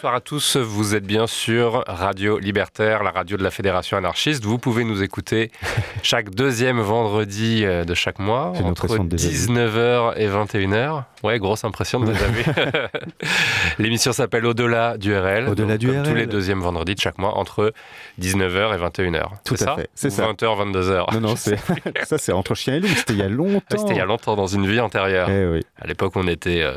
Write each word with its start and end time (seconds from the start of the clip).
Bonsoir 0.00 0.14
à 0.14 0.22
tous, 0.22 0.56
vous 0.56 0.94
êtes 0.94 1.04
bien 1.04 1.26
sûr 1.26 1.84
Radio 1.86 2.38
Libertaire, 2.38 3.02
la 3.02 3.10
radio 3.10 3.36
de 3.36 3.42
la 3.42 3.50
Fédération 3.50 3.98
anarchiste. 3.98 4.42
Vous 4.46 4.56
pouvez 4.56 4.82
nous 4.82 5.02
écouter 5.02 5.52
chaque 6.02 6.30
deuxième 6.30 6.80
vendredi 6.80 7.64
euh, 7.64 7.84
de 7.84 7.94
chaque 7.94 8.18
mois, 8.18 8.52
entre 8.62 8.86
19h 8.88 10.14
et 10.16 10.28
21h. 10.28 11.04
Ouais, 11.22 11.38
grosse 11.38 11.64
impression 11.64 12.00
de 12.00 12.12
déjà 12.12 12.26
vu. 12.26 12.44
L'émission 13.78 14.12
s'appelle 14.12 14.46
Au-delà 14.46 14.96
du 14.96 15.14
RL. 15.14 15.48
Au-delà 15.48 15.76
du 15.76 15.90
RL. 15.90 16.02
Tous 16.02 16.14
les 16.14 16.26
deuxièmes 16.26 16.60
vendredis 16.60 16.94
de 16.94 17.00
chaque 17.00 17.18
mois, 17.18 17.36
entre 17.36 17.72
19h 18.20 18.74
et 18.74 18.78
21h. 18.78 19.24
Tout 19.44 19.56
à 19.60 19.76
fait. 19.76 19.90
C'est 19.94 20.10
ça. 20.10 20.30
20h, 20.32 20.72
22h. 20.72 21.14
Non, 21.14 21.20
non, 21.20 21.36
c'est 21.36 21.58
ça, 22.04 22.16
c'est 22.18 22.32
entre 22.32 22.54
chien 22.54 22.76
et 22.76 22.80
loup. 22.80 22.88
C'était 22.88 23.12
il 23.12 23.18
y 23.18 23.22
a 23.22 23.28
longtemps. 23.28 23.60
C'était 23.76 23.92
il 23.92 23.98
y 23.98 24.00
a 24.00 24.06
longtemps, 24.06 24.36
dans 24.36 24.46
une 24.46 24.66
vie 24.66 24.80
antérieure. 24.80 25.28
Eh 25.30 25.46
oui. 25.46 25.60
À 25.80 25.86
l'époque, 25.86 26.12
on 26.16 26.26
était 26.26 26.62
euh, 26.62 26.76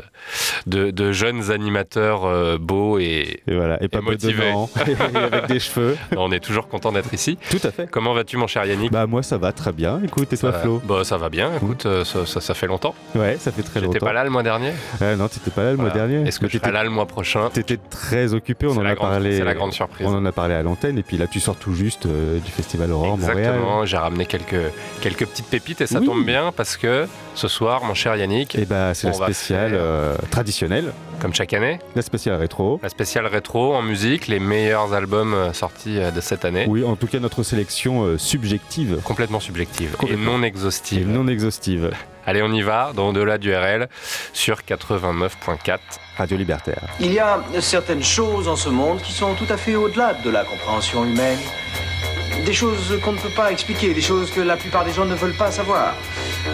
de, 0.66 1.12
jeunes 1.12 1.50
animateurs 1.50 2.24
euh, 2.24 2.58
beaux 2.58 2.98
et, 2.98 3.42
et, 3.46 3.54
voilà, 3.54 3.82
et 3.82 3.88
pas 3.88 4.00
motivés. 4.00 4.52
et 4.86 5.16
avec 5.16 5.46
des 5.46 5.60
cheveux. 5.60 5.96
On 6.16 6.32
est 6.32 6.40
toujours 6.40 6.68
content 6.68 6.92
d'être 6.92 7.12
ici. 7.14 7.38
Tout 7.50 7.60
à 7.62 7.70
fait. 7.70 7.88
Comment 7.90 8.12
vas-tu, 8.12 8.36
mon 8.36 8.46
cher 8.46 8.64
Yannick? 8.64 8.92
Bah 8.92 9.06
moi, 9.14 9.22
ça 9.22 9.38
va 9.38 9.52
très 9.52 9.70
bien. 9.70 10.00
Écoute, 10.02 10.32
et 10.32 10.36
toi, 10.36 10.52
Flo 10.52 10.82
Bah 10.84 11.04
ça 11.04 11.16
va 11.16 11.28
bien. 11.28 11.52
Écoute, 11.54 11.86
euh, 11.86 12.04
ça, 12.04 12.26
ça, 12.26 12.40
ça, 12.40 12.52
fait 12.52 12.66
longtemps. 12.66 12.96
Ouais, 13.14 13.36
ça 13.38 13.52
fait 13.52 13.62
très 13.62 13.78
longtemps. 13.78 13.92
T'étais 13.92 14.04
pas 14.04 14.12
là 14.12 14.24
le 14.24 14.30
mois 14.30 14.42
dernier 14.42 14.72
euh, 15.02 15.14
Non, 15.14 15.28
t'étais 15.28 15.52
pas 15.52 15.62
là 15.62 15.70
le 15.70 15.76
mois 15.76 15.90
dernier. 15.90 16.26
Est-ce 16.26 16.40
que 16.40 16.46
tu 16.46 16.58
seras 16.58 16.72
là 16.72 16.82
le 16.82 16.90
mois 16.90 17.06
prochain 17.06 17.48
T'étais 17.52 17.76
très 17.76 18.34
occupé. 18.34 18.66
On 18.66 18.76
en 18.76 18.84
a 18.84 18.96
parlé. 18.96 19.36
C'est 19.36 19.44
la 19.44 19.54
grande 19.54 19.72
surprise. 19.72 20.04
On 20.10 20.16
en 20.16 20.26
a 20.26 20.32
parlé 20.32 20.54
à 20.54 20.64
l'antenne 20.64 20.98
et 20.98 21.04
puis 21.04 21.16
là, 21.16 21.28
tu 21.28 21.38
sors 21.38 21.54
tout 21.54 21.74
juste 21.74 22.08
du 22.08 22.50
festival 22.50 22.90
Aurore 22.90 23.14
Exactement. 23.14 23.60
Montréal. 23.60 23.86
J'ai 23.86 23.98
ramené 23.98 24.26
quelques 24.26 24.72
quelques 25.00 25.26
petites 25.26 25.46
pépites 25.46 25.80
et 25.80 25.86
ça 25.86 26.00
tombe 26.00 26.24
bien 26.24 26.50
parce 26.50 26.76
que 26.76 27.06
ce 27.34 27.48
soir, 27.48 27.84
mon 27.84 27.94
cher 27.94 28.16
Yannick, 28.16 28.54
et 28.54 28.60
eh 28.62 28.64
bah, 28.64 28.94
c'est 28.94 29.08
la 29.08 29.12
spéciale 29.12 29.72
euh, 29.74 30.14
traditionnelle. 30.30 30.92
Comme 31.20 31.32
chaque 31.32 31.54
année. 31.54 31.78
La 31.94 32.02
spéciale 32.02 32.36
rétro. 32.36 32.80
La 32.82 32.88
spéciale 32.88 33.26
rétro 33.26 33.74
en 33.74 33.82
musique, 33.82 34.26
les 34.26 34.40
meilleurs 34.40 34.92
albums 34.92 35.32
euh, 35.32 35.52
sortis 35.52 35.98
euh, 35.98 36.10
de 36.10 36.20
cette 36.20 36.44
année. 36.44 36.66
Oui, 36.68 36.84
en 36.84 36.96
tout 36.96 37.06
cas 37.06 37.18
notre 37.18 37.42
sélection 37.42 38.18
subjective. 38.18 38.98
Complètement 39.04 39.40
subjective 39.40 39.96
et 40.08 40.16
non 40.16 40.42
exhaustive. 40.42 41.02
Et 41.02 41.04
non 41.04 41.28
exhaustive. 41.28 41.90
Allez, 42.26 42.42
on 42.42 42.52
y 42.52 42.62
va, 42.62 42.92
dans 42.94 43.08
Au-delà 43.08 43.36
du 43.36 43.54
RL, 43.54 43.88
sur 44.32 44.60
89.4. 44.60 45.78
Radio 46.16 46.36
Libertaire. 46.36 46.88
Il 47.00 47.12
y 47.12 47.18
a 47.18 47.42
certaines 47.60 48.02
choses 48.02 48.48
en 48.48 48.56
ce 48.56 48.68
monde 48.68 49.02
qui 49.02 49.12
sont 49.12 49.34
tout 49.34 49.46
à 49.48 49.56
fait 49.56 49.74
au-delà 49.74 50.14
de 50.14 50.30
la 50.30 50.44
compréhension 50.44 51.04
humaine. 51.04 51.38
Des 52.46 52.52
choses 52.52 52.98
qu'on 53.02 53.12
ne 53.12 53.18
peut 53.18 53.28
pas 53.30 53.50
expliquer, 53.50 53.94
des 53.94 54.00
choses 54.00 54.30
que 54.30 54.40
la 54.40 54.56
plupart 54.56 54.84
des 54.84 54.92
gens 54.92 55.04
ne 55.04 55.14
veulent 55.14 55.36
pas 55.36 55.50
savoir. 55.50 55.94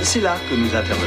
C'est 0.02 0.20
là 0.20 0.37
que 0.49 0.55
nous 0.55 0.75
intervenons. 0.75 1.06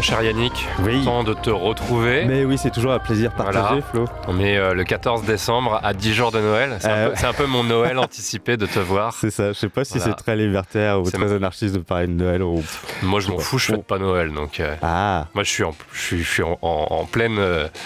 Mon 0.00 0.02
cher 0.02 0.22
Yannick. 0.22 0.66
Oui. 0.82 1.04
Temps 1.04 1.24
de 1.24 1.34
te 1.34 1.50
retrouver. 1.50 2.24
Mais 2.24 2.46
oui, 2.46 2.56
c'est 2.56 2.70
toujours 2.70 2.92
un 2.92 2.98
plaisir 2.98 3.32
partagé, 3.32 3.82
Flo. 3.90 4.06
On 4.28 4.40
est 4.40 4.56
euh, 4.56 4.72
le 4.72 4.82
14 4.82 5.24
décembre 5.24 5.78
à 5.82 5.92
10 5.92 6.14
jours 6.14 6.32
de 6.32 6.40
Noël. 6.40 6.78
Euh. 6.86 7.12
C'est 7.14 7.26
un, 7.26 7.34
peu 7.34 7.44
mon 7.44 7.64
Noël 7.64 7.98
anticipé 7.98 8.56
de 8.56 8.64
te 8.64 8.78
voir. 8.78 9.12
C'est 9.12 9.30
ça. 9.30 9.48
Je 9.48 9.58
sais 9.58 9.68
pas 9.68 9.84
si 9.84 10.00
c'est 10.00 10.14
très 10.14 10.36
libertaire 10.36 11.02
ou 11.02 11.10
très 11.10 11.34
anarchiste 11.34 11.74
de 11.74 11.80
parler 11.80 12.06
de 12.06 12.12
Noël. 12.12 12.42
Ou... 12.42 12.62
Moi, 13.02 13.20
je 13.20 13.28
m'en 13.28 13.38
fous, 13.38 13.58
je 13.58 13.66
fête 13.66 13.84
pas 13.84 13.98
Noël. 13.98 14.32
Donc, 14.32 14.60
euh, 14.60 14.74
ah. 14.80 15.26
Moi, 15.34 15.44
je 15.44 15.50
suis 15.50 15.64
en, 15.64 15.74
je 15.92 16.16
suis, 16.16 16.42
en, 16.42 17.06
pleine 17.12 17.38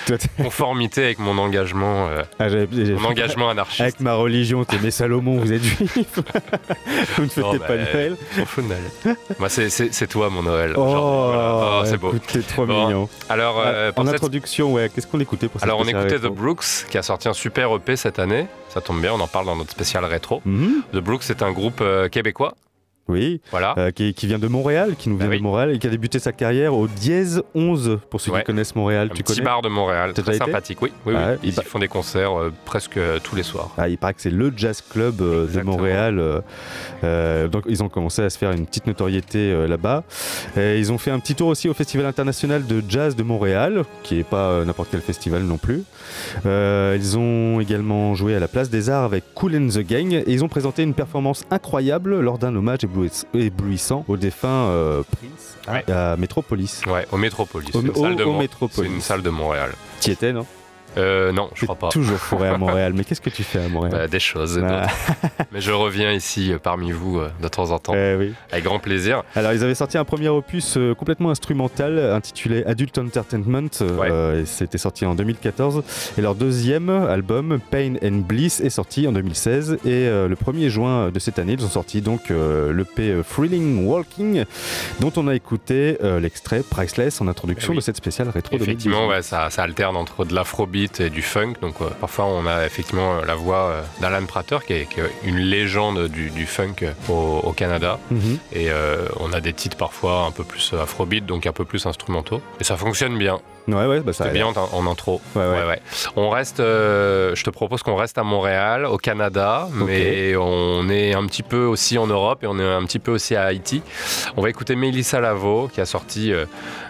conformité 0.36 1.02
avec 1.02 1.18
mon 1.18 1.36
engagement, 1.36 2.10
ah, 2.38 2.46
mon 2.48 3.04
engagement 3.06 3.50
anarchiste. 3.50 3.80
Avec 3.80 3.98
ma 3.98 4.14
religion, 4.14 4.64
t'es 4.64 4.78
mes 4.78 4.92
Salomon, 4.92 5.40
vous 5.40 5.52
êtes 5.52 5.64
juifs. 5.64 5.90
vous 7.16 7.24
ne 7.24 7.28
fêtez 7.28 7.58
pas 7.58 7.76
Noël. 7.76 8.16
On 8.38 8.62
Noël. 8.62 9.16
moi, 9.40 9.48
c'est 9.48 10.06
toi, 10.06 10.30
mon 10.30 10.44
Noël. 10.44 10.74
Oh, 10.76 11.32
oh 11.34 11.82
c'est 11.84 12.03
beau. 12.12 12.18
Trop 12.48 12.66
mignon. 12.66 13.08
Alors, 13.28 13.60
euh, 13.64 13.92
en 13.96 14.06
introduction, 14.06 14.72
ouais, 14.72 14.90
qu'est-ce 14.94 15.06
qu'on 15.06 15.20
écoutait 15.20 15.48
pour 15.48 15.60
cette 15.60 15.68
Alors, 15.68 15.80
on 15.80 15.84
écoutait 15.84 16.18
The 16.18 16.26
Brooks, 16.26 16.86
qui 16.90 16.98
a 16.98 17.02
sorti 17.02 17.28
un 17.28 17.34
super 17.34 17.74
EP 17.74 17.96
cette 17.96 18.18
année. 18.18 18.46
Ça 18.68 18.80
tombe 18.80 19.00
bien, 19.00 19.12
on 19.12 19.20
en 19.20 19.28
parle 19.28 19.46
dans 19.46 19.56
notre 19.56 19.70
spécial 19.70 20.04
rétro. 20.04 20.42
Mhm. 20.44 20.82
The 20.92 20.98
Brooks, 20.98 21.22
c'est 21.22 21.42
un 21.42 21.52
groupe 21.52 21.80
euh, 21.80 22.08
québécois 22.08 22.54
oui, 23.06 23.42
voilà. 23.50 23.74
Euh, 23.76 23.90
qui, 23.90 24.14
vient 24.22 24.38
de 24.38 24.48
Montréal, 24.48 24.94
qui 24.96 25.10
nous 25.10 25.18
vient 25.18 25.28
bah 25.28 25.36
de 25.36 25.42
Montréal 25.42 25.72
et 25.72 25.78
qui 25.78 25.86
a 25.86 25.90
débuté 25.90 26.18
sa 26.18 26.32
carrière 26.32 26.74
au 26.74 26.88
Dièse 26.88 27.42
11, 27.54 27.98
pour 28.08 28.20
ceux 28.20 28.32
qui 28.32 28.42
connaissent 28.44 28.74
Montréal. 28.74 29.08
Un 29.10 29.14
tu 29.14 29.22
petit 29.22 29.34
connais 29.34 29.44
bar 29.44 29.60
de 29.60 29.68
Montréal, 29.68 30.14
très 30.14 30.38
sympathique, 30.38 30.80
oui. 30.80 30.90
oui, 31.04 31.14
Ils 31.42 31.52
font 31.52 31.78
des 31.78 31.88
concerts 31.88 32.38
euh, 32.38 32.52
presque 32.64 32.98
tous 33.22 33.36
les 33.36 33.42
soirs. 33.42 33.70
Ah, 33.76 33.88
il 33.88 33.98
paraît 33.98 34.14
que 34.14 34.22
c'est 34.22 34.30
le 34.30 34.52
jazz 34.56 34.80
club 34.80 35.20
euh, 35.20 35.46
de 35.46 35.60
Montréal. 35.60 36.42
donc 37.50 37.64
ils 37.68 37.82
ont 37.82 37.88
commencé 37.88 38.22
à 38.22 38.30
se 38.30 38.38
faire 38.38 38.52
une 38.52 38.66
petite 38.66 38.86
notoriété 38.86 39.66
là-bas. 39.66 40.04
ils 40.56 40.90
ont 40.90 40.98
fait 40.98 41.10
un 41.10 41.18
petit 41.18 41.34
tour 41.34 41.48
aussi 41.48 41.68
au 41.68 41.74
Festival 41.74 42.06
international 42.06 42.66
de 42.66 42.82
jazz 42.88 43.16
de 43.16 43.22
Montréal, 43.22 43.84
qui 44.02 44.16
n'est 44.16 44.22
pas 44.22 44.64
n'importe 44.64 44.88
quel 44.90 45.00
festival 45.00 45.42
non 45.42 45.58
plus. 45.58 45.82
ils 46.44 47.18
ont 47.18 47.60
également 47.60 48.14
joué 48.14 48.34
à 48.34 48.40
la 48.40 48.48
Place 48.48 48.70
des 48.70 48.88
Arts 48.88 49.04
avec 49.04 49.24
Cool 49.34 49.56
and 49.56 49.68
the 49.68 49.80
Gang 49.80 50.12
et 50.14 50.24
ils 50.32 50.42
ont 50.42 50.48
présenté 50.48 50.82
une 50.82 50.94
performance 50.94 51.44
incroyable 51.50 52.20
lors 52.20 52.38
d'un 52.38 52.54
hommage 52.54 52.84
éblouissant 53.34 54.04
au 54.08 54.16
défunt 54.16 54.48
euh, 54.48 55.02
Prince 55.02 55.88
à 55.88 56.16
Metropolis. 56.16 56.82
Ouais, 56.86 57.06
au 57.12 57.16
Metropolis. 57.16 57.74
Au, 57.74 57.80
une, 57.80 57.94
salle 57.94 58.16
de 58.16 58.24
C'est 58.70 58.86
une 58.86 59.00
salle 59.00 59.22
de 59.22 59.30
Montréal. 59.30 59.72
Tu 60.00 60.10
étais, 60.10 60.32
non? 60.32 60.46
Euh, 60.96 61.32
non, 61.32 61.50
je 61.54 61.64
crois 61.64 61.76
pas. 61.76 61.88
Toujours 61.88 62.18
fourré 62.18 62.48
à 62.48 62.58
Montréal. 62.58 62.92
Mais 62.94 63.04
qu'est-ce 63.14 63.20
que 63.20 63.30
tu 63.30 63.42
fais 63.42 63.60
à 63.60 63.68
Montréal 63.68 63.92
bah, 63.92 64.08
Des 64.08 64.20
choses. 64.20 64.60
Ah. 64.62 64.86
Mais 65.52 65.60
je 65.60 65.72
reviens 65.72 66.12
ici 66.12 66.52
euh, 66.52 66.58
parmi 66.58 66.92
vous 66.92 67.18
euh, 67.18 67.30
de 67.42 67.48
temps 67.48 67.70
en 67.70 67.78
temps. 67.78 67.94
Eh 67.94 68.16
oui. 68.16 68.34
Avec 68.52 68.64
grand 68.64 68.78
plaisir. 68.78 69.22
Alors, 69.34 69.52
ils 69.52 69.62
avaient 69.62 69.74
sorti 69.74 69.98
un 69.98 70.04
premier 70.04 70.28
opus 70.28 70.76
euh, 70.76 70.94
complètement 70.94 71.30
instrumental 71.30 71.98
intitulé 71.98 72.64
Adult 72.64 72.96
Entertainment. 72.98 73.68
C'était 74.44 74.78
sorti 74.78 75.06
en 75.06 75.14
2014. 75.14 75.82
Et 76.18 76.20
leur 76.20 76.34
deuxième 76.34 76.90
album, 76.90 77.58
Pain 77.70 77.94
and 78.02 78.22
Bliss, 78.26 78.60
est 78.60 78.70
sorti 78.70 79.06
en 79.06 79.12
2016. 79.12 79.78
Et 79.84 80.06
le 80.08 80.34
1er 80.34 80.68
juin 80.68 81.10
de 81.10 81.18
cette 81.18 81.38
année, 81.38 81.54
ils 81.54 81.64
ont 81.64 81.68
sorti 81.68 82.00
donc 82.00 82.30
l'EP 82.30 83.22
Thrilling 83.28 83.86
Walking, 83.86 84.44
dont 85.00 85.12
on 85.16 85.28
a 85.28 85.34
écouté 85.34 85.96
l'extrait 86.20 86.62
Priceless 86.68 87.20
en 87.20 87.28
introduction 87.28 87.72
eh 87.72 87.76
de 87.76 87.80
cette 87.80 87.96
spéciale 87.96 88.28
rétro 88.28 88.56
Effectivement, 88.56 89.08
ouais, 89.08 89.22
ça, 89.22 89.50
ça 89.50 89.62
alterne 89.62 89.96
entre 89.96 90.24
de 90.24 90.34
l'afrobeat 90.34 90.83
et 91.00 91.10
du 91.10 91.22
funk. 91.22 91.54
Donc 91.60 91.80
euh, 91.80 91.88
parfois 92.00 92.26
on 92.26 92.46
a 92.46 92.64
effectivement 92.66 93.20
la 93.22 93.34
voix 93.34 93.68
euh, 93.68 93.82
d'Alan 94.00 94.26
Prater 94.26 94.58
qui 94.66 94.72
est, 94.72 94.88
une 95.24 95.38
légende 95.38 96.08
du, 96.08 96.46
funk 96.46 96.76
au, 97.08 97.52
Canada. 97.52 97.98
Mhm. 98.10 98.38
Et 98.52 98.70
euh, 98.70 99.06
on 99.20 99.32
a 99.32 99.40
des 99.40 99.52
titres 99.52 99.76
parfois 99.76 100.24
un 100.26 100.30
peu 100.30 100.44
plus 100.44 100.72
afrobeat, 100.74 101.24
donc 101.26 101.46
un 101.46 101.52
peu 101.52 101.64
plus 101.64 101.86
instrumentaux. 101.86 102.40
Et 102.60 102.64
ça 102.64 102.76
fonctionne 102.76 103.16
bien. 103.18 103.40
Ouais, 103.66 103.86
ouais, 103.86 104.00
bah 104.00 104.12
ça 104.12 104.24
C'est 104.24 104.30
bien 104.30 104.46
en, 104.46 104.86
intro. 104.86 105.20
Ouais, 105.34 105.42
ouais. 105.42 105.80
On 106.16 106.28
reste, 106.28 106.58
je 106.58 107.42
te 107.42 107.50
propose 107.50 107.82
qu'on 107.82 107.96
reste 107.96 108.18
à 108.18 108.22
Montréal, 108.22 108.84
au 108.84 108.98
Canada, 108.98 109.68
mais 109.72 110.36
on 110.36 110.88
est 110.90 111.14
un 111.14 111.26
petit 111.26 111.42
peu 111.42 111.64
aussi 111.64 111.96
en 111.96 112.06
Europe 112.06 112.44
et 112.44 112.46
on 112.46 112.58
est 112.58 112.64
un 112.64 112.84
petit 112.84 112.98
peu 112.98 113.10
aussi 113.10 113.36
à 113.36 113.44
Haïti. 113.44 113.82
On 114.36 114.42
va 114.42 114.50
écouter 114.50 114.76
Mélissa 114.76 115.20
Lavo 115.20 115.68
qui 115.72 115.80
a 115.80 115.86
sorti 115.86 116.32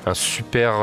un 0.07 0.15
super 0.15 0.75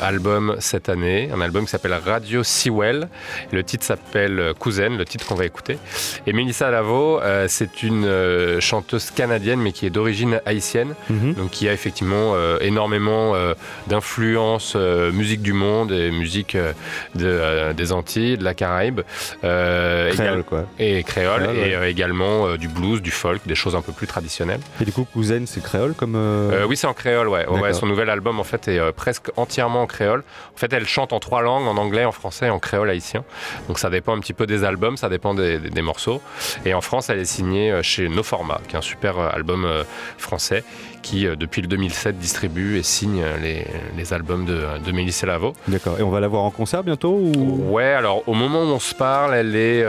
album 0.00 0.56
cette 0.58 0.88
année, 0.88 1.30
un 1.34 1.40
album 1.40 1.64
qui 1.64 1.70
s'appelle 1.70 1.94
Radio 2.04 2.42
Sewell. 2.42 3.08
Le 3.52 3.62
titre 3.62 3.84
s'appelle 3.84 4.54
Cousin, 4.58 4.96
le 4.96 5.04
titre 5.04 5.26
qu'on 5.26 5.34
va 5.34 5.44
écouter. 5.44 5.78
Et 6.26 6.32
Melissa 6.32 6.70
Lavo, 6.70 7.20
c'est 7.48 7.82
une 7.82 8.58
chanteuse 8.60 9.10
canadienne, 9.10 9.60
mais 9.60 9.72
qui 9.72 9.86
est 9.86 9.90
d'origine 9.90 10.40
haïtienne, 10.46 10.94
mhm. 11.10 11.34
donc 11.34 11.50
qui 11.50 11.68
a 11.68 11.72
effectivement 11.72 12.34
énormément 12.60 13.34
d'influence 13.86 14.76
musique 15.12 15.42
du 15.42 15.52
monde 15.52 15.92
et 15.92 16.10
musique 16.10 16.56
de, 17.14 17.72
des 17.72 17.92
Antilles, 17.92 18.36
de 18.36 18.44
la 18.44 18.54
Caraïbe. 18.54 19.00
créole, 19.40 20.44
quoi. 20.44 20.64
Et 20.78 21.02
créole, 21.02 21.50
et 21.56 21.76
également 21.88 22.56
du 22.56 22.68
blues, 22.68 23.02
du 23.02 23.10
folk, 23.10 23.42
des 23.46 23.54
choses 23.54 23.74
un 23.74 23.82
peu 23.82 23.92
plus 23.92 24.06
traditionnelles. 24.06 24.60
Et 24.80 24.84
du 24.84 24.92
coup, 24.92 25.06
Cousin, 25.12 25.44
c'est 25.46 25.62
créole 25.62 25.94
comme. 25.94 26.16
oui, 26.68 26.76
c'est 26.76 26.86
en 26.86 26.94
créole, 26.94 27.28
ouais. 27.28 27.46
ouais. 27.46 27.72
Son 27.72 27.86
nouvel 27.86 28.10
album, 28.10 28.40
en 28.40 28.44
fait, 28.44 28.68
est 28.68 28.92
presque 28.92 29.30
entièrement 29.36 29.82
en 29.82 29.86
créole. 29.86 30.22
En 30.54 30.58
fait, 30.58 30.72
elle 30.72 30.86
chante 30.86 31.12
en 31.12 31.20
trois 31.20 31.42
langues, 31.42 31.66
en 31.66 31.76
anglais, 31.76 32.04
en 32.04 32.12
français 32.12 32.50
en 32.50 32.58
créole 32.58 32.90
haïtien. 32.90 33.24
Donc 33.68 33.78
ça 33.78 33.90
dépend 33.90 34.16
un 34.16 34.20
petit 34.20 34.32
peu 34.32 34.46
des 34.46 34.64
albums, 34.64 34.96
ça 34.96 35.08
dépend 35.08 35.34
des, 35.34 35.82
morceaux. 35.82 36.20
Et 36.64 36.74
en 36.74 36.80
France, 36.80 37.08
elle 37.08 37.18
est 37.18 37.24
signée 37.24 37.72
euh, 37.72 37.82
chez 37.82 38.08
No 38.08 38.22
Format, 38.22 38.60
qui 38.68 38.74
est 38.74 38.78
un 38.78 38.82
super 38.82 39.18
euh, 39.18 39.30
album 39.32 39.64
euh, 39.64 39.82
français 40.18 40.62
qui, 41.02 41.24
depuis 41.24 41.62
le 41.62 41.68
2007, 41.68 42.18
distribue 42.18 42.78
et 42.78 42.82
signe 42.82 43.24
les, 43.42 44.12
albums 44.12 44.44
de, 44.44 44.64
de 44.84 44.92
Mélissa 44.92 45.26
Lavo. 45.26 45.52
D'accord. 45.68 45.98
Et 46.00 46.02
on 46.02 46.10
va 46.10 46.20
la 46.20 46.28
voir 46.28 46.42
en 46.42 46.50
concert 46.50 46.82
bientôt 46.82 47.12
ou... 47.12 47.72
Ouais, 47.72 47.92
alors 47.92 48.26
au 48.26 48.34
moment 48.34 48.62
où 48.62 48.66
on 48.66 48.80
se 48.80 48.94
parle, 48.94 49.34
elle 49.34 49.54
est, 49.54 49.84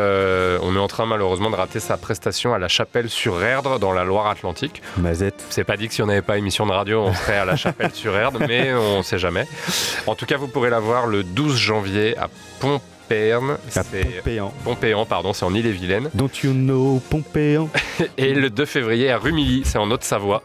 on 0.62 0.76
est 0.76 0.80
en 0.80 0.88
train 0.88 1.06
malheureusement 1.06 1.50
de 1.50 1.56
rater 1.56 1.80
sa 1.80 1.98
prestation 1.98 2.54
à 2.54 2.60
la 2.60 2.68
Chapelle 2.68 3.10
sur 3.10 3.42
Erdre, 3.44 3.80
dans 3.80 3.92
la 3.94 4.04
Loire-Atlantique. 4.04 4.82
Mazette. 4.98 5.44
C'est 5.50 5.64
pas 5.64 5.78
dit 5.78 5.88
que 5.88 5.94
si 5.94 6.02
on 6.02 6.08
n'avait 6.08 6.22
pas 6.22 6.38
émission 6.38 6.66
de 6.66 6.72
radio, 6.72 7.02
on 7.02 7.14
serait 7.14 7.38
à 7.38 7.46
la 7.46 7.56
Chapelle 7.56 7.94
sur 7.94 8.16
Erdre, 8.16 8.40
mais 8.48 8.74
on 8.74 9.00
ne 9.00 9.04
sait 9.04 9.20
jamais. 9.20 9.48
En 10.08 10.16
tout 10.16 10.26
cas, 10.26 10.38
vous 10.38 10.48
pourrez 10.48 10.70
la 10.70 10.80
voir 10.80 11.08
le 11.08 11.24
12 11.24 11.56
janvier 11.56 12.18
à 12.18 12.30
Pont 13.12 13.58
c'est 13.68 14.42
Pompéan. 14.64 15.06
pardon, 15.06 15.34
c'est 15.34 15.46
en 15.46 15.54
Ille-et-Vilaine. 15.54 16.10
Don't 16.14 16.30
you 16.44 16.54
know 16.54 17.02
Pompéan? 17.10 17.70
Et 18.18 18.34
le 18.34 18.50
2 18.50 18.66
février 18.66 19.12
à 19.12 19.18
Rumilly, 19.18 19.64
c'est 19.66 19.78
en 19.78 19.90
Haute-Savoie. 19.92 20.44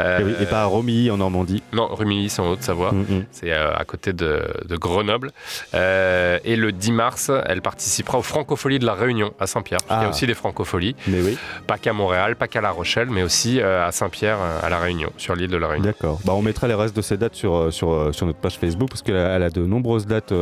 Euh, 0.00 0.40
et, 0.40 0.46
pas 0.46 0.62
à 0.62 0.64
Romilly 0.64 1.10
en 1.10 1.18
Normandie. 1.18 1.62
Non, 1.72 1.88
Rumilly, 1.94 2.28
c'est 2.28 2.40
en 2.40 2.50
Haute-Savoie. 2.50 2.92
Mm, 2.92 3.00
mm. 3.00 3.24
C'est 3.30 3.52
euh, 3.52 3.74
à 3.74 3.84
côté 3.84 4.12
de, 4.12 4.42
Grenoble. 4.70 5.32
Euh, 5.74 6.38
et 6.44 6.56
le 6.56 6.72
10 6.72 6.92
mars, 6.92 7.30
elle 7.46 7.62
participera 7.62 8.18
aux 8.18 8.22
Francopholies 8.22 8.78
de 8.78 8.86
la 8.86 8.94
Réunion 8.94 9.32
à 9.38 9.46
Saint-Pierre. 9.46 9.80
Il 9.88 9.92
y 9.92 9.96
a 9.96 10.00
ah. 10.02 10.08
aussi 10.08 10.26
des 10.26 10.34
Francopholies. 10.34 10.96
Mais 11.06 11.20
oui. 11.20 11.36
Pas 11.66 11.78
qu'à 11.78 11.92
Montréal, 11.92 12.36
pas 12.36 12.48
qu'à 12.48 12.60
La 12.60 12.70
Rochelle, 12.70 13.08
mais 13.10 13.22
aussi 13.22 13.60
à 13.60 13.92
Saint-Pierre, 13.92 14.38
à 14.62 14.68
La 14.68 14.78
Réunion, 14.78 15.12
sur 15.16 15.34
l'île 15.34 15.50
de 15.50 15.56
La 15.56 15.68
Réunion. 15.68 15.86
D'accord. 15.86 16.20
Bah, 16.24 16.32
on 16.34 16.42
mettra 16.42 16.66
les 16.68 16.74
restes 16.74 16.96
de 16.96 17.02
ces 17.02 17.16
dates 17.16 17.34
sur, 17.34 17.72
sur, 17.72 18.14
sur 18.14 18.26
notre 18.26 18.38
page 18.38 18.58
Facebook 18.58 18.88
parce 18.88 19.02
qu'elle 19.02 19.16
a, 19.16 19.34
a, 19.34 19.50
de 19.50 19.62
nombreuses 19.62 20.06
dates 20.06 20.32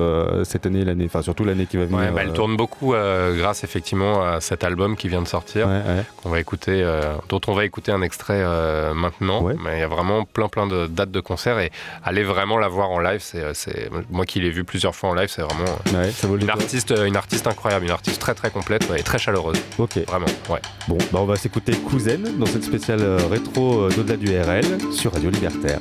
cette 0.45 0.67
année, 0.67 0.85
l'année, 0.85 1.07
enfin 1.07 1.23
surtout 1.23 1.45
l'année 1.45 1.64
qui 1.67 1.77
va 1.77 1.85
venir. 1.85 2.13
Bah, 2.13 2.25
tourne 2.35 2.57
beaucoup 2.57 2.95
euh, 2.95 3.37
grâce 3.39 3.65
effectivement 3.65 4.23
à 4.23 4.41
cet 4.41 4.65
album 4.65 4.97
qui 4.97 5.09
vient 5.09 5.23
de 5.23 5.29
sortir, 5.29 5.69
qu'on 6.23 6.29
va 6.29 6.41
écouter, 6.41 6.83
euh, 6.83 7.15
dont 7.29 7.41
on 7.47 7.53
va 7.53 7.65
écouter 7.65 7.93
un 7.93 8.03
extrait 8.03 8.43
euh, 8.43 8.95
maintenant. 8.95 9.43
Mais 9.63 9.79
il 9.79 9.81
y 9.81 9.83
a 9.83 9.89
vraiment 9.89 10.25
plein 10.25 10.49
plein 10.49 10.67
de 10.67 10.87
dates 10.87 11.11
de 11.11 11.21
concerts 11.21 11.59
et 11.59 11.71
aller 12.03 12.23
vraiment 12.23 12.59
la 12.59 12.69
voir 12.69 12.91
en 12.91 12.99
live, 12.99 13.21
c'est 13.23 13.91
moi 14.11 14.25
qui 14.27 14.41
l'ai 14.41 14.51
vu 14.51 14.65
plusieurs 14.65 14.95
fois 14.95 15.11
en 15.11 15.15
live, 15.15 15.29
c'est 15.29 15.43
vraiment 15.43 15.65
une 16.41 16.51
artiste, 16.51 16.95
une 17.05 17.17
artiste 17.17 17.47
incroyable, 17.47 17.85
une 17.85 17.91
artiste 17.91 18.21
très 18.21 18.35
très 18.35 18.51
complète 18.51 18.91
et 18.97 19.03
très 19.03 19.19
chaleureuse. 19.19 19.59
Ok. 19.79 19.99
Vraiment. 20.07 20.27
Ouais. 20.49 20.61
Bon, 20.89 20.99
bah 21.13 21.21
on 21.21 21.27
va 21.27 21.37
s'écouter 21.37 21.73
Cousin 21.73 22.19
dans 22.39 22.47
cette 22.47 22.65
spéciale 22.65 23.03
rétro 23.31 23.89
d'au-delà 23.89 24.17
du 24.17 24.29
RL 24.29 24.93
sur 24.93 25.13
Radio 25.13 25.31
Libertaire. 25.31 25.81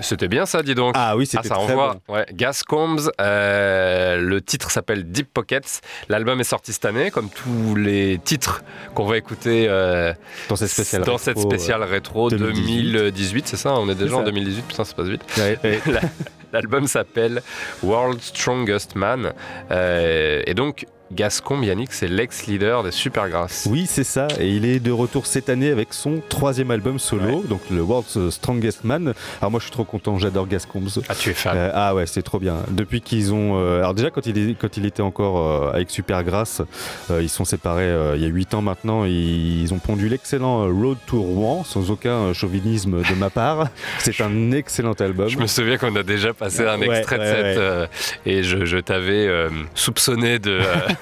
C'était 0.00 0.28
bien 0.28 0.46
ça, 0.46 0.62
dis 0.62 0.74
donc. 0.74 0.94
Ah 0.96 1.16
oui, 1.16 1.26
c'était 1.26 1.46
ah, 1.46 1.48
ça 1.48 1.54
très 1.56 1.72
envoie. 1.72 1.96
Ouais. 2.08 2.26
Gascombs, 2.32 3.10
euh, 3.20 4.18
le 4.18 4.40
titre 4.40 4.70
s'appelle 4.70 5.10
Deep 5.10 5.32
Pockets. 5.32 5.80
L'album 6.08 6.40
est 6.40 6.44
sorti 6.44 6.72
cette 6.72 6.84
année, 6.84 7.10
comme 7.10 7.28
tous 7.28 7.74
les 7.74 8.18
titres 8.18 8.62
qu'on 8.94 9.04
va 9.04 9.16
écouter 9.16 9.66
euh, 9.68 10.12
dans 10.48 10.56
cette 10.56 10.68
spéciale 10.68 11.02
dans 11.02 11.16
rétro, 11.16 11.24
cette 11.24 11.38
spéciale 11.38 11.82
rétro 11.82 12.30
2018. 12.30 12.92
2018 12.92 13.48
c'est 13.48 13.56
ça 13.56 13.74
On 13.74 13.88
est 13.88 13.94
déjà 13.94 14.16
en 14.16 14.22
2018, 14.22 14.62
putain, 14.62 14.84
ça 14.84 14.94
passe 14.94 15.08
vite. 15.08 15.22
Ouais, 15.36 15.58
ouais. 15.64 15.80
L'album 16.52 16.86
s'appelle 16.86 17.42
World's 17.82 18.26
Strongest 18.26 18.94
Man. 18.94 19.32
Euh, 19.70 20.42
et 20.46 20.54
donc, 20.54 20.86
Gascon 21.14 21.62
Yannick, 21.62 21.92
c'est 21.92 22.08
l'ex-leader 22.08 22.82
des 22.82 22.90
Supergrass. 22.90 23.66
Oui, 23.70 23.86
c'est 23.86 24.04
ça. 24.04 24.28
Et 24.40 24.48
il 24.48 24.64
est 24.64 24.80
de 24.80 24.90
retour 24.90 25.26
cette 25.26 25.48
année 25.48 25.70
avec 25.70 25.92
son 25.92 26.22
troisième 26.28 26.70
album 26.70 26.98
solo, 26.98 27.22
Ouais. 27.40 27.48
donc 27.48 27.60
le 27.70 27.82
World's 27.82 28.30
Strongest 28.30 28.84
Man. 28.84 29.12
Alors 29.40 29.50
moi, 29.50 29.60
je 29.60 29.64
suis 29.64 29.72
trop 29.72 29.84
content. 29.84 30.18
J'adore 30.18 30.46
Gascombs. 30.48 31.00
Ah, 31.08 31.14
tu 31.14 31.30
es 31.30 31.34
fan 31.34 31.56
Euh, 31.56 31.70
ah 31.74 31.94
ouais, 31.94 32.06
c'est 32.06 32.22
trop 32.22 32.38
bien. 32.38 32.56
Depuis 32.70 33.00
qu'ils 33.00 33.32
ont, 33.34 33.58
euh, 33.60 33.78
alors 33.78 33.94
déjà 33.94 34.10
quand 34.10 34.26
il 34.26 34.38
est- 34.38 34.54
quand 34.58 34.76
il 34.76 34.86
était 34.86 35.02
encore 35.02 35.38
euh, 35.38 35.72
avec 35.72 35.90
Supergrass, 35.90 36.62
euh, 37.10 37.22
ils 37.22 37.28
sont 37.28 37.44
séparés 37.44 37.90
il 38.16 38.22
y 38.22 38.24
a 38.24 38.28
8 38.28 38.54
ans 38.54 38.62
maintenant. 38.62 39.04
Ils, 39.04 39.62
ils 39.62 39.74
ont 39.74 39.78
pondu 39.78 40.08
l'excellent 40.08 40.64
Road 40.68 40.96
to 41.06 41.20
Rouen, 41.20 41.64
sans 41.64 41.90
aucun 41.90 42.32
chauvinisme 42.32 43.02
de 43.02 43.14
ma 43.14 43.30
part. 43.30 43.68
C'est 43.98 44.20
un 44.20 44.52
excellent 44.52 44.92
album. 44.94 45.28
Je 45.28 45.38
me 45.38 45.46
souviens 45.46 45.76
qu'on 45.78 45.94
a 45.96 46.02
déjà 46.02 46.32
passé 46.32 46.66
un 46.66 46.78
Ouais, 46.78 46.98
extrait 46.98 47.18
de 47.18 47.24
cette. 47.24 47.90
et 48.26 48.42
je, 48.42 48.64
je 48.64 48.78
t'avais 48.78 49.28
soupçonné 49.74 50.38
de. 50.38 50.60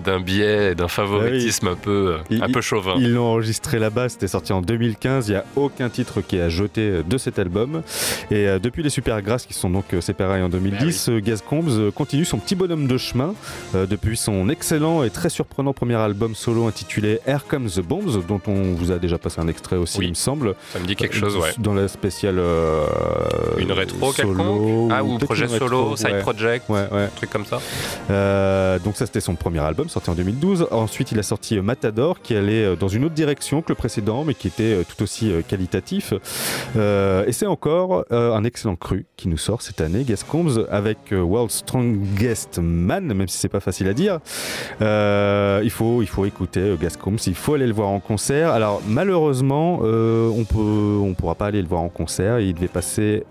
d'un- 0.00 0.20
biais, 0.20 0.74
d'un 0.74 0.88
favoritisme 0.88 1.68
un 1.68 1.74
peu, 1.76 2.14
euh, 2.14 2.16
Il- 2.30 2.42
un 2.42 2.48
peu 2.48 2.60
chauvin. 2.60 2.94
Ils 2.98 3.12
l'ont 3.14 3.24
enregistré 3.26 3.78
là-bas, 3.78 4.08
c'était 4.08 4.28
sorti 4.28 4.52
en 4.52 4.60
2015. 4.62 5.28
Il 5.28 5.32
n'y 5.32 5.36
a 5.36 5.44
aucun 5.56 5.88
titre 5.88 6.20
qui 6.20 6.36
est 6.36 6.42
à 6.42 6.48
jeter 6.48 7.02
de 7.08 7.18
cet 7.18 7.38
album. 7.38 7.82
Et 8.30 8.46
euh, 8.48 8.58
depuis 8.58 8.82
les 8.82 8.90
Supergrass, 8.90 9.46
qui 9.46 9.54
sont 9.54 9.70
donc 9.70 9.92
euh, 9.94 10.00
séparés 10.00 10.42
en 10.42 10.48
2010, 10.48 11.08
euh, 11.08 11.20
Gascombs 11.20 11.68
euh, 11.68 11.90
continue 11.90 12.24
son 12.24 12.38
petit 12.38 12.54
bonhomme 12.54 12.86
de 12.86 12.98
chemin 12.98 13.34
euh, 13.74 13.86
depuis 13.86 14.16
son 14.16 14.48
excellent 14.48 15.02
et 15.02 15.10
très 15.10 15.28
surprenant 15.30 15.72
premier 15.72 15.96
album 15.96 16.34
solo 16.34 16.66
intitulé 16.66 17.20
Air 17.26 17.44
Comes 17.46 17.68
the 17.70 17.80
Bombs, 17.80 18.22
dont 18.26 18.40
on 18.46 18.74
vous 18.74 18.90
a 18.92 18.98
déjà 18.98 19.18
passé 19.18 19.40
un 19.40 19.48
extrait 19.48 19.76
aussi, 19.76 19.98
Oui. 19.98 20.06
il 20.06 20.10
me 20.10 20.14
semble. 20.14 20.54
Ça 20.72 20.78
me 20.78 20.86
dit 20.86 20.96
quelque 20.96 21.16
chose, 21.16 21.36
ouais. 21.36 21.50
Dans 21.58 21.74
la 21.74 21.88
spéciale. 21.88 22.38
euh, 22.38 22.86
Une 23.58 23.72
rétro 23.72 24.12
solo, 24.12 24.34
quelconque 24.34 24.92
Ah, 24.92 25.04
ou 25.04 25.18
projet 25.18 25.46
rétro, 25.46 25.68
solo, 25.68 25.96
side 25.96 26.06
ouais. 26.10 26.20
project, 26.20 26.68
Ouais, 26.68 26.86
ouais. 26.92 27.02
un 27.04 27.08
truc 27.08 27.30
comme 27.30 27.44
ça? 27.44 27.60
Euh, 28.10 28.78
donc 28.78 28.96
ça 28.96 29.06
c'était 29.08 29.20
son 29.20 29.36
premier 29.36 29.60
album 29.60 29.88
sorti 29.88 30.10
en 30.10 30.14
2012. 30.14 30.68
Ensuite 30.70 31.12
il 31.12 31.18
a 31.18 31.22
sorti 31.22 31.56
euh, 31.56 31.62
Matador 31.62 32.20
qui 32.20 32.36
allait 32.36 32.62
euh, 32.62 32.76
dans 32.76 32.88
une 32.88 33.06
autre 33.06 33.14
direction 33.14 33.62
que 33.62 33.70
le 33.70 33.74
précédent 33.74 34.22
mais 34.22 34.34
qui 34.34 34.48
était 34.48 34.74
euh, 34.74 34.82
tout 34.86 35.02
aussi 35.02 35.32
qualitatif. 35.48 36.12
Euh, 36.76 37.24
et 37.26 37.32
c'est 37.32 37.46
encore 37.46 38.04
euh, 38.12 38.34
un 38.34 38.44
excellent 38.44 38.76
cru 38.76 39.06
qui 39.16 39.28
nous 39.28 39.38
sort 39.38 39.62
cette 39.62 39.80
année, 39.80 40.04
Gascombs, 40.04 40.66
avec 40.70 40.98
World's 41.10 41.56
Strongest 41.56 42.58
Man, 42.62 43.06
même 43.14 43.28
si 43.28 43.38
c'est 43.38 43.48
pas 43.48 43.60
facile 43.60 43.88
à 43.88 43.94
dire. 43.94 44.18
Euh, 44.82 45.62
il, 45.64 45.70
faut, 45.70 46.02
il 46.02 46.08
faut 46.08 46.26
écouter 46.26 46.74
Gascombs, 46.78 47.16
il 47.26 47.34
faut 47.34 47.54
aller 47.54 47.66
le 47.66 47.72
voir 47.72 47.88
en 47.88 48.00
concert. 48.00 48.50
Alors 48.50 48.82
malheureusement 48.86 49.76
on 49.80 50.44
peut, 50.44 50.98
on 51.02 51.14
pourra 51.14 51.34
pas 51.34 51.46
aller 51.46 51.62
le 51.62 51.68
voir 51.68 51.80
en 51.80 51.88
concert. 51.88 52.40
Il 52.40 52.52
devait 52.52 52.68
passer, 52.68 53.22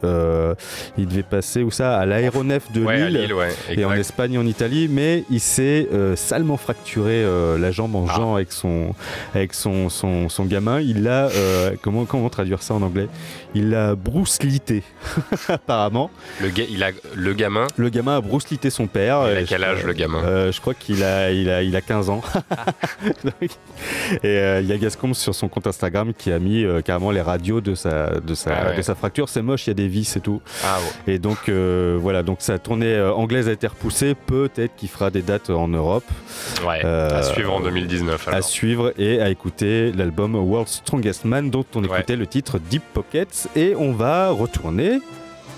il 0.97 1.07
devait 1.07 1.21
passer 1.21 1.61
où 1.61 1.69
ça? 1.69 1.99
À 1.99 2.07
l'aéronef 2.07 2.71
de 2.71 2.83
ouais, 2.83 3.01
à 3.01 3.09
Lille 3.09 3.33
ouais. 3.33 3.49
et 3.69 3.85
en. 3.85 3.91
Espagne 4.07 4.37
en 4.37 4.45
Italie, 4.45 4.87
mais 4.89 5.25
il 5.29 5.39
s'est 5.39 5.66
euh, 5.91 6.15
salement 6.15 6.57
fracturé 6.57 7.23
euh, 7.23 7.57
la 7.57 7.71
jambe 7.71 7.95
en 7.95 8.05
Ah. 8.09 8.15
jouant 8.15 8.35
avec 8.35 8.51
son 8.51 8.93
avec 9.35 9.53
son, 9.53 9.89
son, 9.89 10.29
son 10.29 10.45
gamin. 10.45 10.79
Il 10.81 11.03
l'a 11.03 11.27
euh, 11.27 11.71
comment 11.81 12.05
comment 12.05 12.29
traduire 12.29 12.61
ça 12.63 12.73
en 12.73 12.81
anglais? 12.81 13.07
Il 13.55 13.69
l'a 13.71 13.95
brouselité 13.95 14.83
apparemment. 15.49 16.09
Le, 16.41 16.49
ga- 16.49 16.65
il 16.69 16.83
a, 16.83 16.91
le 17.15 17.33
gamin, 17.33 17.67
Le 17.77 17.89
gamin 17.89 18.17
a 18.17 18.21
brouselité 18.21 18.69
son 18.69 18.87
père. 18.87 19.23
il 19.31 19.37
a 19.37 19.43
quel 19.43 19.63
âge 19.63 19.83
le 19.83 19.93
gamin? 19.93 20.51
je 20.51 20.61
crois 20.61 20.73
qu'il 20.73 21.03
a, 21.03 21.31
il 21.31 21.49
a, 21.49 21.63
il 21.63 21.75
a 21.75 21.81
15 21.81 22.09
ans. 22.09 22.21
Et 24.23 24.59
il 24.61 24.65
y 24.67 24.71
a 24.71 24.77
Gascombe 24.77 25.13
sur 25.13 25.33
son 25.35 25.47
compte 25.47 25.67
Instagram 25.67 26.13
qui 26.17 26.31
a 26.31 26.39
mis 26.39 26.65
carrément 26.85 27.11
les 27.11 27.21
radios 27.21 27.61
de 27.61 27.75
sa, 27.75 28.19
de 28.19 28.33
sa, 28.33 28.51
Ah 28.55 28.69
ouais. 28.71 28.77
de 28.77 28.81
sa 28.81 28.95
fracture. 28.95 29.29
C'est 29.29 29.41
moche, 29.41 29.67
il 29.67 29.69
y 29.69 29.71
a 29.71 29.75
des 29.75 29.87
vis 29.87 30.15
et 30.15 30.19
tout. 30.19 30.41
Ah 30.63 30.77
ouais. 31.07 31.13
Et 31.15 31.19
donc 31.19 31.49
voilà, 31.49 32.23
donc 32.23 32.37
sa 32.41 32.59
tournée 32.59 32.99
anglaise 33.01 33.47
a 33.47 33.51
été 33.51 33.67
repoussée. 33.67 34.15
Peut-être 34.15 34.75
qu'il 34.75 34.89
fera 34.89 35.09
des 35.09 35.21
dates 35.21 35.49
en 35.57 35.67
Europe 35.67 36.05
Ouais, 36.65 36.81
Euh, 36.85 37.19
à 37.19 37.23
suivre 37.23 37.53
en 37.53 37.59
2019. 37.61 38.27
à 38.27 38.41
suivre 38.41 38.93
et 38.97 39.21
à 39.21 39.29
écouter 39.29 39.91
l'album 39.91 40.35
World's 40.35 40.75
Strongest 40.85 41.25
Man 41.25 41.49
dont 41.49 41.65
on 41.75 41.83
Ouais. 41.83 41.97
écoutait 41.99 42.15
le 42.15 42.27
titre 42.27 42.59
Deep 42.59 42.83
Pockets. 42.93 43.47
Et 43.55 43.73
on 43.77 43.91
va 43.93 44.29
retourner 44.29 44.99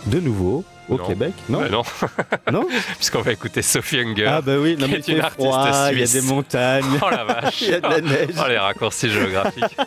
de 0.08 0.20
nouveau 0.20 0.64
au 0.90 0.98
Non. 0.98 1.06
Québec. 1.06 1.34
Non, 1.50 1.62
Euh, 1.62 1.70
non, 1.70 1.84
non. 2.52 2.68
puisqu'on 2.98 3.22
va 3.22 3.32
écouter 3.32 3.62
Sophie 3.62 4.00
Hunger. 4.00 4.26
Ah 4.28 4.42
bah 4.42 4.54
oui, 4.60 4.76
non, 4.80 4.86
qui 4.88 4.92
mais 4.94 4.98
est 5.00 5.08
une 5.10 5.20
artiste 5.22 5.48
froid, 5.48 5.90
il 5.92 6.00
y 6.00 6.04
a 6.04 6.08
suisse. 6.08 6.14
des 6.26 6.34
montagnes, 6.34 6.86
Oh 7.02 7.10
la 7.12 7.24
vache 7.26 7.62
il 7.62 7.70
y 7.70 7.74
a 7.74 7.80
de 7.80 7.88
la 7.88 8.02
neige. 8.02 8.30
Oh 8.40 8.48
les 8.48 8.58
raccourcis 8.58 9.10
géographiques 9.10 9.78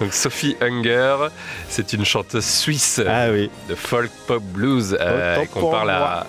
Donc 0.00 0.12
Sophie 0.12 0.56
Hunger, 0.60 1.28
c'est 1.68 1.92
une 1.92 2.04
chanteuse 2.04 2.44
suisse 2.44 3.00
Ah 3.06 3.28
oui. 3.32 3.50
de 3.68 3.74
folk 3.74 4.10
pop 4.26 4.42
blues 4.42 4.96
euh, 5.00 5.36
Autant 5.42 5.46
qu'on 5.60 5.70
parle 5.70 5.90
à... 5.90 6.26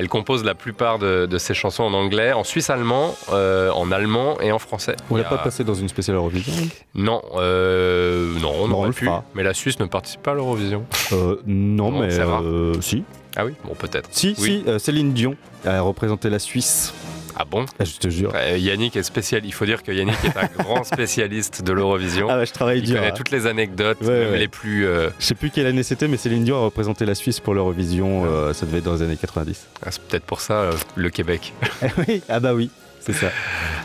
Elle 0.00 0.08
compose 0.08 0.44
la 0.44 0.54
plupart 0.54 0.98
de, 0.98 1.26
de 1.26 1.36
ses 1.36 1.52
chansons 1.52 1.82
en 1.82 1.92
anglais, 1.92 2.32
en 2.32 2.42
suisse-allemand, 2.42 3.14
euh, 3.34 3.70
en 3.72 3.92
allemand 3.92 4.40
et 4.40 4.50
en 4.50 4.58
français. 4.58 4.96
On 5.10 5.16
l'a 5.16 5.26
a- 5.26 5.28
pas 5.28 5.36
passé 5.36 5.62
dans 5.62 5.74
une 5.74 5.90
spéciale 5.90 6.16
Eurovision 6.16 6.54
Non, 6.94 7.20
euh, 7.36 8.32
non, 8.40 8.66
on 8.72 8.90
pu. 8.92 9.04
fera. 9.04 9.24
Mais 9.34 9.42
la 9.42 9.52
Suisse 9.52 9.78
ne 9.78 9.84
participe 9.84 10.22
pas 10.22 10.30
à 10.30 10.34
l'Eurovision. 10.34 10.86
euh, 11.12 11.36
Non, 11.46 11.90
Non, 11.92 12.00
mais 12.00 12.18
euh, 12.18 12.80
si. 12.80 13.04
Ah 13.36 13.44
oui 13.44 13.52
Bon, 13.62 13.74
peut-être. 13.74 14.08
Si, 14.10 14.34
Oui. 14.38 14.64
si, 14.66 14.80
Céline 14.80 15.12
Dion 15.12 15.36
a 15.66 15.82
représenté 15.82 16.30
la 16.30 16.38
Suisse. 16.38 16.94
Ah 17.36 17.44
bon 17.44 17.64
Ah, 17.78 17.84
je 17.84 17.96
te 17.98 18.08
jure. 18.08 18.32
Euh, 18.34 18.56
Yannick 18.58 18.96
est 18.96 19.02
spécial. 19.02 19.42
Il 19.44 19.52
faut 19.52 19.64
dire 19.64 19.82
que 19.82 19.92
Yannick 19.92 20.16
est 20.24 20.36
un 20.36 20.48
grand 20.62 20.84
spécialiste 20.84 21.62
de 21.62 21.72
l'Eurovision. 21.72 22.26
Ah 22.30 22.38
ouais, 22.38 22.46
je 22.46 22.52
travaille 22.52 22.78
Il 22.78 22.84
dur. 22.84 22.96
connaît 22.96 23.08
hein. 23.08 23.14
toutes 23.16 23.30
les 23.30 23.46
anecdotes, 23.46 23.98
Ouais, 24.02 24.08
même 24.08 24.32
ouais. 24.32 24.38
les 24.38 24.48
plus. 24.48 24.86
euh, 24.86 25.10
Je 25.18 25.24
sais 25.26 25.34
plus 25.34 25.50
quelle 25.50 25.66
année 25.66 25.82
c'était, 25.82 26.08
mais 26.08 26.16
Céline 26.16 26.44
Dion 26.44 26.56
a 26.56 26.64
représenté 26.64 27.04
la 27.06 27.14
Suisse 27.14 27.40
pour 27.40 27.54
l'Eurovision. 27.54 28.24
euh, 28.26 28.52
ça 28.52 28.66
devait 28.66 28.78
être 28.78 28.84
dans 28.84 28.94
les 28.94 29.02
années 29.02 29.16
90. 29.16 29.66
ah, 29.84 29.90
c'est 29.90 30.02
peut-être 30.02 30.24
pour 30.24 30.40
ça 30.40 30.54
euh, 30.54 30.72
le 30.96 31.10
Québec. 31.10 31.52
oui, 32.08 32.22
ah 32.28 32.40
bah 32.40 32.54
oui, 32.54 32.70
c'est 33.00 33.12
ça. 33.12 33.28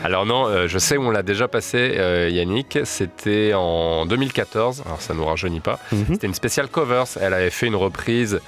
Alors 0.04 0.26
non, 0.26 0.46
euh, 0.46 0.68
je 0.68 0.78
sais 0.78 0.96
où 0.96 1.02
on 1.02 1.10
l'a 1.10 1.22
déjà 1.22 1.48
passé, 1.48 1.94
euh, 1.96 2.28
Yannick. 2.30 2.78
C'était 2.84 3.52
en 3.54 4.06
2014. 4.06 4.82
Alors 4.86 5.00
ça 5.00 5.14
nous 5.14 5.24
rajeunit 5.24 5.60
pas. 5.60 5.78
Mhm. 5.92 6.04
C'était 6.12 6.26
une 6.26 6.34
spéciale 6.34 6.68
covers. 6.68 7.06
Elle 7.20 7.34
avait 7.34 7.50
fait 7.50 7.66
une 7.66 7.76
reprise 7.76 8.40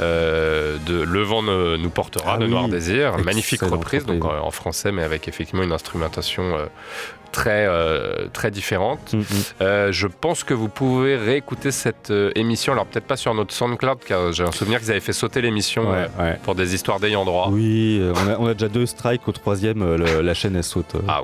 euh, 0.00 0.76
de 0.86 1.00
Le 1.02 1.22
vent 1.22 1.42
ne- 1.42 1.76
nous 1.76 1.90
portera 1.90 2.34
Ah 2.34 2.38
de 2.38 2.44
oui. 2.44 2.50
Noir 2.50 2.68
Désir. 2.68 3.16
Magnifique 3.18 3.62
reprise, 3.62 4.04
donc 4.04 4.24
en 4.24 4.50
français, 4.50 4.92
mais 4.92 5.02
avec 5.02 5.28
effectivement 5.28 5.62
une 5.62 5.72
instrumentation 5.72 6.56
très, 7.32 7.66
euh, 7.66 8.28
très 8.32 8.50
différente. 8.50 9.12
Mhm. 9.12 9.24
Euh, 9.60 9.92
je 9.92 10.06
pense 10.06 10.42
que 10.42 10.54
vous 10.54 10.68
pouvez 10.68 11.16
réécouter 11.16 11.70
cette 11.70 12.10
euh, 12.10 12.30
émission. 12.34 12.72
Alors 12.72 12.86
peut-être 12.86 13.04
pas 13.06 13.16
sur 13.16 13.34
notre 13.34 13.52
SoundCloud, 13.52 13.98
car 14.06 14.32
j'ai 14.32 14.42
un 14.44 14.52
souvenir 14.52 14.78
qu'ils 14.80 14.90
avaient 14.90 15.00
fait 15.00 15.12
sauter 15.12 15.42
l'émission 15.42 15.90
Ouais, 15.90 16.06
ouais. 16.18 16.38
pour 16.44 16.54
des 16.54 16.74
histoires 16.74 16.98
d'ayant 16.98 17.24
droit. 17.26 17.48
Oui, 17.50 18.00
on, 18.14 18.28
a, 18.30 18.36
on 18.38 18.46
a 18.46 18.54
déjà 18.54 18.68
deux 18.68 18.86
strikes. 18.86 19.28
Au 19.28 19.32
troisième, 19.32 19.96
le- 19.96 20.15
la 20.22 20.34
chaîne 20.34 20.56
elle 20.56 20.64
saute. 20.64 20.94
euh. 20.94 21.00
Ah, 21.08 21.22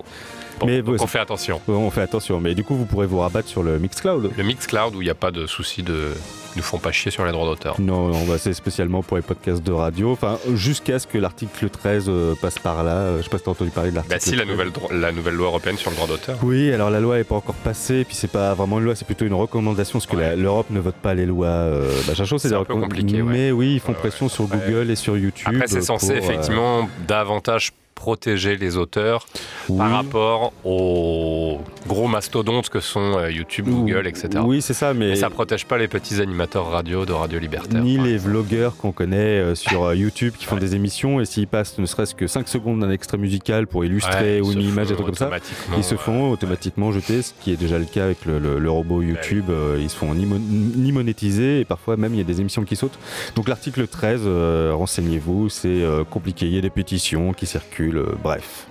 bon, 0.61 0.67
Mais 0.67 0.83
donc 0.83 0.97
on 1.01 1.07
fait 1.07 1.19
attention. 1.19 1.61
Ouais, 1.69 1.75
On 1.75 1.91
fait 1.91 2.03
attention, 2.03 2.41
mais 2.41 2.55
du 2.55 2.65
coup, 2.65 2.75
vous 2.77 2.85
pourrez 2.87 3.07
vous 3.07 3.19
rabattre 3.21 3.49
sur 3.49 3.63
le 3.63 3.79
Mixcloud. 3.79 4.31
Le 4.37 4.43
Mixcloud 4.45 4.95
où 4.95 5.03
il 5.03 5.05
n'y 5.07 5.11
a 5.11 5.15
pas 5.15 5.31
de 5.31 5.47
souci 5.47 5.83
de. 5.83 6.11
Ils 6.55 6.59
nous 6.59 6.63
font 6.65 6.77
pas 6.77 6.93
chier 6.93 7.11
sur 7.11 7.25
les 7.25 7.33
droits 7.33 7.47
d'auteur. 7.47 7.81
Non, 7.81 8.09
non, 8.09 8.27
bah, 8.27 8.37
c'est 8.37 8.53
spécialement 8.53 9.03
pour 9.03 9.17
les 9.17 9.23
podcasts 9.23 9.63
de 9.63 9.73
radio. 9.73 10.13
Enfin, 10.13 10.39
jusqu'à 10.55 10.99
ce 10.99 11.07
que 11.07 11.17
l'article 11.17 11.71
13 11.71 12.05
euh, 12.09 12.35
passe 12.35 12.59
par 12.59 12.85
là. 12.85 12.93
Euh, 12.93 13.19
Je 13.19 13.23
sais 13.23 13.31
pas 13.31 13.39
si 13.39 13.45
t'as 13.45 13.53
entendu 13.53 13.71
parler 13.71 13.89
de 13.91 13.95
l'article 13.97 14.15
Bah 14.15 14.21
si, 14.21 14.33
la 14.37 14.43
13. 14.45 14.49
nouvelle, 14.51 14.71
dro- 14.71 14.93
la 14.93 15.13
nouvelle 15.13 15.33
loi 15.33 15.47
européenne 15.47 15.79
sur 15.79 15.89
le 15.89 15.97
droit 15.97 16.07
d'auteur. 16.09 16.37
Oui, 16.43 16.71
alors 16.71 16.91
la 16.91 17.01
loi 17.01 17.17
n'est 17.17 17.25
pas 17.25 17.37
encore 17.37 17.55
passée, 17.55 18.05
puis 18.05 18.15
c'est 18.15 18.31
pas 18.31 18.53
vraiment 18.53 18.81
une 18.81 18.85
loi, 18.85 18.95
c'est 18.95 19.07
plutôt 19.07 19.25
une 19.25 19.33
recommandation, 19.33 19.99
parce 19.99 20.05
que 20.07 20.17
Ouais. 20.17 20.37
l'Europe 20.37 20.67
ne 20.69 20.81
vote 20.81 20.97
pas 20.97 21.15
les 21.15 21.25
lois. 21.25 21.47
Euh, 21.47 21.91
C'est 22.37 22.53
un 22.53 22.65
peu 22.65 22.75
compliqué, 22.75 23.23
ouais. 23.23 23.33
Mais 23.33 23.51
oui, 23.51 23.73
ils 23.77 23.81
font 23.81 23.93
Ouais, 23.93 23.99
pression 23.99 24.27
ouais. 24.27 24.31
sur 24.33 24.45
Google 24.47 24.91
et 24.91 24.97
sur 24.97 25.17
YouTube. 25.17 25.47
Après, 25.49 25.67
c'est 25.69 25.81
censé 25.81 26.11
euh, 26.13 26.17
effectivement 26.19 26.87
davantage 27.09 27.73
protéger 27.95 28.57
les 28.57 28.77
auteurs 28.77 29.27
oui. 29.69 29.79
par 29.79 29.91
rapport 29.91 30.53
aux 30.65 31.59
gros 31.87 32.09
mastodontes 32.09 32.69
que 32.69 32.81
sont 32.81 33.19
euh, 33.19 33.31
YouTube, 33.31 33.69
Google, 33.69 34.07
etc. 34.07 34.29
Oui, 34.45 34.63
c'est 34.63 34.75
ça, 34.75 34.95
mais, 34.95 35.11
Mais 35.11 35.17
ça 35.17 35.31
protège 35.31 35.67
pas 35.67 35.79
les 35.79 35.89
petits 35.89 36.21
animateurs 36.21 36.71
radio 36.71 37.05
de 37.07 37.13
Radio 37.13 37.39
Libertaire. 37.39 37.83
ni 37.83 37.99
les 37.99 38.17
vlogueurs 38.17 38.77
qu'on 38.77 38.93
connaît 38.93 39.17
euh, 39.41 39.55
sur 39.57 39.85
euh, 39.85 39.95
YouTube 39.97 40.35
qui 40.39 40.45
font 40.47 40.53
Ouais. 40.57 40.61
des 40.61 40.75
émissions, 40.75 41.21
et 41.21 41.25
s'ils 41.25 41.47
passent 41.47 41.79
ne 41.79 41.87
serait-ce 41.87 42.15
que 42.15 42.27
5 42.27 42.47
secondes 42.49 42.81
d'un 42.81 42.91
extrait 42.91 43.17
musical 43.19 43.67
pour 43.67 43.85
illustrer 43.85 44.41
Ouais, 44.41 44.47
ou 44.49 44.53
une 44.53 44.61
image, 44.63 44.89
des 44.89 44.95
trucs 44.95 45.07
comme 45.07 45.15
ça, 45.15 45.31
ils 45.77 45.83
se 45.85 45.95
euh, 45.95 45.99
font 45.99 46.31
automatiquement 46.31 46.93
jeter, 46.93 47.23
ce 47.23 47.33
qui 47.41 47.53
est 47.53 47.57
déjà 47.57 47.79
le 47.79 47.85
cas 47.87 48.05
avec 48.05 48.25
le, 48.27 48.39
le- 48.39 48.59
le 48.59 48.71
robot 48.71 49.01
YouTube. 49.03 49.47
euh, 49.51 49.79
ils 49.81 49.89
se 49.91 49.97
font 49.97 50.15
ni, 50.15 50.27
mon- 50.27 50.39
ni 50.39 50.93
monétiser 50.93 51.61
et 51.61 51.65
parfois 51.65 51.97
même 51.97 52.13
il 52.15 52.19
y 52.19 52.21
a 52.21 52.25
des 52.25 52.41
émissions 52.41 52.65
qui 52.65 52.77
sautent. 52.77 52.99
Donc 53.37 53.49
l'article 53.49 53.87
13, 53.87 54.23
euh, 54.25 54.73
renseignez-vous, 54.75 55.49
c'est 55.49 55.83
compliqué. 56.11 56.47
Il 56.47 56.55
y 56.55 56.59
a 56.59 56.61
des 56.61 56.71
pétitions 56.71 57.33
qui 57.33 57.47
circulent, 57.47 57.82
euh, 57.91 58.15
bref. 58.23 58.67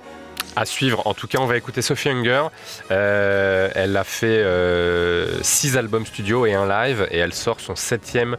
À 0.56 0.66
suivre. 0.66 1.06
En 1.08 1.14
tout 1.14 1.28
cas, 1.28 1.40
on 1.40 1.46
va 1.46 1.56
écouter 1.56 1.82
Sophie 1.82 2.10
Hunger. 2.10 2.48
elle 2.90 3.96
a 3.96 4.04
fait 4.04 4.46
six 5.42 5.78
albums 5.78 6.06
studio 6.06 6.46
et 6.46 6.54
un 6.54 6.68
live, 6.68 7.08
et 7.10 7.20
elle 7.20 7.34
sort 7.34 7.62
son 7.62 7.78
septième 7.78 8.36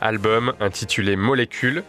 album 0.00 0.52
intitulé 0.60 1.16
Molécule 1.16 1.82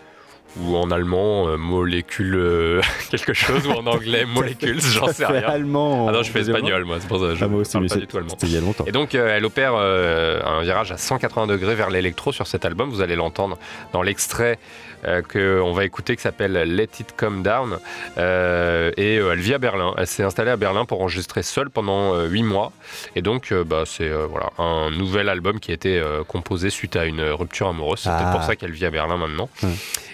ou 0.57 0.75
en 0.75 0.89
allemand 0.91 1.47
euh, 1.47 1.57
molécule 1.57 2.35
euh, 2.35 2.81
quelque 3.11 3.33
chose 3.33 3.67
ou 3.67 3.71
en 3.71 3.85
anglais 3.85 4.25
molécules 4.33 4.81
j'en 4.81 5.07
sais 5.07 5.25
rien 5.25 5.41
allemand 5.41 6.07
ah 6.09 6.11
non 6.11 6.23
je 6.23 6.31
fais 6.31 6.41
espagnol 6.41 6.85
moi 6.85 6.97
c'est 6.99 7.07
pour 7.07 7.19
ça 7.19 7.35
je 7.35 7.43
ah, 7.43 7.47
moi 7.47 7.61
aussi, 7.61 7.73
parle 7.73 7.87
pas 7.87 7.95
du 7.95 8.07
tout 8.07 8.17
allemand 8.17 8.35
il 8.41 8.51
y 8.51 8.57
a 8.57 8.61
longtemps 8.61 8.85
et 8.85 8.91
donc 8.91 9.13
euh, 9.13 9.35
elle 9.35 9.45
opère 9.45 9.75
un 9.75 10.61
virage 10.61 10.91
à 10.91 10.97
180 10.97 11.47
degrés 11.47 11.75
vers 11.75 11.89
l'électro 11.89 12.31
sur 12.31 12.47
cet 12.47 12.65
album 12.65 12.89
vous 12.89 13.01
allez 13.01 13.15
l'entendre 13.15 13.59
dans 13.93 14.01
l'extrait 14.01 14.57
qu'on 15.03 15.71
va 15.73 15.85
écouter 15.85 16.15
qui 16.15 16.21
s'appelle 16.21 16.53
Let 16.53 16.89
It 16.99 17.13
Come 17.15 17.43
Down 17.43 17.79
et 18.17 19.15
elle 19.15 19.39
vit 19.39 19.53
à 19.53 19.57
Berlin 19.57 19.93
elle 19.97 20.07
s'est 20.07 20.23
installée 20.23 20.51
à 20.51 20.57
Berlin 20.57 20.85
pour 20.85 21.01
enregistrer 21.01 21.43
seule 21.43 21.69
pendant 21.69 22.19
8 22.25 22.43
mois 22.43 22.71
et 23.15 23.21
donc 23.21 23.53
bah, 23.53 23.83
c'est 23.85 24.09
voilà 24.09 24.49
un 24.57 24.91
nouvel 24.91 25.29
album 25.29 25.59
qui 25.59 25.71
a 25.71 25.73
été 25.73 26.01
composé 26.27 26.69
suite 26.69 26.95
à 26.95 27.05
une 27.05 27.21
rupture 27.21 27.67
amoureuse 27.69 27.99
c'est 27.99 28.09
peut-être 28.09 28.31
pour 28.31 28.41
ah. 28.41 28.47
ça 28.47 28.55
qu'elle 28.55 28.71
vit 28.71 28.85
à 28.85 28.91
Berlin 28.91 29.17
maintenant 29.17 29.49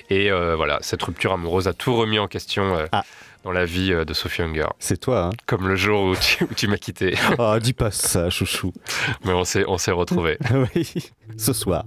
et 0.09 0.31
euh, 0.31 0.55
voilà, 0.55 0.77
cette 0.81 1.01
rupture 1.01 1.33
amoureuse 1.33 1.67
a 1.67 1.73
tout 1.73 1.95
remis 1.95 2.19
en 2.19 2.27
question. 2.27 2.75
Euh, 2.77 2.85
ah. 2.91 3.03
Dans 3.45 3.51
la 3.51 3.65
vie 3.65 3.93
euh, 3.93 4.05
de 4.05 4.13
Sophie 4.13 4.41
Hunger. 4.41 4.67
C'est 4.79 4.99
toi, 4.99 5.25
hein 5.25 5.29
Comme 5.45 5.67
le 5.67 5.75
jour 5.75 6.03
où 6.03 6.15
tu, 6.55 6.67
m'as 6.67 6.77
quitté. 6.77 7.15
Oh, 7.37 7.55
dis 7.61 7.73
pas 7.73 7.91
ça, 7.91 8.29
chouchou. 8.29 8.73
Mais 9.23 9.33
on 9.33 9.43
s'est, 9.43 9.63
on 9.67 9.77
s'est 9.77 9.91
retrouvés. 9.91 10.37
oui, 10.75 11.11
ce 11.37 11.53
soir. 11.53 11.85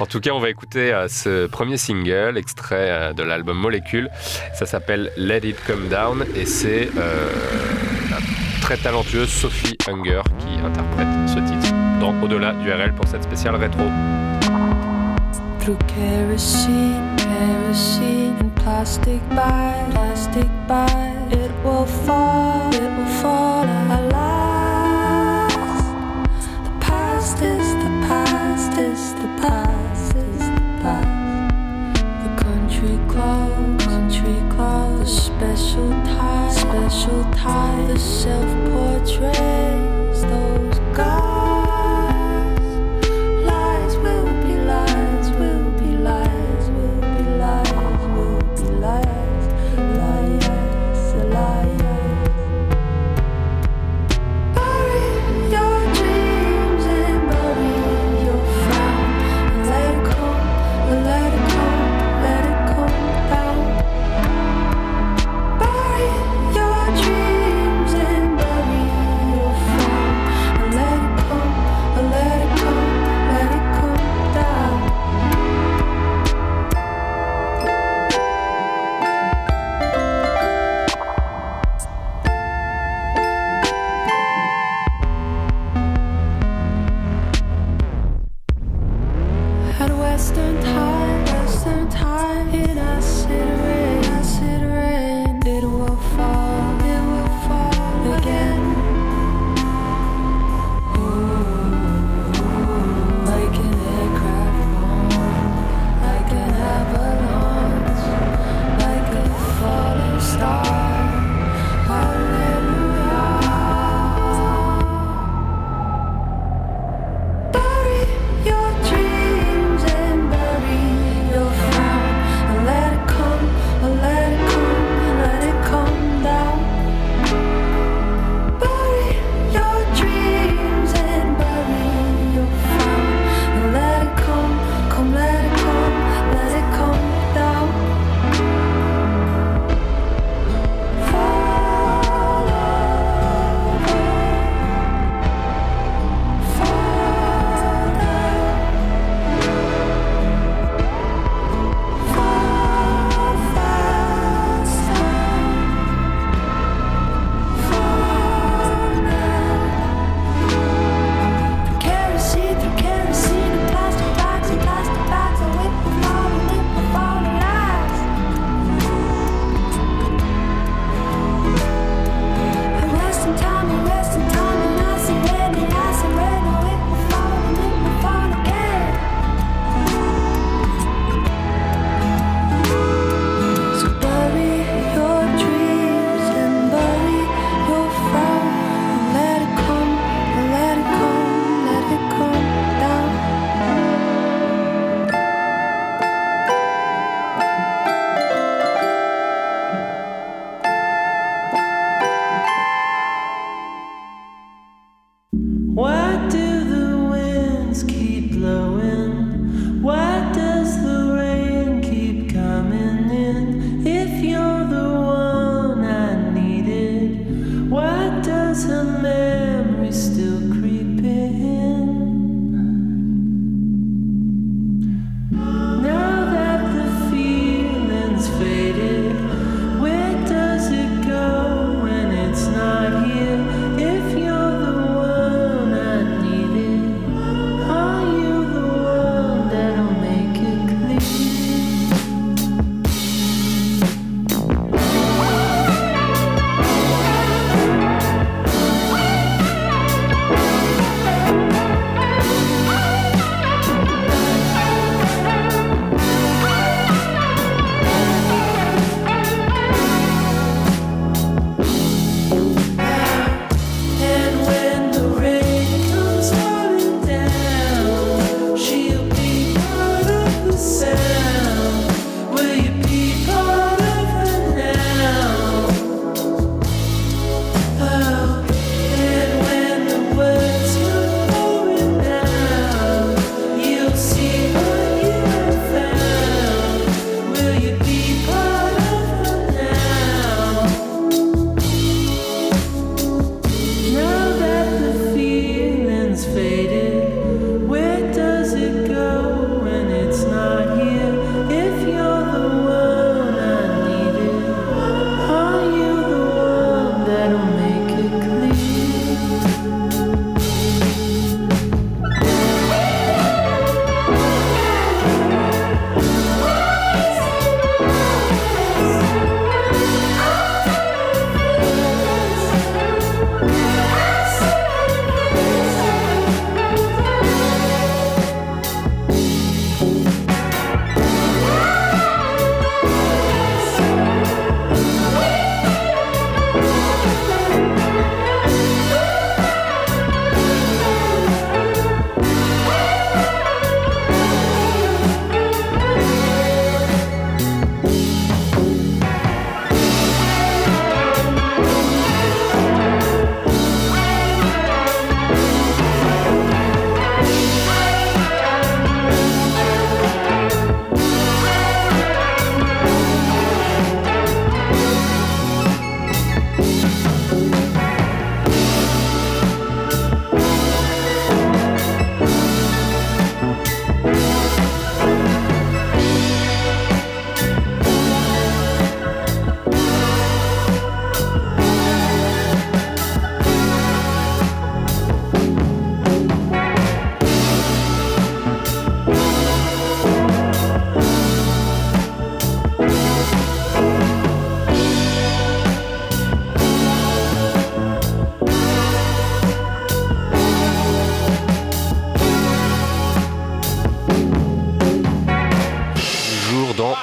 En 0.00 0.06
tout 0.06 0.20
cas, 0.20 0.30
on 0.30 0.40
va 0.40 0.48
écouter 0.48 0.92
ce 1.08 1.46
premier 1.46 1.76
single, 1.76 2.38
extrait 2.38 3.12
de 3.14 3.22
l'album 3.22 3.58
Molécule. 3.58 4.08
Ça 4.54 4.64
s'appelle 4.66 5.12
Let 5.16 5.46
It 5.46 5.56
Come 5.66 5.88
Down 5.88 6.24
et 6.34 6.46
c'est 6.46 6.88
la 6.96 8.16
très 8.62 8.78
talentueuse 8.78 9.28
Sophie 9.28 9.76
Hunger 9.86 10.22
qui 10.38 10.60
interprète 10.64 11.28
ce 11.28 11.34
titre 11.34 11.74
dans 12.00 12.18
Au-delà 12.22 12.54
du 12.54 12.72
RL 12.72 12.94
pour 12.94 13.06
cette 13.06 13.22
spéciale 13.22 13.56
rétro. 13.56 13.84
through 15.60 15.78
kerosene, 15.88 17.16
kerosene 17.18 18.36
and 18.40 18.49
plastic 18.62 19.20
bags, 19.30 19.94
plastic 19.94 20.48
bags. 20.68 21.34
It 21.34 21.50
will 21.64 21.86
fall, 21.86 22.74
it 22.74 22.90
will 22.96 23.06
fall. 23.20 23.64
Alas, 23.98 25.54
the 26.64 26.70
past 26.80 27.42
is 27.42 27.74
the 27.84 27.90
past 28.08 28.78
is 28.78 29.14
the 29.14 29.28
past 29.40 30.14
is 30.16 30.38
the 30.38 30.60
past. 30.82 31.08
The 32.24 32.32
country 32.44 32.96
club, 33.08 33.80
country 33.80 34.38
club, 34.50 34.98
the 34.98 35.06
special 35.06 35.90
tie, 36.04 36.50
special 36.52 37.24
tie, 37.32 37.84
the 37.86 37.98
self-portraits, 37.98 40.20
those 40.22 40.78
guys. 40.96 41.29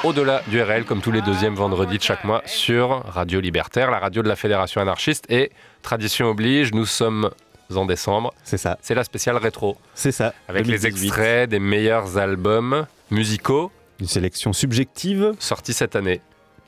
Au-delà 0.08 0.42
du 0.48 0.62
RL, 0.62 0.86
comme 0.86 1.02
tous 1.02 1.12
les 1.12 1.22
deuxièmes 1.22 1.56
vendredis 1.56 1.98
de 1.98 2.02
chaque 2.02 2.24
mois 2.24 2.42
sur 2.46 3.04
Radio 3.08 3.42
Libertaire, 3.42 3.92
la 3.92 4.00
radio 4.00 4.24
de 4.24 4.30
la 4.30 4.38
Fédération 4.38 4.80
anarchiste. 4.80 5.26
Et 5.30 5.52
tradition 5.82 6.28
oblige, 6.28 6.72
nous 6.72 6.86
sommes 6.86 7.30
en 7.76 7.86
décembre. 7.86 8.34
C'est 8.46 8.58
ça. 8.58 8.78
C'est 8.82 8.96
la 8.96 9.04
spéciale 9.04 9.36
rétro. 9.36 9.76
C'est 9.96 10.14
ça. 10.14 10.34
Avec 10.48 10.66
les 10.66 10.88
extraits 10.88 11.50
des 11.50 11.60
meilleurs 11.60 12.18
albums 12.18 12.86
musicaux. 13.12 13.70
Une 14.00 14.08
sélection 14.08 14.54
subjective. 14.54 15.34
Sortie 15.40 15.74
cette 15.74 15.98
année. 15.98 16.22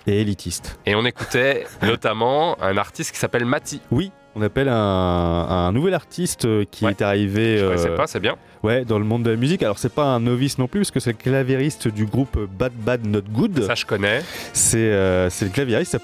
Et 0.06 0.20
élitiste. 0.20 0.78
Et 0.86 0.94
on 0.94 1.06
écoutait 1.06 1.66
notamment 1.82 2.62
un 2.62 2.76
artiste 2.76 3.14
qui 3.14 3.20
s'appelle 3.20 3.46
Mati. 3.46 3.80
Oui, 3.90 4.12
on 4.36 4.42
appelle 4.42 4.68
un, 4.68 5.72
nouvel 5.72 5.94
artiste 5.94 6.46
qui 6.72 6.86
est 6.86 7.02
arrivé. 7.02 7.58
Je 7.58 7.66
ne 7.68 7.78
sais 7.78 7.88
euh, 7.88 7.96
pas, 7.96 8.06
c'est 8.06 8.20
bien. 8.20 8.36
Ouais, 8.62 8.84
dans 8.84 9.00
le 9.00 9.06
monde 9.06 9.24
de 9.24 9.30
la 9.30 9.38
musique. 9.38 9.64
Alors, 9.64 9.80
c'est 9.80 9.94
pas 9.94 10.04
un 10.04 10.20
novice 10.20 10.58
non 10.58 10.68
plus, 10.68 10.82
parce 10.82 10.92
que 10.92 11.00
c'est 11.00 11.12
le 11.12 11.18
clavieriste 11.18 11.88
du 11.88 12.06
groupe 12.06 12.38
Bad 12.60 12.74
Bad 12.74 13.08
Not 13.08 13.22
Good. 13.32 13.64
Ça, 13.66 13.76
je 13.76 13.86
connais. 13.86 14.22
C'est 14.52 14.78
euh, 14.80 15.30
le 15.42 15.48
clavieriste, 15.48 15.98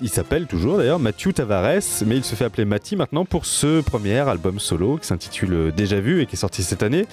il 0.00 0.08
s'appelle 0.08 0.46
toujours 0.46 0.78
d'ailleurs 0.78 1.00
Mathieu 1.00 1.32
Tavares, 1.32 1.82
mais 2.06 2.16
il 2.18 2.24
se 2.24 2.36
fait 2.36 2.44
appeler 2.44 2.64
Mati 2.64 2.94
maintenant 2.94 3.24
pour 3.24 3.44
ce 3.44 3.80
premier 3.80 4.18
album 4.18 4.60
solo 4.60 4.98
qui 4.98 5.06
s'intitule 5.08 5.72
Déjà 5.76 5.98
Vu 5.98 6.22
et 6.22 6.26
qui 6.26 6.36
est 6.36 6.38
sorti 6.38 6.62
cette 6.62 6.84
année. 6.84 7.06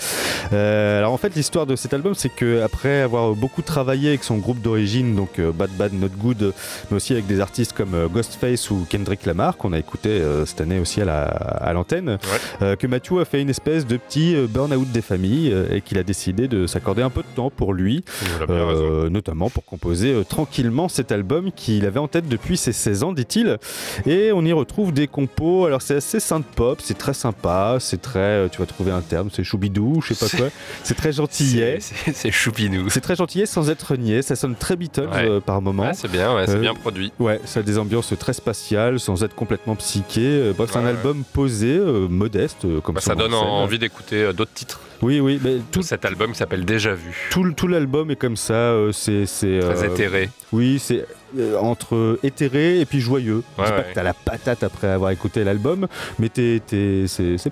Euh, 0.53 0.99
alors, 0.99 1.12
en 1.12 1.17
fait, 1.17 1.36
l'histoire 1.36 1.65
de 1.65 1.75
cet 1.75 1.95
album, 1.95 2.13
c'est 2.13 2.29
qu'après 2.29 3.01
avoir 3.01 3.34
beaucoup 3.34 3.63
travaillé 3.63 4.10
avec 4.10 4.23
son 4.23 4.38
groupe 4.38 4.62
d'origine, 4.62 5.15
donc 5.15 5.39
euh, 5.39 5.51
Bad 5.51 5.71
Bad 5.71 5.93
Not 5.93 6.10
Good, 6.19 6.53
mais 6.91 6.97
aussi 6.97 7.13
avec 7.13 7.25
des 7.25 7.39
artistes 7.39 7.73
comme 7.73 8.08
Ghostface 8.13 8.69
ou 8.69 8.86
Kendrick 8.88 9.25
Lamar, 9.25 9.58
qu'on 9.58 9.73
a 9.73 9.79
écouté 9.79 10.21
cette 10.45 10.62
année 10.62 10.79
aussi 10.79 11.01
à 11.01 11.71
l'antenne, 11.73 12.19
à 12.62 12.75
que 12.75 12.86
Mathieu 12.86 13.19
a 13.19 13.25
fait 13.25 13.41
une 13.41 13.49
espèce 13.49 13.88
de 13.88 13.97
petit 13.97 14.36
burn-out 14.49 14.83
des 14.91 15.02
familles 15.02 15.52
euh, 15.52 15.76
et 15.76 15.82
qu'il 15.82 15.98
a 15.98 16.04
décidé 16.04 16.48
de 16.48 16.67
s'accorder 16.67 17.02
un 17.02 17.10
peu 17.10 17.22
de 17.22 17.36
temps 17.36 17.50
pour 17.50 17.74
lui, 17.74 18.04
euh, 18.50 19.10
notamment 19.10 19.50
pour 19.50 19.65
composer 19.65 20.13
euh, 20.13 20.24
tranquillement 20.24 20.89
cet 20.89 21.12
album 21.12 21.52
qu'il 21.52 21.86
avait 21.86 22.00
en 22.00 22.08
tête 22.08 22.28
depuis 22.28 22.58
ses 22.58 22.74
16 22.74 23.04
ans, 23.04 23.13
dit-il. 23.13 23.58
Et 24.06 24.32
on 24.32 24.43
y 24.43 24.54
retrouve 24.54 24.91
des 24.91 25.08
compos. 25.08 25.65
Alors 25.65 25.82
c'est 25.82 25.96
assez 25.96 26.19
synth 26.19 26.46
pop, 26.46 26.80
c'est 26.82 26.98
très 26.98 27.13
sympa, 27.13 27.78
c'est 27.80 28.02
très, 28.02 28.50
tu 28.50 28.60
vas 28.60 28.65
trouver 28.65 28.91
un 28.91 29.02
terme, 29.02 29.30
c'est 29.32 29.43
choubidou, 29.43 30.02
je 30.02 30.13
sais 30.13 30.26
pas 30.26 30.38
quoi. 30.38 30.48
C'est 30.84 30.96
très 30.96 31.12
gentillet. 31.12 31.80
C'est 32.13 32.32
choupidou. 32.32 32.89
C'est 32.89 33.02
très 33.02 33.15
gentillet 33.15 33.46
sans 33.46 33.69
être 33.69 33.96
niais. 33.96 34.22
Ça 34.22 34.36
sonne 34.36 34.56
très 34.56 34.76
Beatles 34.76 35.41
par 35.46 35.62
moment. 35.62 35.91
c'est 35.93 36.12
bien, 36.12 36.36
c'est 36.46 36.60
bien 36.60 36.74
produit. 36.74 37.12
Ouais, 37.19 37.39
ça 37.46 37.62
a 37.62 37.63
des 37.63 37.78
ambiances 37.78 38.13
très 38.19 38.34
spatiales 38.34 39.00
sans 39.00 39.24
être 39.24 39.36
complètement 39.36 39.76
psyché. 39.76 40.52
Bref, 40.56 40.69
c'est 40.74 40.80
un 40.80 40.86
album 40.86 41.24
posé, 41.34 41.80
modeste, 42.10 42.65
comme 42.82 43.00
ça. 43.00 43.15
Bah, 43.15 43.22
ça 43.24 43.30
donne 43.30 43.34
envie 43.34 43.80
d'écouter 43.80 44.32
d'autres 44.34 44.54
titres 44.54 44.72
oui, 45.03 45.19
oui. 45.19 45.39
Mais 45.43 45.57
tout 45.71 45.81
cet 45.81 46.05
album 46.05 46.33
s'appelle 46.33 46.63
Déjà 46.63 46.93
Vu. 46.93 47.27
Tout, 47.29 47.51
tout 47.51 47.67
l'album 47.67 48.09
est 48.09 48.15
comme 48.15 48.37
ça. 48.37 48.53
Euh, 48.53 48.91
c'est 48.93 49.25
très 49.25 49.47
euh, 49.47 49.91
éthéré. 49.91 50.29
Oui, 50.53 50.79
c'est 50.79 51.05
euh, 51.37 51.57
entre 51.57 52.19
éthéré 52.23 52.79
et 52.79 52.85
puis 52.85 53.01
joyeux. 53.01 53.43
Ouais, 53.57 53.65
pas 53.65 53.81
que 53.81 53.93
t'as 53.93 54.03
la 54.03 54.13
patate 54.13 54.63
après 54.63 54.87
avoir 54.87 55.11
écouté 55.11 55.43
l'album, 55.43 55.87
mais 56.19 56.29
c'est, 56.33 56.61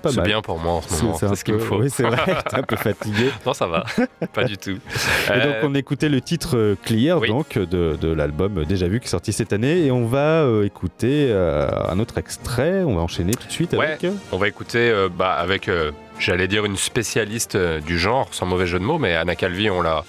pas 0.00 0.08
mal. 0.08 0.14
C'est 0.14 0.22
bien 0.22 0.40
pour 0.40 0.58
moi 0.58 0.72
en 0.72 0.82
ce 0.82 1.02
moment. 1.02 1.18
C'est, 1.18 1.34
ce 1.34 1.44
qu'il 1.44 1.54
me 1.54 1.58
faut. 1.58 1.76
Oui, 1.76 1.90
c'est 1.90 2.04
vrai. 2.04 2.38
t'es 2.50 2.56
un 2.56 2.62
peu 2.62 2.76
fatigué. 2.76 3.30
non, 3.44 3.52
ça 3.52 3.66
va. 3.66 3.84
pas 4.32 4.44
du 4.44 4.56
tout. 4.56 4.78
Et 5.34 5.40
donc 5.40 5.56
on 5.62 5.74
écoutait 5.74 6.08
le 6.08 6.22
titre 6.22 6.76
Clear 6.84 7.20
donc 7.20 7.58
de, 7.58 7.96
de, 8.00 8.08
l'album 8.08 8.64
Déjà 8.64 8.88
Vu 8.88 9.00
qui 9.00 9.06
est 9.06 9.10
sorti 9.10 9.32
cette 9.32 9.52
année 9.52 9.84
et 9.84 9.90
on 9.90 10.06
va 10.06 10.46
écouter 10.64 11.32
un 11.32 11.98
autre 11.98 12.16
extrait. 12.16 12.82
On 12.84 12.94
va 12.94 13.02
enchaîner 13.02 13.34
tout 13.34 13.46
de 13.46 13.52
suite 13.52 13.74
avec. 13.74 14.06
On 14.30 14.38
va 14.38 14.48
écouter 14.48 14.92
bah, 15.16 15.32
avec 15.32 15.68
j'allais 16.22 16.48
dire 16.48 16.64
une 16.64 16.76
spécialiste 16.76 17.56
euh, 17.56 17.80
du 17.80 17.98
genre, 17.98 18.28
sans 18.30 18.46
mauvais 18.46 18.66
jeu 18.66 18.78
de 18.78 18.84
mots, 18.84 18.98
mais 18.98 19.16
Anna 19.16 19.34
Calvi, 19.34 19.68
on 19.70 19.82
l'a, 19.82 20.04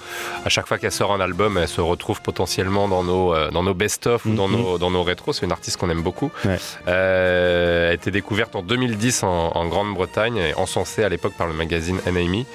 à 0.46 0.50
chaque 0.50 0.68
fois 0.68 0.78
qu'elle 0.78 0.92
sort 0.92 1.12
un 1.14 1.20
album, 1.20 1.58
elle 1.58 1.68
se 1.68 1.82
retrouve 1.82 2.22
potentiellement 2.22 2.88
dans 2.88 3.04
nos, 3.04 3.34
euh, 3.34 3.50
dans 3.50 3.64
nos 3.64 3.74
best-of 3.74 4.26
ou 4.26 4.34
dans 4.36 4.48
mhm. 4.48 4.58
nos, 4.58 4.78
dans 4.78 4.92
nos 4.92 5.04
rétros. 5.04 5.34
C'est 5.34 5.46
une 5.46 5.52
artiste 5.52 5.78
qu'on 5.78 5.90
aime 5.90 6.04
beaucoup. 6.04 6.32
Euh, 6.88 7.86
elle 7.86 7.92
a 7.92 7.94
été 7.94 8.12
découverte 8.12 8.56
en 8.56 8.62
2010 8.62 9.24
en, 9.24 9.64
Grande-Bretagne 9.74 10.38
et 10.38 10.54
encensée 10.56 11.04
à 11.04 11.10
l'époque 11.10 11.34
par 11.38 11.48
le 11.48 11.54
magazine 11.54 11.98
NME, 12.06 12.46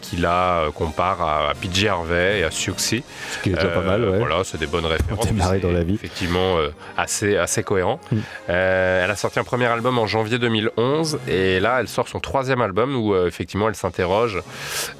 qui 0.00 0.16
la 0.16 0.66
compare 0.74 1.20
à, 1.20 1.52
PJ 1.60 1.86
Harvey 1.86 2.40
et 2.40 2.44
à 2.44 2.50
Siouxsie. 2.50 3.02
Ce 3.32 3.42
qui 3.42 3.50
est 3.50 3.54
déjà 3.54 3.68
pas 3.68 3.80
mal, 3.80 4.04
ouais. 4.08 4.18
Voilà, 4.18 4.44
c'est 4.44 4.58
des 4.58 4.66
bonnes 4.66 4.86
références. 4.86 5.26
On 5.30 5.58
dans 5.58 5.72
la 5.72 5.82
vie. 5.82 5.94
Effectivement, 5.94 6.56
assez, 6.96 7.36
assez 7.36 7.62
cohérent. 7.62 8.00
Mm. 8.10 8.18
elle 8.48 9.10
a 9.10 9.16
sorti 9.16 9.40
un 9.40 9.44
premier 9.44 9.66
album 9.66 9.98
en 9.98 10.06
janvier 10.06 10.38
2011 10.38 11.18
et 11.28 11.60
là, 11.60 11.78
elle 11.80 11.88
sort 11.88 12.08
son 12.08 12.20
troisième 12.20 12.61
album 12.62 12.96
où 12.96 13.14
euh, 13.14 13.26
effectivement 13.26 13.68
elle 13.68 13.74
s'interroge 13.74 14.40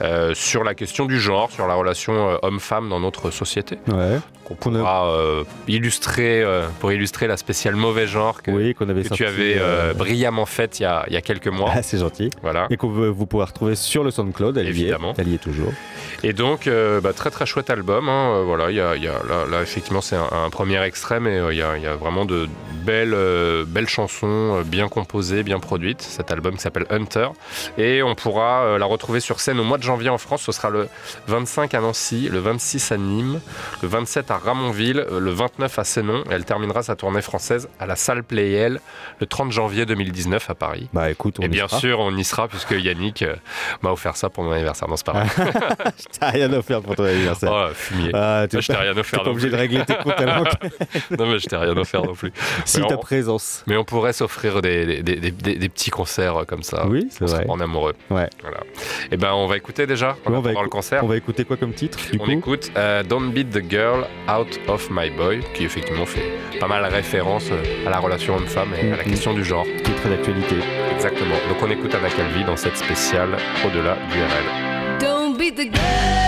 euh, 0.01 0.35
sur 0.35 0.65
la 0.65 0.75
question 0.75 1.07
du 1.07 1.21
genre, 1.21 1.51
sur 1.51 1.67
la 1.67 1.75
relation 1.75 2.31
euh, 2.31 2.37
homme-femme 2.43 2.89
dans 2.89 3.01
notre 3.01 3.31
société. 3.31 3.79
Qu'on 4.61 4.73
pourra 4.73 5.13
illustrer 5.69 6.45
pour 6.81 6.93
illustrer 6.93 7.27
la 7.27 7.37
spéciale 7.37 7.77
mauvais 7.77 8.07
genre 8.07 8.43
que, 8.43 8.51
avait 8.51 9.03
tu 9.03 9.25
avais 9.25 9.61
brillamment 9.95 10.47
faite 10.47 10.81
il 10.81 10.85
y, 10.85 10.87
a, 10.87 11.05
il 11.09 11.15
y, 11.15 11.17
a, 11.17 11.21
quelques 11.21 11.49
mois. 11.49 11.71
Ah, 11.75 11.83
c'est 11.83 11.99
gentil. 11.99 12.31
Voilà. 12.43 12.67
Et 12.71 12.77
que 12.77 12.87
vous 12.87 13.27
pouvez 13.27 13.45
retrouver 13.45 13.75
sur 13.75 14.05
le 14.05 14.11
SoundCloud, 14.11 14.57
elle 14.57 14.69
Évidemment. 14.69 15.15
y 15.17 15.21
est, 15.21 15.23
elle 15.23 15.29
y 15.29 15.35
est 15.35 15.39
toujours. 15.39 15.73
Et 16.23 16.33
donc, 16.33 16.69
bah, 17.03 17.13
très 17.13 17.31
très 17.31 17.47
chouette 17.47 17.71
album. 17.71 18.09
Hein. 18.09 18.43
voilà, 18.45 18.71
il 18.71 18.77
y 18.77 18.81
a, 18.81 18.97
y 18.97 19.09
a 19.09 19.15
là, 19.51 19.63
effectivement 19.63 20.01
c'est 20.01 20.17
un, 20.17 20.51
premier 20.51 20.83
extrait, 20.83 21.21
mais 21.21 21.41
il 21.51 21.57
y, 21.57 21.63
a, 21.63 21.79
y 21.79 21.87
a 21.87 21.97
vraiment 21.97 22.25
de 22.25 22.49
belles, 22.85 23.17
belles 23.67 23.89
chansons, 23.89 24.63
bien 24.65 24.89
composées, 24.89 25.43
bien 25.43 25.59
produites. 25.59 26.03
Cet 26.03 26.31
album 26.31 26.59
s'appelle 26.59 26.87
Hunter. 26.91 27.29
Et 27.79 28.03
on 28.03 28.15
pourra 28.15 28.63
euh, 28.63 28.79
la 28.79 28.87
retrouver 28.87 29.21
sur 29.21 29.41
scène 29.41 29.59
au 29.61 29.65
mois 29.65 29.79
de 29.79 29.83
janvier 29.83 30.09
en 30.09 30.19
France. 30.19 30.43
Ce 30.43 30.53
sera 30.53 30.71
le 30.71 30.89
25 31.27 31.75
à 31.75 31.81
Nancy, 31.81 32.29
le 32.31 32.39
26 32.39 32.93
à 32.93 32.97
Nîmes, 32.97 33.41
le 33.83 33.89
27 33.89 34.31
à 34.31 34.39
Ramonville, 34.45 35.05
euh, 35.11 35.21
le 35.21 35.31
29 35.31 35.79
à 35.79 35.85
Sénon. 35.85 36.25
Et 36.31 36.33
elle 36.33 36.45
terminera 36.45 36.83
sa 36.83 36.97
tournée 36.97 37.23
française 37.23 37.69
à 37.79 37.87
la 37.87 37.97
salle 37.97 38.23
Playel 38.25 38.81
le 39.21 39.27
30 39.27 39.53
janvier 39.53 39.87
2019 39.87 40.51
à 40.51 40.55
Paris. 40.55 40.89
Bah 40.93 41.11
écoute, 41.11 41.37
on 41.39 41.43
Et 41.43 41.49
bien 41.49 41.69
sûr, 41.69 42.01
on 42.01 42.17
y 42.17 42.25
sera 42.25 42.49
puisque 42.49 42.73
Yannick 42.73 43.23
euh, 43.23 43.37
m'a 43.83 43.91
offert 43.91 44.17
ça 44.17 44.31
pour 44.31 44.45
mon 44.45 44.53
anniversaire. 44.53 44.89
Non, 44.89 44.97
c'est 44.97 45.07
pas 45.07 45.13
vrai. 45.13 45.29
je 45.99 46.19
t'ai 46.19 46.27
rien 46.27 46.53
offert 46.53 46.83
pour 46.83 46.97
ton 46.97 47.05
anniversaire. 47.05 47.51
Oh, 47.53 47.73
fumier. 47.75 48.11
Ah, 48.15 48.47
je 48.51 48.59
t'ai 48.59 48.75
rien 48.75 48.97
offert. 48.97 49.21
T'es 49.21 49.25
pas 49.25 49.31
obligé 49.31 49.51
de 49.51 49.57
régler 49.57 49.85
tes 49.85 49.95
comptes 49.95 50.21
Non, 51.19 51.27
mais 51.27 51.39
je 51.39 51.47
t'ai 51.47 51.57
rien 51.57 51.77
offert 51.77 52.05
non 52.05 52.15
plus. 52.15 52.33
Si 52.65 52.81
ta 52.81 52.97
présence. 52.97 53.63
Mais 53.67 53.77
on 53.77 53.85
pourrait 53.85 54.13
s'offrir 54.13 54.61
des, 54.63 55.03
des, 55.03 55.17
des, 55.17 55.31
des, 55.31 55.69
petits 55.69 55.91
concerts 55.91 56.45
comme 56.47 56.63
ça. 56.63 56.87
Oui, 56.87 57.09
c'est 57.11 57.25
vrai 57.25 57.47
en 57.49 57.61
amoureux. 57.61 57.95
Ouais. 58.11 58.29
Voilà. 58.41 58.59
Et 58.59 59.09
eh 59.13 59.17
ben 59.17 59.33
on 59.33 59.47
va 59.47 59.57
écouter 59.57 59.87
déjà 59.87 60.17
on 60.27 60.41
va 60.41 60.63
le 60.63 60.69
concert. 60.69 61.05
On 61.05 61.09
va 61.09 61.17
écouter 61.17 61.45
quoi 61.45 61.57
comme 61.57 61.73
titre 61.73 61.99
On 62.19 62.27
écoute 62.27 62.71
euh, 62.77 63.03
Don't 63.03 63.31
Beat 63.31 63.51
the 63.51 63.63
Girl 63.69 64.07
Out 64.39 64.61
of 64.69 64.89
My 64.91 65.11
Boy, 65.11 65.41
qui 65.55 65.65
effectivement 65.65 66.07
fait 66.07 66.59
pas 66.59 66.69
mal 66.69 66.85
référence 66.87 67.51
euh, 67.51 67.87
à 67.87 67.91
la 67.91 67.99
relation 67.99 68.37
homme-femme 68.37 68.71
et 68.75 68.93
à 68.93 68.97
la 68.97 69.03
mm-hmm. 69.03 69.11
question 69.11 69.35
du 69.35 69.45
genre. 69.45 69.65
Qui 69.65 69.91
est 69.91 69.95
très 69.97 70.11
d'actualité. 70.11 70.57
Exactement. 70.95 71.35
Donc 71.49 71.59
on 71.63 71.71
écoute 71.71 71.95
Anna 71.95 72.09
Calvi 72.09 72.45
dans 72.45 72.57
cette 72.57 72.77
spéciale 72.77 73.37
au-delà 73.67 73.97
du 74.11 74.19
RL. 74.19 74.99
Don't 75.01 75.37
beat 75.37 75.57
the 75.57 75.75
girl. 75.75 76.22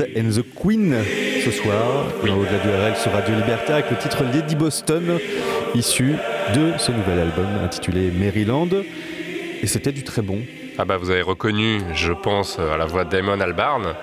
And 0.00 0.30
the 0.30 0.44
Queen 0.54 0.94
ce 1.44 1.50
soir, 1.50 2.06
oui. 2.22 2.30
au-delà 2.30 2.58
du 2.58 2.68
RL 2.68 2.96
sur 2.96 3.12
Radio 3.12 3.34
Liberté, 3.34 3.72
avec 3.72 3.90
le 3.90 3.96
titre 3.96 4.24
Lady 4.32 4.56
Boston, 4.56 5.18
issu 5.74 6.14
de 6.54 6.72
ce 6.78 6.90
nouvel 6.90 7.20
album 7.20 7.46
intitulé 7.62 8.10
Maryland. 8.10 8.68
Et 9.62 9.66
c'était 9.66 9.92
du 9.92 10.02
très 10.02 10.22
bon. 10.22 10.40
Ah 10.78 10.84
bah 10.84 10.96
vous 10.96 11.10
avez 11.10 11.22
reconnu, 11.22 11.80
je 11.94 12.12
pense, 12.12 12.58
à 12.58 12.76
la 12.76 12.86
voix 12.86 13.04
Damon 13.04 13.40
Albarn, 13.40 13.94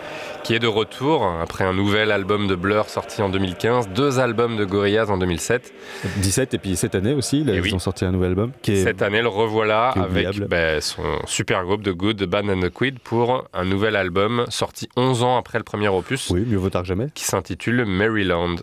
qui 0.44 0.56
est 0.56 0.60
de 0.60 0.68
retour 0.68 1.26
après 1.42 1.64
un 1.66 1.74
nouvel 1.74 2.12
album 2.12 2.48
de 2.48 2.56
Blur 2.56 2.88
sorti 2.90 3.22
en 3.22 3.30
2015, 3.30 3.90
deux 3.90 4.20
albums 4.20 4.56
de 4.56 4.66
Gorillaz 4.66 5.10
en 5.10 5.18
2007. 5.18 5.74
17 6.18 6.54
et 6.54 6.58
puis 6.58 6.76
cette 6.76 6.96
année 6.96 7.14
aussi, 7.14 7.42
ils 7.42 7.76
ont 7.76 7.80
sorti 7.80 8.06
un 8.06 8.12
nouvel 8.12 8.30
album. 8.30 8.52
Qui 8.62 8.74
est, 8.74 8.84
cette 8.84 9.02
année, 9.02 9.22
le 9.22 9.28
revoilà 9.28 9.90
avec 9.90 10.40
bah, 10.48 10.82
son 10.82 11.04
super 11.26 11.64
groupe 11.64 11.84
de 11.84 11.92
Good, 11.92 12.24
Band 12.24 12.50
and 12.50 12.60
the 12.62 12.70
Quid 12.70 13.00
pour 13.00 13.48
un 13.54 13.66
nouvel 13.66 13.96
album 13.96 14.46
sorti 14.50 14.90
11 14.96 15.24
ans 15.24 15.38
après 15.38 15.58
le 15.58 15.64
premier 15.64 15.88
opus. 15.88 16.30
Oui, 16.30 16.46
mieux 16.48 16.58
vaut 16.58 16.70
tard 16.70 16.84
que 16.84 16.88
jamais. 16.88 17.08
Qui 17.14 17.24
s'intitule 17.24 17.86
Maryland. 17.86 18.56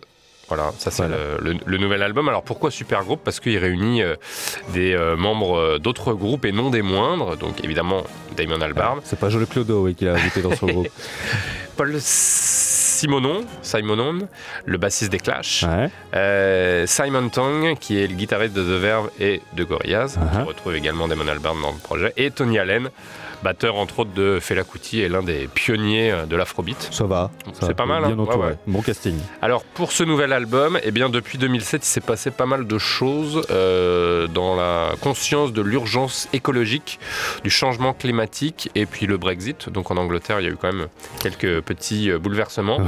Voilà, 0.49 0.73
ça 0.79 0.89
c'est 0.89 1.07
le, 1.07 1.77
nouvel 1.77 2.01
album. 2.01 2.27
Alors 2.27 2.43
pourquoi 2.43 2.71
super 2.71 3.03
groupe? 3.03 3.21
Parce 3.23 3.39
qu'il 3.39 3.57
réunit 3.59 4.01
euh, 4.01 4.15
des 4.73 4.93
euh, 4.93 5.15
membres 5.15 5.57
euh, 5.57 5.77
d'autres 5.77 6.13
groupes 6.13 6.43
et 6.43 6.51
non 6.51 6.71
des 6.71 6.81
moindres. 6.81 7.37
Donc 7.37 7.63
évidemment 7.63 8.03
Damon 8.35 8.59
Albarn. 8.59 8.99
c'est 9.03 9.19
pas 9.19 9.29
Joel 9.29 9.45
Clodo 9.45 9.83
oui, 9.83 9.93
qui 9.93 10.05
l'a 10.05 10.15
invité 10.15 10.41
dans 10.41 10.55
son 10.55 10.65
groupe. 10.67 10.89
Paul 11.77 11.95
Simonon, 12.99 13.45
Simonon, 13.61 14.27
le 14.65 14.77
bassiste 14.77 15.09
des 15.09 15.19
Clash. 15.19 15.63
Simon 16.85 17.29
Tong, 17.29 17.77
qui 17.79 17.97
est 17.97 18.07
le 18.07 18.13
guitariste 18.13 18.53
de 18.53 18.61
The 18.61 18.81
Verve 18.81 19.09
et 19.21 19.41
de 19.53 19.63
Gorillaz, 19.63 20.17
uh 20.17 20.35
qui 20.35 20.43
retrouve 20.43 20.75
également 20.75 21.07
Damon 21.07 21.29
Albarn 21.29 21.61
dans 21.61 21.71
le 21.71 21.77
projet. 21.77 22.11
Et 22.17 22.29
Tony 22.29 22.59
Allen, 22.59 22.89
batteur 23.43 23.75
entre 23.75 23.99
autres 23.99 24.13
de 24.13 24.39
Fela 24.41 24.63
Kuti 24.63 25.01
et 25.01 25.09
l'un 25.09 25.23
des 25.23 25.47
pionniers 25.47 26.11
euh, 26.11 26.25
de 26.25 26.35
l'afrobeat. 26.35 26.89
Ça 26.91 27.05
va. 27.05 27.31
C'est 27.61 27.73
pas 27.73 27.85
mal. 27.85 28.05
Bien 28.05 28.17
hein 28.19 28.55
Bon 28.67 28.81
casting. 28.81 29.15
Alors 29.41 29.63
pour 29.63 29.91
ce 29.91 30.03
nouvel 30.03 30.33
album, 30.33 30.79
eh 30.83 30.91
bien 30.91 31.09
depuis 31.09 31.37
2007, 31.37 31.83
il 31.83 31.87
s'est 31.87 32.01
passé 32.01 32.31
pas 32.31 32.45
mal 32.45 32.67
de 32.67 32.77
choses 32.77 33.45
euh, 33.49 34.27
dans 34.27 34.55
la 34.55 34.91
conscience 35.01 35.53
de 35.53 35.61
l'urgence 35.61 36.27
écologique, 36.33 36.99
du 37.43 37.49
changement 37.49 37.93
climatique 37.93 38.69
et 38.75 38.85
puis 38.85 39.05
le 39.05 39.17
Brexit. 39.17 39.69
Donc 39.69 39.91
en 39.91 39.97
Angleterre, 39.97 40.39
il 40.39 40.45
y 40.45 40.49
a 40.49 40.51
eu 40.51 40.57
quand 40.57 40.71
même 40.71 40.87
quelques 41.21 41.61
petits 41.61 42.11
euh, 42.11 42.19
bouleversements. 42.19 42.79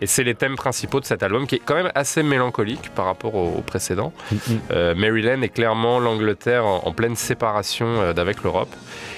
Et 0.00 0.06
c'est 0.06 0.24
les 0.24 0.34
thèmes 0.34 0.56
principaux 0.56 1.00
de 1.00 1.04
cet 1.04 1.22
album 1.22 1.46
qui 1.46 1.56
est 1.56 1.62
quand 1.64 1.74
même 1.74 1.92
assez 1.94 2.22
mélancolique 2.22 2.90
par 2.94 3.04
rapport 3.04 3.34
au, 3.34 3.60
précédent. 3.60 4.12
Mm-hmm. 4.32 4.94
Maryland 4.94 5.42
est 5.42 5.48
clairement 5.48 6.00
l'Angleterre 6.00 6.64
en, 6.64 6.92
pleine 6.92 7.14
séparation 7.14 8.12
d'avec 8.12 8.42
l'Europe. 8.42 8.74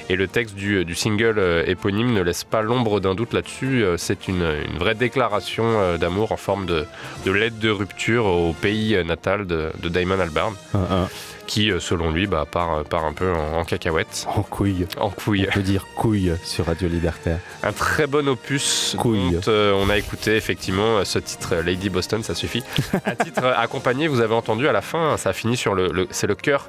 Et 0.08 0.16
le 0.16 0.28
texte 0.28 0.54
du, 0.54 0.94
single 0.94 1.38
euh, 1.38 1.64
éponyme 1.66 2.12
ne 2.12 2.22
laisse 2.22 2.44
pas 2.44 2.62
l'ombre 2.62 3.00
d'un 3.00 3.14
doute 3.14 3.32
là-dessus. 3.32 3.84
Euh, 3.84 3.96
c'est 3.96 4.28
une, 4.28 4.44
vraie 4.78 4.94
déclaration 4.94 5.64
euh, 5.64 5.98
d'amour 5.98 6.32
en 6.32 6.36
forme 6.36 6.66
de, 6.66 6.86
lettre 7.26 7.58
de 7.58 7.70
rupture 7.70 8.26
au 8.26 8.52
pays 8.52 8.96
natal 9.04 9.46
de, 9.46 9.70
Damon 9.82 10.20
Albarn. 10.20 10.54
Ah, 10.74 10.78
ah. 10.90 11.08
Qui, 11.46 11.70
selon 11.80 12.12
lui, 12.12 12.26
bah, 12.26 12.46
part, 12.50 12.84
part, 12.84 13.04
un 13.04 13.12
peu 13.12 13.32
en, 13.32 13.64
cacahuète. 13.64 14.26
En 14.34 14.42
couille. 14.42 14.86
En 14.96 15.10
couille. 15.10 15.46
On 15.50 15.52
peut 15.52 15.62
dire 15.62 15.86
couille 15.96 16.32
sur 16.44 16.66
Radio 16.66 16.88
Libertaire. 16.88 17.40
Un 17.62 17.72
très 17.72 18.06
bon 18.06 18.26
opus. 18.28 18.94
Couille. 18.96 19.38
Dont, 19.44 19.52
on 19.76 19.90
a 19.90 19.98
écouté 19.98 20.36
effectivement 20.36 21.04
ce 21.04 21.18
titre 21.18 21.56
Lady 21.56 21.90
Boston, 21.90 22.22
ça 22.22 22.34
suffit. 22.34 22.62
un 23.04 23.14
titre 23.16 23.44
accompagné, 23.44 24.08
vous 24.08 24.20
avez 24.20 24.34
entendu 24.34 24.68
à 24.68 24.72
la 24.72 24.80
fin, 24.80 25.16
ça 25.18 25.30
a 25.30 25.32
fini 25.32 25.56
sur 25.56 25.74
le, 25.74 26.06
c'est 26.10 26.28
le 26.28 26.36
cœur 26.36 26.68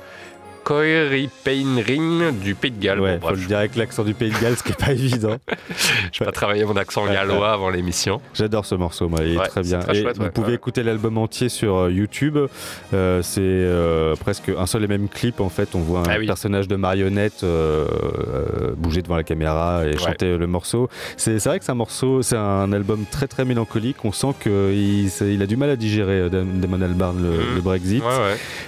Coiri 0.64 1.30
Ring 1.46 2.40
du 2.40 2.56
Pays 2.56 2.72
de 2.72 2.80
Galles. 2.80 3.00
Ouais, 3.02 3.20
faut 3.22 3.32
le 3.32 3.38
dire 3.38 3.58
avec 3.58 3.76
l'accent 3.76 4.04
du 4.04 4.14
Pays 4.14 4.32
de 4.32 4.40
Galles, 4.40 4.56
ce 4.56 4.64
qui 4.64 4.70
n'est 4.70 4.76
pas 4.76 4.92
évident. 4.92 5.38
Je 6.12 6.20
vais 6.20 6.26
pas 6.26 6.32
travailler 6.32 6.64
mon 6.66 6.76
accent 6.78 7.06
gallois 7.06 7.52
avant 7.52 7.70
l'émission. 7.70 8.22
J'adore 8.34 8.66
ce 8.66 8.76
morceau, 8.76 9.10
moi, 9.10 9.20
il 9.24 9.36
est 9.36 9.48
très 9.48 9.62
bien. 9.62 9.80
vous 9.80 10.32
pouvez 10.32 10.54
écouter 10.54 10.84
l'album 10.84 11.18
entier 11.18 11.50
sur 11.50 11.76
euh, 11.76 11.92
YouTube. 11.92 12.38
Euh, 12.94 13.22
c'est 13.22 13.42
euh, 13.42 14.16
presque 14.16 14.50
un 14.58 14.66
seul 14.66 14.84
et 14.84 14.88
même 14.88 15.10
clip, 15.10 15.42
en 15.42 15.50
fait. 15.50 15.76
On 15.76 15.80
voit 15.80 16.00
un 16.02 16.04
ah 16.10 16.20
personnage 16.26 16.68
de 16.68 16.76
marionnette 16.76 17.46
bouger 18.78 19.02
devant 19.02 19.18
la 19.18 19.24
caméra 19.24 19.86
et 19.86 19.98
chanter 19.98 20.38
le 20.38 20.48
morceau. 20.48 20.90
C'est 21.18 21.44
vrai 21.44 21.60
que 21.60 21.66
c'est 21.66 21.72
un 21.72 21.76
morceau, 21.76 22.22
c'est 22.22 22.38
un 22.38 22.72
album 22.72 23.06
très 23.10 23.28
très 23.28 23.46
mélancolique. 23.46 23.98
On 24.06 24.12
sent 24.12 24.34
qu'il 24.42 25.10
il 25.34 25.42
a 25.42 25.46
du 25.46 25.58
mal 25.58 25.70
à 25.70 25.76
digérer 25.76 26.30
Damon 26.30 26.82
Albarn 26.82 27.22
le, 27.22 27.30
mmh. 27.30 27.56
le 27.56 27.62
Brexit. 27.62 28.04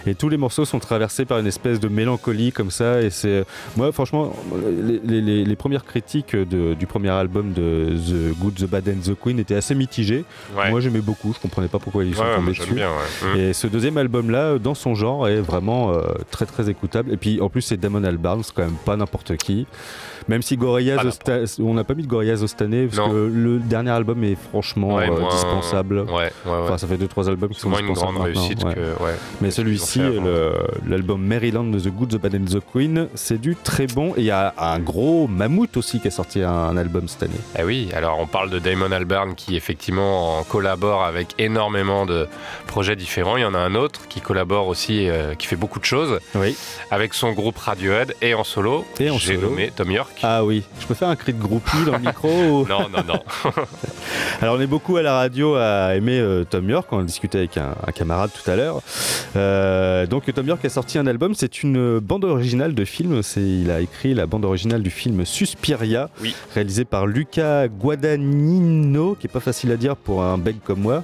Et 0.07 0.15
tous 0.15 0.29
les 0.29 0.37
morceaux 0.37 0.65
sont 0.65 0.79
traversés 0.79 1.25
par 1.25 1.39
une 1.39 1.47
espèce 1.47 1.79
de 1.79 1.84
mélancolie 1.89 2.51
comme 2.51 2.71
ça. 2.71 3.01
Et 3.01 3.09
c'est 3.09 3.45
moi, 3.75 3.91
franchement, 3.91 4.35
les, 5.03 5.55
premières 5.55 5.85
critiques 5.85 6.35
du 6.35 6.87
premier 6.87 7.09
album 7.09 7.53
de 7.53 7.95
The 7.95 8.37
Good, 8.37 8.55
The 8.55 8.69
Bad 8.69 8.89
and 8.89 9.11
The 9.11 9.15
Queen 9.19 9.39
étaient 9.39 9.55
assez 9.55 9.75
mitigées. 9.75 10.25
Moi, 10.69 10.79
j'aimais 10.79 11.01
beaucoup. 11.01 11.33
Je 11.33 11.39
comprenais 11.39 11.67
pas 11.67 11.79
pourquoi 11.79 12.03
ils 12.03 12.15
sont 12.15 12.23
tombés 12.35 12.51
dessus. 12.51 12.73
Mm. 12.73 13.37
Et 13.37 13.53
ce 13.53 13.67
deuxième 13.67 13.97
album-là, 13.97 14.57
dans 14.57 14.75
son 14.75 14.95
genre, 14.95 15.27
est 15.27 15.41
vraiment 15.41 15.91
euh, 15.91 16.01
très 16.31 16.45
très 16.45 16.69
écoutable. 16.69 17.11
Et 17.13 17.17
puis 17.17 17.41
en 17.41 17.49
plus, 17.49 17.61
c'est 17.61 17.77
Damon 17.77 18.03
Albarn, 18.03 18.43
c'est 18.43 18.53
quand 18.53 18.63
même 18.63 18.77
pas 18.85 18.95
n'importe 18.95 19.37
qui. 19.37 19.65
Même 20.27 20.41
si 20.41 20.57
Gorillaz, 20.57 21.19
on 21.59 21.73
n'a 21.73 21.83
pas 21.83 21.93
mis 21.93 22.03
de 22.03 22.07
Gorillaz 22.07 22.45
cette 22.47 22.61
année 22.61 22.87
parce 22.87 23.09
que 23.09 23.31
le 23.33 23.59
dernier 23.59 23.91
album 23.91 24.23
est 24.23 24.35
franchement 24.35 24.99
euh, 24.99 25.07
dispensable. 25.29 26.05
enfin, 26.45 26.77
ça 26.77 26.87
fait 26.87 26.97
2-3 26.97 27.29
albums 27.29 27.49
qui 27.49 27.59
sont 27.59 27.69
moins 27.69 27.79
une 27.79 27.93
grande 27.93 28.17
réussite 28.17 28.63
que. 28.63 28.93
Mais 29.41 29.51
celui-ci, 29.51 30.01
l'album 30.87 31.21
Maryland 31.21 31.71
The 31.71 31.89
Good, 31.89 32.09
The 32.09 32.21
Bad 32.21 32.35
and 32.35 32.45
The 32.45 32.63
Queen, 32.71 33.07
c'est 33.15 33.39
du 33.39 33.55
très 33.55 33.87
bon. 33.87 34.13
Et 34.15 34.21
il 34.21 34.25
y 34.25 34.31
a 34.31 34.53
un 34.57 34.79
gros 34.79 35.27
mammouth 35.27 35.77
aussi 35.77 35.99
qui 35.99 36.07
a 36.07 36.11
sorti 36.11 36.41
un, 36.41 36.75
album 36.77 37.07
cette 37.07 37.23
année. 37.23 37.33
Eh 37.57 37.63
oui, 37.63 37.89
alors 37.93 38.19
on 38.19 38.27
parle 38.27 38.49
de 38.49 38.59
Damon 38.59 38.91
Albarn 38.91 39.35
qui 39.35 39.55
effectivement 39.55 40.43
collabore 40.49 41.03
avec 41.03 41.33
énormément 41.37 42.05
de 42.05 42.27
projets 42.67 42.95
différents. 42.95 43.37
Il 43.37 43.41
y 43.41 43.45
en 43.45 43.53
a 43.53 43.59
un 43.59 43.75
autre 43.75 44.07
qui 44.07 44.21
collabore 44.21 44.67
aussi, 44.67 45.09
euh, 45.09 45.35
qui 45.35 45.47
fait 45.47 45.55
beaucoup 45.55 45.79
de 45.79 45.85
choses. 45.85 46.19
Oui. 46.35 46.55
Avec 46.91 47.13
son 47.13 47.31
groupe 47.31 47.57
Radiohead 47.57 48.15
et 48.21 48.33
en 48.33 48.43
solo. 48.43 48.85
Et 48.99 49.09
en 49.09 49.17
J'ai 49.17 49.37
nommé 49.37 49.71
Tom 49.75 49.91
York. 49.91 50.14
Ah 50.23 50.43
oui, 50.43 50.63
je 50.79 50.87
peux 50.87 50.93
faire 50.93 51.09
un 51.09 51.15
cri 51.15 51.33
de 51.33 51.39
groupie 51.39 51.83
dans 51.85 51.93
le 51.93 51.99
micro 51.99 52.65
Non, 52.69 52.87
non, 52.89 53.03
non. 53.07 53.23
Alors 54.41 54.55
on 54.55 54.61
est 54.61 54.67
beaucoup 54.67 54.97
à 54.97 55.01
la 55.01 55.13
radio 55.13 55.55
à 55.55 55.95
aimer 55.95 56.19
euh, 56.19 56.43
Tom 56.43 56.69
York, 56.69 56.87
on 56.91 56.99
a 56.99 57.03
discuté 57.03 57.39
avec 57.39 57.57
un, 57.57 57.73
camarade 57.93 58.31
tout 58.33 58.49
à 58.49 58.55
l'heure. 58.55 58.81
Euh, 59.35 60.05
donc 60.05 60.31
Tom 60.33 60.47
York 60.47 60.63
a 60.65 60.69
sorti 60.69 60.97
un 60.97 61.07
album, 61.07 61.33
c'est 61.35 61.63
une 61.63 61.99
bande 61.99 62.25
originale 62.25 62.73
de 62.73 62.85
film, 62.85 63.21
il 63.37 63.71
a 63.71 63.81
écrit 63.81 64.13
la 64.13 64.25
bande 64.25 64.45
originale 64.45 64.81
du 64.81 64.89
film 64.89 65.25
Suspiria, 65.25 66.09
réalisé 66.53 66.85
par 66.85 67.07
Luca 67.07 67.67
Guadagnino, 67.67 69.15
qui 69.15 69.27
est 69.27 69.31
pas 69.31 69.39
facile 69.39 69.71
à 69.71 69.77
dire 69.77 69.95
pour 69.95 70.23
un 70.23 70.37
bec 70.37 70.57
comme 70.63 70.81
moi. 70.81 71.03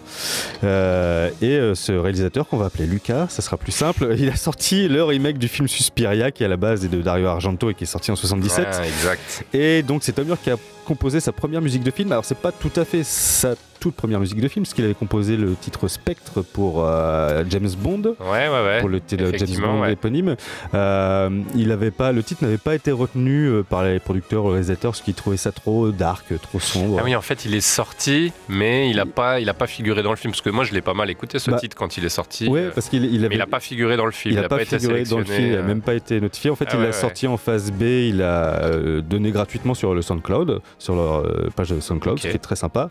Euh, 0.63 1.29
et 1.41 1.75
ce 1.75 1.91
réalisateur 1.91 2.47
qu'on 2.47 2.57
va 2.57 2.65
appeler 2.65 2.85
Luca, 2.85 3.27
ça 3.29 3.41
sera 3.41 3.57
plus 3.57 3.71
simple, 3.71 4.15
il 4.17 4.29
a 4.29 4.35
sorti 4.35 4.87
le 4.87 5.03
remake 5.03 5.37
du 5.37 5.47
film 5.47 5.67
Suspiria, 5.67 6.31
qui 6.31 6.43
à 6.43 6.47
la 6.47 6.57
base 6.57 6.85
est 6.85 6.89
de 6.89 7.01
Dario 7.01 7.27
Argento 7.27 7.69
et 7.69 7.73
qui 7.73 7.83
est 7.83 7.87
sorti 7.87 8.11
en 8.11 8.15
77. 8.15 8.67
Exact. 9.01 9.43
Et 9.53 9.83
donc 9.83 10.03
c'est 10.03 10.13
Tom 10.13 10.27
York 10.27 10.41
qui 10.43 10.51
a 10.51 10.57
composé 10.81 11.19
sa 11.19 11.31
première 11.31 11.61
musique 11.61 11.83
de 11.83 11.91
film. 11.91 12.11
Alors 12.11 12.25
c'est 12.25 12.37
pas 12.37 12.51
tout 12.51 12.71
à 12.75 12.85
fait 12.85 13.03
sa 13.03 13.55
toute 13.81 13.95
première 13.95 14.19
musique 14.19 14.39
de 14.39 14.47
film, 14.47 14.63
parce 14.63 14.75
qu'il 14.75 14.85
avait 14.85 14.93
composé 14.93 15.35
le 15.35 15.55
titre 15.55 15.87
Spectre 15.87 16.43
pour 16.43 16.85
euh, 16.85 17.43
James 17.49 17.71
Bond, 17.79 18.15
ouais, 18.19 18.47
ouais, 18.47 18.49
ouais. 18.49 18.79
pour 18.79 18.89
le 18.89 19.01
James 19.09 19.59
Bond 19.59 19.85
éponyme. 19.85 20.35
Euh, 20.75 21.29
il 21.55 21.71
avait 21.71 21.89
pas, 21.89 22.11
le 22.11 22.21
titre 22.21 22.43
n'avait 22.43 22.59
pas 22.59 22.75
été 22.75 22.91
retenu 22.91 23.47
euh, 23.47 23.63
par 23.63 23.83
les 23.83 23.99
producteurs, 23.99 24.43
les 24.43 24.51
réalisateurs, 24.51 24.91
parce 24.91 25.01
qu'ils 25.01 25.15
trouvaient 25.15 25.35
ça 25.35 25.51
trop 25.51 25.89
dark, 25.89 26.25
trop 26.41 26.59
sombre. 26.59 26.97
Ah 26.99 27.03
oui, 27.03 27.15
en 27.15 27.21
fait, 27.21 27.43
il 27.43 27.55
est 27.55 27.59
sorti, 27.59 28.31
mais 28.47 28.87
il 28.91 28.99
a 28.99 29.07
pas, 29.07 29.39
il 29.39 29.49
a 29.49 29.55
pas 29.55 29.67
figuré 29.67 30.03
dans 30.03 30.11
le 30.11 30.15
film, 30.15 30.31
parce 30.31 30.41
que 30.41 30.51
moi, 30.51 30.63
je 30.63 30.73
l'ai 30.73 30.81
pas 30.81 30.93
mal 30.93 31.09
écouté 31.09 31.39
ce 31.39 31.49
bah, 31.49 31.57
titre 31.57 31.75
quand 31.75 31.97
il 31.97 32.05
est 32.05 32.09
sorti. 32.09 32.47
Oui, 32.47 32.61
parce 32.75 32.87
qu'il 32.87 33.03
il 33.05 33.25
avait... 33.25 33.29
Mais 33.29 33.35
il 33.35 33.41
a 33.41 33.47
pas 33.47 33.59
figuré 33.59 33.97
dans 33.97 34.05
le 34.05 34.11
film. 34.11 34.35
Il 34.35 34.41
n'a 34.41 34.47
pas, 34.47 34.59
figuré 34.59 35.03
dans 35.05 35.17
le 35.17 35.25
film, 35.25 35.47
il 35.47 35.55
n'a 35.55 35.63
même 35.63 35.81
pas 35.81 35.95
été 35.95 36.21
notifié. 36.21 36.51
En 36.51 36.55
fait, 36.55 36.67
ah 36.69 36.75
il 36.75 36.83
l'a 36.83 36.93
sorti 36.93 37.25
en 37.25 37.37
phase 37.37 37.71
B, 37.71 37.81
il 37.81 38.21
a 38.21 38.69
donné 39.01 39.31
gratuitement 39.31 39.73
sur 39.73 39.95
le 39.95 40.03
SoundCloud, 40.03 40.61
sur 40.81 40.95
leur 40.95 41.23
page 41.55 41.69
de 41.69 41.79
SoundCloud, 41.79 42.19
ce 42.19 42.27
qui 42.27 42.35
est 42.35 42.39
très 42.39 42.55
sympa. 42.55 42.89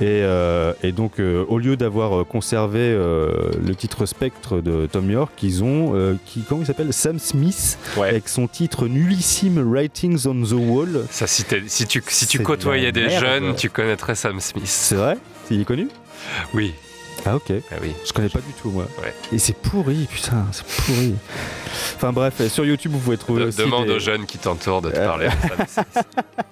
Et, 0.00 0.22
et 0.82 0.92
donc 0.92 1.20
euh, 1.20 1.44
au 1.48 1.58
lieu 1.58 1.76
d'avoir 1.76 2.20
euh, 2.20 2.24
conservé 2.24 2.80
euh, 2.80 3.50
le 3.64 3.74
titre 3.74 4.06
Spectre 4.06 4.60
de 4.60 4.86
Tom 4.86 5.10
York, 5.10 5.32
ils 5.42 5.64
ont, 5.64 6.18
qui, 6.26 6.42
comment 6.42 6.62
il 6.62 6.66
s'appelle? 6.66 6.92
Sam 6.92 7.18
Smith, 7.18 7.78
avec 7.98 8.28
son 8.28 8.46
titre 8.46 8.86
Nullissime 8.86 9.58
Writings 9.58 10.26
on 10.26 10.42
the 10.42 10.52
Wall. 10.52 11.06
Ça, 11.10 11.26
si, 11.26 11.44
si 11.66 11.86
tu, 11.86 12.02
si 12.06 12.26
tu 12.26 12.40
côtoyais 12.40 12.92
des 12.92 13.10
jeunes, 13.10 13.54
tu 13.54 13.70
connaîtrais 13.70 14.14
Sam 14.14 14.40
Smith. 14.40 14.66
C'est 14.66 14.96
vrai? 14.96 15.16
Il 15.50 15.60
est 15.60 15.64
connu? 15.64 15.88
Oui. 16.54 16.74
Ah 17.24 17.36
ok. 17.36 17.52
Ah 17.70 17.76
oui. 17.80 17.92
Je 18.04 18.12
connais 18.12 18.28
pas 18.28 18.40
du 18.40 18.52
tout 18.60 18.70
moi. 18.70 18.86
Et 19.32 19.38
c'est 19.38 19.56
pourri, 19.56 20.08
putain, 20.10 20.46
c'est 20.50 20.66
pourri. 20.66 21.14
Enfin 21.96 22.12
bref, 22.12 22.46
sur 22.48 22.64
YouTube 22.64 22.92
vous 22.92 22.98
pouvez 22.98 23.18
trouver 23.18 23.44
aussi. 23.44 23.58
Demande 23.58 23.88
aux 23.90 23.98
jeunes 23.98 24.26
qui 24.26 24.38
t'entourent 24.38 24.82
de 24.82 24.90
te 24.90 24.96
parler. 24.96 25.28
de 25.28 25.66
Sam 25.68 25.84
Smith. 25.92 26.06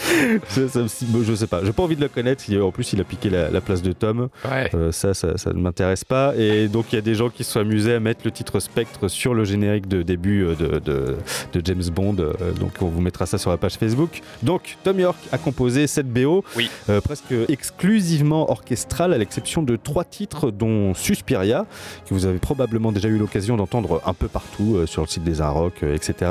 je 0.56 1.34
sais 1.34 1.46
pas, 1.46 1.60
j'ai 1.64 1.72
pas 1.72 1.82
envie 1.82 1.96
de 1.96 2.00
le 2.00 2.08
connaître. 2.08 2.44
En 2.60 2.70
plus, 2.70 2.92
il 2.92 3.00
a 3.00 3.04
piqué 3.04 3.30
la, 3.30 3.60
place 3.60 3.82
de 3.82 3.92
Tom. 3.92 4.28
Euh, 4.46 4.92
ça, 4.92 5.14
ça, 5.14 5.34
ne 5.46 5.60
m'intéresse 5.60 6.04
pas. 6.04 6.34
Et 6.36 6.68
donc, 6.68 6.92
il 6.92 6.96
y 6.96 6.98
a 6.98 7.02
des 7.02 7.14
gens 7.14 7.28
qui 7.28 7.44
se 7.44 7.52
sont 7.52 7.60
amusés 7.60 7.94
à 7.94 8.00
mettre 8.00 8.22
le 8.24 8.30
titre 8.30 8.60
Spectre 8.60 9.08
sur 9.08 9.34
le 9.34 9.44
générique 9.44 9.88
de 9.88 10.02
début 10.02 10.44
euh, 10.44 10.54
de, 10.54 11.16
de, 11.52 11.62
James 11.64 11.84
Bond. 11.92 12.16
Euh, 12.18 12.52
donc, 12.52 12.72
on 12.80 12.86
vous 12.86 13.00
mettra 13.00 13.26
ça 13.26 13.38
sur 13.38 13.50
la 13.50 13.56
page 13.56 13.74
Facebook. 13.74 14.22
Donc, 14.42 14.76
Tom 14.82 14.98
York 14.98 15.18
a 15.32 15.38
composé 15.38 15.86
cette 15.86 16.08
BO, 16.08 16.44
oui. 16.56 16.70
presque 17.04 17.34
exclusivement 17.48 18.50
orchestrale, 18.50 19.12
à 19.12 19.18
l'exception 19.18 19.62
de 19.62 19.76
trois 19.76 20.04
titres, 20.04 20.50
dont 20.50 20.94
Suspiria, 20.94 21.66
que 22.08 22.14
vous 22.14 22.26
avez 22.26 22.38
probablement 22.38 22.92
déjà 22.92 23.08
eu 23.08 23.18
l'occasion 23.18 23.56
d'entendre 23.56 24.02
un 24.06 24.14
peu 24.14 24.28
partout 24.28 24.86
sur 24.86 25.02
le 25.02 25.08
site 25.08 25.24
des 25.24 25.40
Rock, 25.40 25.82
etc. 25.82 26.30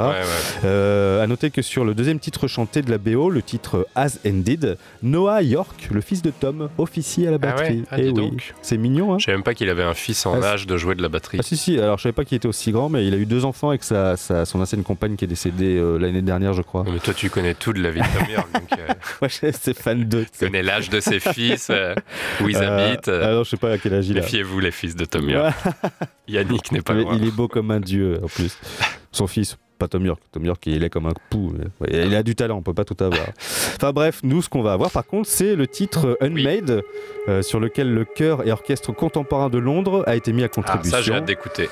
à 0.63 1.27
noter 1.27 1.51
que 1.51 1.61
sur 1.61 1.85
le 1.85 1.93
deuxième 1.93 2.19
titre 2.19 2.47
chanté 2.47 2.81
de 2.81 2.91
la 2.91 2.97
BO, 2.97 3.29
le 3.29 3.41
titre 3.41 3.58
As 3.95 4.19
Ended, 4.25 4.77
Noah 5.03 5.41
York, 5.41 5.89
le 5.91 6.01
fils 6.01 6.21
de 6.21 6.31
Tom, 6.31 6.69
officier 6.77 7.27
à 7.27 7.31
la 7.31 7.35
ah 7.35 7.39
batterie. 7.39 7.83
Ah 7.91 7.99
Et 7.99 8.09
oui, 8.09 8.31
c'est 8.61 8.77
mignon. 8.77 9.13
Hein 9.13 9.19
je 9.19 9.25
savais 9.25 9.37
même 9.37 9.43
pas 9.43 9.53
qu'il 9.53 9.69
avait 9.69 9.83
un 9.83 9.93
fils 9.93 10.25
en 10.25 10.41
ah, 10.41 10.45
âge 10.45 10.67
de 10.67 10.77
jouer 10.77 10.95
de 10.95 11.01
la 11.01 11.09
batterie. 11.09 11.37
Ah 11.39 11.43
si 11.43 11.57
si, 11.57 11.77
alors 11.79 11.97
je 11.97 12.03
savais 12.03 12.13
pas 12.13 12.25
qu'il 12.25 12.37
était 12.37 12.47
aussi 12.47 12.71
grand, 12.71 12.89
mais 12.89 13.05
il 13.05 13.13
a 13.13 13.17
eu 13.17 13.25
deux 13.25 13.45
enfants 13.45 13.69
avec 13.69 13.83
sa, 13.83 14.15
son 14.17 14.61
ancienne 14.61 14.83
compagne 14.83 15.15
qui 15.15 15.25
est 15.25 15.27
décédée 15.29 15.77
euh, 15.77 15.97
l'année 15.97 16.21
dernière, 16.21 16.53
je 16.53 16.61
crois. 16.61 16.83
mais 16.91 16.99
toi 16.99 17.13
tu 17.13 17.29
connais 17.29 17.53
tout 17.53 17.73
de 17.73 17.81
la 17.81 17.91
vie 17.91 18.01
de 18.01 18.19
Tom 18.19 18.29
York. 18.29 18.47
donc, 18.53 18.79
euh... 18.79 18.93
Moi 19.21 19.29
c'est 19.29 19.73
fan 19.77 20.07
de. 20.07 20.23
Tu 20.23 20.45
connais 20.45 20.63
l'âge 20.63 20.89
de 20.89 20.99
ses 20.99 21.19
fils, 21.19 21.69
euh, 21.69 21.95
où 22.41 22.49
ils 22.49 22.57
euh, 22.57 22.89
habitent. 22.89 23.07
alors 23.07 23.43
je 23.43 23.51
sais 23.51 23.57
pas 23.57 23.71
à 23.73 23.77
quel 23.77 23.93
âge 23.93 24.07
il 24.07 24.17
a. 24.17 24.21
Méfiez-vous 24.21 24.59
les 24.59 24.71
fils 24.71 24.95
de 24.95 25.05
Tom 25.05 25.29
York. 25.29 25.53
Yannick 26.27 26.71
n'est 26.71 26.81
pas 26.81 26.93
loin. 26.93 27.15
Il 27.15 27.27
est 27.27 27.35
beau 27.35 27.47
comme 27.47 27.71
un 27.71 27.79
dieu 27.79 28.19
en 28.23 28.27
plus. 28.27 28.57
Son 29.11 29.27
fils, 29.27 29.57
pas 29.79 29.87
Tom 29.87 30.05
York. 30.05 30.21
Tom 30.31 30.45
York, 30.45 30.61
il 30.67 30.83
est 30.83 30.89
comme 30.89 31.07
un 31.07 31.13
pou. 31.29 31.53
Il 31.89 32.13
a 32.13 32.21
du 32.21 32.35
talent, 32.35 32.57
on 32.57 32.61
peut 32.61 32.73
pas 32.73 32.85
tout 32.85 33.01
avoir. 33.03 33.29
enfin 33.39 33.91
bref, 33.91 34.19
nous, 34.23 34.41
ce 34.41 34.49
qu'on 34.49 34.61
va 34.61 34.73
avoir 34.73 34.91
par 34.91 35.05
contre, 35.05 35.27
c'est 35.27 35.55
le 35.55 35.65
titre 35.65 36.17
Unmade, 36.21 36.83
euh, 37.27 37.41
sur 37.41 37.59
lequel 37.59 37.93
le 37.93 38.05
chœur 38.05 38.45
et 38.45 38.51
orchestre 38.51 38.91
contemporain 38.91 39.49
de 39.49 39.57
Londres 39.57 40.03
a 40.05 40.15
été 40.15 40.33
mis 40.33 40.43
à 40.43 40.49
contribution. 40.49 40.91
Ah, 40.93 40.97
ça, 40.97 41.01
j'ai 41.01 41.13
hâte 41.13 41.25
d'écouter. 41.25 41.69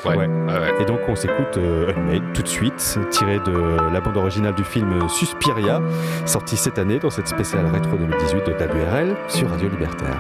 Et 0.80 0.86
donc, 0.86 1.00
on 1.08 1.16
s'écoute 1.16 1.58
euh, 1.58 1.94
Unmade 1.94 2.34
tout 2.34 2.42
de 2.42 2.48
suite, 2.48 3.00
tiré 3.12 3.40
de 3.40 3.92
la 3.92 4.00
bande 4.00 4.18
originale 4.18 4.56
du 4.56 4.64
film 4.64 5.08
Suspiria, 5.10 5.82
sorti 6.26 6.58
cette 6.58 6.80
année 6.80 7.00
dans 7.00 7.10
cette 7.10 7.28
spéciale 7.28 7.66
rétro 7.68 7.98
2018 7.98 8.46
de 8.46 8.54
WRL 8.54 9.16
sur 9.28 9.50
Radio 9.50 9.70
Libertaire. 9.70 10.18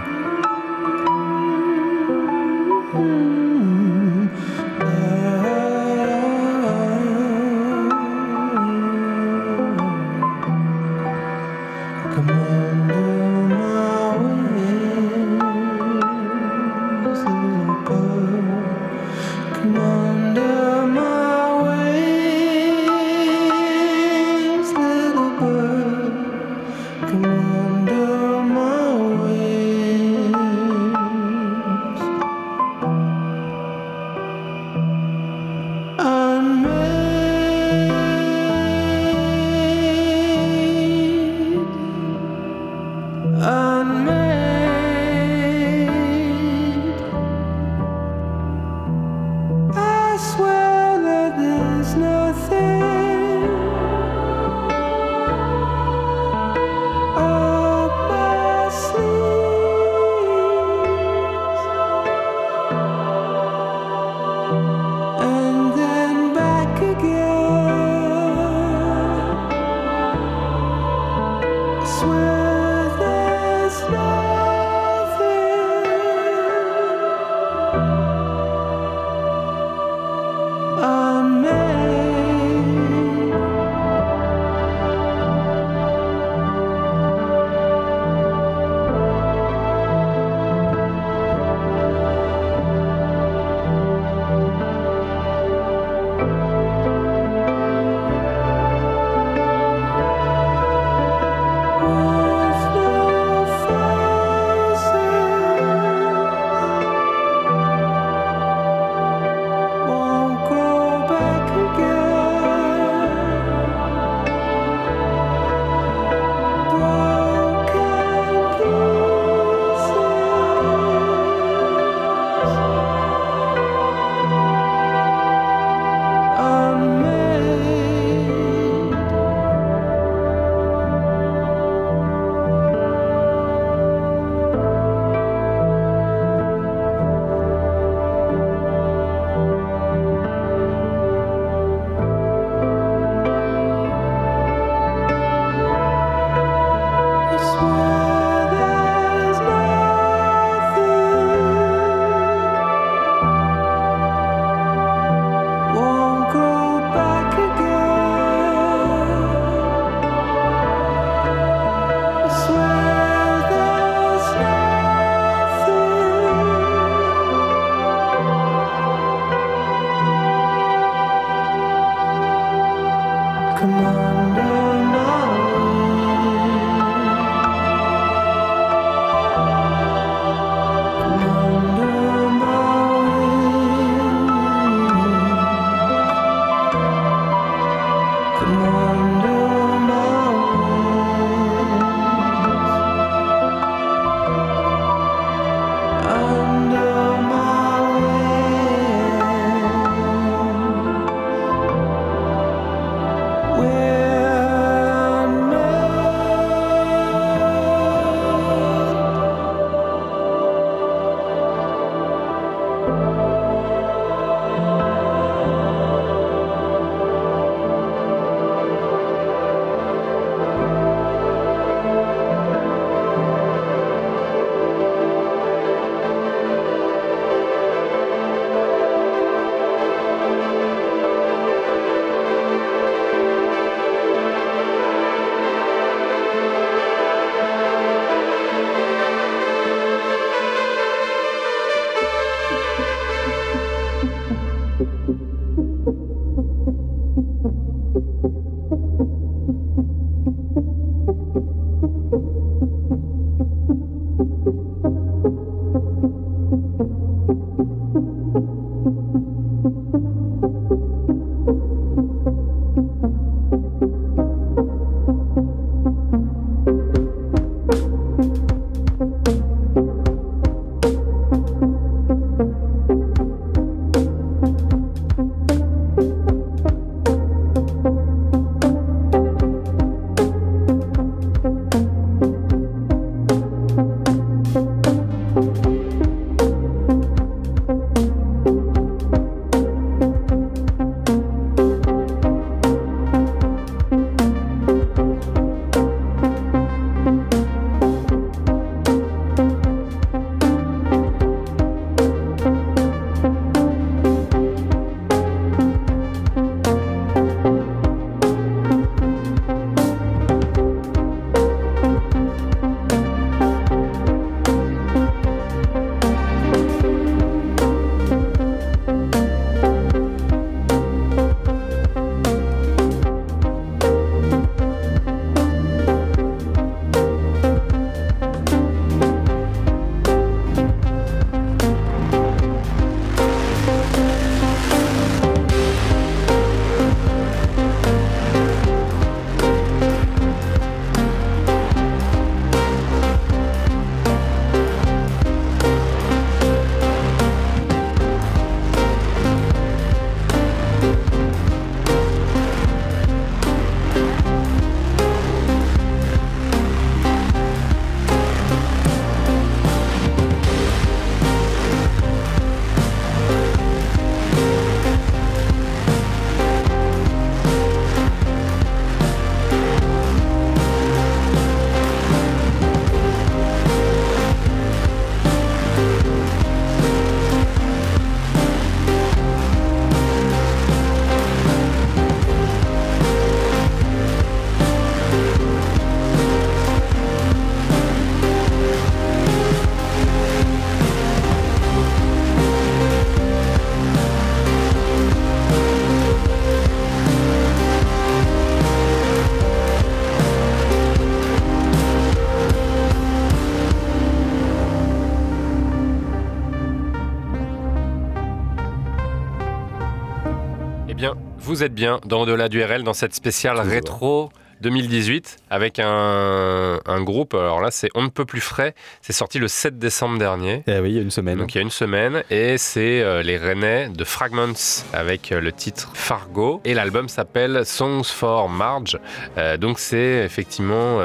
Vous 411.57 411.63
êtes 411.63 411.73
bien 411.73 411.99
dans 412.05 412.21
Au-delà 412.21 412.49
du 412.49 412.63
RL, 412.63 412.83
dans 412.83 412.93
cette 412.93 413.15
spéciale 413.15 413.59
rétro 413.59 414.29
2018 414.61 415.37
avec 415.49 415.79
un, 415.79 416.76
groupe. 417.01 417.33
Alors 417.33 417.61
là, 417.61 417.71
c'est 417.71 417.89
On 417.95 418.03
ne 418.03 418.09
peut 418.09 418.25
plus 418.25 418.41
frais. 418.41 418.73
C'est 419.01 419.13
sorti 419.13 419.39
le 419.39 419.47
7 419.47 419.77
décembre 419.79 420.17
dernier. 420.17 420.63
Eh 420.67 420.79
oui, 420.79 420.91
il 420.91 420.95
y 420.95 420.99
a 420.99 421.01
une 421.01 421.11
semaine. 421.11 421.37
Donc 421.37 421.53
il 421.53 421.57
y 421.57 421.59
a 421.59 421.61
une 421.61 421.69
semaine. 421.69 422.23
Et 422.29 422.57
c'est 422.57 423.01
euh, 423.01 423.21
les 423.21 423.37
Rennais 423.37 423.89
de 423.89 424.03
Fragments 424.03 424.53
avec 424.93 425.31
euh, 425.31 425.41
le 425.41 425.51
titre 425.51 425.91
Fargo. 425.93 426.61
Et 426.65 426.73
l'album 426.73 427.09
s'appelle 427.09 427.65
Songs 427.65 428.03
for 428.03 428.49
Marge. 428.49 428.99
Euh, 429.37 429.57
donc 429.57 429.79
c'est 429.79 430.23
effectivement 430.25 430.99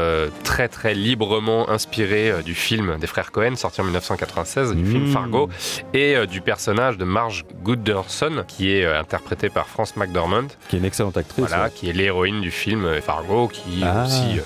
très 0.44 0.68
très 0.68 0.94
librement 0.94 1.68
inspiré 1.70 2.42
du 2.44 2.54
film 2.54 2.98
des 2.98 3.06
frères 3.06 3.32
Cohen 3.32 3.56
sorti 3.56 3.80
en 3.80 3.84
1996, 3.84 4.74
du 4.74 4.84
film 4.84 5.08
mmh. 5.08 5.12
Fargo. 5.12 5.48
Et 5.94 6.26
du 6.26 6.40
personnage 6.40 6.98
de 6.98 7.04
Marge 7.04 7.44
Gooderson 7.62 8.44
qui 8.46 8.72
est 8.72 8.86
interprété 8.86 9.48
par 9.48 9.66
France 9.66 9.96
McDormand. 9.96 10.48
Qui 10.68 10.76
est 10.76 10.78
une 10.78 10.84
excellente 10.84 11.16
actrice. 11.16 11.46
Voilà, 11.46 11.70
qui 11.70 11.88
est 11.88 11.92
l'héroïne 11.92 12.40
du 12.40 12.50
film 12.50 13.00
Fargo 13.00 13.48
qui 13.48 13.82
ah. 13.82 14.04
aussi 14.04 14.40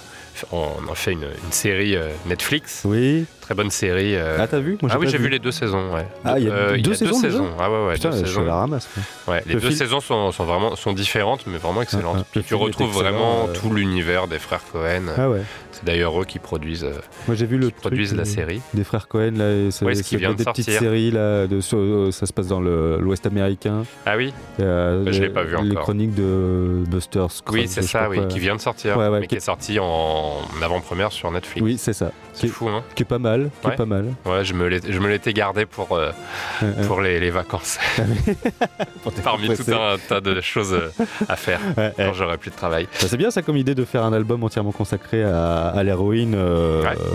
on 0.53 0.91
a 0.91 0.95
fait 0.95 1.13
une, 1.13 1.27
série 1.51 1.97
euh, 1.97 2.11
Netflix. 2.27 2.83
Oui. 2.85 3.27
Très 3.41 3.55
bonne 3.55 3.71
série. 3.71 4.17
Euh. 4.17 4.39
Ah, 4.41 4.47
t'as 4.47 4.59
vu? 4.59 4.77
Ah 4.91 4.99
oui, 4.99 5.09
j'ai 5.09 5.19
vu 5.19 5.29
les 5.29 5.39
deux 5.39 5.53
saisons. 5.53 5.95
Ouais. 5.95 6.07
Ah, 6.25 6.39
il 6.39 6.47
y 6.47 6.51
a 6.51 6.77
deux, 6.79 6.95
saisons, 6.95 7.49
Ah 7.59 7.71
ouais, 7.71 7.87
ouais. 7.87 7.95
Putain, 7.95 8.11
deux 8.11 8.19
je 8.19 8.25
saisons. 8.25 8.45
la 8.45 8.57
ramasse. 8.57 8.89
Ouais, 9.29 9.43
les 9.47 9.55
deux 9.55 9.71
saisons 9.71 10.01
sont, 10.01 10.33
sont, 10.33 10.45
vraiment 10.45 10.75
sont 10.77 10.93
différentes, 10.93 11.47
mais 11.47 11.59
vraiment 11.59 11.83
excellentes. 11.83 12.27
Ah, 12.27 12.37
ah. 12.37 12.41
tu 12.47 12.55
retrouves 12.55 12.93
vraiment 12.93 13.49
tout 13.49 13.73
l'univers 13.73 14.27
des 14.27 14.39
frères 14.39 14.63
Cohen. 14.73 15.13
Ah 15.17 15.31
ouais. 15.31 15.43
C'est 15.77 15.85
d'ailleurs 15.85 16.19
eux 16.19 16.25
qui 16.25 16.39
produisent. 16.39 16.87
Moi, 17.27 17.37
j'ai 17.37 17.45
vu 17.45 17.59
le 17.59 17.71
produisent 17.71 18.15
la 18.15 18.25
série. 18.25 18.63
Des 18.73 18.85
frères 18.85 19.09
Cohen 19.09 19.33
là. 19.37 19.71
Ça, 19.71 19.95
ce 19.95 20.03
qui 20.03 20.17
vient 20.17 20.33
des 20.33 20.45
petites 20.45 20.71
séries 20.71 21.11
là. 21.11 21.47
De, 21.47 21.61
ça 21.61 22.27
se 22.27 22.33
passe 22.33 22.49
dans 22.49 22.61
l'Ouest 22.61 23.27
américain. 23.27 23.85
Ah 24.07 24.17
oui. 24.17 24.33
Euh, 24.61 25.05
je 25.13 25.21
l'ai 25.21 25.29
pas 25.29 25.43
vu 25.43 25.55
encore. 25.55 25.69
Les 25.69 25.75
chroniques 25.75 26.15
de 26.15 26.83
Buster 26.89 27.27
Scruggs. 27.29 27.61
Oui, 27.61 27.69
c'est 27.69 27.83
ça. 27.83 28.09
Oui, 28.09 28.27
qui 28.29 28.39
vient 28.39 28.57
de 28.57 28.61
sortir, 28.61 28.99
mais 28.99 29.27
qui 29.27 29.37
est 29.37 29.41
sorti 29.41 29.79
en 29.79 30.39
avant-première 30.63 31.13
sur 31.13 31.31
Netflix. 31.31 31.63
Oui, 31.63 31.77
c'est 31.79 31.93
ça. 31.93 32.13
C'est 32.33 32.49
fou, 32.49 32.69
hein 32.69 32.83
Qui 32.95 33.03
est 33.03 33.07
pas 33.07 33.19
mal. 33.19 33.51
qui 33.63 33.69
est 33.69 33.77
pas 33.77 33.87
mal. 33.87 34.07
Ouais, 34.25 34.45
je 34.45 34.55
me 34.55 35.09
l'étais 35.09 35.33
gardé 35.33 35.67
pour, 35.67 35.99
pour 36.87 37.01
les, 37.01 37.21
les 37.21 37.31
vacances. 37.31 37.79
Parmi 39.25 39.49
tout 39.49 39.71
un 39.73 39.97
tas 40.09 40.21
de 40.21 40.41
choses 40.41 40.77
à 41.29 41.37
faire 41.37 41.61
quand 41.97 42.13
j'aurai 42.13 42.39
plus 42.39 42.51
de 42.51 42.57
travail. 42.57 42.85
Bah, 42.85 43.07
c'est 43.09 43.17
bien 43.17 43.31
ça 43.31 43.43
comme 43.43 43.57
idée 43.57 43.75
de 43.75 43.85
faire 43.85 44.05
un 44.05 44.13
album 44.13 44.43
entièrement 44.45 44.73
consacré 44.73 45.23
à, 45.23 45.76
à 45.77 45.83
l'héroïne 45.83 46.37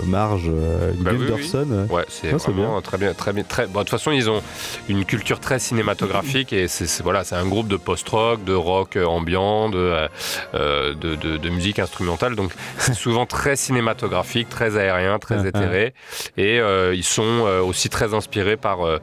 Marge 0.06 0.50
bah, 0.98 1.12
Gunderson. 1.12 1.86
Ouais, 1.90 2.04
c'est 2.08 2.30
vraiment 2.30 2.80
très 2.80 2.98
bien. 2.98 3.14
Très 3.14 3.32
bien 3.32 3.44
très... 3.44 3.66
de 3.66 3.72
toute 3.72 3.90
façon, 3.90 4.10
ils 4.10 4.30
ont 4.30 4.42
une 4.88 5.04
culture 5.04 5.40
très 5.40 5.58
cinématographique 5.58 6.52
et 6.52 6.68
c'est 6.68 7.02
voilà, 7.02 7.22
un 7.32 7.46
groupe 7.46 7.68
de 7.68 7.76
post-rock, 7.76 8.44
de 8.44 8.54
rock 8.54 8.96
ambiant, 8.96 9.68
de, 9.68 10.08
de, 10.54 10.94
de, 10.94 11.36
de 11.36 11.48
musique 11.48 11.78
instrumentale. 11.78 12.36
Donc 12.36 12.52
c'est 12.78 12.94
souvent 13.02 13.26
très 13.26 13.56
cinématographique, 13.56 14.48
très 14.48 14.76
aérien, 14.76 15.18
très 15.18 15.36
ah, 15.36 15.42
ah. 15.44 15.48
éthéré. 15.48 15.94
Et 16.36 16.60
euh, 16.60 16.94
ils 16.94 17.04
sont 17.04 17.22
euh, 17.46 17.60
aussi 17.60 17.88
très 17.88 18.14
inspirés 18.14 18.56
par 18.56 18.86
euh, 18.86 18.98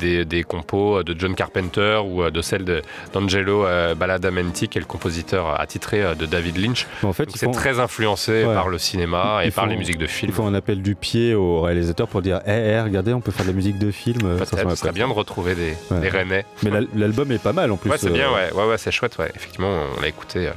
des, 0.00 0.24
des, 0.24 0.42
compos 0.42 1.02
de 1.02 1.18
John 1.18 1.34
Carpenter 1.34 2.00
ou 2.04 2.28
de 2.30 2.42
celle 2.42 2.82
d'Angelo 3.12 3.66
Badalamenti, 3.96 4.68
qui 4.68 4.78
est 4.78 4.80
le 4.80 4.86
compositeur 4.86 5.60
attitré 5.60 6.14
de 6.16 6.26
David 6.26 6.56
Lynch. 6.56 6.86
En 7.02 7.12
fait, 7.12 7.28
c'est 7.34 7.50
très 7.50 7.78
influencé 7.78 8.44
par 8.44 8.68
le 8.70 8.78
cinéma 8.78 9.40
et 9.44 9.50
par 9.50 9.66
les 9.66 9.76
musiques 9.76 9.98
de 9.98 10.06
film. 10.06 10.30
Il 10.30 10.34
faut 10.34 10.44
un 10.44 10.54
appel 10.54 10.82
du 10.82 10.94
pied 10.94 11.34
au 11.34 11.60
réalisateur 11.60 12.08
pour 12.08 12.22
dire 12.22 12.40
hé, 12.46 12.50
hey, 12.50 12.80
regardez, 12.80 13.12
on 13.12 13.20
peut 13.20 13.32
faire 13.32 13.44
de 13.44 13.50
la 13.50 13.56
musique 13.56 13.78
de 13.78 13.90
film. 13.90 14.38
Ça 14.38 14.74
serait 14.76 14.92
bien 14.92 15.08
de 15.08 15.12
retrouver 15.12 15.54
des, 15.54 15.76
des 15.90 16.08
Rennais. 16.08 16.44
Mais 16.62 16.70
l'album 16.94 17.30
est 17.32 17.42
pas 17.42 17.52
mal 17.52 17.70
en 17.72 17.76
plus. 17.76 17.90
Ouais, 17.90 17.98
c'est 17.98 18.10
bien, 18.10 18.30
ouais, 18.32 18.52
ouais, 18.54 18.68
ouais 18.68 18.78
c'est 18.78 18.90
chouette, 18.90 19.18
ouais. 19.18 19.30
Effectivement, 19.34 19.82
on 19.96 20.00
l'a 20.00 20.08
écouté 20.08 20.50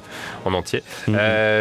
en 0.46 0.54
entier. 0.54 0.84
Mhm. 1.08 1.18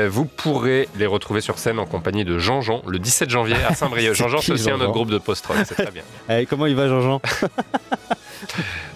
vous 0.09 0.24
pourrez 0.24 0.88
les 0.96 1.07
retrouver 1.07 1.40
sur 1.40 1.59
scène 1.59 1.78
en 1.78 1.86
compagnie 1.86 2.24
de 2.24 2.38
Jean-Jean 2.38 2.82
le 2.86 2.98
17 2.98 3.30
janvier 3.30 3.57
à 3.68 3.74
Saint-Brieuc. 3.74 4.14
Jean-Jean, 4.14 4.40
c'est 4.40 4.53
aussi 4.53 4.70
un 4.70 4.80
autre 4.80 4.92
groupe 4.92 5.11
de 5.11 5.18
post-rock, 5.18 5.59
c'est 5.64 5.74
très 5.74 5.90
bien. 5.90 6.03
Allez, 6.28 6.46
comment 6.53 6.66
il 6.66 6.76
va, 6.76 6.88
Jean-Jean? 6.88 7.20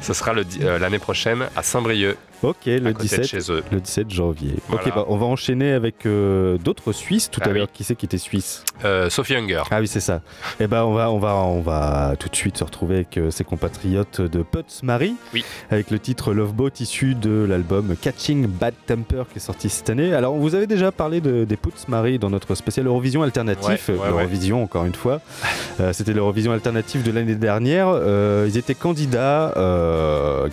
Ce 0.01 0.13
sera 0.13 0.33
euh, 0.35 0.79
l'année 0.79 0.99
prochaine 0.99 1.47
à 1.57 1.63
Saint-Brieuc. 1.63 2.17
Ok, 2.43 2.67
le 2.67 2.93
17, 2.93 3.51
le 3.73 3.81
17 3.81 4.11
janvier. 4.11 4.55
Ok, 4.71 4.93
bah, 4.95 5.07
on 5.09 5.17
va 5.17 5.27
enchaîner 5.27 5.73
avec 5.73 6.05
euh, 6.05 6.59
d'autres 6.59 6.93
Suisses. 6.93 7.31
Tout 7.31 7.41
ah 7.43 7.49
à 7.49 7.53
l'heure, 7.53 7.73
qui 7.73 7.83
c'est 7.83 7.95
qui 7.95 8.05
était 8.05 8.19
suisse 8.19 8.63
euh, 8.85 9.09
Sophie 9.09 9.37
Unger. 9.37 9.63
Ah 9.71 9.81
oui, 9.81 9.89
c'est 9.89 10.01
ça. 10.01 10.17
Et 10.61 10.65
eh 10.65 10.67
ben, 10.67 10.85
on 10.85 10.93
va, 10.93 11.11
on 11.11 11.19
va, 11.19 11.35
on 11.35 11.61
va 11.61 12.15
tout 12.19 12.29
de 12.29 12.37
suite 12.37 12.59
se 12.59 12.65
retrouver 12.65 12.97
avec 12.97 13.19
ses 13.31 13.45
compatriotes 13.45 14.21
de 14.21 14.43
Putz 14.43 14.83
Marie, 14.83 15.15
oui. 15.33 15.45
avec 15.71 15.91
le 15.91 15.99
titre 15.99 16.35
Love 16.35 16.53
Boat 16.53 16.73
issu 16.81 17.15
de 17.15 17.47
l'album 17.49 17.97
Catching 18.01 18.47
Bad 18.47 18.75
Temper 18.87 19.25
qui 19.33 19.39
est 19.39 19.41
sorti 19.41 19.71
cette 19.71 19.89
année. 19.89 20.13
Alors, 20.13 20.35
on 20.35 20.39
vous 20.39 20.55
avait 20.55 20.67
déjà 20.67 20.93
parlé 20.93 21.21
de, 21.21 21.45
des 21.45 21.57
Putz 21.57 21.89
Marie 21.89 22.19
dans 22.19 22.31
notre 22.31 22.55
spécial 22.55 22.87
Eurovision 22.87 23.23
alternatif. 23.23 23.89
Eurovision, 23.91 24.63
encore 24.63 24.85
une 24.85 24.95
fois. 24.95 25.21
C'était 25.93 26.13
l'Eurovision 26.13 26.53
alternative 26.53 27.03
de 27.03 27.13
l'année 27.13 27.35
dernière. 27.35 27.99
ils 28.47 28.59
étaient 28.59 28.75
candidats 28.75 29.55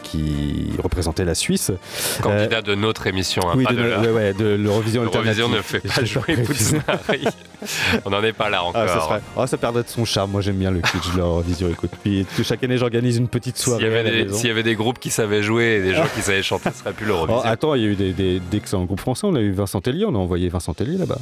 qui 0.01 0.71
représentaient 0.81 1.25
la 1.25 1.35
Suisse. 1.35 1.72
Candidat 2.21 2.61
de 2.61 2.75
notre 2.75 3.07
émission, 3.07 3.43
hein, 3.49 3.53
oui, 3.55 3.65
de, 3.65 4.55
l'Eurovision 4.55 5.03
alternative. 5.03 5.47
ne 5.49 5.61
fait 5.61 5.79
pas 5.79 6.05
jouer. 6.05 6.37
On 8.05 8.09
n'en 8.09 8.23
est 8.23 8.33
pas 8.33 8.49
là 8.49 8.59
ah, 8.61 8.67
encore. 8.67 8.89
ça, 8.89 8.99
serait... 8.99 9.21
oh, 9.35 9.47
ça, 9.47 9.57
perdrait 9.57 9.83
de 9.83 9.87
son 9.87 10.05
charme. 10.05 10.31
Moi, 10.31 10.41
j'aime 10.41 10.57
bien 10.57 10.71
le 10.71 10.81
kitsch 10.81 11.11
de 11.13 11.17
l'Eurovision. 11.17 11.69
Écoute, 11.69 11.91
puis 12.01 12.25
chaque 12.43 12.63
année, 12.63 12.77
j'organise 12.77 13.17
une 13.17 13.27
petite 13.27 13.57
soirée. 13.57 13.83
S'il 14.31 14.47
y, 14.47 14.51
avait 14.51 14.63
des 14.63 14.75
groupes 14.75 14.99
qui 14.99 15.09
savaient 15.09 15.43
jouer 15.43 15.77
et 15.77 15.81
des 15.81 15.95
gens 15.95 16.07
qui 16.13 16.21
savaient 16.21 16.43
chanter, 16.43 16.69
ce 16.71 16.79
serait 16.79 16.93
plus 16.93 17.05
l'Eurovision. 17.07 17.41
Oh, 17.43 17.47
attends, 17.47 17.75
il 17.75 17.83
y 17.83 17.85
a 17.85 17.89
eu 17.89 17.95
des, 17.95 18.13
des, 18.13 18.39
d'excellents 18.39 18.85
groupes 18.85 18.99
français. 18.99 19.27
On 19.27 19.35
a 19.35 19.39
eu 19.39 19.51
Vincent 19.51 19.81
Tellier, 19.81 20.05
on 20.05 20.15
a 20.15 20.17
envoyé 20.17 20.49
Vincent 20.49 20.73
Tellier 20.73 20.97
là-bas. 20.97 21.19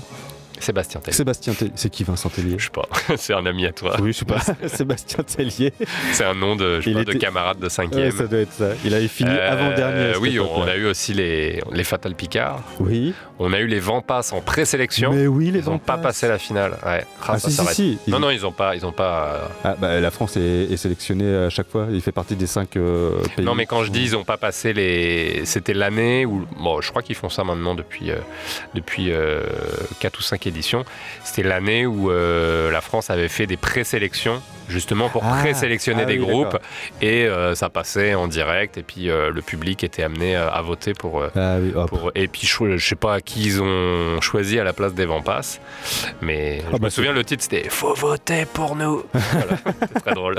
Sébastien 0.62 1.01
Tellier. 1.01 1.16
Sébastien 1.16 1.53
Tellier. 1.53 1.72
C'est 1.76 1.89
qui 1.89 2.03
Vincent 2.03 2.30
Tellier? 2.30 2.55
Je 2.57 2.66
sais 2.66 2.70
pas. 2.70 2.88
c'est 3.18 3.34
un 3.34 3.45
ami 3.45 3.66
à 3.66 3.72
toi. 3.72 3.95
Oui, 4.01 4.14
je 4.14 4.20
sais 4.20 4.26
pas. 4.26 4.39
Sébastien 4.68 5.24
Tellier. 5.24 5.74
C'est 6.14 6.24
un 6.24 6.34
nom 6.34 6.55
de, 6.55 6.80
je 6.82 6.89
de 6.91 7.14
camarade 7.14 7.59
de 7.59 7.70
5 7.70 7.93
ouais, 7.93 8.12
Ça 8.12 8.28
doit 8.28 8.39
être 8.39 8.53
ça. 8.53 8.70
Il 8.86 8.93
avait 8.93 9.07
fini 9.07 9.30
euh, 9.32 9.51
avant-dernier. 9.51 10.18
Oui, 10.20 10.39
on, 10.39 10.64
a 10.64 10.76
eu 10.76 10.86
aussi 10.86 11.14
les, 11.14 11.62
les 11.72 11.84
Fatal 11.84 12.16
Picard. 12.16 12.62
Oui. 12.80 13.14
On 13.39 13.53
a 13.53 13.59
eu 13.59 13.68
les 13.68 13.80
Vampas 13.80 14.32
en 14.34 14.41
présélection. 14.41 15.14
Mais 15.14 15.28
oui, 15.28 15.51
les 15.51 15.59
Ils 15.59 15.66
n'ont 15.66 15.80
pas 15.80 15.97
passé 15.97 16.28
la 16.28 16.38
finale. 16.38 16.78
Ouais. 16.86 17.05
Ah, 17.28 17.39
si, 17.39 17.51
si, 17.51 17.66
si, 17.74 17.99
Non, 18.07 18.20
non, 18.20 18.30
ils 18.30 18.41
n'ont 18.41 18.51
pas. 18.51 18.76
Ils 18.76 18.86
ont 18.86 18.91
pas 18.91 19.26
euh, 19.26 19.47
ah, 19.64 19.76
bah, 19.80 19.99
la 19.99 20.12
France 20.12 20.38
est, 20.38 20.78
sélectionnée 20.78 21.34
à 21.36 21.49
chaque 21.49 21.70
fois. 21.70 21.88
Il 21.91 22.01
fait 22.01 22.12
partie 22.12 22.36
des 22.36 22.47
5 22.47 22.76
euh, 22.76 23.22
pays. 23.36 23.45
Non, 23.45 23.55
mais 23.55 23.66
quand 23.66 23.84
je 23.84 23.91
dis 23.91 24.05
ils 24.05 24.12
n'ont 24.12 24.24
pas 24.24 24.38
passé 24.38 24.74
les. 24.74 25.41
C'était 25.45 25.74
l'année 25.74 26.26
où. 26.26 26.45
Bon, 26.59 26.82
je 26.82 26.89
crois 26.89 27.01
qu'ils 27.01 27.16
font 27.16 27.30
ça 27.30 27.43
maintenant 27.43 27.76
depuis, 27.76 28.12
depuis 28.76 29.12
4 29.99 30.20
ou 30.20 30.22
5 30.22 30.47
c'était 31.23 31.47
l'année 31.47 31.85
où 31.85 32.11
euh, 32.11 32.71
la 32.71 32.81
France 32.81 33.09
avait 33.09 33.29
fait 33.29 33.47
des 33.47 33.57
présélections 33.57 34.41
justement 34.72 35.09
pour 35.09 35.24
ah, 35.24 35.39
présélectionner 35.41 36.03
ah 36.03 36.05
des 36.05 36.17
groupes 36.17 36.57
et 37.01 37.26
euh, 37.26 37.55
ça 37.55 37.69
passait 37.69 38.15
en 38.15 38.28
direct 38.28 38.78
et 38.78 38.84
puis 38.84 39.09
euh, 39.09 39.30
le 39.30 39.41
public 39.41 39.84
était 39.84 40.03
amené 40.03 40.36
à 40.36 40.61
voter 40.61 40.93
pour, 40.93 41.24
ah 41.36 41.57
pour 41.88 42.11
et 42.15 42.28
puis 42.28 42.47
je, 42.47 42.78
sais 42.78 42.95
pas 42.95 43.22
qui 43.22 43.43
ils 43.43 43.61
ont 43.61 44.19
choisi 44.22 44.59
à 44.59 44.63
la 44.63 44.74
place 44.74 44.93
des 44.93 45.05
Vampas 45.05 45.59
mais 46.22 46.61
je 46.72 46.78
bah 46.78 46.78
me 46.82 46.89
souviens 46.89 47.13
le 47.13 47.24
titre 47.24 47.43
c'était 47.43 47.69
faut 47.69 47.93
voter 47.93 48.45
pour 48.45 48.76
nous 48.76 49.03
c'était 49.13 49.99
très 49.99 50.13
drôle 50.13 50.38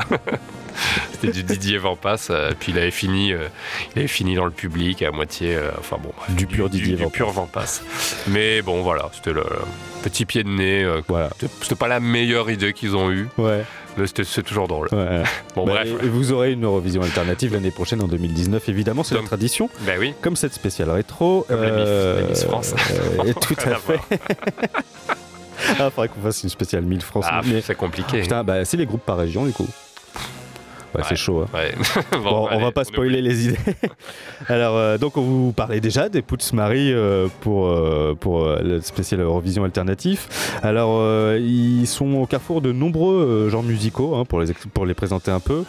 c'était 1.12 1.32
du 1.32 1.42
Didier 1.42 1.78
Vampas 1.78 2.30
puis 2.58 2.72
il 2.72 2.78
avait 2.78 2.90
fini 2.90 3.28
il 3.30 3.98
avait 3.98 4.08
fini 4.08 4.34
dans 4.34 4.46
le 4.46 4.50
public 4.50 5.02
à 5.02 5.10
moitié 5.10 5.58
enfin 5.78 5.98
bon 6.02 6.12
du 6.30 6.46
pur 6.46 6.68
Didier 6.68 6.96
du, 6.96 7.06
pur 7.08 7.30
Vampas 7.30 7.82
mais 8.28 8.62
bon 8.62 8.82
voilà 8.82 9.10
c'était 9.12 9.32
le 9.32 9.44
petit 10.02 10.26
pied 10.26 10.44
de 10.44 10.48
nez. 10.48 10.82
Euh, 10.82 11.00
voilà. 11.08 11.30
C'était 11.38 11.74
pas 11.74 11.88
la 11.88 12.00
meilleure 12.00 12.50
idée 12.50 12.72
qu'ils 12.72 12.96
ont 12.96 13.10
eue. 13.10 13.28
Ouais. 13.38 13.64
C'est 14.14 14.42
toujours 14.42 14.68
drôle. 14.68 14.88
bon, 15.54 15.66
bah, 15.66 15.72
bref. 15.72 15.88
Et 16.02 16.08
vous 16.08 16.32
aurez 16.32 16.52
une 16.52 16.64
Eurovision 16.64 17.02
alternative 17.02 17.52
l'année 17.52 17.70
prochaine 17.70 18.00
en 18.02 18.08
2019, 18.08 18.68
évidemment, 18.68 19.02
c'est 19.02 19.14
la 19.14 19.22
tradition. 19.22 19.68
Ben 19.80 19.98
oui. 19.98 20.14
Comme 20.20 20.36
cette 20.36 20.54
spéciale 20.54 20.90
rétro. 20.90 21.44
Comme 21.48 21.58
euh, 21.60 22.28
Miss, 22.28 22.44
France. 22.44 22.74
et 23.26 23.34
tout 23.34 23.56
à 23.64 23.74
fait. 23.76 24.00
ah, 25.78 25.90
faudrait 25.90 26.08
qu'on 26.08 26.22
fasse 26.22 26.42
une 26.42 26.48
spéciale 26.48 26.82
1000 26.82 27.00
France. 27.02 27.26
Ah, 27.28 27.42
c'est 27.62 27.74
compliqué. 27.74 28.18
Ah, 28.18 28.22
putain, 28.22 28.44
bah, 28.44 28.64
c'est 28.64 28.76
les 28.76 28.86
groupes 28.86 29.04
par 29.04 29.18
région, 29.18 29.44
du 29.44 29.52
coup. 29.52 29.68
Ouais, 30.94 31.02
c'est 31.08 31.16
chaud. 31.16 31.42
Hein. 31.42 31.58
bon, 32.22 32.48
on 32.50 32.60
va 32.60 32.70
pas 32.70 32.84
spoiler 32.84 33.22
les 33.22 33.46
idées. 33.48 33.58
Alors, 34.48 34.76
euh, 34.76 34.98
donc, 34.98 35.16
on 35.16 35.22
vous 35.22 35.52
parlait 35.52 35.80
déjà 35.80 36.08
des 36.08 36.22
Pouts 36.22 36.36
Marie 36.52 36.92
euh, 36.92 37.28
pour, 37.40 37.68
euh, 37.68 38.14
pour 38.18 38.46
le 38.46 38.80
spécial 38.80 39.20
Eurovision 39.20 39.64
alternatif. 39.64 40.58
Alors, 40.62 41.02
ils 41.36 41.86
sont 41.86 42.14
au 42.14 42.26
carrefour 42.26 42.60
de 42.60 42.72
nombreux 42.72 43.48
genres 43.50 43.62
musicaux, 43.62 44.16
hein, 44.16 44.24
pour, 44.24 44.40
les 44.40 44.52
pour 44.74 44.86
les 44.86 44.94
présenter 44.94 45.30
un 45.30 45.40
peu, 45.40 45.64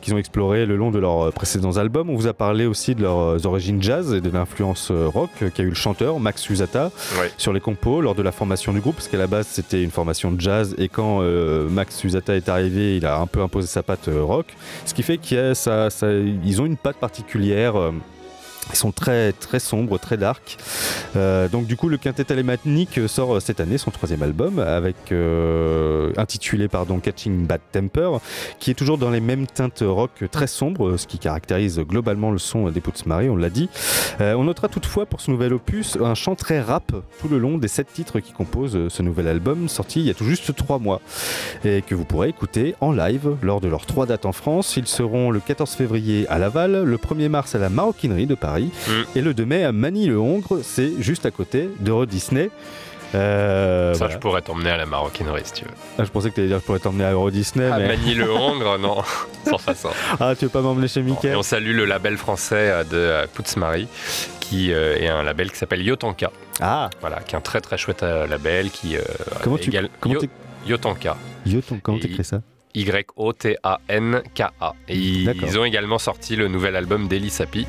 qu'ils 0.00 0.14
ont 0.14 0.18
exploré 0.18 0.66
le 0.66 0.76
long 0.76 0.90
de 0.90 0.98
leurs 0.98 1.32
précédents 1.32 1.76
albums. 1.76 2.10
On 2.10 2.16
vous 2.16 2.26
a 2.26 2.34
parlé 2.34 2.66
aussi 2.66 2.94
de 2.94 3.02
leurs 3.02 3.46
origines 3.46 3.82
jazz 3.82 4.12
et 4.12 4.20
de 4.20 4.30
l'influence 4.30 4.90
rock 4.90 5.30
qu'a 5.54 5.62
eu 5.62 5.68
le 5.68 5.74
chanteur 5.74 6.20
Max 6.20 6.48
Usata 6.50 6.90
sur 7.38 7.52
les 7.52 7.60
compos 7.60 8.00
lors 8.00 8.14
de 8.14 8.22
la 8.22 8.32
formation 8.32 8.72
du 8.72 8.80
groupe, 8.80 8.96
parce 8.96 9.08
qu'à 9.08 9.18
la 9.18 9.26
base, 9.26 9.46
c'était 9.46 9.82
une 9.82 9.90
formation 9.90 10.30
de 10.30 10.40
jazz, 10.40 10.74
et 10.78 10.88
quand 10.88 11.20
Max 11.70 12.02
Usata 12.04 12.36
est 12.36 12.48
arrivé, 12.48 12.96
il 12.96 13.06
a 13.06 13.18
un 13.18 13.26
peu 13.26 13.40
imposé 13.40 13.66
sa 13.66 13.82
patte 13.82 14.08
rock. 14.12 14.49
Ce 14.84 14.94
qui 14.94 15.02
fait 15.02 15.18
qu'ils 15.18 16.62
ont 16.62 16.66
une 16.66 16.76
patte 16.76 16.96
particulière. 16.96 17.74
Euh, 18.70 18.72
ils 18.72 18.76
sont 18.76 18.92
très 18.92 19.32
très 19.32 19.60
sombres, 19.60 19.98
très 19.98 20.16
dark. 20.16 20.56
Euh, 21.16 21.48
donc 21.48 21.66
du 21.66 21.76
coup, 21.76 21.88
le 21.88 21.96
quintet 21.96 22.24
télémanique 22.24 23.00
sort 23.08 23.40
cette 23.42 23.60
année 23.60 23.78
son 23.78 23.90
troisième 23.90 24.22
album, 24.22 24.58
avec 24.58 25.12
euh, 25.12 26.12
intitulé 26.16 26.68
pardon 26.68 26.98
Catching 26.98 27.46
Bad 27.46 27.60
Temper, 27.72 28.18
qui 28.58 28.70
est 28.70 28.74
toujours 28.74 28.98
dans 28.98 29.10
les 29.10 29.20
mêmes 29.20 29.46
teintes 29.46 29.82
rock 29.86 30.24
très 30.30 30.46
sombres, 30.46 30.96
ce 30.96 31.06
qui 31.06 31.18
caractérise 31.18 31.80
globalement 31.80 32.30
le 32.30 32.38
son 32.38 32.70
des 32.70 32.80
Pouts 32.80 32.92
Marie, 33.06 33.28
on 33.28 33.36
l'a 33.36 33.50
dit. 33.50 33.68
Euh, 34.20 34.34
on 34.34 34.44
notera 34.44 34.68
toutefois 34.68 35.06
pour 35.06 35.20
ce 35.20 35.30
nouvel 35.30 35.52
opus 35.52 35.98
un 36.00 36.14
chant 36.14 36.34
très 36.34 36.60
rap 36.60 36.92
tout 37.20 37.28
le 37.28 37.38
long 37.38 37.58
des 37.58 37.68
sept 37.68 37.92
titres 37.92 38.20
qui 38.20 38.32
composent 38.32 38.88
ce 38.88 39.02
nouvel 39.02 39.28
album, 39.28 39.68
sorti 39.68 40.00
il 40.00 40.06
y 40.06 40.10
a 40.10 40.14
tout 40.14 40.24
juste 40.24 40.54
trois 40.54 40.78
mois, 40.78 41.00
et 41.64 41.82
que 41.82 41.94
vous 41.94 42.04
pourrez 42.04 42.28
écouter 42.28 42.74
en 42.80 42.92
live 42.92 43.36
lors 43.42 43.60
de 43.60 43.68
leurs 43.68 43.86
trois 43.86 44.06
dates 44.06 44.26
en 44.26 44.32
France. 44.32 44.76
Ils 44.76 44.86
seront 44.86 45.30
le 45.30 45.40
14 45.40 45.70
février 45.72 46.26
à 46.28 46.38
Laval, 46.38 46.84
le 46.84 46.96
1er 46.96 47.28
mars 47.28 47.54
à 47.54 47.58
la 47.58 47.68
Maroquinerie 47.68 48.26
de 48.26 48.34
Paris 48.34 48.59
Mm. 48.64 49.18
Et 49.18 49.20
le 49.22 49.34
2 49.34 49.44
mai 49.44 49.64
à 49.64 49.72
Manille-le-Hongre, 49.72 50.58
c'est 50.62 50.92
juste 51.00 51.26
à 51.26 51.30
côté 51.30 51.68
d'Euro 51.80 52.06
Disney. 52.06 52.50
Euh, 53.14 53.94
ça, 53.94 54.08
je 54.08 54.18
pourrais 54.18 54.40
t'emmener 54.42 54.70
à 54.70 54.76
la 54.76 54.86
maroquinerie 54.86 55.42
si 55.44 55.52
tu 55.52 55.64
veux. 55.64 55.70
Ah, 55.98 56.04
je 56.04 56.10
pensais 56.10 56.30
que 56.30 56.34
tu 56.34 56.40
allais 56.40 56.48
dire 56.48 56.58
que 56.58 56.62
je 56.62 56.66
pourrais 56.66 56.78
t'emmener 56.78 57.04
à 57.04 57.12
Euro 57.12 57.30
Disney. 57.30 57.66
À 57.66 57.78
Manille-le-Hongre, 57.78 58.78
non, 58.80 58.98
sans 59.48 59.58
façon. 59.58 59.88
Ah, 60.20 60.34
tu 60.38 60.44
veux 60.44 60.50
pas 60.50 60.60
m'emmener 60.62 60.86
chez 60.88 61.02
Mickey 61.02 61.34
On 61.34 61.42
salue 61.42 61.74
le 61.74 61.86
label 61.86 62.16
français 62.16 62.70
euh, 62.70 62.84
de 62.84 62.96
euh, 62.96 63.26
Pouts-Marie, 63.32 63.88
qui 64.38 64.70
est 64.70 65.08
un 65.08 65.22
label 65.22 65.50
qui 65.50 65.58
s'appelle 65.58 65.82
Yotanka. 65.82 66.30
Ah 66.60 66.90
Voilà, 67.00 67.20
qui 67.20 67.34
est 67.34 67.38
un 67.38 67.42
très 67.42 67.60
très 67.60 67.78
chouette 67.78 68.02
label 68.02 68.70
qui. 68.70 68.96
comment 69.42 69.58
tu. 69.58 69.72
Comment 70.00 70.16
Yotanka. 70.66 71.16
Yotanka, 71.46 71.80
comment 71.82 71.98
t'écris 71.98 72.24
ça? 72.24 72.40
Y-O-T-A-N-K-A. 72.74 74.74
ils 74.88 75.58
ont 75.58 75.64
également 75.64 75.98
sorti 75.98 76.36
le 76.36 76.48
nouvel 76.48 76.76
album 76.76 77.08
d'Eli 77.08 77.30
Sapi, 77.30 77.66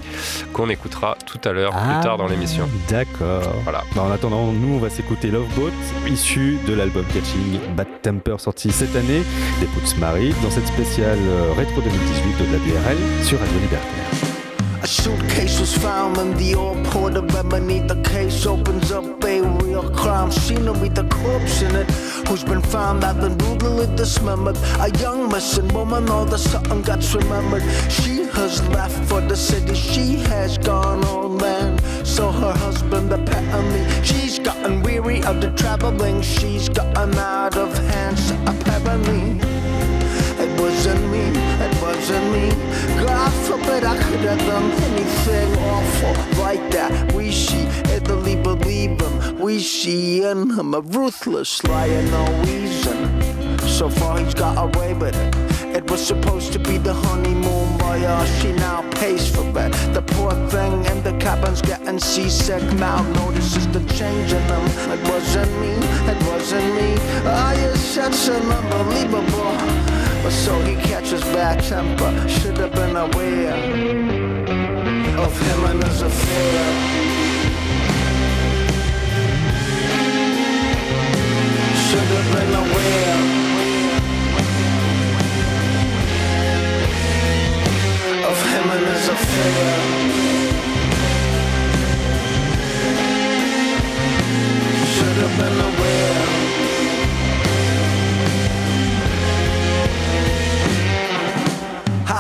qu'on 0.54 0.70
écoutera 0.70 1.18
tout 1.26 1.39
à 1.47 1.52
l'heure, 1.52 1.72
plus 1.72 2.04
tard 2.04 2.18
dans 2.18 2.28
l'émission. 2.28 2.70
Ah, 2.72 2.91
d'accord. 2.91 3.56
Voilà. 3.64 3.84
Bah, 3.95 4.04
en 4.04 4.12
attendant, 4.12 4.52
nous, 4.52 4.76
on 4.76 4.80
va 4.80 4.89
s'écouter 4.89 5.30
Love 5.30 5.47
Boat, 5.56 5.72
issu 6.10 6.58
de 6.68 6.74
l'album 6.74 7.06
Catching 7.14 7.60
Bad 7.76 7.88
Temper, 8.02 8.36
sorti 8.39 8.72
cette 8.72 8.95
année, 8.95 9.22
des 9.60 9.68
Puts 9.68 9.99
Marie, 9.99 10.34
dans 10.43 10.52
cette 10.52 10.68
spéciale 10.68 11.20
euh, 11.20 11.54
rétro 11.58 11.82
2018 11.82 12.38
de 12.38 12.52
la 12.52 12.58
BRL 12.60 12.97
sur 13.24 13.39
Radio 13.39 13.60
Libertaire. 13.60 14.21
A 14.84 14.88
suitcase 14.88 15.60
was 15.60 15.78
found 15.78 16.18
in 16.18 16.36
the 16.38 16.56
old 16.56 16.84
port 16.86 17.16
of 17.16 17.28
Beneath 17.28 17.88
The 17.88 18.02
case 18.02 18.48
opens 18.48 18.92
up 18.92 19.24
a 19.24 19.42
real 19.64 19.88
crime 19.92 20.32
scene 20.32 20.66
with 20.82 20.98
a 20.98 21.04
corpse 21.04 21.62
in 21.62 21.76
it 21.76 21.90
Who's 22.28 22.44
been 22.44 22.64
found 22.64 23.04
I've 23.04 23.20
been 23.22 23.38
brutally 23.38 23.86
dismembered 23.96 24.58
A 24.80 24.90
young 24.98 25.30
missing 25.30 25.68
woman, 25.68 26.10
all 26.10 26.26
the 26.26 26.38
sudden 26.38 26.82
gets 26.82 27.14
remembered. 27.14 27.62
She 27.92 28.24
has 28.34 28.68
left 28.70 28.98
for 29.08 29.22
the 29.22 29.36
city, 29.36 29.76
she 29.76 30.16
has 30.32 30.58
gone 30.58 31.04
on 31.06 31.38
land. 31.38 31.80
So 32.04 32.32
her 32.32 32.54
husband 32.54 33.14
apparently, 33.14 33.86
she's 34.04 34.40
gotten 34.40 34.82
weary 34.82 35.22
of 35.24 35.42
the 35.42 35.52
traveling. 35.52 36.22
She's 36.24 36.70
gotten 36.70 37.14
out 37.18 37.56
of 37.56 37.78
hands 37.78 38.32
apparently 38.48 39.51
wasn't 40.62 41.03
me, 41.12 41.26
it 41.66 41.74
wasn't 41.82 42.28
me. 42.32 42.45
God 43.03 43.34
forbid 43.47 43.84
I 43.84 43.97
could 44.03 44.24
have 44.30 44.39
done 44.39 44.72
anything 44.89 45.49
awful 45.74 46.16
like 46.43 46.70
that. 46.72 47.12
We 47.14 47.32
she 47.32 47.62
Italy 47.97 48.36
believe 48.36 49.01
him. 49.01 49.22
In 49.41 50.49
him 50.51 50.74
a 50.74 50.82
ruthless 50.82 51.64
liar, 51.66 52.03
no 52.03 52.24
reason. 52.43 53.59
So 53.59 53.89
far 53.89 54.20
he's 54.20 54.34
got 54.34 54.55
away 54.57 54.93
with 54.93 55.16
it. 55.16 55.76
It 55.76 55.89
was 55.89 56.05
supposed 56.05 56.53
to 56.53 56.59
be 56.59 56.78
the 56.78 56.93
honeymoon 56.93 57.78
voyage. 57.80 58.30
She 58.41 58.53
now 58.53 58.82
pays 58.91 59.28
for 59.34 59.43
it. 59.49 59.72
The 59.93 60.03
poor 60.14 60.32
thing 60.49 60.86
in 60.86 61.03
the 61.03 61.18
cabin's 61.18 61.62
getting 61.62 61.99
seasick 61.99 62.64
now. 62.74 63.01
Notices 63.14 63.68
the 63.70 63.84
change 63.95 64.32
in 64.32 64.47
them. 64.47 64.66
It 64.95 65.01
wasn't 65.09 65.51
me. 65.59 65.74
It 66.12 66.20
wasn't 66.28 66.76
me. 66.76 66.95
Ah, 67.26 67.51
oh, 67.51 67.59
yes, 67.59 67.95
that's 67.95 68.30
unbelievable. 68.30 69.91
But 70.24 70.32
so 70.32 70.60
he 70.62 70.76
catches 70.76 71.22
bad 71.34 71.64
temper. 71.64 72.30
Should 72.30 72.58
have 72.60 72.74
been 72.74 72.96
aware 72.96 73.56
of 75.18 75.34
him 75.46 75.66
and 75.66 75.84
his 75.84 76.02
affair. 76.04 76.64
Should 81.86 82.10
have 82.16 82.30
been 82.36 82.54
aware 82.64 83.18
of 88.30 88.38
him 88.52 88.66
and 88.76 88.86
his 88.94 89.08
affair. 89.16 89.76
Should 94.94 95.18
have 95.24 95.36
been 95.40 95.58
aware. 95.70 96.71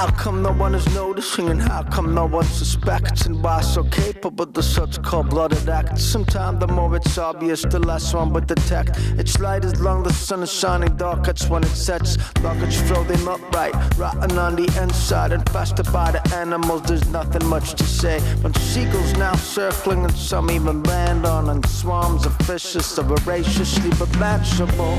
How 0.01 0.09
come 0.09 0.41
no 0.41 0.51
one 0.51 0.73
is 0.73 0.87
noticing 0.95 1.49
and 1.49 1.61
how 1.61 1.83
come 1.83 2.15
no 2.15 2.25
one 2.25 2.45
suspects 2.45 3.27
and 3.27 3.43
why 3.43 3.61
so 3.61 3.83
capable 3.83 4.45
of 4.45 4.63
such 4.63 4.99
cold-blooded 5.03 5.69
acts? 5.69 6.03
Sometimes 6.03 6.59
the 6.59 6.65
more 6.65 6.95
it's 6.95 7.19
obvious, 7.19 7.61
the 7.61 7.77
less 7.77 8.11
one 8.11 8.33
would 8.33 8.47
detect. 8.47 8.97
It's 9.19 9.39
light 9.39 9.63
as 9.63 9.79
long 9.79 10.01
the 10.01 10.11
sun 10.11 10.41
is 10.41 10.51
shining 10.51 10.97
dark, 10.97 11.27
it's 11.27 11.47
when 11.47 11.61
it 11.61 11.75
sets. 11.75 12.17
Luggage 12.41 12.79
them 12.89 13.27
upright, 13.27 13.75
rotten 13.95 14.39
on 14.39 14.55
the 14.55 14.65
inside, 14.81 15.33
infested 15.33 15.85
by 15.93 16.09
the 16.09 16.35
animals. 16.35 16.81
There's 16.81 17.07
nothing 17.09 17.45
much 17.45 17.75
to 17.75 17.83
say. 17.83 18.19
When 18.41 18.55
seagulls 18.55 19.13
now 19.19 19.35
circling 19.35 20.03
and 20.03 20.17
some 20.17 20.49
even 20.49 20.81
land 20.81 21.27
on, 21.27 21.47
and 21.49 21.63
swarms 21.67 22.25
of 22.25 22.35
fishes 22.37 22.87
so 22.87 23.03
voraciously 23.03 23.91
but 23.99 24.09
manageable. 24.17 24.97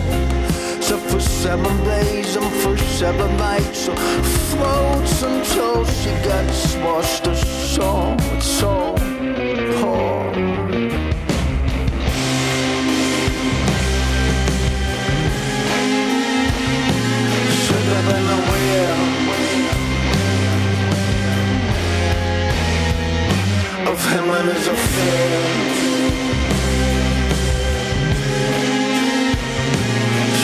So 0.81 0.97
for 0.99 1.19
seven 1.19 1.77
days 1.85 2.37
and 2.37 2.53
for 2.63 2.77
seven 2.77 3.37
nights, 3.37 3.81
so 3.81 3.95
some 5.07 5.43
toes 5.43 5.90
she 6.03 6.11
got 6.28 6.47
washed 6.84 7.26
ashore. 7.26 8.16
It's 8.34 8.47
so 8.47 8.95
poor. 9.80 10.12
living 17.93 18.26
the 18.26 18.38
wheel 18.49 19.01
of 23.93 23.99
him 24.11 24.26
and 24.36 24.49
his 24.49 24.66
affair. 24.74 25.43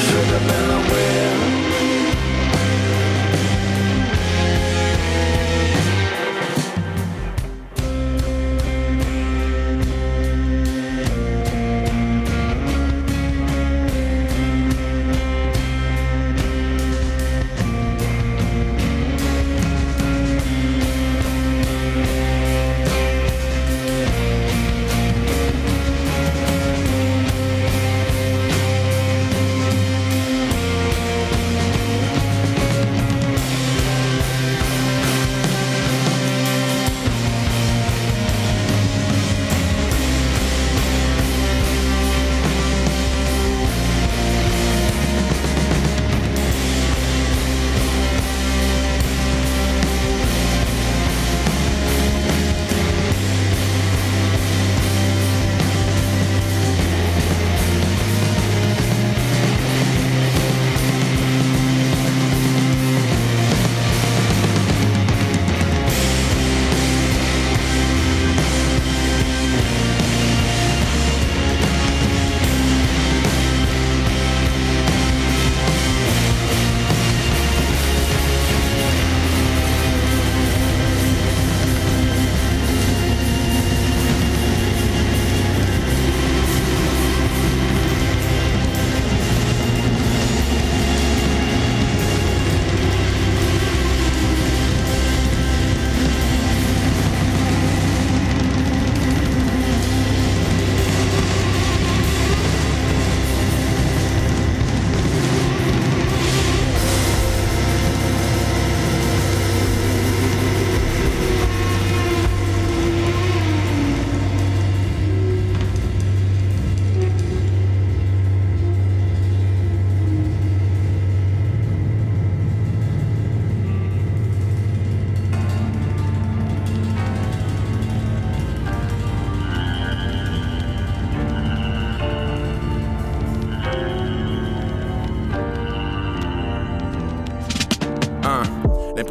Should 0.01 0.29
have 0.35 0.47
been 0.49 0.71
aware. 0.79 1.18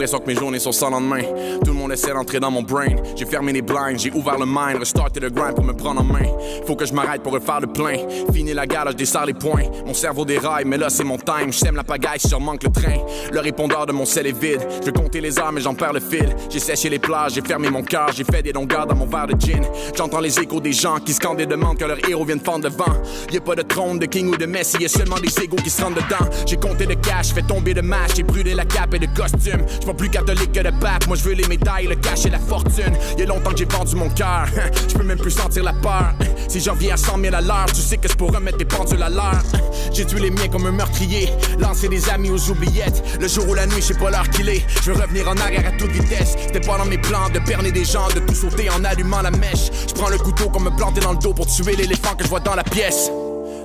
L'impression 0.07 0.25
que 0.25 0.31
mes 0.31 0.39
journées 0.39 0.59
sont 0.59 0.71
sans 0.71 0.89
lendemain. 0.89 1.21
Tout 1.65 1.71
le 1.71 1.77
monde 1.77 1.91
essaie 1.91 2.13
d'entrer 2.13 2.39
dans 2.39 2.49
mon 2.49 2.61
brain. 2.61 2.95
J'ai 3.17 3.25
fermé 3.25 3.51
les 3.51 3.61
blinds, 3.61 3.97
j'ai 3.97 4.09
ouvert 4.13 4.39
le 4.39 4.45
mind, 4.45 4.79
restarté 4.79 5.19
le 5.19 5.29
grind 5.29 5.53
pour 5.53 5.65
me 5.65 5.73
prendre 5.73 5.99
en 5.99 6.05
main. 6.05 6.31
Faut 6.65 6.77
que 6.77 6.85
je 6.85 6.93
m'arrête 6.93 7.21
pour 7.21 7.33
refaire 7.33 7.59
le 7.59 7.67
plein. 7.67 7.97
Fini 8.31 8.53
la 8.53 8.65
gare, 8.65 8.89
je 8.91 8.95
desserre 8.95 9.25
les 9.25 9.33
points. 9.33 9.63
Mon 9.85 9.93
cerveau 9.93 10.23
déraille, 10.23 10.63
mais 10.63 10.77
là 10.77 10.89
c'est 10.89 11.03
mon 11.03 11.17
time. 11.17 11.51
J'aime 11.51 11.75
la 11.75 11.83
pagaille, 11.83 12.19
je 12.25 12.35
manque 12.37 12.63
le 12.63 12.71
train. 12.71 12.99
Le 13.33 13.41
répondeur 13.41 13.85
de 13.85 13.91
mon 13.91 14.05
sel 14.05 14.27
est 14.27 14.39
vide. 14.39 14.65
Je 14.79 14.85
veux 14.85 14.93
compter 14.93 15.19
les 15.19 15.37
heures, 15.39 15.51
mais 15.51 15.59
j'en 15.59 15.73
perds 15.73 15.91
le 15.91 15.99
fil. 15.99 16.33
J'ai 16.49 16.59
séché 16.59 16.87
les 16.87 16.99
plages, 16.99 17.33
j'ai 17.33 17.41
fermé 17.41 17.69
mon 17.69 17.83
cœur, 17.83 18.13
j'ai 18.13 18.23
fait 18.23 18.41
des 18.41 18.53
longueurs 18.53 18.87
dans 18.87 18.95
mon 18.95 19.07
verre 19.07 19.27
de 19.27 19.35
gin. 19.37 19.61
J'entends 19.93 20.21
les 20.21 20.39
échos 20.39 20.61
des 20.61 20.71
gens 20.71 20.99
qui 21.03 21.11
scandent 21.11 21.41
et 21.41 21.45
demandent 21.45 21.77
que 21.77 21.83
leur 21.83 21.97
héros 22.09 22.23
vienne 22.23 22.39
fendre 22.39 22.69
le 22.69 22.73
vent. 22.73 22.95
Y 23.33 23.39
a 23.39 23.41
pas 23.41 23.55
de 23.55 23.63
trône, 23.63 23.99
de 23.99 24.05
king 24.05 24.29
ou 24.29 24.37
de 24.37 24.45
messie, 24.45 24.77
y 24.79 24.85
a 24.85 24.87
seulement 24.87 25.19
des 25.19 25.43
égaux 25.43 25.57
qui 25.57 25.69
se 25.69 25.81
rendent 25.81 25.95
dedans. 25.95 26.31
J'ai 26.45 26.55
compté 26.55 26.85
de 26.85 26.93
cash, 26.93 27.33
fait 27.33 27.45
tomber 27.45 27.73
de 27.73 27.81
match, 27.81 28.11
j'ai 28.15 28.23
brûlé 28.23 28.53
la 28.53 28.63
cape 28.63 28.93
et 28.93 28.99
de 28.99 29.07
costume. 29.13 29.65
Plus 29.97 30.09
catholique 30.09 30.51
que 30.51 30.59
de 30.59 30.71
pape, 30.79 31.07
moi 31.07 31.17
je 31.17 31.23
veux 31.23 31.33
les 31.33 31.47
médailles, 31.47 31.87
le 31.87 31.95
cash 31.95 32.25
et 32.25 32.29
la 32.29 32.39
fortune. 32.39 32.93
Y 33.17 33.23
a 33.23 33.25
longtemps 33.25 33.51
que 33.51 33.57
j'ai 33.57 33.65
vendu 33.65 33.95
mon 33.95 34.09
cœur, 34.09 34.45
je 34.87 34.93
peux 34.95 35.03
même 35.03 35.17
plus 35.17 35.31
sentir 35.31 35.63
la 35.63 35.73
peur. 35.73 36.13
Si 36.47 36.61
j'en 36.61 36.75
viens 36.75 36.93
à 36.93 36.97
100 36.97 37.19
000 37.19 37.35
à 37.35 37.41
l'heure, 37.41 37.65
tu 37.67 37.81
sais 37.81 37.97
que 37.97 38.07
c'est 38.07 38.15
pour 38.15 38.33
remettre 38.33 38.57
tes 38.57 38.65
pendules 38.65 39.03
à 39.03 39.09
l'heure. 39.09 39.43
J'ai 39.93 40.05
tué 40.05 40.21
les 40.21 40.31
miens 40.31 40.47
comme 40.47 40.65
un 40.65 40.71
meurtrier, 40.71 41.29
lancé 41.59 41.89
des 41.89 42.09
amis 42.09 42.29
aux 42.29 42.49
oubliettes. 42.49 43.03
Le 43.19 43.27
jour 43.27 43.49
ou 43.49 43.53
la 43.53 43.67
nuit, 43.67 43.81
je 43.81 43.87
sais 43.87 43.93
pas 43.95 44.09
l'heure 44.09 44.29
qu'il 44.29 44.47
est. 44.47 44.65
Je 44.81 44.91
veux 44.91 45.01
revenir 45.01 45.27
en 45.27 45.35
arrière 45.35 45.67
à 45.67 45.71
toute 45.77 45.91
vitesse. 45.91 46.35
C'était 46.39 46.65
pas 46.65 46.77
dans 46.77 46.85
mes 46.85 46.97
plans 46.97 47.29
de 47.33 47.39
berner 47.39 47.73
des 47.73 47.83
gens, 47.83 48.07
de 48.15 48.19
tout 48.19 48.33
sauter 48.33 48.69
en 48.69 48.83
allumant 48.85 49.21
la 49.21 49.31
mèche. 49.31 49.69
Je 49.89 49.93
prends 49.93 50.09
le 50.09 50.17
couteau 50.17 50.49
comme 50.49 50.63
me 50.63 50.77
planter 50.77 51.01
dans 51.01 51.11
le 51.11 51.19
dos 51.19 51.33
pour 51.33 51.47
tuer 51.47 51.75
l'éléphant 51.75 52.15
que 52.15 52.23
je 52.23 52.29
vois 52.29 52.39
dans 52.39 52.55
la 52.55 52.63
pièce. 52.63 53.11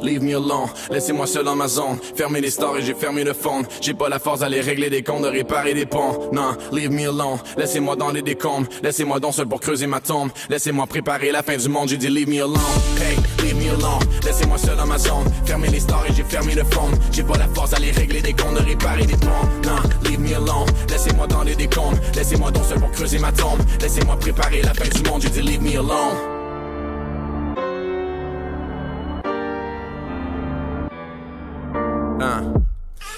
Leave 0.03 0.23
me 0.23 0.35
alone, 0.35 0.69
laissez-moi 0.91 1.27
seul 1.27 1.45
dans 1.45 1.55
ma 1.55 1.69
zone. 1.69 1.99
Fermez 2.17 2.41
les 2.41 2.51
stores 2.51 2.79
et 2.79 2.83
j'ai 2.83 2.95
fermé 2.95 3.23
le 3.25 3.33
fond. 3.33 3.63
J'ai 3.81 3.95
pas 3.95 4.09
la 4.09 4.19
force 4.19 4.41
d'aller 4.41 4.61
régler 4.61 4.91
des 4.91 5.03
comptes, 5.03 5.23
de 5.23 5.29
réparer 5.29 5.75
des 5.75 5.87
ponts. 5.87 6.29
Non, 6.33 6.57
leave 6.73 6.91
me 6.91 7.09
alone, 7.09 7.39
laissez-moi 7.57 7.97
dans 7.97 8.11
les 8.11 8.23
décombres. 8.23 8.67
Laissez-moi 8.83 9.21
donc 9.21 9.35
seul 9.35 9.47
pour 9.47 9.61
creuser 9.61 9.87
ma 9.87 10.01
tombe. 10.01 10.31
Laissez-moi 10.51 10.87
préparer 10.87 11.31
la 11.31 11.43
fin 11.43 11.57
du 11.57 11.69
monde, 11.69 11.89
j'ai 11.89 11.97
dit 11.97 12.09
leave 12.09 12.29
me 12.29 12.43
alone. 12.43 12.59
Hey, 13.01 13.17
leave 13.45 13.57
me 13.57 13.71
alone, 13.71 14.03
laissez-moi 14.25 14.59
seul 14.59 14.77
dans 14.77 14.87
ma 14.87 14.99
zone. 14.99 15.25
Fermez 15.45 15.69
les 15.69 15.81
stores 15.81 16.05
et 16.09 16.13
j'ai 16.15 16.25
fermé 16.25 16.55
le 16.55 16.65
fond. 16.65 16.91
J'ai 17.13 17.23
pas 17.23 17.39
la 17.39 17.47
force 17.49 17.71
d'aller 17.71 17.93
régler 17.93 18.23
des 18.23 18.33
comptes, 18.33 18.55
de 18.55 18.65
réparer 18.65 19.07
des 19.07 19.17
ponts. 19.17 19.47
Non, 19.65 20.09
leave 20.09 20.21
me 20.21 20.35
alone, 20.35 20.69
laissez-moi 20.91 21.27
dans 21.29 21.43
les 21.43 21.55
décombres. 21.55 21.99
Laissez-moi 22.17 22.51
donc 22.51 22.65
seul 22.65 22.81
pour 22.81 22.91
creuser 22.91 23.19
ma 23.19 23.31
tombe. 23.31 23.61
Laissez-moi 23.81 24.17
préparer 24.17 24.63
la 24.63 24.75
fin 24.75 24.89
du 24.89 25.09
monde, 25.09 25.23
j'ai 25.23 25.31
dit 25.31 25.43
leave 25.43 25.63
me 25.63 25.79
alone. 25.79 26.32
Uh. 32.23 32.72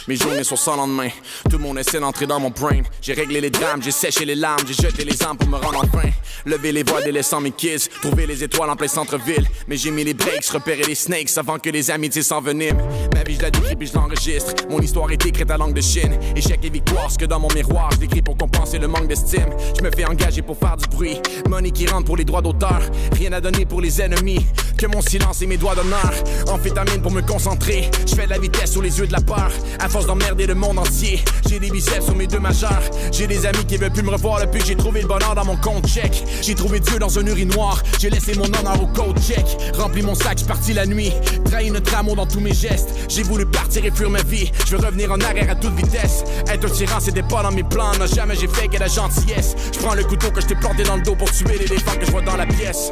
Mes 0.07 0.16
journées 0.16 0.44
sont 0.44 0.57
sans 0.57 0.76
lendemain. 0.76 1.09
Tout 1.50 1.59
monde 1.59 1.78
essaie 1.78 1.98
d'entrer 1.98 2.26
dans 2.26 2.38
mon 2.38 2.50
brain. 2.50 2.82
J'ai 3.00 3.14
réglé 3.14 3.40
les 3.40 3.48
drames, 3.48 3.82
j'ai 3.82 3.90
séché 3.90 4.26
les 4.26 4.34
larmes, 4.34 4.61
j'ai 4.66 4.74
jeté 4.74 5.02
les 5.02 5.22
armes 5.22 5.38
pour 5.38 5.48
me 5.48 5.57
rendre 5.57 5.82
enfin. 5.82 6.11
Lever 6.44 6.72
les 6.72 6.82
voiles 6.82 7.05
délaissant 7.05 7.40
mes 7.40 7.52
kids, 7.52 7.88
trouver 8.02 8.26
les 8.26 8.44
étoiles 8.44 8.68
en 8.68 8.76
plein 8.76 8.88
centre-ville. 8.88 9.46
Mais 9.66 9.78
j'ai 9.78 9.90
mis 9.90 10.05
les 10.05 10.12
breaks, 10.12 10.46
repérer 10.48 10.82
les 10.82 10.94
snakes 10.94 11.30
avant 11.38 11.59
que 11.59 11.70
les 11.70 11.90
amitiés 11.90 12.22
s'enveniment. 12.22 12.86
Ma 13.14 13.22
vie, 13.22 13.36
je 13.36 13.42
la 13.42 13.50
décris 13.50 13.76
puis 13.76 13.86
je 13.86 13.94
l'enregistre. 13.94 14.52
Mon 14.68 14.80
histoire 14.80 15.11
est 15.11 15.24
écrite 15.24 15.50
à 15.50 15.57
langue 15.57 15.72
de 15.72 15.80
Chine. 15.80 16.18
Échec 16.36 16.61
et 16.62 16.70
victoire, 16.70 17.11
ce 17.11 17.16
que 17.16 17.24
dans 17.24 17.40
mon 17.40 17.48
miroir, 17.55 17.88
je 17.92 17.98
décris 18.00 18.20
pour 18.20 18.36
compenser 18.36 18.78
le 18.78 18.88
manque 18.88 19.09
d'estime. 19.09 19.48
Je 19.78 19.82
me 19.82 19.90
fais 19.90 20.05
engager 20.05 20.42
pour 20.42 20.59
faire 20.59 20.76
du 20.76 20.86
bruit. 20.86 21.18
Money 21.48 21.70
qui 21.70 21.86
rentre 21.86 22.05
pour 22.05 22.18
les 22.18 22.24
droits 22.24 22.42
d'auteur. 22.42 22.82
Rien 23.16 23.32
à 23.32 23.40
donner 23.40 23.64
pour 23.64 23.80
les 23.80 24.02
ennemis. 24.02 24.44
Que 24.76 24.86
mon 24.86 25.00
silence 25.00 25.40
et 25.40 25.46
mes 25.46 25.57
doigts 25.57 25.74
d'honneur. 25.74 26.12
Amphétamine 26.48 27.00
pour 27.00 27.12
me 27.12 27.22
concentrer. 27.22 27.90
Je 28.07 28.14
fais 28.14 28.26
de 28.26 28.30
la 28.30 28.38
vitesse 28.38 28.72
sous 28.72 28.82
les 28.82 28.98
yeux 28.98 29.07
de 29.07 29.12
la 29.12 29.20
peur 29.20 29.50
force 29.95 30.07
d'emmerder 30.07 30.49
le 30.49 30.57
monde 30.57 30.80
entier. 30.80 31.22
J'ai 31.49 31.61
des 31.61 31.70
biceps 31.70 32.07
sur 32.07 32.16
mes 32.16 32.26
deux 32.26 32.40
majeurs. 32.40 32.82
J'ai 33.12 33.28
des 33.28 33.47
amis 33.47 33.64
qui 33.64 33.76
veulent 33.76 33.92
plus 33.92 34.03
me 34.03 34.11
revoir 34.11 34.40
depuis 34.40 34.59
que 34.59 34.66
j'ai 34.66 34.74
trouvé 34.74 35.03
le 35.03 35.07
bonheur 35.07 35.36
dans 35.36 35.45
mon 35.45 35.55
compte 35.55 35.86
check. 35.86 36.24
J'ai 36.42 36.57
trouvé 36.57 36.80
Dieu 36.80 36.99
dans 36.99 37.16
un 37.16 37.24
urinoir. 37.24 37.80
J'ai 38.01 38.11
laissé 38.11 38.34
mon 38.34 38.47
honneur 38.47 38.82
au 38.82 38.88
code 38.88 39.16
check. 39.20 39.47
Rempli 39.78 40.03
mon 40.03 40.16
sac, 40.16 40.38
j'suis 40.38 40.49
parti 40.49 40.72
la 40.72 40.84
nuit. 40.84 41.12
Trahi 41.45 41.70
notre 41.70 41.95
amour 41.95 42.16
dans 42.16 42.26
tous 42.26 42.40
mes 42.40 42.53
gestes. 42.53 42.92
J'ai 43.09 43.22
voulu 43.22 43.47
partir 43.47 43.84
et 43.84 43.92
fuir 43.92 44.11
ma 44.11 44.22
vie. 44.24 44.51
Je 44.66 44.76
veux 44.76 44.84
revenir 44.84 45.12
en 45.12 45.20
arrière 45.20 45.49
à 45.49 45.55
toute 45.55 45.76
vitesse. 45.76 46.24
Être 46.49 46.64
un 46.64 46.70
tyran, 46.70 46.99
c'était 46.99 47.22
pas 47.22 47.45
dans 47.45 47.53
mes 47.53 47.62
plans. 47.62 47.92
Non, 47.97 48.07
jamais 48.07 48.34
j'ai 48.34 48.49
fait 48.49 48.66
que 48.66 48.78
la 48.78 48.88
gentillesse. 48.88 49.55
Je 49.72 49.78
prends 49.78 49.95
le 49.95 50.03
couteau 50.03 50.32
que 50.32 50.40
je 50.40 50.47
t'ai 50.47 50.57
planté 50.57 50.82
dans 50.82 50.97
le 50.97 51.03
dos 51.03 51.14
pour 51.14 51.30
tuer 51.30 51.57
l'éléphant 51.57 51.95
que 52.01 52.05
je 52.05 52.11
vois 52.11 52.22
dans 52.22 52.36
la 52.36 52.47
pièce. 52.47 52.90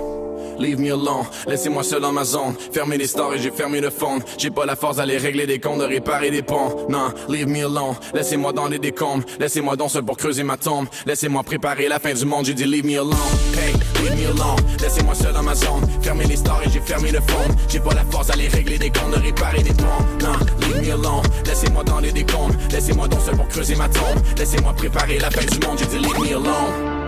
Leave 0.63 0.79
me 0.79 0.93
alone, 0.93 1.27
laissez-moi 1.49 1.83
seul 1.83 2.03
dans 2.03 2.13
ma 2.13 2.25
zone. 2.25 2.55
Fermez 2.73 2.97
les 2.97 3.09
stores 3.09 3.35
et 3.35 3.39
j'ai 3.41 3.51
fermé 3.51 3.81
le 3.81 3.91
fond. 3.91 4.21
J'ai 4.39 4.51
pas 4.51 4.65
la 4.65 4.77
force 4.77 4.99
d'aller 4.99 5.17
régler 5.17 5.45
des 5.45 5.59
comptes, 5.59 5.81
de 5.81 5.85
réparer 5.85 6.31
des 6.31 6.43
ponts. 6.43 6.87
Non, 6.89 7.13
leave 7.29 7.49
me 7.49 7.65
alone, 7.67 7.97
laissez-moi 8.15 8.53
dans 8.53 8.69
les 8.69 8.79
décombres. 8.79 9.25
Laissez-moi 9.41 9.75
donc 9.75 9.91
seul 9.91 10.05
pour 10.05 10.17
creuser 10.17 10.45
ma 10.45 10.57
tombe. 10.57 10.87
Laissez-moi 11.05 11.43
préparer 11.43 11.89
la 11.89 11.99
fin 11.99 12.15
du 12.15 12.25
monde, 12.25 12.47
j'ai 12.47 12.55
dit 12.55 12.65
leave 12.65 12.87
me 12.87 13.01
alone. 13.01 13.17
Hey, 13.59 13.73
leave 14.05 14.21
me 14.21 14.27
alone, 14.41 14.57
laissez-moi 14.81 15.17
seul 15.17 15.35
dans 15.35 15.43
ma 15.43 15.57
zone. 15.57 15.85
Fermez 16.01 16.27
les 16.27 16.37
stores 16.37 16.63
et 16.65 16.71
j'ai 16.71 16.81
fermé 16.81 17.11
le 17.11 17.21
fond. 17.21 17.53
J'ai 17.69 17.81
pas 17.81 17.95
la 17.95 18.05
force 18.05 18.29
d'aller 18.29 18.47
régler 18.47 18.79
des 18.79 18.91
comptes, 18.91 19.11
de 19.11 19.21
réparer 19.21 19.65
des 19.65 19.75
ponts. 19.75 19.85
Non, 20.23 20.39
leave 20.61 20.87
me 20.87 20.93
alone, 20.93 21.23
laissez-moi 21.45 21.83
dans 21.83 21.99
les 21.99 22.13
décombres. 22.13 22.55
Laissez-moi 22.71 23.09
donc 23.09 23.21
seul 23.23 23.37
pour 23.37 23.49
creuser 23.49 23.75
ma 23.75 23.89
tombe. 23.89 24.23
Laissez-moi 24.39 24.75
préparer 24.75 25.19
la 25.19 25.31
fin 25.33 25.45
du 25.45 25.67
monde, 25.67 25.81
j'ai 25.81 25.87
dit 25.87 25.99
leave 25.99 26.21
me 26.21 26.37
alone. 26.37 27.02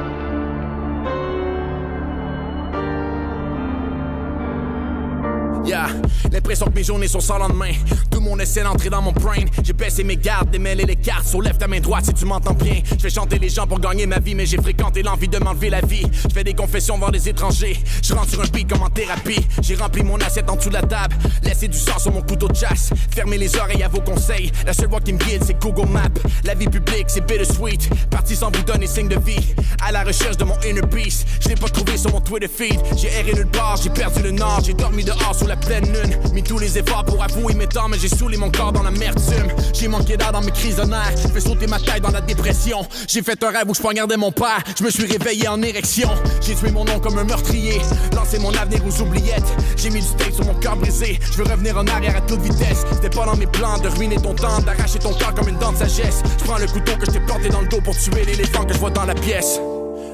Yeah, 5.65 5.89
l'impression 6.31 6.67
que 6.67 6.75
mes 6.75 6.85
journées 6.85 7.09
sont 7.09 7.21
sans 7.21 7.39
lendemain. 7.39 7.73
Tout 8.11 8.19
le 8.19 8.25
monde 8.25 8.41
essaie 8.43 8.63
d'entrer 8.63 8.91
dans 8.91 9.01
mon 9.01 9.13
brain. 9.13 9.45
J'ai 9.63 9.73
baissé 9.73 10.05
mes 10.05 10.17
gardes, 10.17 10.51
démêlé 10.51 10.85
les 10.85 10.97
cartes. 10.97 11.27
Sur 11.27 11.41
lève 11.41 11.57
ta 11.57 11.67
main 11.67 11.81
droite 11.81 12.05
si 12.05 12.13
tu 12.13 12.27
m'entends 12.27 12.53
bien. 12.53 12.83
Je 12.91 13.01
fais 13.01 13.11
chanter 13.11 13.39
les 13.39 13.49
gens 13.49 13.67
pour 13.67 13.81
gagner 13.81 14.07
ma 14.07 14.19
vie, 14.19 14.35
mais 14.35 14.45
j'ai 14.45 14.59
fréquenté 14.59 15.03
l'envie 15.03 15.29
de 15.29 15.39
m'enlever 15.39 15.71
la 15.71 15.81
vie. 15.81 16.07
Je 16.29 16.35
fais 16.35 16.45
des 16.45 16.53
confessions 16.53 16.99
devant 16.99 17.11
des 17.11 17.31
étrangers. 17.31 17.79
Je 18.03 18.13
rentre 18.13 18.29
sur 18.29 18.43
un 18.43 18.47
beat 18.47 18.69
comme 18.69 18.83
en 18.83 18.91
thérapie. 18.91 19.41
J'ai 19.63 19.75
rempli 19.77 20.03
mon 20.03 20.19
assiette 20.19 20.51
en 20.51 20.57
dessous 20.57 20.69
de 20.69 20.75
la 20.75 20.83
table. 20.83 21.17
Laissé 21.43 21.67
du 21.69 21.79
sang 21.79 21.99
sur 21.99 22.13
mon 22.13 22.21
couteau 22.21 22.49
de 22.49 22.57
chasse. 22.57 22.91
Fermez 23.11 23.39
les 23.39 23.57
oreilles 23.57 23.83
à 23.83 23.89
vos 23.89 24.01
conseils. 24.01 24.53
La 24.67 24.75
seule 24.75 24.89
voix 24.89 25.01
qui 25.01 25.15
me 25.15 25.19
guide, 25.19 25.45
c'est 25.47 25.59
Google 25.59 25.89
Maps. 25.89 26.09
La 26.45 26.55
vie 26.55 26.69
publique, 26.69 27.07
c'est 27.09 27.27
bittersweet. 27.27 27.89
Parti 28.11 28.37
sans 28.37 28.51
vous 28.51 28.63
donner 28.65 28.87
signe 28.87 29.09
de 29.09 29.19
vie. 29.19 29.55
À 29.83 29.93
la 29.93 30.05
recherche 30.05 30.37
de 30.37 30.45
mon 30.45 30.61
inner 30.61 30.83
peace. 30.83 31.25
Je 31.41 31.49
l'ai 31.49 31.55
pas 31.55 31.69
trouvé 31.69 31.97
sur 31.97 32.11
mon 32.13 32.21
Twitter 32.21 32.49
feed. 32.49 32.79
J'ai 32.99 33.09
erré 33.09 33.33
nulle 33.33 33.47
part, 33.47 33.79
j'ai 33.83 33.91
perdu 33.91 34.23
le 34.23 34.31
nord. 34.31 34.61
J'ai 34.63 34.75
dormi 34.75 35.05
dehors 35.05 35.35
sous 35.35 35.47
la 35.47 35.54
pleine 35.57 35.87
lune. 35.87 36.17
Mis 36.33 36.43
tous 36.43 36.59
les 36.59 36.79
efforts 36.79 37.05
pour 37.05 37.23
avouer 37.23 37.55
mes 37.55 37.67
temps, 37.67 37.89
mais 37.89 37.99
j'ai 37.99 38.09
saoulé 38.09 38.37
mon 38.37 38.51
corps 38.51 38.73
dans 38.73 38.83
l'amertume. 38.83 39.49
J'ai 39.73 39.89
manqué 39.89 40.17
d'air 40.17 40.33
dans 40.33 40.41
mes 40.41 40.51
crises 40.51 40.77
de 40.77 40.83
nerfs. 40.83 41.19
Fait 41.33 41.41
sauter 41.41 41.67
ma 41.67 41.79
taille 41.79 42.01
dans 42.01 42.11
la 42.11 42.21
dépression. 42.21 42.87
J'ai 43.09 43.23
fait 43.23 43.43
un 43.43 43.51
rêve 43.51 43.69
où 43.69 43.75
je 43.75 43.81
poignardais 43.81 44.17
mon 44.17 44.33
père. 44.33 44.63
Je 44.79 44.85
me 44.85 44.91
suis 44.91 45.05
réveillé 45.05 45.49
en 45.49 45.61
érection. 45.63 46.09
J'ai 46.41 46.55
tué 46.55 46.71
mon 46.71 46.85
nom 46.85 46.99
comme 47.01 47.19
un 47.19 47.25
meurtrier. 47.25 47.81
Lancé 48.15 48.39
mon 48.39 48.55
avenir 48.55 48.81
aux 48.87 49.03
oubliettes. 49.03 49.53
J'ai 49.77 49.91
mis 49.91 50.01
du 50.01 50.07
steak 50.07 50.35
sur 50.35 50.45
mon 50.45 50.55
corps 50.55 50.77
brisé. 50.77 51.19
Je 51.31 51.43
veux 51.43 51.45
revenir 51.45 51.77
en 51.77 51.87
arrière 51.87 52.17
à 52.17 52.21
toute 52.21 52.41
vitesse. 52.41 52.85
C'était 52.93 53.11
pas 53.11 53.27
dans 53.27 53.37
mes 53.37 53.47
plans 53.47 53.79
de 53.79 53.89
ruiner 53.89 54.17
ton 54.17 54.35
temps, 54.35 54.61
d'arracher 54.61 54.99
ton 54.99 55.13
corps 55.13 55.35
comme 55.35 55.49
une 55.49 55.59
dent 55.59 55.73
de 55.73 55.79
sagesse. 55.79 56.23
Je 56.39 56.45
prends 56.45 56.59
le 56.59 56.67
couteau 56.67 56.93
que 56.97 57.07
je 57.07 57.13
t'ai 57.13 57.21
planté 57.21 57.49
dans 57.49 57.61
le 57.61 57.69
dos 57.69 57.81
pour 57.81 57.97
tuer 57.97 58.25
l'éléphant 58.25 58.65
que 58.65 58.75
je 58.75 58.79
vois 58.79 58.91
dans 58.91 59.05
la 59.05 59.15
pièce. 59.15 59.61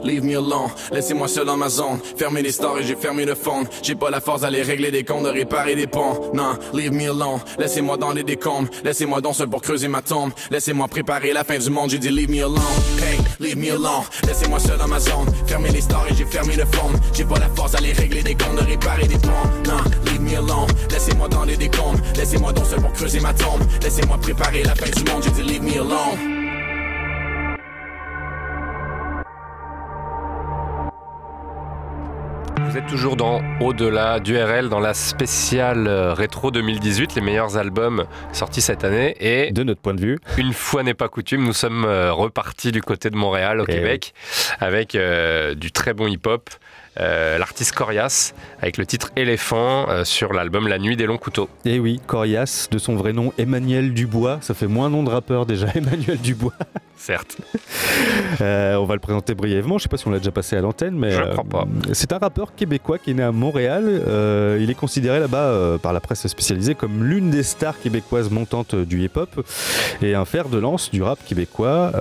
Leave 0.05 0.25
me 0.25 0.37
alone, 0.37 0.71
laissez-moi 0.93 1.29
seul 1.29 1.47
dans 1.47 1.57
ma 1.57 1.69
zone. 1.69 1.99
Fermez 2.17 2.43
les 2.43 2.53
stores 2.53 2.79
et 2.79 2.85
j'ai 2.85 2.97
fermé 2.97 3.25
le 3.25 3.35
fond. 3.35 3.65
J'ai 3.83 3.95
pas 3.95 4.11
la 4.11 4.21
force 4.21 4.43
d'aller 4.43 4.63
régler 4.63 4.91
des 4.91 5.05
comptes, 5.05 5.25
de 5.25 5.29
réparer 5.31 5.75
des 5.75 5.87
ponts. 5.87 6.31
Non, 6.35 6.59
leave 6.73 6.93
me 6.93 7.11
alone, 7.11 7.41
laissez-moi 7.59 7.97
dans 7.97 8.13
les 8.13 8.23
décombres. 8.23 8.69
Laissez-moi 8.85 9.21
donc 9.21 9.35
seul 9.35 9.49
pour 9.49 9.63
creuser 9.63 9.89
ma 9.89 10.03
tombe. 10.03 10.33
Laissez-moi 10.51 10.89
préparer 10.89 11.33
la 11.33 11.45
fin 11.45 11.59
du 11.59 11.71
monde, 11.71 11.91
j'ai 11.91 11.99
dit 11.99 12.11
leave 12.11 12.31
me 12.31 12.43
alone. 12.43 12.61
Hey, 13.03 13.19
leave 13.41 13.59
me 13.59 13.73
alone, 13.73 14.05
laissez-moi 14.27 14.59
seul 14.59 14.79
dans 14.79 14.89
ma 14.89 15.01
zone. 15.01 15.27
Fermez 15.47 15.71
les 15.71 15.83
stores 15.83 16.07
et 16.11 16.15
j'ai 16.15 16.25
fermé 16.25 16.57
le 16.57 16.65
fond. 16.65 16.91
J'ai 17.13 17.25
pas 17.25 17.39
la 17.39 17.49
force 17.55 17.73
d'aller 17.73 17.93
régler 17.93 18.23
des 18.23 18.35
comptes, 18.35 18.57
de 18.57 18.65
réparer 18.65 19.07
des 19.07 19.19
ponts. 19.19 19.29
Non, 19.67 19.79
leave 20.07 20.21
me 20.21 20.37
alone, 20.37 20.69
laissez-moi 20.91 21.29
dans 21.29 21.45
les 21.45 21.57
décombres. 21.57 22.01
Laissez-moi 22.17 22.53
donc 22.53 22.67
seul 22.67 22.81
pour 22.81 22.93
creuser 22.93 23.21
ma 23.21 23.35
tombe. 23.35 23.61
Laissez-moi 23.83 24.19
préparer 24.19 24.63
la 24.63 24.75
fin 24.75 24.91
du 24.91 25.11
monde, 25.11 25.23
j'ai 25.23 25.31
dit 25.31 25.43
leave 25.43 25.63
me 25.63 25.81
alone. 25.81 26.40
Êtes 32.81 32.87
toujours 32.87 33.17
dans 33.17 33.43
Au-delà 33.61 34.21
du 34.21 34.39
RL, 34.39 34.69
dans 34.71 34.81
la 34.81 34.95
spéciale 34.95 35.87
euh, 35.87 36.15
rétro 36.15 36.51
2018, 36.51 37.15
les 37.15 37.21
meilleurs 37.21 37.59
albums 37.59 38.07
sortis 38.33 38.63
cette 38.63 38.85
année. 38.85 39.17
Et 39.21 39.53
de 39.53 39.63
notre 39.63 39.81
point 39.81 39.93
de 39.93 40.01
vue, 40.01 40.19
une 40.39 40.55
fois 40.55 40.83
n'est 40.83 40.95
pas 40.95 41.09
coutume, 41.09 41.45
nous 41.45 41.53
sommes 41.53 41.85
euh, 41.85 42.13
repartis 42.13 42.73
du 42.73 42.81
côté 42.81 43.11
de 43.11 43.17
Montréal, 43.17 43.61
au 43.61 43.65
eh 43.69 43.73
Québec, 43.73 44.15
avec 44.61 44.95
euh, 44.95 45.55
du 45.55 45.73
très 45.73 45.93
bon 45.93 46.07
hip-hop. 46.07 46.49
L'artiste 47.01 47.73
Corias 47.73 48.33
avec 48.61 48.77
le 48.77 48.87
titre 48.87 49.11
Éléphant 49.17 49.87
sur 50.05 50.33
l'album 50.33 50.69
La 50.69 50.79
Nuit 50.79 50.97
des 50.97 51.07
Longs 51.07 51.19
Couteaux. 51.19 51.49
Et 51.65 51.77
eh 51.77 51.79
oui, 51.79 52.01
Corias, 52.07 52.69
de 52.71 52.79
son 52.79 52.95
vrai 52.95 53.13
nom 53.13 53.33
Emmanuel 53.39 53.95
Dubois, 53.95 54.39
ça 54.43 54.55
fait 54.55 54.67
moins 54.67 54.91
nom 54.91 55.03
de 55.03 55.11
rappeur 55.11 55.47
déjà, 55.47 55.69
Emmanuel 55.75 56.19
Dubois. 56.19 56.53
Certes. 56.97 57.39
on 58.41 58.85
va 58.85 58.95
le 58.95 59.01
présenter 59.01 59.35
brièvement, 59.35 59.79
je 59.79 59.85
sais 59.85 59.89
pas 59.89 59.97
si 59.97 60.07
on 60.07 60.11
l'a 60.11 60.19
déjà 60.19 60.31
passé 60.31 60.57
à 60.57 60.61
l'antenne, 60.61 60.95
mais 60.99 61.15
c'est 61.93 62.13
un 62.13 62.19
rappeur 62.19 62.55
québécois 62.55 62.99
qui 62.99 63.13
est 63.13 63.15
né 63.15 63.23
à 63.23 63.33
Montréal. 63.33 64.03
il 64.61 64.71
est 64.71 64.75
considéré 64.75 65.21
là-bas 65.21 65.79
par 65.83 65.93
la 65.93 66.01
presse 66.01 66.27
spécialisée 66.27 66.75
comme 66.75 67.05
l'une 67.05 67.31
des 67.31 67.43
stars 67.43 67.79
québécoises 67.81 68.31
montantes 68.31 68.75
du 68.75 69.03
hip-hop 69.03 69.47
et 70.03 70.15
un 70.15 70.25
fer 70.25 70.49
de 70.49 70.59
lance 70.59 70.91
du 70.91 71.03
rap 71.03 71.19
québécois, 71.25 71.93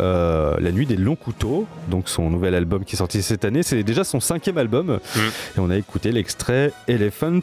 La 0.60 0.72
Nuit 0.72 0.86
des 0.86 0.98
Longs 0.98 1.16
Couteaux, 1.16 1.66
donc 1.90 2.10
son 2.10 2.30
nouvel 2.30 2.56
album 2.56 2.84
qui 2.84 2.96
est 2.96 2.98
sorti 2.98 3.22
cette 3.22 3.46
année. 3.46 3.64
C'est 3.64 3.84
déjà 3.84 4.04
son 4.04 4.20
cinquième 4.20 4.58
album. 4.58 4.89
Mm. 4.98 5.20
Et 5.20 5.60
on 5.60 5.70
a 5.70 5.78
écouté 5.78 6.12
l'extrait 6.12 6.72
Elephant. 6.88 7.40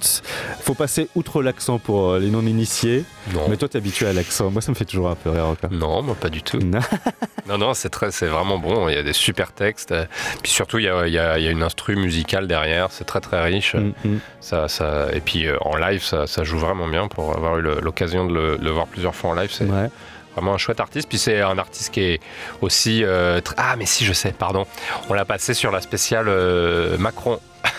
Faut 0.60 0.74
passer 0.74 1.08
outre 1.14 1.42
l'accent 1.42 1.78
pour 1.78 2.10
euh, 2.10 2.18
les 2.18 2.30
non-initiés. 2.30 3.04
Mais 3.48 3.56
toi, 3.56 3.68
t'es 3.68 3.78
habitué 3.78 4.06
à 4.06 4.12
l'accent. 4.12 4.50
Moi, 4.50 4.62
ça 4.62 4.70
me 4.70 4.76
fait 4.76 4.84
toujours 4.84 5.08
un 5.08 5.14
peu 5.14 5.30
rire. 5.30 5.54
Non, 5.70 6.02
moi, 6.02 6.14
pas 6.14 6.28
du 6.28 6.42
tout. 6.42 6.58
non, 7.48 7.58
non, 7.58 7.74
c'est 7.74 7.90
très, 7.90 8.10
c'est 8.10 8.26
vraiment 8.26 8.58
bon. 8.58 8.88
Il 8.88 8.94
y 8.94 8.98
a 8.98 9.02
des 9.02 9.12
super 9.12 9.52
textes. 9.52 9.94
Puis 10.42 10.52
surtout, 10.52 10.78
il 10.78 10.84
y 10.84 10.88
a, 10.88 11.06
il 11.06 11.12
y 11.12 11.18
a, 11.18 11.50
une 11.50 11.62
instru 11.62 11.96
musicale 11.96 12.46
derrière. 12.46 12.88
C'est 12.90 13.04
très, 13.04 13.20
très 13.20 13.42
riche. 13.42 13.74
Mm, 13.74 13.92
mm. 14.04 14.18
Ça, 14.40 14.68
ça, 14.68 15.08
et 15.12 15.20
puis 15.20 15.46
euh, 15.46 15.56
en 15.62 15.76
live, 15.76 16.02
ça, 16.02 16.26
ça, 16.26 16.44
joue 16.44 16.58
vraiment 16.58 16.86
bien 16.86 17.08
pour 17.08 17.36
avoir 17.36 17.58
eu 17.58 17.62
l'occasion 17.62 18.26
de 18.26 18.34
le, 18.34 18.56
le, 18.56 18.70
voir 18.70 18.86
plusieurs 18.86 19.14
fois 19.14 19.30
en 19.30 19.34
live. 19.34 19.50
C'est 19.52 19.64
ouais 19.64 19.88
vraiment 20.36 20.54
un 20.54 20.58
chouette 20.58 20.80
artiste. 20.80 21.08
Puis 21.08 21.18
c'est 21.18 21.40
un 21.40 21.58
artiste 21.58 21.92
qui 21.92 22.02
est 22.02 22.20
aussi. 22.60 23.02
Euh, 23.04 23.40
ah, 23.56 23.74
mais 23.76 23.86
si, 23.86 24.04
je 24.04 24.12
sais, 24.12 24.32
pardon. 24.32 24.66
On 25.08 25.14
l'a 25.14 25.24
passé 25.24 25.54
sur 25.54 25.72
la 25.72 25.80
spéciale 25.80 26.28
euh, 26.28 26.96
Macron. 26.98 27.40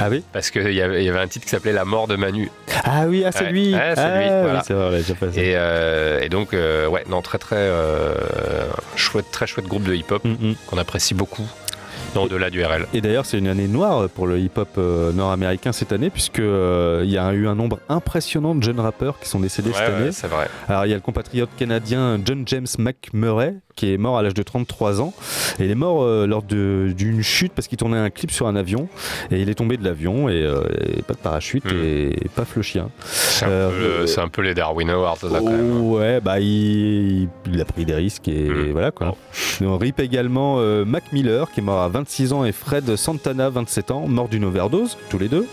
Ah 0.00 0.06
oui 0.08 0.22
Parce 0.32 0.50
qu'il 0.50 0.72
y, 0.72 0.80
avait 0.80 1.18
un 1.18 1.26
titre 1.26 1.44
qui 1.44 1.50
s'appelait 1.50 1.72
La 1.72 1.84
mort 1.84 2.06
de 2.06 2.14
Manu. 2.14 2.52
Ah 2.84 3.06
oui, 3.08 3.24
ah, 3.26 3.32
c'est 3.32 3.50
lui 3.50 3.74
ouais, 3.74 3.94
c'est 3.96 4.18
lui, 4.18 4.28
ah, 4.28 4.62
c'est 4.64 4.74
vrai, 4.74 4.98
déjà 4.98 5.14
passé. 5.16 5.40
Et, 5.40 5.56
euh, 5.56 6.20
et, 6.20 6.28
donc, 6.28 6.52
ouais, 6.52 7.02
non, 7.08 7.20
très 7.20 7.38
très 7.38 7.68
chouette, 8.94 9.26
très 9.32 9.48
chouette 9.48 9.66
groupe 9.66 9.82
de 9.82 9.92
hip-hop 9.92 10.24
mm, 10.24 10.50
mm. 10.50 10.54
qu'on 10.68 10.78
apprécie 10.78 11.14
beaucoup 11.14 11.48
du 12.50 12.64
RL. 12.64 12.86
Et 12.92 13.00
d'ailleurs, 13.00 13.26
c'est 13.26 13.38
une 13.38 13.48
année 13.48 13.68
noire 13.68 14.08
pour 14.08 14.26
le 14.26 14.38
hip-hop 14.38 14.68
euh, 14.78 15.12
nord-américain 15.12 15.72
cette 15.72 15.92
année, 15.92 16.10
puisqu'il 16.10 16.44
euh, 16.44 17.02
il 17.04 17.10
y 17.10 17.18
a 17.18 17.32
eu 17.32 17.46
un 17.46 17.54
nombre 17.54 17.78
impressionnant 17.88 18.54
de 18.54 18.62
jeunes 18.62 18.80
rappeurs 18.80 19.18
qui 19.18 19.28
sont 19.28 19.40
décédés 19.40 19.72
cette 19.72 19.88
année. 19.88 20.12
c'est 20.12 20.28
vrai. 20.28 20.48
Alors, 20.68 20.86
il 20.86 20.90
y 20.90 20.92
a 20.92 20.96
le 20.96 21.02
compatriote 21.02 21.50
canadien 21.56 22.18
John 22.24 22.44
James 22.46 22.66
McMurray, 22.78 23.56
qui 23.76 23.92
est 23.92 23.98
mort 23.98 24.18
à 24.18 24.22
l'âge 24.22 24.34
de 24.34 24.42
33 24.42 25.00
ans. 25.00 25.12
Et 25.58 25.66
il 25.66 25.70
est 25.70 25.76
mort 25.76 26.02
euh, 26.02 26.26
lors 26.26 26.42
d'une 26.42 27.22
chute 27.22 27.52
parce 27.52 27.68
qu'il 27.68 27.78
tournait 27.78 27.98
un 27.98 28.10
clip 28.10 28.30
sur 28.30 28.46
un 28.46 28.56
avion. 28.56 28.88
Et 29.30 29.40
il 29.40 29.48
est 29.50 29.54
tombé 29.54 29.76
de 29.76 29.84
l'avion 29.84 30.28
et, 30.28 30.46
pas 31.06 31.14
de 31.14 31.18
parachute 31.18 31.64
hmm. 31.64 31.76
et, 31.76 32.28
paf 32.34 32.56
le 32.56 32.62
chien. 32.62 32.88
C'est 32.98 33.44
un, 33.44 34.28
peu 34.28 34.42
les 34.42 34.54
Darwin 34.54 34.90
Awards, 34.90 35.18
là, 35.22 35.40
quand 35.40 35.50
même. 35.50 35.80
Ouais, 35.82 36.20
bah, 36.20 36.40
il, 36.40 37.28
a 37.60 37.64
pris 37.64 37.84
des 37.84 37.94
risques 37.94 38.28
et 38.28 38.48
hmm. 38.48 38.72
voilà 38.72 38.90
quoi. 38.90 39.14
On 39.60 39.76
rip 39.76 40.00
également 40.00 40.56
Mac 40.84 41.12
Miller, 41.12 41.50
qui 41.50 41.60
est 41.60 41.62
mort 41.62 41.82
à 41.82 41.88
20 41.88 42.06
26 42.06 42.32
ans 42.32 42.44
et 42.44 42.52
Fred 42.52 42.94
Santana, 42.94 43.50
27 43.50 43.90
ans, 43.90 44.06
mort 44.06 44.28
d'une 44.28 44.44
overdose, 44.44 44.96
tous 45.10 45.18
les 45.18 45.28
deux. 45.28 45.44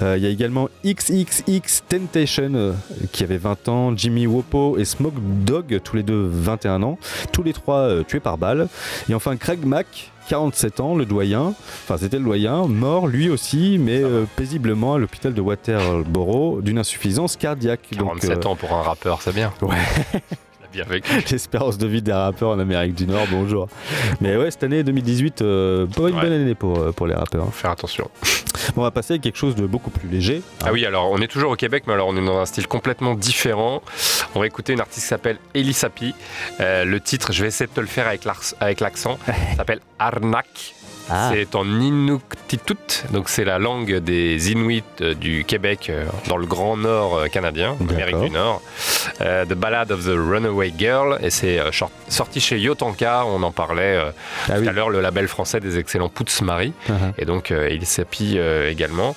Euh, 0.00 0.16
il 0.16 0.22
y 0.22 0.26
a 0.26 0.30
également 0.30 0.68
XXX 0.84 1.82
Temptation, 1.88 2.52
euh, 2.54 2.72
qui 3.10 3.24
avait 3.24 3.36
20 3.36 3.68
ans, 3.68 3.96
Jimmy 3.96 4.28
Wopo 4.28 4.78
et 4.78 4.84
Smoke 4.84 5.18
Dog, 5.44 5.80
tous 5.82 5.96
les 5.96 6.04
deux 6.04 6.28
21 6.30 6.84
ans, 6.84 6.98
tous 7.32 7.42
les 7.42 7.52
trois 7.58 7.80
euh, 7.80 8.02
tués 8.02 8.20
par 8.20 8.38
balle. 8.38 8.68
Et 9.08 9.14
enfin 9.14 9.36
Craig 9.36 9.64
Mack, 9.64 10.12
47 10.28 10.80
ans, 10.80 10.94
le 10.94 11.04
doyen, 11.04 11.54
enfin 11.84 11.96
c'était 11.96 12.18
le 12.18 12.24
doyen, 12.24 12.66
mort 12.66 13.06
lui 13.06 13.28
aussi, 13.30 13.78
mais 13.78 14.02
paisiblement 14.36 14.94
à 14.94 14.98
l'hôpital 14.98 15.32
de 15.32 15.40
Waterboro 15.40 16.60
d'une 16.60 16.78
insuffisance 16.78 17.36
cardiaque. 17.36 17.80
47 17.90 18.46
ans 18.46 18.56
pour 18.56 18.72
un 18.72 18.82
rappeur, 18.82 19.22
c'est 19.22 19.34
bien. 19.34 19.52
Ouais. 19.62 19.76
L'espérance 21.30 21.78
de 21.78 21.86
vie 21.86 22.02
des 22.02 22.12
rappeurs 22.12 22.50
en 22.50 22.58
Amérique 22.58 22.94
du 22.94 23.06
Nord, 23.06 23.26
bonjour. 23.30 23.68
Mais 24.20 24.36
ouais, 24.36 24.50
cette 24.50 24.64
année 24.64 24.82
2018, 24.82 25.42
euh, 25.42 25.86
pas 25.86 26.08
une 26.08 26.20
bonne 26.20 26.32
année 26.32 26.54
pour, 26.54 26.78
euh, 26.78 26.92
pour 26.92 27.06
les 27.06 27.14
rappeurs. 27.14 27.44
Hein. 27.44 27.52
Faire 27.52 27.70
attention. 27.70 28.10
on 28.76 28.82
va 28.82 28.90
passer 28.90 29.14
à 29.14 29.18
quelque 29.18 29.38
chose 29.38 29.54
de 29.54 29.66
beaucoup 29.66 29.90
plus 29.90 30.08
léger. 30.08 30.42
Ah 30.64 30.72
oui, 30.72 30.84
alors 30.84 31.10
on 31.10 31.18
est 31.18 31.26
toujours 31.26 31.52
au 31.52 31.56
Québec, 31.56 31.84
mais 31.86 31.94
alors 31.94 32.08
on 32.08 32.16
est 32.16 32.24
dans 32.24 32.38
un 32.38 32.46
style 32.46 32.66
complètement 32.66 33.14
différent. 33.14 33.82
On 34.34 34.40
va 34.40 34.46
écouter 34.46 34.72
une 34.74 34.80
artiste 34.80 35.02
qui 35.02 35.08
s'appelle 35.08 35.38
Elisapi. 35.54 36.14
Euh, 36.60 36.84
le 36.84 37.00
titre, 37.00 37.32
je 37.32 37.42
vais 37.42 37.48
essayer 37.48 37.66
de 37.66 37.72
te 37.74 37.80
le 37.80 37.86
faire 37.86 38.06
avec 38.06 38.80
l'accent, 38.80 39.18
s'appelle 39.56 39.80
Arnak. 39.98 40.74
Ah. 41.10 41.30
C'est 41.32 41.54
en 41.54 41.64
Inuktitut, 41.64 43.04
donc 43.12 43.28
c'est 43.28 43.44
la 43.44 43.58
langue 43.58 43.96
des 43.96 44.52
Inuits 44.52 44.84
euh, 45.00 45.14
du 45.14 45.44
Québec 45.44 45.88
euh, 45.88 46.04
dans 46.28 46.36
le 46.36 46.46
Grand 46.46 46.76
Nord 46.76 47.16
euh, 47.16 47.26
canadien, 47.28 47.76
Amérique 47.88 48.20
du 48.20 48.30
Nord. 48.30 48.60
the 49.20 49.54
Ballad 49.54 49.90
of 49.90 50.04
the 50.04 50.14
Runaway 50.14 50.72
Girl, 50.76 51.18
et 51.22 51.30
c'est 51.30 51.60
sorti 52.08 52.40
chez 52.40 52.58
Yotanka, 52.58 53.24
on 53.26 53.42
en 53.42 53.52
parlait 53.52 53.98
ah 54.48 54.60
tout 54.60 54.68
à 54.68 54.72
l'heure, 54.72 54.90
le 54.90 55.00
label 55.00 55.28
français 55.28 55.60
des 55.60 55.78
excellents 55.78 56.08
Pouts 56.08 56.42
Marie, 56.42 56.72
uh-huh. 56.88 57.12
et 57.18 57.24
donc 57.24 57.50
il 57.70 57.86
s'appuie 57.86 58.38
également. 58.68 59.16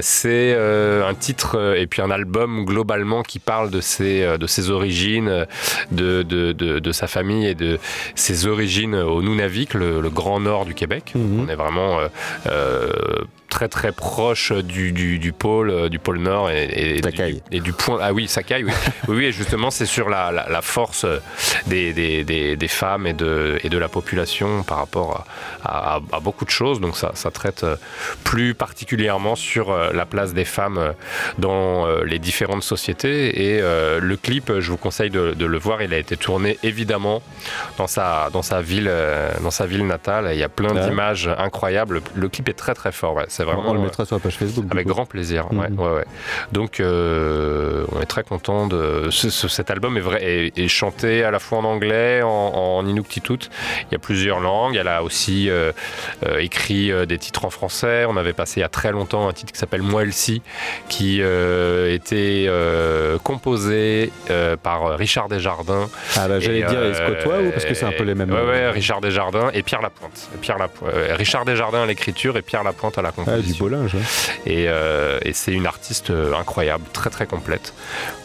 c'est 0.00 0.54
un 0.54 1.14
titre 1.14 1.76
et 1.76 1.86
puis 1.86 2.02
un 2.02 2.10
album 2.10 2.64
globalement 2.64 3.22
qui 3.22 3.38
parle 3.38 3.70
de 3.70 3.80
ses, 3.80 4.36
de 4.38 4.46
ses 4.46 4.70
origines, 4.70 5.46
de, 5.90 6.22
de, 6.22 6.52
de, 6.52 6.92
sa 6.92 7.06
famille 7.06 7.46
et 7.46 7.54
de 7.54 7.78
ses 8.14 8.46
origines 8.46 8.94
au 8.94 9.22
Nunavik, 9.22 9.74
le, 9.74 10.00
le 10.00 10.10
Grand 10.10 10.40
Nord 10.40 10.64
du 10.64 10.71
Québec. 10.72 11.12
Mhm. 11.14 11.40
On 11.40 11.48
est 11.48 11.54
vraiment 11.54 12.00
euh, 12.00 12.08
euh, 12.46 13.24
très 13.52 13.68
très 13.68 13.92
proche 13.92 14.50
du, 14.50 14.92
du, 14.92 15.32
pôle 15.32 15.68
euh, 15.68 15.88
du 15.90 15.98
pôle 15.98 16.18
nord 16.18 16.50
et, 16.50 16.96
et, 16.96 17.00
du, 17.02 17.42
et 17.50 17.60
du 17.60 17.74
point 17.74 17.98
ah 18.00 18.14
oui 18.14 18.26
Sakai 18.26 18.64
oui. 18.66 18.72
Oui, 19.08 19.26
et 19.26 19.32
justement 19.32 19.70
c'est 19.70 19.84
sur 19.84 20.08
la, 20.08 20.32
la, 20.32 20.62
force 20.62 21.04
des, 21.66 21.92
des, 21.92 22.24
des, 22.56 22.68
femmes 22.68 23.06
et 23.06 23.12
de, 23.12 23.58
et 23.62 23.68
de 23.68 23.76
la 23.76 23.88
population 23.88 24.62
par 24.62 24.78
rapport 24.78 25.26
à, 25.62 26.00
à, 26.12 26.20
beaucoup 26.20 26.46
de 26.46 26.50
choses. 26.50 26.80
Donc 26.80 26.96
ça, 26.96 27.10
ça, 27.14 27.30
traite 27.30 27.66
plus 28.24 28.54
particulièrement 28.54 29.36
sur 29.36 29.76
la 29.92 30.06
place 30.06 30.32
des 30.32 30.46
femmes 30.46 30.94
dans 31.38 31.86
les 32.04 32.18
différentes 32.18 32.62
sociétés. 32.62 33.50
Et 33.50 33.60
le 33.60 34.16
clip 34.16 34.50
je 34.60 34.70
vous 34.70 34.78
conseille 34.78 35.10
de, 35.10 35.34
de, 35.34 35.44
le 35.44 35.58
voir. 35.58 35.82
Il 35.82 35.92
a 35.92 35.98
été 35.98 36.16
tourné 36.16 36.58
évidemment 36.62 37.22
dans 37.76 37.86
sa, 37.86 38.30
dans 38.32 38.42
sa 38.42 38.62
ville 38.62 38.90
dans 39.42 39.50
sa 39.50 39.66
ville 39.66 39.86
natale. 39.86 40.30
Il 40.32 40.38
y 40.38 40.42
a 40.42 40.48
plein 40.48 40.72
d'images 40.72 41.28
incroyables. 41.36 42.00
Le, 42.14 42.28
clip 42.28 42.48
est 42.48 42.54
très 42.54 42.74
très 42.74 42.92
fort 42.92 43.14
ouais 43.16 43.26
vraiment. 43.44 43.70
On 43.70 43.74
le 43.74 43.80
mettra 43.80 44.04
sur 44.04 44.16
la 44.16 44.20
page 44.20 44.36
Facebook. 44.36 44.66
Avec 44.70 44.86
grand 44.86 45.06
plaisir. 45.06 45.46
Mhm. 45.50 45.78
ouais, 45.78 45.90
ouais. 45.90 46.04
Donc, 46.52 46.80
euh, 46.80 47.84
on 47.92 48.00
est 48.00 48.06
très 48.06 48.22
content 48.22 48.66
de. 48.66 49.08
cet 49.10 49.70
album 49.70 49.96
est, 49.96 50.00
vrai, 50.00 50.52
est, 50.56 50.68
chanté 50.68 51.24
à 51.24 51.30
la 51.30 51.38
fois 51.38 51.58
en 51.58 51.64
anglais, 51.64 52.22
en, 52.22 52.28
en, 52.28 52.86
Inuktitut. 52.86 53.48
Il 53.90 53.92
y 53.92 53.94
a 53.94 53.98
plusieurs 53.98 54.40
langues. 54.40 54.76
Elle 54.76 54.88
a 54.88 55.02
aussi 55.02 55.50
euh, 55.50 55.72
euh, 56.26 56.38
écrit 56.38 56.90
des 57.06 57.18
titres 57.18 57.44
en 57.44 57.50
français. 57.50 58.04
On 58.08 58.16
avait 58.16 58.32
passé 58.32 58.60
il 58.60 58.62
y 58.62 58.64
a 58.64 58.68
très 58.68 58.92
longtemps 58.92 59.28
un 59.28 59.32
titre 59.32 59.52
qui 59.52 59.58
s'appelle 59.58 59.82
Moi 59.82 60.02
Elsie, 60.02 60.42
qui 60.88 61.20
était 61.20 62.50
composé 63.22 64.12
par 64.62 64.98
Richard 64.98 65.28
Desjardins. 65.28 65.88
Ah 66.16 66.28
bah 66.28 66.40
j'allais 66.40 66.62
dire, 66.62 66.82
est-ce 66.82 67.00
que 67.00 67.22
toi 67.22 67.40
ou 67.40 67.50
parce 67.50 67.64
que 67.64 67.74
c'est 67.74 67.86
un 67.86 67.92
peu 67.92 68.04
les 68.04 68.14
mêmes. 68.14 68.30
Ouais, 68.30 68.44
ouais, 68.44 68.70
Richard 68.70 69.00
Desjardins 69.00 69.50
et 69.52 69.62
Pierre 69.62 69.82
Lapointe. 69.82 70.28
Pierre 70.40 70.58
Lapointe. 70.58 70.92
Richard 71.16 71.44
Desjardins 71.44 71.82
à 71.82 71.86
l'écriture 71.86 72.36
et 72.36 72.42
Pierre 72.42 72.64
Lapointe 72.64 72.98
à 72.98 73.02
la 73.02 73.12
composition. 73.12 73.31
Ah, 73.32 73.40
du 73.40 73.54
beau 73.54 73.68
linge. 73.68 73.96
Euh, 74.46 75.18
et, 75.24 75.32
c'est 75.32 75.52
une 75.52 75.66
artiste 75.66 76.10
euh, 76.10 76.34
incroyable, 76.34 76.84
très 76.92 77.10
très 77.10 77.26
complète. 77.26 77.72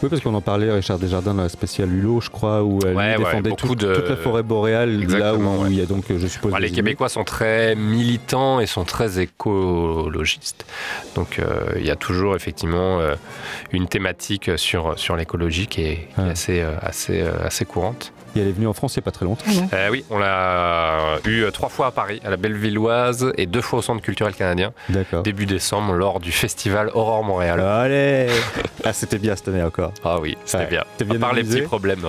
Oui, 0.02 0.08
parce 0.08 0.22
qu'on 0.22 0.34
en 0.34 0.40
parlait, 0.40 0.70
Richard 0.70 0.98
Desjardins, 0.98 1.34
dans 1.34 1.42
la 1.42 1.48
spéciale 1.48 1.92
Hulot, 1.92 2.20
je 2.20 2.30
crois, 2.30 2.62
où 2.62 2.80
elle 2.86 3.18
défendait 3.18 3.52
toute 3.52 3.82
la 3.82 4.16
forêt 4.16 4.42
boréale, 4.42 5.04
là 5.06 5.34
où 5.34 5.66
il 5.66 5.74
y 5.78 5.82
a 5.82 5.86
donc, 5.86 6.04
je 6.08 6.26
suppose. 6.26 6.54
les 6.58 6.70
Québécois 6.70 7.08
sont 7.08 7.24
très 7.24 7.74
militants 7.74 8.60
et 8.60 8.66
sont 8.66 8.84
très 8.84 9.20
écologistes. 9.20 10.66
Donc 11.14 11.38
euh, 11.38 11.60
il 11.76 11.86
y 11.86 11.90
a 11.90 11.96
toujours 11.96 12.36
effectivement 12.36 13.00
une 13.72 13.88
thématique 13.88 14.50
sur, 14.56 14.98
sur 14.98 15.16
l'écologie 15.16 15.66
qui 15.66 15.82
est, 15.82 16.08
assez, 16.16 16.62
assez, 16.82 17.22
assez 17.22 17.64
courante 17.64 18.12
elle 18.36 18.48
est 18.48 18.52
venue 18.52 18.66
en 18.66 18.72
France 18.72 18.94
il 18.96 18.98
n'y 18.98 19.02
a 19.02 19.06
pas 19.06 19.10
très 19.10 19.24
longtemps, 19.24 19.44
euh, 19.72 19.88
Oui, 19.90 20.04
on 20.10 20.18
l'a 20.18 21.18
eu 21.26 21.42
euh, 21.42 21.50
trois 21.50 21.68
fois 21.68 21.86
à 21.88 21.90
Paris, 21.90 22.20
à 22.24 22.30
la 22.30 22.36
Bellevilloise, 22.36 23.32
et 23.36 23.46
deux 23.46 23.60
fois 23.60 23.80
au 23.80 23.82
Centre 23.82 24.02
culturel 24.02 24.34
canadien. 24.34 24.72
Début 25.24 25.46
décembre, 25.46 25.92
lors 25.94 26.20
du 26.20 26.32
festival 26.32 26.90
Aurore 26.94 27.24
Montréal. 27.24 27.60
Allez 27.60 28.28
Ah, 28.84 28.92
c'était 28.92 29.18
bien 29.18 29.36
cette 29.36 29.48
année 29.48 29.62
encore. 29.62 29.92
Ah 30.04 30.18
oui, 30.20 30.36
c'était 30.44 30.66
bien. 30.66 30.84
bien. 31.00 31.16
À 31.16 31.18
part 31.18 31.32
les 31.34 31.44
petits 31.44 31.62
problèmes. 31.62 32.00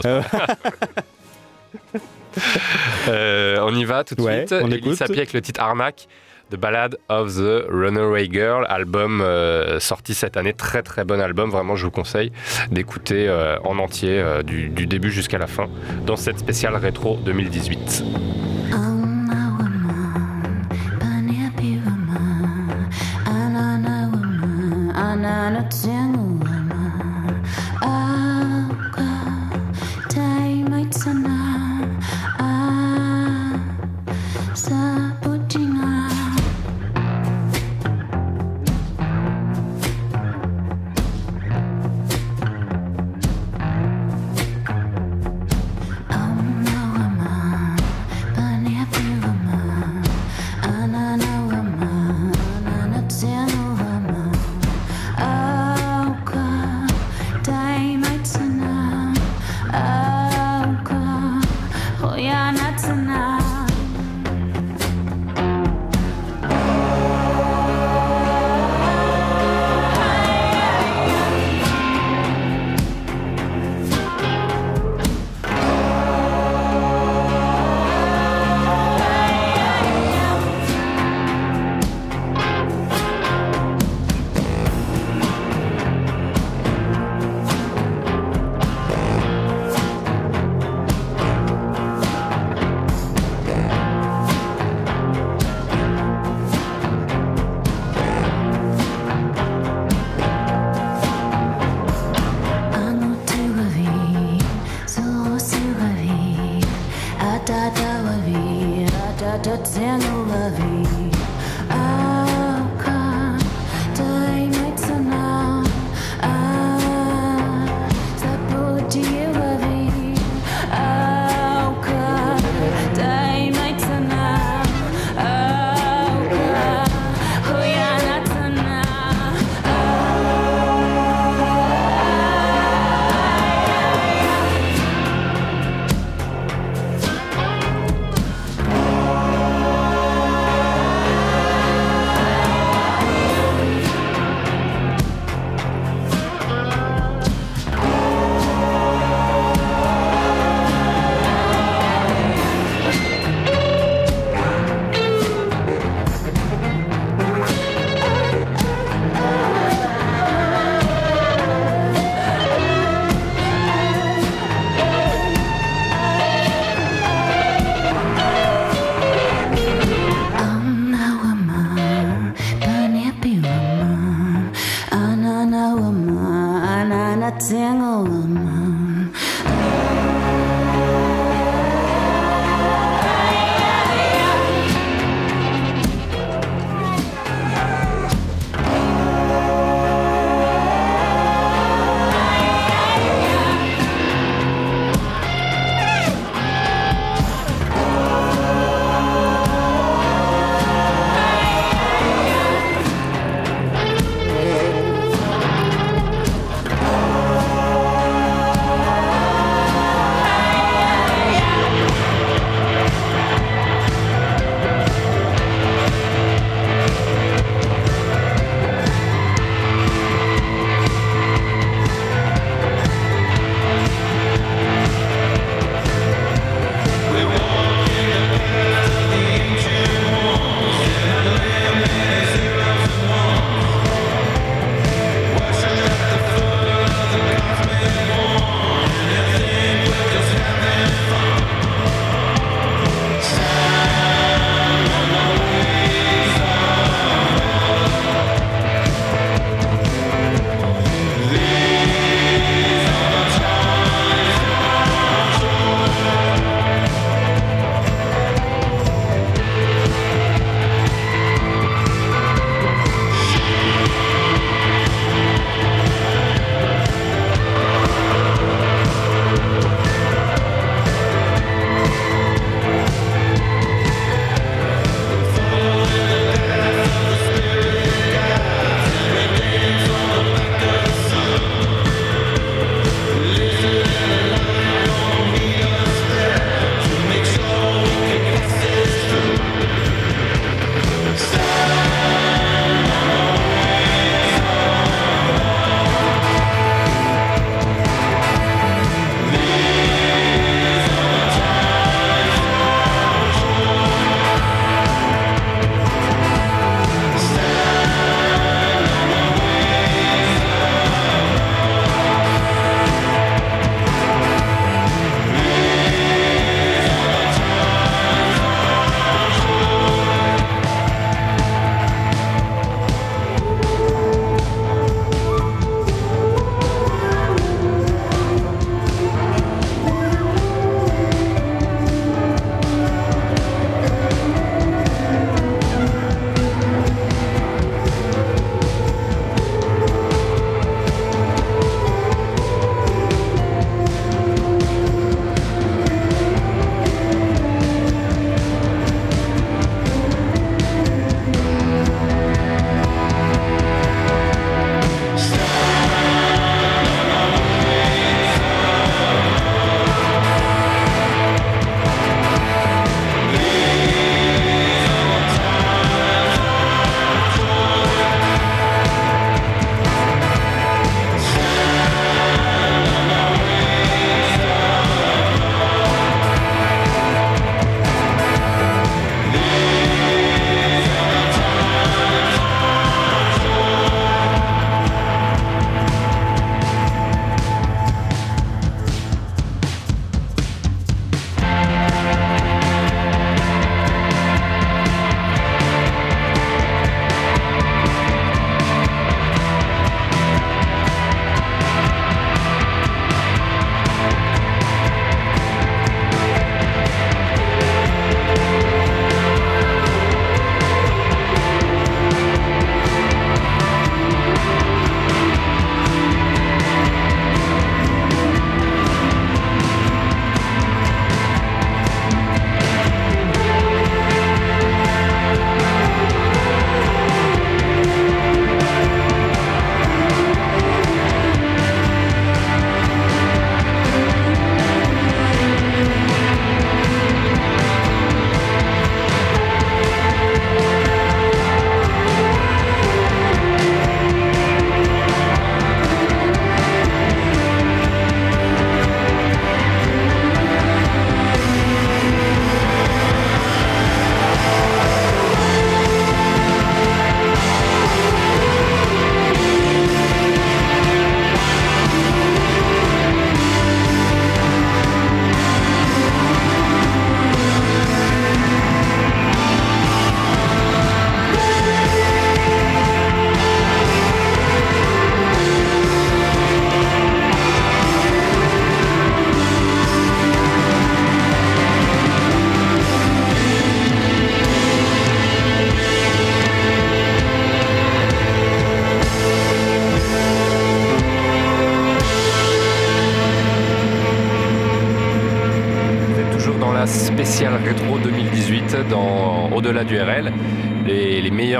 euh, 3.07 3.57
on 3.61 3.75
y 3.75 3.85
va 3.85 4.03
tout 4.03 4.15
de 4.15 4.21
suite. 4.21 4.53
On 4.61 4.71
écoute. 4.71 5.01
avec 5.01 5.33
le 5.33 5.41
titre 5.41 5.61
Arnaque. 5.61 6.07
The 6.49 6.55
Ballad 6.55 6.97
of 7.09 7.35
the 7.35 7.65
Runaway 7.69 8.27
Girl, 8.31 8.65
album 8.69 9.21
euh, 9.21 9.79
sorti 9.79 10.13
cette 10.15 10.35
année, 10.35 10.53
très 10.53 10.81
très 10.81 11.05
bon 11.05 11.21
album, 11.21 11.51
vraiment 11.51 11.75
je 11.75 11.85
vous 11.85 11.91
conseille 11.91 12.31
d'écouter 12.71 13.27
euh, 13.27 13.57
en 13.63 13.77
entier 13.77 14.19
euh, 14.19 14.41
du 14.41 14.87
début 14.87 15.11
jusqu'à 15.11 15.37
la 15.37 15.47
fin 15.47 15.67
dans 16.05 16.15
cette 16.15 16.39
spéciale 16.39 16.75
rétro 16.75 17.17
2018. 17.17 18.03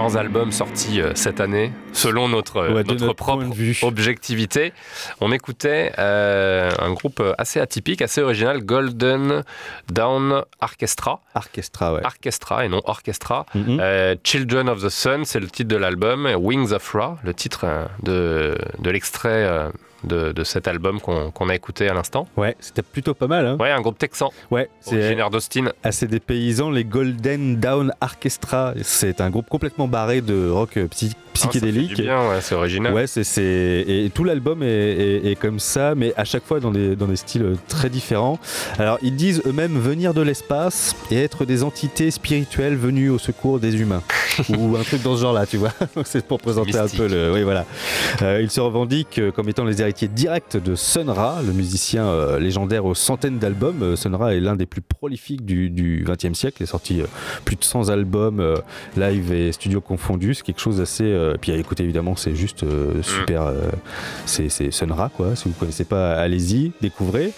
100 0.10 0.16
albums 0.16 0.52
sortis 0.52 1.02
euh, 1.02 1.12
cette 1.16 1.40
année, 1.40 1.72
selon 1.94 2.30
notre, 2.30 2.68
notre, 2.84 3.14
propre 3.14 3.46
objectivité. 3.84 4.74
On 5.22 5.32
écoutait 5.32 5.92
euh, 6.00 6.72
un 6.80 6.94
groupe 6.94 7.20
euh, 7.20 7.34
assez 7.38 7.60
atypique, 7.60 8.02
assez 8.02 8.22
original, 8.22 8.64
Golden 8.64 9.44
Dawn 9.92 10.44
Orchestra. 10.62 11.22
Orchestra. 11.36 12.00
Orchestra 12.04 12.66
et 12.66 12.70
non 12.70 12.82
Orchestra. 12.86 13.46
Mm-hmm. 13.56 14.18
Children 14.24 14.70
of 14.70 14.84
the 14.84 14.90
Sun, 14.90 15.26
c'est 15.26 15.40
le 15.40 15.48
titre 15.48 15.70
de 15.70 15.78
l'album. 15.78 16.28
Wings 16.38 16.72
of 16.72 16.90
Ra, 16.92 17.18
le 17.24 17.34
titre 17.34 17.66
de, 18.04 18.58
de 18.80 18.90
l'extrait 18.90 19.70
de, 20.04 20.44
cet 20.44 20.68
album 20.68 21.00
qu'on 21.00 21.50
a 21.50 21.56
écouté 21.56 21.90
à 21.90 21.94
l'instant. 21.94 22.28
Ouais, 22.38 22.56
c'était 22.60 22.82
plutôt 22.82 23.14
pas 23.14 23.28
mal. 23.28 23.46
Hein. 23.46 23.58
Ouais, 23.60 23.72
un 23.72 23.82
groupe 23.82 23.98
texan. 23.98 24.32
Ouais, 24.52 24.70
c'est 24.80 24.98
originaire 24.98 25.30
d'Austin. 25.30 25.72
Assez 25.84 26.08
des 26.08 26.20
paysans, 26.20 26.72
les 26.72 26.86
Golden 26.86 27.58
Down 27.58 27.94
Orchestra. 28.02 28.74
C'est 28.82 29.22
un 29.22 29.30
groupe 29.30 29.50
complètement 29.50 29.88
barré 29.88 30.22
de 30.22 30.50
rock 30.50 30.80
psy 30.92 31.16
psychédélique. 31.34 31.94
c'est 31.96 32.02
bien, 32.02 32.30
ouais, 32.30 32.42
c'est 32.42 32.56
original. 32.56 32.94
Ouais, 32.94 33.08
c'est, 33.08 33.86
et 33.88 34.12
tout 34.14 34.24
l'album 34.24 34.62
est, 34.64 35.38
comme 35.40 35.60
ça, 35.60 35.96
mais 35.96 36.14
à 36.18 36.26
chaque 36.26 36.44
fois 36.44 36.60
dans 36.60 36.72
des, 36.72 36.96
dans 36.96 37.06
des 37.06 37.16
styles 37.16 37.56
très 37.68 37.90
différents. 37.90 38.40
Alors, 38.78 38.98
ils 39.02 39.16
disent 39.16 39.42
eux-mêmes 39.46 39.80
venir 39.80 40.14
de 40.14 40.22
l'espace 40.22 40.96
et 41.12 41.24
être 41.24 41.46
des 41.46 41.64
entités 41.64 42.12
spirituelles 42.12 42.76
venues 42.76 43.10
au 43.10 43.20
secours 43.20 43.60
des 43.60 43.80
humains. 43.80 44.04
Ou 44.50 44.76
un 44.76 44.84
truc 44.84 45.02
dans 45.02 45.16
ce 45.16 45.22
genre-là, 45.22 45.46
tu 45.46 45.58
vois. 45.58 45.72
c'est 46.06 46.26
pour 46.26 46.40
présenter 46.40 46.78
un 46.78 46.88
peu 46.88 47.08
le. 47.08 47.32
Oui, 47.34 47.44
voilà. 47.44 47.66
Euh, 48.22 48.42
ils 48.42 48.52
se 48.52 48.60
revendiquent 48.60 49.22
comme 49.36 49.50
étant 49.50 49.64
les 49.64 49.82
héritiers 49.90 50.08
directs 50.08 50.58
de 50.58 50.76
Sun 50.76 51.10
Ra, 51.10 51.42
le 51.46 51.52
musicien 51.52 52.06
euh, 52.06 52.40
légendaire 52.40 52.86
aux 52.86 52.96
centaines 52.96 53.40
d'albums. 53.40 53.82
Euh, 53.82 53.96
Sun 53.96 54.16
Ra 54.16 54.36
est 54.36 54.40
l'un 54.40 54.56
des 54.56 54.66
plus 54.66 54.82
prolifiques 54.82 55.46
du 55.46 56.06
XXe 56.08 56.38
siècle. 56.38 56.58
Il 56.60 56.64
est 56.64 56.68
sorti 56.68 57.02
plus 57.46 57.56
de 57.56 57.64
100 57.64 57.90
albums, 57.90 58.44
live 58.96 59.34
et 59.34 59.52
studio 59.52 59.82
confondus. 59.82 60.36
C'est 60.36 60.44
quelque 60.44 60.62
chose 60.62 60.78
d'assez 60.78 61.06
euh, 61.20 61.36
puis 61.40 61.52
à 61.52 61.56
écouter 61.56 61.84
évidemment, 61.84 62.16
c'est 62.16 62.36
juste 62.36 62.64
euh, 62.64 63.00
mm. 63.00 63.04
super. 63.04 63.44
Euh, 63.44 63.54
c'est 64.26 64.72
Sunra 64.72 65.10
quoi. 65.16 65.36
Si 65.36 65.48
vous 65.48 65.56
connaissez 65.56 65.86
pas, 65.86 66.14
allez-y, 66.14 66.72
découvrez. 66.82 67.32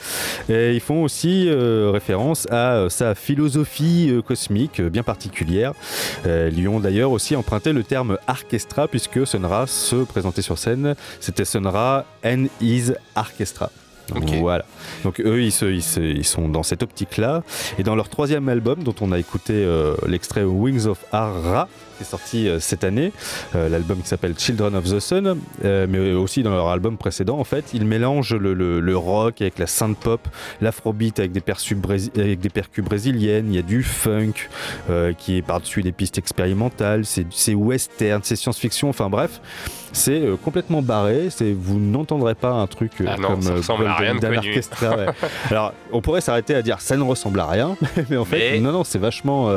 Et 0.49 0.73
ils 0.73 0.79
font 0.79 1.03
aussi 1.03 1.49
référence 1.51 2.47
à 2.51 2.87
sa 2.89 3.15
philosophie 3.15 4.13
cosmique 4.27 4.81
bien 4.81 5.03
particulière. 5.03 5.73
ils 6.25 6.55
lui 6.55 6.67
ont 6.67 6.79
d'ailleurs 6.79 7.11
aussi 7.11 7.35
emprunté 7.35 7.73
le 7.73 7.83
terme 7.83 8.17
orchestra 8.27 8.87
puisque 8.87 9.25
Sunra 9.25 9.67
se 9.67 9.97
présentait 9.97 10.41
sur 10.41 10.57
scène. 10.57 10.95
C'était 11.19 11.45
Sunra 11.45 12.05
and 12.25 12.40
Is 12.61 12.91
Orchestra. 13.15 13.71
Voilà. 14.41 14.65
Donc 15.05 15.21
eux, 15.21 15.41
ils, 15.41 15.53
ils, 15.63 16.25
sont 16.25 16.49
dans 16.49 16.63
cette 16.63 16.83
optique-là. 16.83 17.43
Et 17.77 17.83
dans 17.83 17.95
leur 17.95 18.09
troisième 18.09 18.49
album, 18.49 18.83
dont 18.83 18.95
on 18.99 19.13
a 19.13 19.19
écouté 19.19 19.65
l'extrait 20.05 20.43
Wings 20.43 20.85
of 20.85 21.05
Ara, 21.13 21.69
sorti 22.03 22.47
euh, 22.47 22.59
cette 22.59 22.83
année, 22.83 23.11
euh, 23.55 23.69
l'album 23.69 24.01
qui 24.01 24.07
s'appelle 24.07 24.37
Children 24.37 24.75
of 24.75 24.85
the 24.85 24.99
Sun, 24.99 25.37
euh, 25.63 25.87
mais 25.89 26.11
aussi 26.13 26.43
dans 26.43 26.51
leur 26.51 26.69
album 26.69 26.97
précédent, 26.97 27.37
en 27.39 27.43
fait, 27.43 27.73
ils 27.73 27.85
mélangent 27.85 28.35
le, 28.35 28.97
rock 28.97 29.41
avec 29.41 29.57
la 29.57 29.67
synth 29.67 29.97
pop, 29.97 30.27
l'afrobeat 30.59 31.19
avec 31.19 31.31
des 31.31 31.41
avec 32.15 32.39
des 32.39 32.49
percus 32.49 32.83
brésiliennes, 32.83 33.47
il 33.49 33.55
y 33.55 33.59
a 33.59 33.63
du 33.63 33.83
funk 33.83 34.33
qui 35.17 35.37
est 35.37 35.41
par-dessus 35.41 35.81
des 35.81 35.91
pistes 35.91 36.17
expérimentales, 36.17 37.03
c'est 37.05 37.53
western, 37.53 38.21
c'est 38.23 38.35
science-fiction, 38.35 38.89
enfin 38.89 39.09
bref 39.09 39.41
c'est 39.91 40.21
complètement 40.43 40.81
barré. 40.81 41.27
C'est 41.29 41.53
vous 41.53 41.79
n'entendrez 41.79 42.35
pas 42.35 42.51
un 42.51 42.67
truc 42.67 42.91
ah 43.05 43.15
comme 43.21 43.41
ça 43.41 43.53
Alors, 45.49 45.73
on 45.91 46.01
pourrait 46.01 46.21
s'arrêter 46.21 46.55
à 46.55 46.61
dire 46.61 46.81
ça 46.81 46.97
ne 46.97 47.03
ressemble 47.03 47.39
à 47.39 47.47
rien, 47.47 47.77
mais 48.09 48.17
en 48.17 48.25
fait, 48.25 48.59
non, 48.59 48.71
non, 48.71 48.83
c'est 48.83 48.99
vachement. 48.99 49.51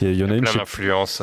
Il 0.00 0.14
y, 0.14 0.24
en 0.24 0.30
a, 0.30 0.34
une. 0.34 0.42
Plein 0.42 0.54
d'influences 0.54 1.22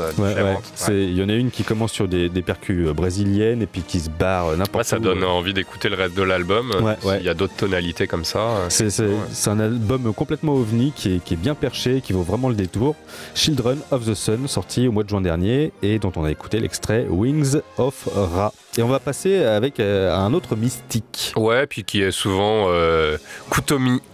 il 0.90 1.18
y 1.18 1.24
en 1.24 1.30
a 1.30 1.34
une 1.34 1.52
qui 1.52 1.64
commence 1.64 1.92
sur 1.92 2.08
des, 2.08 2.30
percus 2.42 2.88
euh, 2.88 2.94
brésiliennes 2.94 3.62
et 3.62 3.66
puis 3.66 3.82
qui 3.82 4.00
se 4.00 4.10
barre 4.10 4.48
euh, 4.48 4.56
n'importe 4.56 4.86
où. 4.86 4.90
Ça 4.90 5.00
donne 5.00 5.24
envie 5.24 5.54
d'écouter 5.54 5.90
le 5.90 5.96
reste 5.96 6.16
de 6.16 6.24
l'album. 6.24 6.96
Il 7.20 7.26
y 7.26 7.30
a 7.30 7.34
d'autres 7.34 7.56
tonalités 7.56 8.08
comme 8.08 8.26
ça. 8.26 8.40
Euh, 8.40 8.70
c'est 8.70 9.50
un 9.50 9.60
album 9.60 10.14
complètement 10.14 10.54
ovni 10.54 10.94
qui 10.96 11.16
est, 11.16 11.36
bien 11.36 11.56
perché, 11.56 12.02
qui 12.02 12.14
vaut 12.14 12.24
vraiment 12.24 12.50
le 12.50 12.56
détour. 12.56 12.96
Children 13.36 13.80
of 13.92 14.06
the 14.06 14.14
Sun, 14.14 14.48
sorti 14.48 14.88
au 14.88 14.92
mois 14.92 15.04
de 15.04 15.10
juin 15.10 15.22
dernier 15.22 15.72
et 15.82 16.00
dont 16.00 16.12
on 16.16 16.26
a 16.26 16.32
écouté 16.32 16.60
l'extrait 16.60 17.06
Wings 17.10 17.58
of 17.78 18.08
Ra. 18.14 18.51
Et 18.78 18.84
on 18.84 18.88
va 18.88 19.00
passer 19.00 19.44
avec 19.44 19.80
un 19.80 20.34
autre 20.34 20.56
mystique. 20.56 21.34
Ouais, 21.36 21.68
puis 21.68 21.84
qui 21.84 22.02
est 22.02 22.12
souvent 22.12 22.68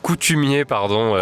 coutumier, 0.01 0.65
pardon, 0.65 1.15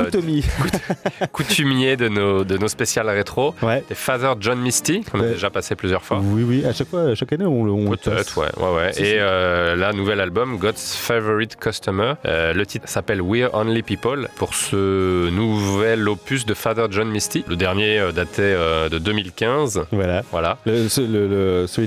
coutumier 1.34 1.98
de 1.98 2.08
nos, 2.08 2.44
de 2.46 2.58
nos 2.58 2.68
spéciales 2.68 3.10
rétro. 3.10 3.54
Ouais. 3.62 3.84
Father 3.92 4.36
John 4.40 4.60
Misty, 4.60 5.02
qu'on 5.02 5.20
a 5.20 5.28
déjà 5.28 5.50
passé 5.50 5.76
plusieurs 5.76 6.04
fois. 6.04 6.22
Oui, 6.24 6.44
oui, 6.44 6.66
à 6.66 6.74
chaque 6.74 6.88
fois, 6.88 7.14
chaque 7.16 7.34
année, 7.34 7.46
on, 7.46 7.64
on 7.64 7.96
Peut-être, 7.96 8.38
ouais, 8.38 8.48
ouais, 8.58 8.76
ouais. 8.76 8.92
Et 9.02 9.16
euh, 9.20 9.76
là, 9.76 9.94
nouvel 9.94 10.20
album, 10.20 10.58
God's 10.58 10.96
Favorite 10.96 11.56
Customer. 11.58 12.14
Euh, 12.26 12.54
le 12.54 12.66
titre 12.66 12.88
s'appelle 12.88 13.22
We're 13.22 13.50
Only 13.54 13.84
People 13.84 14.28
pour 14.36 14.54
ce 14.54 15.30
nouvel 15.30 16.08
opus 16.08 16.46
de 16.46 16.54
Father 16.54 16.88
John 16.90 17.10
Misty. 17.10 17.44
Le 17.48 17.56
dernier 17.56 18.00
euh, 18.00 18.12
datait 18.12 18.42
euh, 18.42 18.90
de 18.90 18.98
2015. 18.98 19.86
Voilà. 19.92 20.24
voilà. 20.32 20.58
Le, 20.66 20.88
celui 20.88 21.08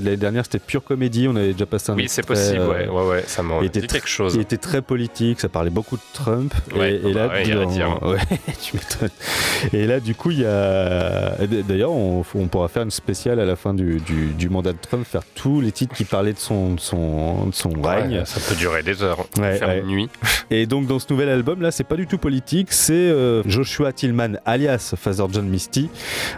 de 0.01 0.05
l'année 0.05 0.17
dernière, 0.17 0.43
c'était 0.43 0.59
pure 0.59 0.83
comédie. 0.83 1.18
On 1.27 1.35
avait 1.35 1.53
déjà 1.53 1.65
passé 1.65 1.91
un 1.91 1.95
Oui, 1.95 2.05
c'est 2.07 2.25
possible, 2.25 2.61
ouais, 2.61 2.87
ouais, 2.87 3.07
ouais. 3.07 3.23
Ça 3.27 3.43
m'a 3.43 3.59
dit 3.61 3.69
quelque 3.69 4.07
chose. 4.07 4.35
Il 4.35 4.41
était 4.41 4.57
très 4.57 4.81
politique, 4.81 5.39
ça 5.39 5.49
parlait 5.49 5.69
beaucoup 5.69 5.97
de 5.97 6.01
Trump. 6.13 6.53
Ouais, 6.75 6.95
et, 6.95 7.13
là, 7.13 7.27
bah, 7.27 7.41
il 7.41 7.49
y 7.49 7.53
a 7.53 7.65
dire. 7.65 8.01
Ouais, 8.03 8.17
tu 8.61 8.77
m'étonnes. 8.77 9.09
Et 9.73 9.85
là, 9.85 9.99
du 9.99 10.15
coup, 10.15 10.31
il 10.31 10.39
y 10.39 10.45
a. 10.45 11.35
D'ailleurs, 11.67 11.91
on, 11.91 12.23
on 12.35 12.47
pourra 12.47 12.67
faire 12.67 12.83
une 12.83 12.91
spéciale 12.91 13.39
à 13.39 13.45
la 13.45 13.55
fin 13.55 13.73
du, 13.73 13.99
du, 13.99 14.49
mandat 14.49 14.73
de 14.73 14.77
Trump, 14.77 15.05
faire 15.05 15.23
tous 15.35 15.61
les 15.61 15.71
titres 15.71 15.95
qui 15.95 16.05
parlaient 16.05 16.33
de 16.33 16.39
son, 16.39 16.77
son, 16.77 17.51
son 17.51 17.69
règne. 17.81 18.23
Ça 18.25 18.39
peut 18.47 18.55
durer 18.55 18.83
des 18.83 19.03
heures, 19.03 19.25
faire 19.35 19.77
une 19.77 19.87
nuit. 19.87 20.09
Et 20.51 20.65
donc 20.65 20.87
dans 20.87 20.99
ce 20.99 21.05
nouvel 21.11 21.29
album 21.29 21.61
là, 21.61 21.71
c'est 21.71 21.83
pas 21.83 21.95
du 21.95 22.07
tout 22.07 22.17
politique, 22.17 22.71
c'est 22.71 22.93
euh, 22.93 23.43
Joshua 23.45 23.93
Tillman 23.93 24.37
alias 24.45 24.95
Father 24.97 25.25
John 25.31 25.47
Misty, 25.47 25.89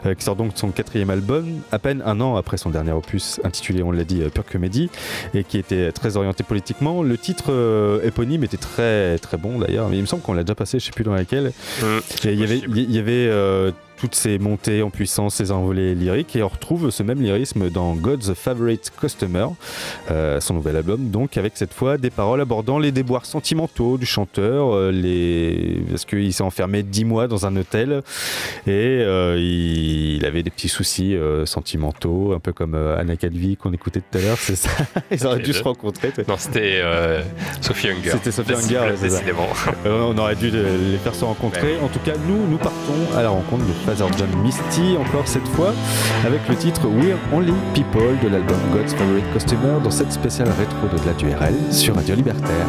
euh, 0.05 0.13
qui 0.15 0.23
sort 0.23 0.35
donc 0.35 0.51
son 0.55 0.69
quatrième 0.71 1.09
album, 1.09 1.61
à 1.71 1.79
peine 1.79 2.01
un 2.05 2.19
an 2.21 2.35
après 2.35 2.57
son 2.57 2.69
dernier 2.69 2.91
opus 2.91 3.39
intitulé, 3.43 3.83
on 3.83 3.91
l'a 3.91 4.03
dit, 4.03 4.21
euh, 4.21 4.29
Pure 4.29 4.45
Comedy, 4.45 4.70
et 5.33 5.43
qui 5.43 5.57
était 5.57 5.91
très 5.91 6.17
orienté 6.17 6.43
politiquement. 6.43 7.03
Le 7.03 7.17
titre 7.17 7.51
éponyme 8.03 8.43
était 8.43 8.57
très 8.57 9.17
très 9.19 9.37
bon 9.37 9.59
d'ailleurs, 9.59 9.89
mais 9.89 9.97
il 9.97 10.01
me 10.01 10.07
semble 10.07 10.21
qu'on 10.21 10.33
l'a 10.33 10.43
déjà 10.43 10.55
passé, 10.55 10.79
je 10.79 10.85
sais 10.85 10.91
plus 10.91 11.03
dans 11.03 11.13
laquelle. 11.13 11.51
Mmh, 11.81 11.85
il 12.25 12.39
y 12.39 12.43
avait, 12.43 12.61
il 12.67 12.91
y 12.91 12.99
avait 12.99 13.29
toutes 14.01 14.15
ces 14.15 14.39
montées 14.39 14.81
en 14.81 14.89
puissance, 14.89 15.35
ces 15.35 15.51
envolées 15.51 15.93
lyriques, 15.93 16.35
et 16.35 16.41
on 16.41 16.47
retrouve 16.47 16.89
ce 16.89 17.03
même 17.03 17.21
lyrisme 17.21 17.69
dans 17.69 17.93
God's 17.93 18.33
Favorite 18.33 18.91
Customer, 18.99 19.45
euh, 20.09 20.39
son 20.39 20.55
nouvel 20.55 20.75
album, 20.77 21.11
donc 21.11 21.37
avec 21.37 21.53
cette 21.53 21.71
fois 21.71 21.99
des 21.99 22.09
paroles 22.09 22.41
abordant 22.41 22.79
les 22.79 22.91
déboires 22.91 23.27
sentimentaux 23.27 23.99
du 23.99 24.07
chanteur, 24.07 24.73
euh, 24.73 24.91
les... 24.91 25.83
parce 25.87 26.05
qu'il 26.05 26.33
s'est 26.33 26.41
enfermé 26.41 26.81
dix 26.81 27.05
mois 27.05 27.27
dans 27.27 27.45
un 27.45 27.55
hôtel, 27.55 28.01
et 28.65 28.71
euh, 28.71 29.37
il... 29.39 30.25
avait 30.25 30.41
des 30.41 30.49
petits 30.49 30.69
soucis 30.69 31.15
sentimentaux, 31.45 32.33
un 32.33 32.39
peu 32.39 32.53
comme 32.53 32.73
Anna 32.73 33.15
Calvi 33.17 33.55
qu'on 33.55 33.71
écoutait 33.71 34.01
tout 34.01 34.17
à 34.17 34.21
l'heure, 34.21 34.37
c'est 34.39 34.55
ça 34.55 34.71
Ils 35.11 35.27
auraient 35.27 35.43
dû 35.43 35.53
se 35.53 35.61
rencontrer. 35.61 36.11
Non, 36.27 36.37
c'était 36.39 36.81
Sophie 37.61 37.89
Hunger. 37.89 38.09
C'était 38.09 38.31
Sophie 38.31 38.53
Hunger, 38.55 38.95
décidément. 38.99 39.47
on 39.85 40.17
aurait 40.17 40.35
dû 40.35 40.49
les 40.49 40.97
faire 41.03 41.13
se 41.13 41.23
rencontrer. 41.23 41.77
En 41.83 41.87
tout 41.87 41.99
cas, 41.99 42.13
nous, 42.27 42.47
nous 42.47 42.57
partons 42.57 43.15
à 43.15 43.21
la 43.21 43.29
rencontre 43.29 43.63
de 43.67 43.90
John 43.97 44.29
Misty, 44.41 44.97
encore 44.97 45.27
cette 45.27 45.47
fois, 45.49 45.73
avec 46.25 46.47
le 46.47 46.55
titre 46.55 46.87
We're 46.87 47.17
Only 47.33 47.53
People 47.73 48.17
de 48.23 48.29
l'album 48.29 48.57
God's 48.71 48.93
Favorite 48.93 49.25
Customer 49.33 49.79
dans 49.83 49.91
cette 49.91 50.11
spéciale 50.11 50.49
rétro 50.57 50.87
de 50.87 51.05
la 51.05 51.29
URL 51.29 51.73
sur 51.73 51.95
Radio 51.95 52.15
Libertaire. 52.15 52.67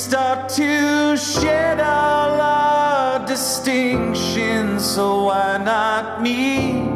Start 0.00 0.48
to 0.48 1.14
shed 1.14 1.78
all 1.78 2.40
our 2.40 3.26
distinctions. 3.26 4.82
So 4.82 5.24
why 5.24 5.58
not 5.58 6.22
me? 6.22 6.88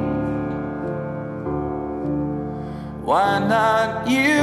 Why 3.04 3.40
not 3.40 4.08
you? 4.08 4.42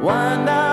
Why 0.00 0.42
not 0.42 0.69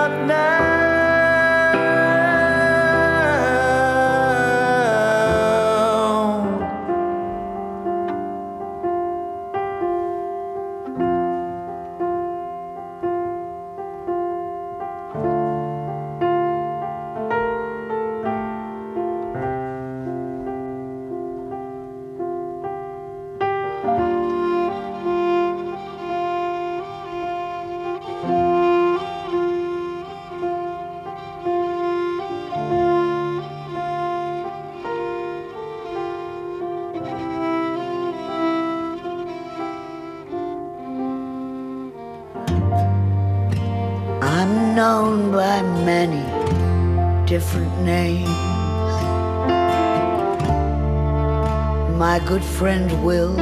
friend 52.58 52.90
Will 53.04 53.36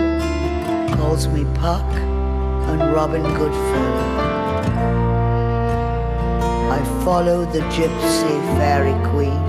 calls 0.98 1.26
me 1.28 1.47
Puck 1.55 1.90
and 2.68 2.93
Robin 2.93 3.22
Goodfellow. 3.22 4.09
I 6.70 6.80
follow 7.02 7.47
the 7.47 7.60
gypsy 7.76 8.36
fairy 8.59 8.93
queen. 9.09 9.40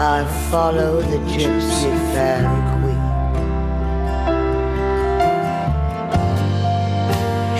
I 0.00 0.24
follow 0.50 1.02
the 1.02 1.18
gypsy 1.34 1.92
fairy 2.14 2.60
queen. 2.78 3.04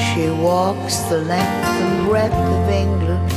She 0.06 0.30
walks 0.42 0.96
the 1.10 1.18
length 1.18 1.66
and 1.82 2.08
breadth 2.08 2.32
of 2.32 2.68
England, 2.70 3.30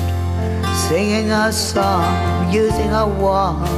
singing 0.87 1.31
a 1.31 1.51
song, 1.51 2.49
using 2.53 2.91
a 2.93 3.05
wand 3.05 3.76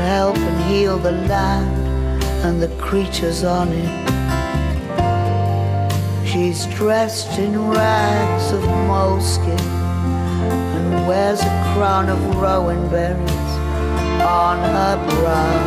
to 0.00 0.06
help 0.06 0.36
and 0.36 0.70
heal 0.70 0.96
the 0.98 1.12
land 1.12 2.24
and 2.44 2.62
the 2.62 2.68
creatures 2.78 3.44
on 3.44 3.68
it. 3.70 3.90
She's 6.26 6.64
dressed 6.78 7.38
in 7.38 7.52
rags 7.68 8.52
of 8.52 8.62
moleskin 8.88 9.60
and 10.76 11.06
wears 11.06 11.40
a 11.42 11.54
crown 11.72 12.08
of 12.08 12.18
rowan 12.36 12.88
berries 12.88 13.52
on 14.22 14.58
her 14.74 14.96
brow. 15.08 15.60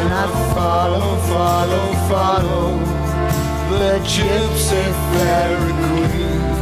And 0.00 0.10
I 0.22 0.26
follow, 0.54 1.08
follow, 1.32 1.86
follow 2.12 2.66
the 3.70 3.98
gypsy 4.14 4.84
fairy 5.12 5.72
queen. 5.86 6.57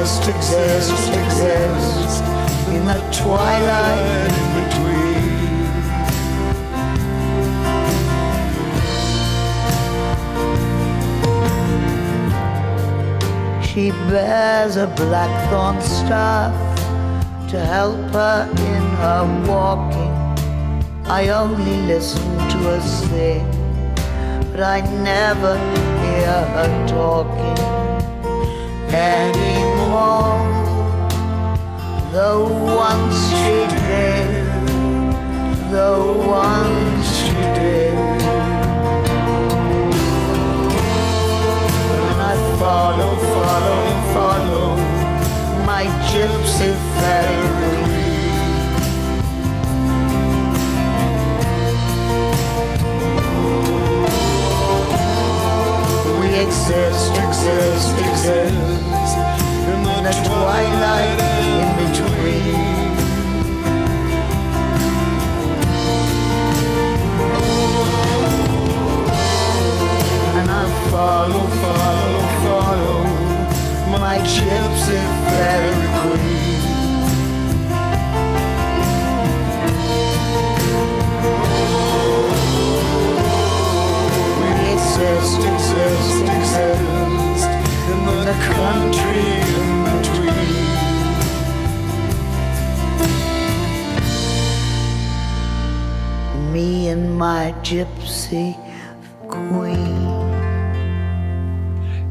Exist, 0.00 0.28
exist, 0.28 1.12
exist 1.12 2.24
in 2.68 2.86
the 2.86 2.98
twilight 3.12 4.32
in 4.40 4.48
between. 4.58 5.20
She 13.62 13.90
bears 14.08 14.76
a 14.76 14.86
blackthorn 14.96 15.80
staff 15.82 16.54
to 17.50 17.58
help 17.58 18.10
her 18.12 18.48
in 18.50 18.82
her 19.02 19.24
walking. 19.46 20.14
I 21.10 21.28
only 21.28 21.76
listen 21.82 22.22
to 22.52 22.56
her 22.70 22.80
sing, 22.80 23.44
but 24.50 24.60
I 24.62 24.80
never 25.02 25.58
hear 26.00 26.44
her 26.54 26.86
talking 26.88 27.58
anymore. 28.94 29.69
The 32.12 32.38
ones 32.42 33.16
she 33.28 33.56
did, 33.86 34.28
the 35.70 35.92
ones 36.26 37.04
she 37.18 37.32
did. 37.58 37.94
And 42.08 42.20
I 42.20 42.34
follow, 42.58 43.12
follow, 43.34 43.82
follow 44.14 44.68
my 45.66 45.84
gypsy 46.08 46.72
fairy. 46.96 47.80
We 56.20 56.28
exist, 56.46 57.12
exist, 57.26 58.89
exist 60.00 60.04
the 60.04 60.28
twilight 60.28 61.20
in 61.20 61.68
between. 61.76 62.54
And 70.38 70.50
I 70.50 70.64
follow, 70.90 71.46
follow, 71.62 72.24
follow 72.44 73.02
my 73.98 74.18
gypsy 74.24 75.00
fairy 75.28 75.74
queen. 76.00 76.40
Exist, 84.72 85.40
exist, 85.52 86.22
exist 86.38 87.50
in 87.92 88.04
the 88.24 88.36
country 88.54 89.69
Me 96.90 96.96
and 96.96 97.18
my 97.18 97.54
gypsy 97.62 98.54
queen. 99.28 100.08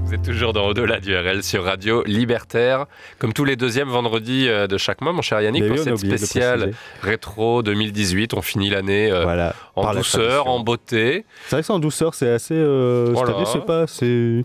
Vous 0.06 0.14
êtes 0.16 0.24
toujours 0.24 0.54
dans 0.54 0.66
Au-delà 0.68 1.00
du 1.00 1.16
RL 1.16 1.44
sur 1.44 1.64
Radio 1.66 2.04
Libertaire. 2.06 2.86
Comme 3.20 3.34
tous 3.34 3.46
les 3.46 3.56
deuxièmes 3.56 3.90
vendredis 3.90 4.48
euh, 4.48 4.66
de 4.68 4.78
chaque 4.78 5.02
mois, 5.02 5.12
mon 5.14 5.22
cher 5.22 5.40
Yannick, 5.42 5.64
Mais 5.64 5.70
pour 5.70 5.78
oui, 5.78 5.84
cette 5.84 5.98
spéciale 5.98 6.72
rétro 7.02 7.62
2018, 7.62 8.34
on 8.34 8.42
finit 8.42 8.70
l'année 8.70 9.12
euh, 9.12 9.22
Voilà, 9.24 9.54
en 9.76 9.86
la 9.88 9.96
douceur, 9.96 10.48
en 10.48 10.62
beauté. 10.62 11.26
C'est 11.48 11.56
vrai 11.58 11.62
que 11.62 11.68
c'est 11.68 11.74
en 11.74 11.80
douceur, 11.80 12.16
c'est 12.16 12.30
assez. 12.30 12.56
euh, 12.56 13.10
Voilà. 13.14 13.36
Année, 13.36 13.46
c'est 13.52 13.66
pas. 13.66 13.86
c'est- 13.86 14.44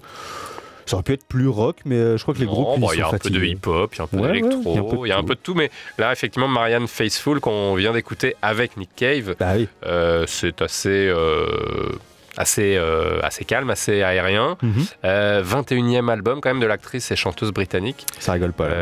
Ça 0.87 0.97
aurait 0.97 1.03
pu 1.03 1.13
être 1.15 1.27
plus 1.27 1.49
rock, 1.49 1.77
mais 1.85 1.97
euh, 1.97 2.17
je 2.17 2.23
crois 2.23 2.35
que 2.35 2.41
les 2.41 2.47
Non, 2.47 2.53
groupes. 2.53 2.81
bah, 2.81 2.87
ils 2.93 2.97
Il 2.97 2.99
y 2.99 3.03
a 3.03 3.09
un 3.09 3.19
peu 3.19 3.31
de 3.31 3.45
hip-hop, 3.45 3.95
il 3.95 3.99
y 3.99 4.01
a 4.01 4.05
un 4.05 4.07
peu 4.07 4.17
Ouais, 4.19 4.27
d'électro, 4.29 4.61
il 4.67 4.69
y 4.75 4.79
a 4.79 4.81
un 4.81 4.83
peu 4.85 4.97
de 4.97 5.07
il 5.07 5.09
y 5.09 5.13
a 5.13 5.17
un 5.17 5.21
tout. 5.21 5.27
peu 5.27 5.35
de 5.35 5.41
tout. 5.41 5.55
Mais 5.55 5.71
là, 5.99 6.13
effectivement, 6.13 6.49
Marianne 6.49 6.87
Faithful, 6.89 7.41
qu'on 7.41 7.75
vient 7.75 7.93
d'écouter 7.93 8.37
avec 8.43 8.77
Nick 8.77 8.91
Cave, 8.97 9.35
Bah 9.39 9.53
oui. 9.57 9.69
euh, 9.87 10.25
c'est 10.27 10.61
assez, 10.63 11.09
euh, 11.09 11.47
assez, 12.37 12.77
euh, 12.77 13.21
assez 13.23 13.45
calme, 13.45 13.71
assez 13.71 14.03
aérien. 14.03 14.57
Mhm. 14.63 14.85
Euh, 15.05 15.43
21e 15.45 16.09
album 16.11 16.41
quand 16.41 16.51
même 16.51 16.61
de 16.61 16.67
l'actrice 16.67 17.11
et 17.13 17.17
chanteuse 17.17 17.53
britannique. 17.53 18.07
Ça 18.19 18.33
rigole 18.33 18.53
pas. 18.53 18.69
là. 18.69 18.75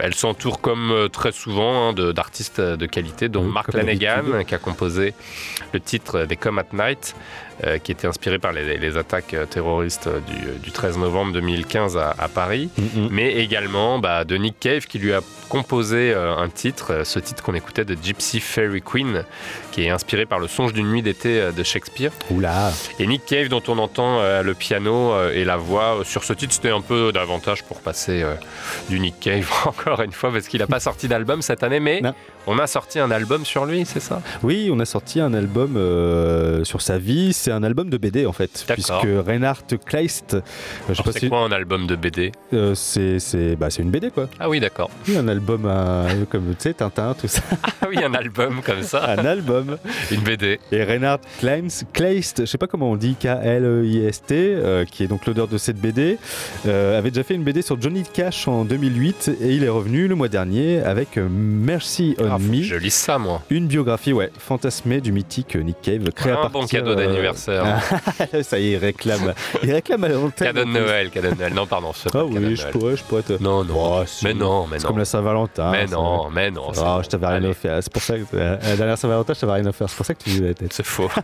Elle 0.00 0.14
s'entoure 0.14 0.60
comme 0.60 1.08
très 1.12 1.32
souvent 1.32 1.88
hein, 1.90 1.92
d'artistes 2.12 2.60
de 2.60 2.86
qualité, 2.86 3.28
dont 3.28 3.44
Oui, 3.44 3.52
Mark 3.52 3.70
d'habitude. 3.72 4.44
qui 4.46 4.54
a 4.54 4.58
composé 4.58 5.14
le 5.72 5.80
titre 5.80 6.24
des 6.26 6.36
Come 6.36 6.58
at 6.58 6.66
Night, 6.72 7.14
euh, 7.64 7.78
qui 7.78 7.92
était 7.92 8.06
inspiré 8.08 8.38
par 8.38 8.52
les, 8.52 8.76
les 8.78 8.96
attaques 8.96 9.34
euh, 9.34 9.46
terroristes 9.46 10.06
euh, 10.08 10.18
du, 10.20 10.58
du 10.60 10.70
13 10.72 10.98
novembre 10.98 11.32
2015 11.32 11.96
à, 11.96 12.14
à 12.18 12.28
Paris, 12.28 12.70
Mhm. 12.78 13.08
mais 13.10 13.34
également 13.34 13.98
bah, 13.98 14.24
de 14.24 14.36
Nick 14.36 14.58
Cave, 14.58 14.86
qui 14.86 14.98
lui 14.98 15.12
a 15.12 15.20
composé 15.48 16.12
euh, 16.12 16.34
un 16.36 16.48
titre, 16.48 17.02
ce 17.04 17.18
titre 17.18 17.42
qu'on 17.42 17.54
écoutait 17.54 17.84
de 17.84 17.96
Gypsy 18.00 18.40
Fairy 18.40 18.82
Queen, 18.82 19.24
qui 19.72 19.84
est 19.84 19.90
inspiré 19.90 20.26
par 20.26 20.38
le 20.40 20.48
songe 20.48 20.72
d'une 20.72 20.90
nuit 20.90 21.02
d'été 21.02 21.50
de 21.56 21.62
Shakespeare. 21.62 22.10
Oula. 22.30 22.72
Et 22.98 23.06
Nick 23.06 23.24
Cave, 23.26 23.48
dont 23.48 23.62
on 23.68 23.78
entend 23.78 24.18
euh, 24.20 24.42
le 24.42 24.54
piano 24.54 25.12
et 25.30 25.44
la 25.44 25.56
voix 25.56 26.00
sur 26.04 26.24
ce 26.24 26.32
titre, 26.32 26.52
c'était 26.54 26.70
un 26.70 26.80
peu 26.80 27.12
davantage 27.12 27.62
pour 27.62 27.80
passer 27.80 28.24
du 28.88 28.98
Nick 29.00 29.20
Cave 29.20 29.48
encore 29.66 30.00
une 30.02 30.12
fois, 30.12 30.32
parce 30.32 30.48
qu'il 30.48 30.60
n'a 30.60 30.66
pas 30.66 30.80
sorti 30.80 31.08
d'album 31.08 31.42
cette 31.42 31.62
année, 31.62 31.80
mais 31.80 32.00
Non. 32.00 32.14
On 32.46 32.58
a 32.58 32.66
sorti 32.66 32.98
un 32.98 33.10
album 33.10 33.44
sur 33.44 33.64
lui, 33.66 33.84
c'est 33.86 34.00
ça? 34.00 34.20
Oui, 34.42 34.68
on 34.72 34.78
a 34.80 34.84
sorti 34.84 35.20
un 35.20 35.32
album 35.34 35.76
euh, 35.76 36.64
sur 36.64 36.80
sa 36.82 36.98
vie. 36.98 37.32
C'est 37.32 37.50
un 37.50 37.62
album 37.62 37.90
de 37.90 37.96
BD 37.96 38.26
en 38.26 38.32
fait, 38.32 38.64
puisque 38.68 38.92
Reinhard 39.26 39.62
Kleist, 39.86 40.34
euh, 40.34 40.94
C'est 40.94 41.18
si 41.20 41.28
quoi 41.28 41.38
un 41.40 41.52
album 41.52 41.86
de 41.86 41.96
BD 41.96 42.32
euh, 42.52 42.74
c'est 42.74 43.18
c'est 43.18 43.56
bah, 43.56 43.70
c'est 43.70 43.82
une 43.82 43.90
BD 43.90 44.10
quoi. 44.10 44.28
Ah 44.38 44.48
oui, 44.48 44.60
d'accord. 44.60 44.90
Oui, 45.08 45.16
un 45.16 45.28
album 45.28 45.66
à- 45.66 46.06
comme 46.30 46.48
tu 46.50 46.54
sais 46.58 46.74
Tintin 46.74 47.14
tout 47.20 47.28
ça, 47.28 47.42
Ah 47.82 47.86
oui, 47.88 47.96
un 48.02 48.14
album 48.14 48.60
comme 48.64 48.82
ça, 48.82 49.10
un 49.10 49.24
album. 49.24 49.76
une 50.10 50.20
BD. 50.20 50.58
Et 50.72 50.84
Reinhard 50.84 51.20
Kleist, 51.38 51.86
Kleist, 51.92 52.40
je 52.42 52.44
sais 52.46 52.58
pas 52.58 52.66
comment 52.66 52.90
on 52.90 52.96
dit, 52.96 53.16
K-L-E-I-S-T, 53.18 54.34
euh, 54.34 54.84
qui 54.84 55.02
est 55.04 55.06
donc 55.06 55.26
l'auteur 55.26 55.48
de 55.48 55.58
cette 55.58 55.76
BD, 55.78 56.18
euh, 56.66 56.98
avait 56.98 57.10
déjà 57.10 57.22
fait 57.24 57.34
une 57.34 57.44
BD 57.44 57.62
sur 57.62 57.80
Johnny 57.80 58.02
Cash 58.12 58.48
en 58.48 58.64
2008 58.64 59.30
et 59.40 59.54
il 59.54 59.64
est 59.64 59.68
revenu 59.68 60.08
le 60.08 60.14
mois 60.14 60.28
dernier 60.28 60.80
avec 60.82 61.16
euh, 61.18 61.26
Mercy 61.30 62.14
on 62.18 62.33
Je 62.38 62.76
lis 62.76 62.90
ça, 62.94 63.18
moi. 63.18 63.42
Une 63.50 63.66
biographie, 63.66 64.12
ouais, 64.12 64.30
fantasmée 64.38 65.00
du 65.00 65.12
mythique 65.12 65.54
Nick 65.56 65.80
Cave, 65.82 66.10
créé 66.12 66.32
à 66.32 66.38
Un 66.38 66.42
partir... 66.50 66.60
bon 66.60 66.66
cadeau 66.66 66.90
euh, 66.90 66.94
d'anniversaire. 67.06 67.80
ça 68.42 68.58
y 68.58 68.68
est, 68.68 68.72
il 68.72 68.76
réclame. 68.76 69.34
Il 69.62 69.72
réclame 69.72 70.04
à 70.04 70.08
l'antenne. 70.08 70.48
Cadeau 70.48 70.64
de 70.64 70.70
Noël, 70.70 71.10
cadeau 71.10 71.30
de 71.30 71.34
Noël. 71.36 71.54
Non, 71.54 71.66
pardon, 71.66 71.92
c'est 71.94 72.12
pas 72.12 72.20
Ah 72.20 72.24
oui, 72.24 72.56
je 72.56 72.66
pourrais, 72.68 72.96
je 72.96 73.04
pourrais 73.04 73.22
te... 73.22 73.34
Non, 73.42 73.64
non. 73.64 73.74
Oh, 73.76 74.02
si. 74.06 74.24
Mais 74.24 74.34
non, 74.34 74.66
mais 74.66 74.78
C'est 74.78 74.84
non. 74.84 74.88
comme 74.88 74.98
la 74.98 75.04
Saint-Valentin. 75.04 75.70
Mais 75.70 75.86
non, 75.86 76.30
mais 76.30 76.50
non. 76.50 76.72
c'est 76.72 76.80
Ah, 76.84 76.96
bon. 76.96 77.02
je 77.02 77.08
t'avais 77.08 77.26
rien 77.26 77.36
Allez, 77.36 77.48
offert. 77.48 77.78
C'est 77.82 77.92
pour 77.92 78.02
ça 78.02 78.16
que 78.18 78.24
euh, 78.34 78.56
la 78.62 78.76
dernière 78.76 78.98
Saint-Valentin, 78.98 79.34
je 79.34 79.40
t'avais 79.40 79.52
rien 79.52 79.66
offert. 79.66 79.88
C'est 79.88 79.96
pour 79.96 80.06
ça 80.06 80.14
que 80.14 80.22
tu 80.22 80.30
faisais 80.30 80.48
la 80.48 80.54
tête. 80.54 80.72
C'est 80.72 80.86
faux. 80.86 81.08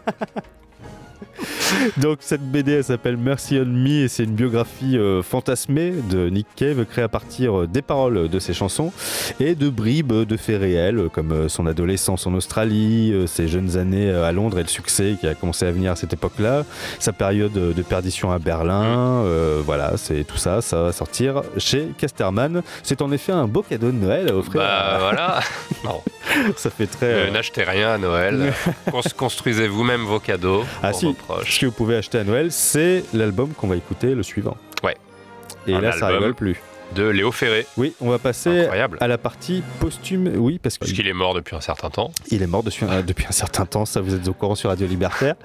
Donc 1.98 2.18
cette 2.20 2.42
BD 2.42 2.72
elle 2.72 2.84
s'appelle 2.84 3.16
Mercy 3.16 3.58
on 3.60 3.64
Me 3.66 4.04
et 4.04 4.08
c'est 4.08 4.24
une 4.24 4.34
biographie 4.34 4.96
euh, 4.98 5.22
fantasmée 5.22 5.92
de 6.10 6.28
Nick 6.28 6.46
Cave 6.56 6.84
créée 6.84 7.04
à 7.04 7.08
partir 7.08 7.60
euh, 7.60 7.66
des 7.66 7.82
paroles 7.82 8.28
de 8.28 8.38
ses 8.38 8.52
chansons 8.54 8.92
et 9.38 9.54
de 9.54 9.68
bribes 9.68 10.12
de 10.12 10.36
faits 10.36 10.60
réels 10.60 10.98
euh, 10.98 11.08
comme 11.08 11.48
son 11.48 11.66
adolescence 11.66 12.26
en 12.26 12.34
Australie, 12.34 13.14
ses 13.26 13.48
jeunes 13.48 13.76
années 13.76 14.10
à 14.10 14.32
Londres 14.32 14.58
et 14.58 14.62
le 14.62 14.68
succès 14.68 15.16
qui 15.20 15.26
a 15.26 15.34
commencé 15.34 15.66
à 15.66 15.70
venir 15.72 15.92
à 15.92 15.96
cette 15.96 16.12
époque-là, 16.12 16.64
sa 16.98 17.12
période 17.12 17.52
de 17.52 17.82
perdition 17.82 18.30
à 18.32 18.38
Berlin, 18.38 19.22
euh, 19.24 19.60
voilà, 19.64 19.92
c'est 19.96 20.24
tout 20.24 20.36
ça, 20.36 20.60
ça 20.60 20.82
va 20.82 20.92
sortir 20.92 21.42
chez 21.56 21.88
Casterman. 21.98 22.62
C'est 22.82 23.02
en 23.02 23.10
effet 23.12 23.32
un 23.32 23.46
beau 23.46 23.62
cadeau 23.62 23.88
de 23.88 23.96
Noël 23.96 24.28
à 24.28 24.34
offrir. 24.36 24.60
Bah 24.60 24.96
voilà. 25.00 25.40
Non, 25.84 26.02
ça 26.56 26.70
fait 26.70 26.86
très... 26.86 27.06
euh, 27.06 27.30
n'achetez 27.30 27.62
rien 27.64 27.90
à 27.92 27.98
Noël. 27.98 28.52
Cons- 28.90 29.00
Construisez 29.16 29.68
vous-même 29.68 30.02
vos 30.02 30.18
cadeaux 30.20 30.64
Ah 30.82 30.92
si, 30.92 31.14
ce 31.44 31.60
que 31.60 31.66
vous 31.66 31.72
pouvez 31.72 31.96
acheter 31.96 32.18
à 32.18 32.24
Noël, 32.24 32.50
c'est 32.52 33.04
l'album 33.12 33.50
qu'on 33.50 33.68
va 33.68 33.76
écouter, 33.76 34.14
le 34.14 34.22
suivant. 34.22 34.56
Ouais. 34.82 34.96
Et 35.66 35.74
Un 35.74 35.80
là, 35.80 35.92
ça 35.92 36.08
rigole 36.08 36.34
plus. 36.34 36.60
De 36.94 37.04
Léo 37.08 37.30
Ferré. 37.30 37.66
Oui, 37.76 37.94
on 38.00 38.10
va 38.10 38.18
passer 38.18 38.62
Incroyable. 38.62 38.98
à 39.00 39.06
la 39.06 39.16
partie 39.16 39.62
posthume. 39.78 40.32
Oui, 40.36 40.58
parce 40.60 40.76
Parce 40.76 40.90
qu'il 40.92 41.06
est 41.06 41.12
mort 41.12 41.34
depuis 41.34 41.54
un 41.54 41.60
certain 41.60 41.88
temps. 41.88 42.10
est 42.42 42.46
mort 42.48 42.64
euh, 42.82 43.02
depuis 43.02 43.26
un 43.28 43.32
certain 43.32 43.64
temps, 43.64 43.84
ça 43.86 44.00
vous 44.00 44.12
êtes 44.14 44.26
au 44.26 44.32
courant 44.32 44.56
sur 44.56 44.70
Radio 44.70 44.88
Libertaire. 44.88 45.36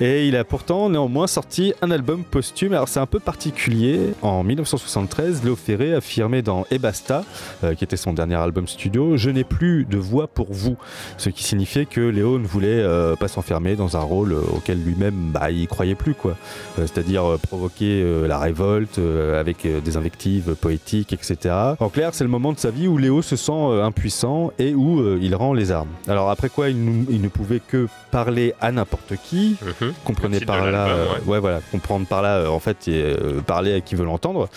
Et 0.00 0.26
il 0.26 0.34
a 0.36 0.42
pourtant 0.42 0.90
néanmoins 0.90 1.28
sorti 1.28 1.72
un 1.80 1.92
album 1.92 2.24
posthume. 2.24 2.72
Alors 2.72 2.88
c'est 2.88 2.98
un 2.98 3.06
peu 3.06 3.20
particulier. 3.20 4.00
En 4.22 4.42
1973, 4.42 5.44
Léo 5.44 5.54
Ferré 5.54 5.94
affirmait 5.94 6.42
dans 6.42 6.66
Et 6.72 6.78
Basta, 6.78 7.24
euh, 7.62 7.74
qui 7.74 7.84
était 7.84 7.96
son 7.96 8.12
dernier 8.12 8.34
album 8.34 8.66
studio, 8.66 9.16
Je 9.16 9.30
n'ai 9.30 9.44
plus 9.44 9.84
de 9.84 9.96
voix 9.96 10.26
pour 10.26 10.52
vous. 10.52 10.76
Ce 11.18 11.30
qui 11.30 11.44
signifiait 11.44 11.86
que 11.86 12.00
Léo 12.00 12.38
ne 12.40 12.46
voulait 12.46 12.66
euh, 12.68 13.14
pas 13.14 13.28
s'enfermer 13.28 13.76
dans 13.76 13.96
un 13.96 14.00
rôle 14.00 14.32
auquel 14.34 14.82
lui-même 14.82 15.30
bah, 15.32 15.52
il 15.52 15.68
croyait 15.68 15.94
plus. 15.94 16.14
quoi. 16.14 16.32
Euh, 16.80 16.86
C'est-à-dire 16.88 17.38
provoquer 17.48 18.04
la 18.26 18.38
révolte 18.38 18.98
avec 19.38 19.66
des 19.84 19.96
invectives 19.96 20.54
poétiques, 20.60 20.79
etc. 20.88 21.54
En 21.78 21.88
clair, 21.88 22.10
c'est 22.14 22.24
le 22.24 22.30
moment 22.30 22.52
de 22.52 22.58
sa 22.58 22.70
vie 22.70 22.88
où 22.88 22.96
Léo 22.98 23.22
se 23.22 23.36
sent 23.36 23.52
euh, 23.52 23.84
impuissant 23.84 24.52
et 24.58 24.74
où 24.74 25.00
euh, 25.00 25.18
il 25.20 25.34
rend 25.34 25.52
les 25.52 25.70
armes. 25.72 25.88
Alors 26.08 26.30
après 26.30 26.48
quoi, 26.48 26.68
il, 26.68 26.84
nous- 26.84 27.06
il 27.10 27.20
ne 27.20 27.28
pouvait 27.28 27.60
que 27.60 27.86
parler 28.10 28.54
à 28.60 28.72
n'importe 28.72 29.14
qui, 29.24 29.56
Mhm. 29.80 29.92
comprenez 30.04 30.40
par 30.40 30.64
là, 30.64 30.70
l'album, 30.70 30.98
euh, 30.98 31.30
ouais. 31.30 31.38
voilà, 31.38 31.60
comprendre 31.70 32.06
par 32.06 32.22
là, 32.22 32.50
en 32.50 32.58
fait, 32.60 32.88
et, 32.88 33.14
parler 33.46 33.74
à 33.74 33.80
qui 33.80 33.94
veut 33.94 34.04
l'entendre, 34.04 34.48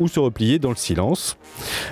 ou 0.00 0.08
se 0.08 0.20
replier 0.20 0.58
dans 0.58 0.70
le 0.70 0.76
silence. 0.76 1.36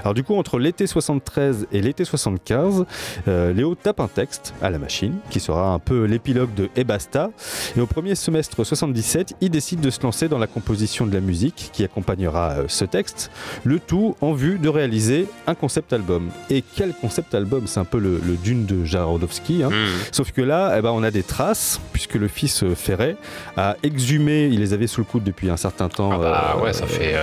Alors 0.03 0.15
du 0.15 0.23
coup, 0.23 0.35
entre 0.37 0.59
l'été 0.59 0.87
73 0.87 1.67
et 1.73 1.81
l'été 1.81 2.05
75, 2.05 2.85
euh, 3.29 3.53
Léo 3.53 3.75
tape 3.75 4.01
un 4.01 4.09
texte 4.09 4.55
à 4.63 4.71
la 4.71 4.79
machine, 4.79 5.15
qui 5.31 5.41
sera 5.41 5.69
un 5.73 5.79
peu 5.79 6.05
l'épilogue 6.05 6.53
de 6.55 6.69
Et 6.77 6.85
basta. 6.85 7.31
Et 7.77 7.81
au 7.81 7.87
premier 7.87 8.15
semestre 8.15 8.65
77, 8.65 9.35
il 9.41 9.51
décide 9.51 9.81
de 9.81 9.91
se 9.91 10.01
lancer 10.03 10.29
dans 10.29 10.39
la 10.39 10.47
composition 10.47 11.07
de 11.07 11.15
la 11.15 11.21
musique 11.21 11.71
qui 11.73 11.85
accompagnera 11.85 12.51
euh, 12.51 12.65
ce 12.69 12.85
texte, 12.85 13.31
le 13.65 13.79
tout 13.81 14.17
en 14.21 14.33
vue 14.33 14.59
de 14.59 14.69
réaliser 14.69 15.27
un 15.47 15.55
concept 15.55 15.93
album. 15.93 16.31
Et 16.51 16.63
quel 16.75 16.93
concept 16.95 17.35
album? 17.35 17.67
C'est 17.67 17.81
un 17.81 17.85
peu 17.85 17.99
le, 17.99 18.21
le 18.25 18.35
Dune 18.37 18.67
de 18.67 18.85
Jarodowski. 18.85 19.63
hein. 19.63 19.71
Mhm. 19.71 19.87
Sauf 20.13 20.33
que 20.33 20.43
là, 20.43 20.75
eh 20.79 20.83
ben, 20.83 20.91
on 20.91 21.03
a 21.03 21.11
des 21.11 21.23
traces, 21.23 21.81
puisque 21.93 22.15
le 22.15 22.29
fils 22.29 22.63
euh, 22.63 22.75
Ferret 22.75 23.17
a 23.57 23.77
exhumé, 23.83 24.47
il 24.47 24.61
les 24.61 24.73
avait 24.73 24.87
sous 24.87 25.01
le 25.01 25.07
coude 25.07 25.25
depuis 25.25 25.51
un 25.51 25.57
certain 25.57 25.89
temps. 25.89 26.11
Ah 26.13 26.19
bah 26.19 26.55
euh, 26.59 26.63
ouais, 26.63 26.73
ça 26.73 26.87
fait 26.87 27.15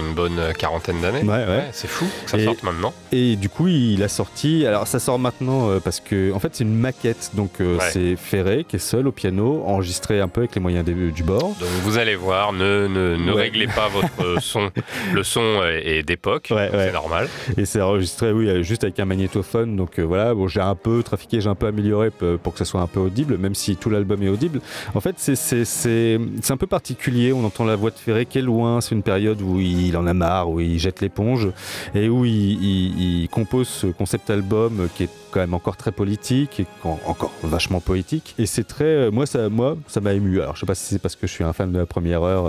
une 0.00 0.14
bonne 0.14 0.40
quarantaine 0.58 1.00
d'années. 1.00 1.22
Ouais, 1.22 1.46
ouais. 1.46 1.64
C'est 1.86 1.92
fou 1.92 2.06
que 2.24 2.30
ça 2.30 2.38
Et- 2.38 2.44
sorte 2.44 2.62
maintenant. 2.62 2.92
Et 3.12 3.36
du 3.36 3.48
coup, 3.48 3.68
il 3.68 4.02
a 4.02 4.08
sorti. 4.08 4.66
Alors, 4.66 4.86
ça 4.86 4.98
sort 4.98 5.18
maintenant 5.18 5.70
euh, 5.70 5.78
parce 5.80 6.00
que, 6.00 6.32
en 6.32 6.38
fait, 6.40 6.50
c'est 6.54 6.64
une 6.64 6.74
maquette. 6.74 7.30
Donc, 7.34 7.60
euh, 7.60 7.76
Ouais. 7.78 7.84
c'est 7.92 8.16
Ferret 8.16 8.64
qui 8.68 8.76
est 8.76 8.80
seul 8.80 9.06
au 9.06 9.12
piano, 9.12 9.62
enregistré 9.66 10.20
un 10.20 10.28
peu 10.28 10.40
avec 10.42 10.54
les 10.54 10.60
moyens 10.60 10.84
du 10.84 11.22
bord. 11.22 11.40
Donc 11.60 11.68
vous 11.82 11.98
allez 11.98 12.16
voir, 12.16 12.52
ne, 12.52 12.86
ne, 12.88 13.16
ne 13.16 13.32
Ouais. 13.32 13.42
réglez 13.42 13.66
pas 13.66 13.88
votre 13.88 14.40
son. 14.42 14.70
Le 15.12 15.22
son 15.22 15.62
est 15.64 15.98
est 15.98 16.02
d'époque, 16.02 16.48
Ouais, 16.50 16.68
c'est 16.72 16.92
normal. 16.92 17.28
Et 17.56 17.64
c'est 17.64 17.80
enregistré, 17.80 18.32
oui, 18.32 18.48
euh, 18.48 18.62
juste 18.62 18.82
avec 18.84 18.98
un 19.00 19.04
magnétophone. 19.04 19.76
Donc, 19.76 19.98
euh, 19.98 20.02
voilà, 20.02 20.34
bon, 20.34 20.48
j'ai 20.48 20.60
un 20.60 20.74
peu 20.74 21.02
trafiqué, 21.02 21.40
j'ai 21.40 21.48
un 21.48 21.54
peu 21.54 21.66
amélioré 21.66 22.10
pour 22.42 22.52
que 22.52 22.58
ça 22.58 22.64
soit 22.64 22.80
un 22.80 22.86
peu 22.86 23.00
audible, 23.00 23.36
même 23.38 23.54
si 23.54 23.76
tout 23.76 23.90
l'album 23.90 24.22
est 24.22 24.28
audible. 24.28 24.60
En 24.94 25.00
fait, 25.00 25.14
c'est 25.18 26.50
un 26.50 26.56
peu 26.56 26.66
particulier. 26.66 27.32
On 27.32 27.44
entend 27.44 27.64
la 27.64 27.76
voix 27.76 27.90
de 27.90 27.96
Ferré 27.98 28.26
qui 28.26 28.38
est 28.38 28.42
loin. 28.42 28.80
C'est 28.80 28.94
une 28.94 29.02
période 29.02 29.40
où 29.42 29.60
il 29.60 29.96
en 29.96 30.06
a 30.06 30.14
marre, 30.14 30.48
où 30.50 30.60
il 30.60 30.78
jette 30.78 31.00
l'éponge 31.00 31.48
et 31.94 32.08
où 32.08 32.24
il, 32.24 33.28
compose 33.30 33.68
ce 33.68 33.86
concept 33.88 34.30
album 34.30 34.88
qui 34.94 35.04
est 35.04 35.10
quand 35.36 35.42
même 35.42 35.52
encore 35.52 35.76
très 35.76 35.92
politique 35.92 36.60
et 36.60 36.66
encore 36.82 37.30
vachement 37.42 37.80
poétique. 37.80 38.34
Et 38.38 38.46
c'est 38.46 38.64
très, 38.64 39.10
moi 39.10 39.26
ça, 39.26 39.50
moi 39.50 39.76
ça 39.86 40.00
m'a 40.00 40.14
ému. 40.14 40.40
Alors 40.40 40.54
je 40.54 40.60
sais 40.60 40.66
pas 40.66 40.74
si 40.74 40.94
c'est 40.94 40.98
parce 40.98 41.14
que 41.14 41.26
je 41.26 41.32
suis 41.32 41.44
un 41.44 41.52
fan 41.52 41.70
de 41.70 41.78
la 41.78 41.84
première 41.84 42.22
heure. 42.22 42.44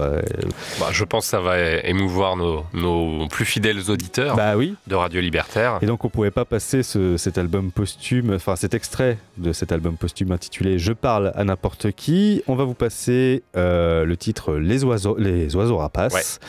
Bah, 0.80 0.88
je 0.92 1.04
pense 1.04 1.26
que 1.26 1.32
ça 1.32 1.42
va 1.42 1.60
émouvoir 1.84 2.38
nos, 2.38 2.66
nos 2.74 3.28
plus 3.28 3.44
fidèles 3.44 3.92
auditeurs 3.92 4.38
bah, 4.38 4.56
oui. 4.56 4.76
de 4.88 4.96
Radio 4.96 5.20
Libertaire. 5.20 5.80
Et 5.82 5.86
donc 5.86 6.06
on 6.06 6.10
pouvait 6.10 6.32
pas 6.32 6.46
passer 6.46 6.82
ce, 6.82 7.18
cet 7.18 7.38
album 7.38 7.72
posthume, 7.72 8.36
enfin 8.36 8.56
cet 8.56 8.74
extrait 8.74 9.18
de 9.38 9.52
cet 9.52 9.74
album 9.74 9.98
posthume 9.98 10.32
intitulé 10.32 10.80
Je 10.80 10.94
parle 10.94 11.34
à 11.36 11.44
n'importe 11.44 11.92
qui. 11.92 12.42
On 12.48 12.56
va 12.56 12.64
vous 12.64 12.74
passer 12.74 13.44
le 13.54 14.16
titre 14.16 14.54
Les 14.54 14.86
oiseaux, 14.86 15.18
les 15.18 15.54
oiseaux 15.58 15.78
rapaces. 15.78 16.40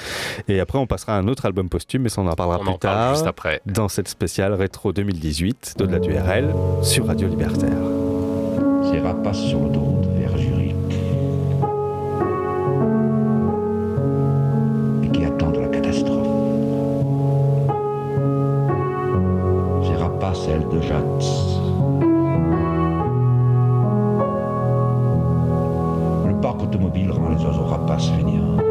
Et 0.46 0.60
après 0.60 0.78
on 0.78 0.86
passera 0.86 1.16
à 1.16 1.18
un 1.18 1.26
autre 1.26 1.46
album 1.46 1.68
posthume, 1.68 2.02
mais 2.02 2.08
ça 2.08 2.20
on 2.20 2.28
en 2.28 2.34
parlera 2.34 2.60
plus 2.60 2.78
tard. 2.78 3.14
Juste 3.14 3.26
après. 3.26 3.60
Dans 3.66 3.88
cette 3.88 4.08
spéciale 4.08 4.52
rétro 4.52 4.92
2018 4.92 5.74
de 5.78 5.88
du 5.98 6.12
Sur 6.82 7.06
Radio 7.06 7.26
Libertaire. 7.26 7.72
Ces 8.92 9.00
rapaces 9.00 9.38
sur 9.38 9.60
l'autoroute 9.60 10.04
vers 10.18 10.36
Zurich. 10.36 10.74
Et 15.04 15.08
qui 15.08 15.24
attendent 15.24 15.56
la 15.56 15.68
catastrophe. 15.68 16.28
Ces 19.86 19.94
rapaces, 19.96 20.48
ailes 20.48 20.68
de 20.70 20.82
Jats. 20.82 21.02
Le 26.26 26.40
parc 26.42 26.62
automobile 26.62 27.10
rend 27.10 27.30
les 27.30 27.42
oiseaux 27.42 27.64
rapaces 27.64 28.10
fainéants. 28.10 28.67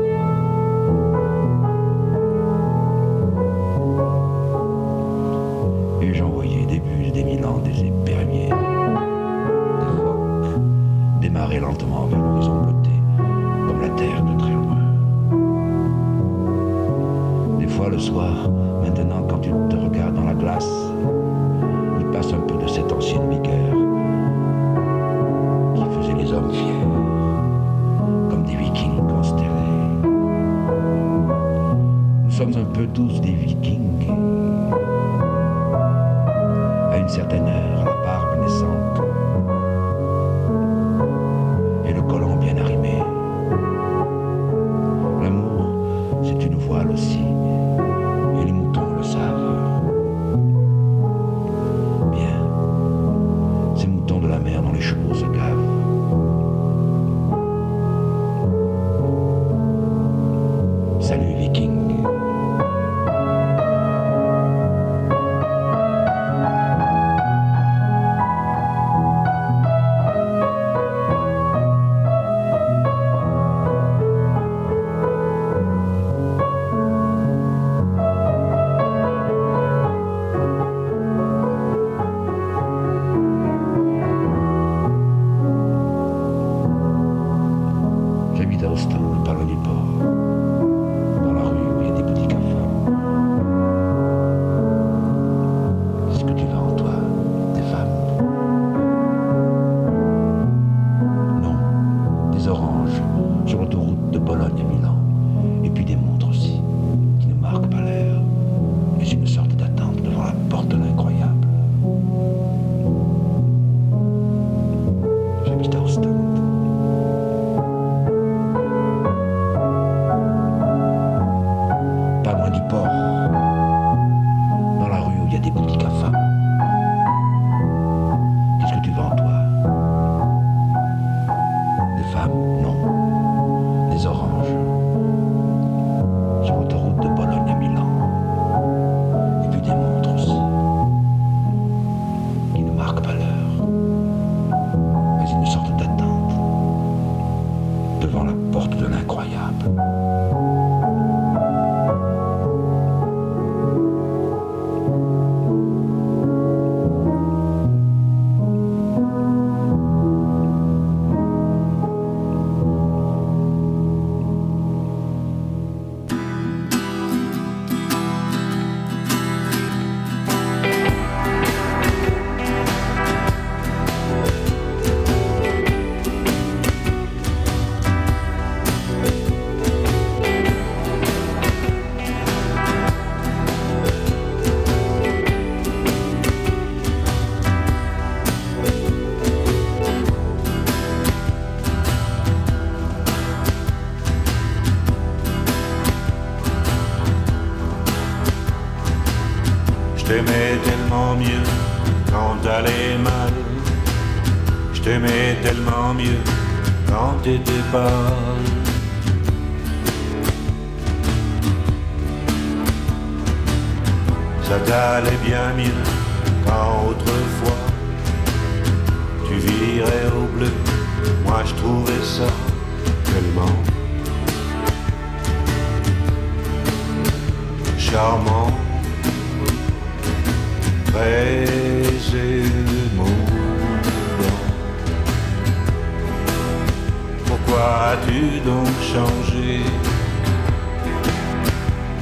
As-tu 237.91 238.39
donc 238.45 238.67
changé 238.93 239.61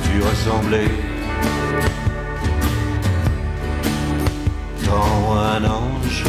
Tu 0.04 0.22
ressemblais 0.30 0.92
quand 4.88 5.38
un 5.38 5.64
ange, 5.66 6.24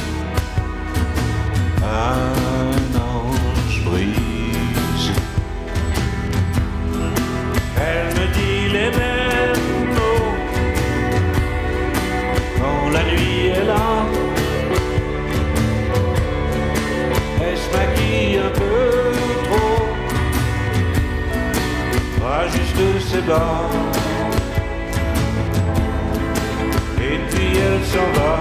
Et 26.98 27.18
puis 27.30 27.50
elle 27.56 27.84
s'en 27.84 28.08
va. 28.18 28.32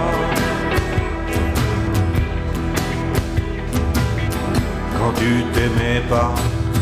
Quand 4.98 5.12
tu 5.14 5.44
t'aimais 5.54 6.02
pas, 6.08 6.34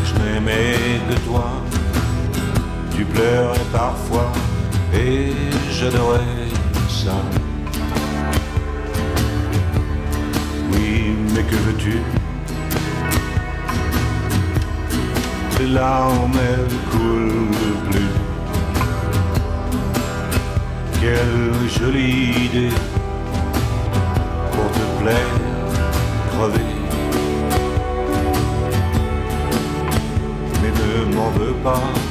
je 0.03 0.13
n'aimais 0.23 0.99
que 1.09 1.15
toi. 1.27 1.47
Tu 2.95 3.05
pleurais 3.05 3.67
parfois 3.71 4.31
et 4.93 5.33
j'adorais 5.71 6.49
ça. 6.89 7.15
Oui, 10.71 11.15
mais 11.33 11.43
que 11.43 11.55
veux-tu? 11.55 12.24
Les 15.65 15.71
larmes 15.71 16.39
elles 16.51 16.77
coulent 16.91 17.89
plus. 17.89 18.13
Quelle 21.01 21.69
jolie 21.69 22.45
idée 22.45 22.75
pour 24.51 24.69
te 24.77 25.01
plaire, 25.01 25.33
crever. 26.29 26.69
Mais 30.61 30.71
ne 30.71 31.15
m'en 31.15 31.31
veux 31.31 31.55
pas. 31.63 32.04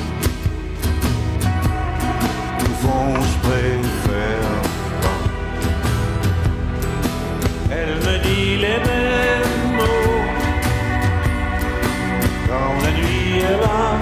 Là. 13.51 13.99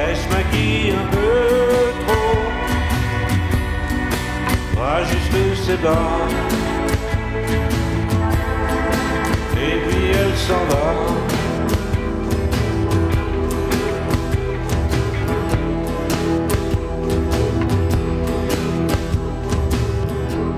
Elle 0.00 0.16
se 0.16 0.28
maquille 0.28 0.92
un 0.92 1.06
peu 1.14 1.92
trop, 2.02 2.38
rajuste 4.80 5.64
ses 5.64 5.78
dents. 5.78 6.28
Et 9.56 9.74
puis 9.86 10.04
elle 10.10 10.36
s'en 10.36 10.64
va. 10.70 10.86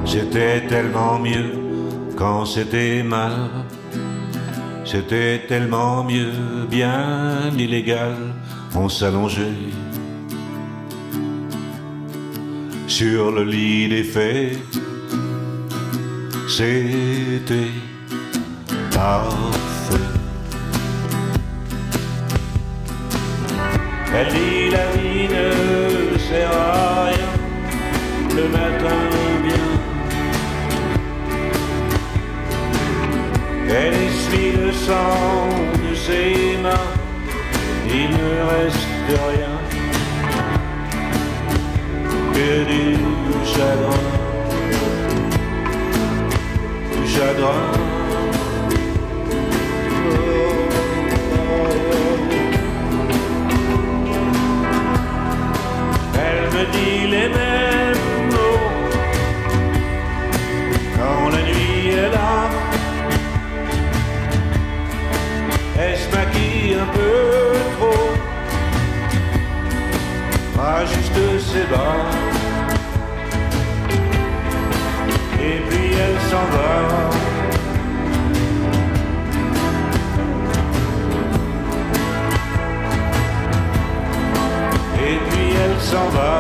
C'était 0.07 0.63
tellement 0.69 1.19
mieux 1.19 1.53
quand 2.17 2.47
c'était 2.47 3.03
mal. 3.03 3.64
C'était 4.97 5.41
tellement 5.49 6.05
mieux, 6.05 6.69
bien 6.71 7.51
illégal. 7.59 8.15
On 8.77 8.89
s'allongeait 8.89 9.59
sur 12.87 13.33
le 13.33 13.43
lit 13.43 13.89
des 13.89 14.05
faits. 14.05 14.57
C'était 16.49 17.73
parfait. 18.93 19.97
Elle 24.15 24.29
dit 24.29 24.71
la 24.71 24.87
vie 24.93 25.27
ne 25.27 26.19
sert 26.19 26.57
à 26.57 27.07
rien 27.07 27.33
le 28.37 28.45
matin 28.49 29.01
bien. 29.43 29.67
Elle 33.69 34.04
sang 34.87 35.49
de 35.83 35.95
ses 35.95 36.59
mains, 36.63 36.93
il 37.89 38.11
ne 38.11 38.31
reste 38.53 39.13
rien 39.31 39.57
que 42.35 42.65
du 42.71 42.85
chagrin, 43.55 44.05
du 46.93 47.09
chagrin. 47.09 47.84
Juste 70.87 71.41
ses 71.47 71.65
bas. 71.65 71.97
Et 75.41 75.61
puis 75.69 75.89
elle 76.05 76.21
s'en 76.31 76.47
va. 76.55 76.71
Et 85.07 85.19
puis 85.29 85.49
elle 85.65 85.81
s'en 85.81 86.09
va. 86.17 86.33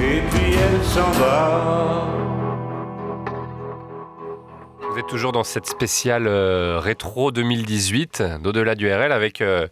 Et 0.00 0.22
puis 0.30 0.54
elle 0.54 0.84
s'en 0.84 1.10
va. 1.20 2.15
Toujours 5.08 5.30
dans 5.32 5.44
cette 5.44 5.66
spéciale 5.66 6.26
euh, 6.26 6.80
rétro 6.80 7.30
2018 7.30 8.22
d'au-delà 8.42 8.74
du 8.74 8.92
RL 8.92 9.12
avec 9.12 9.40
euh, 9.40 9.68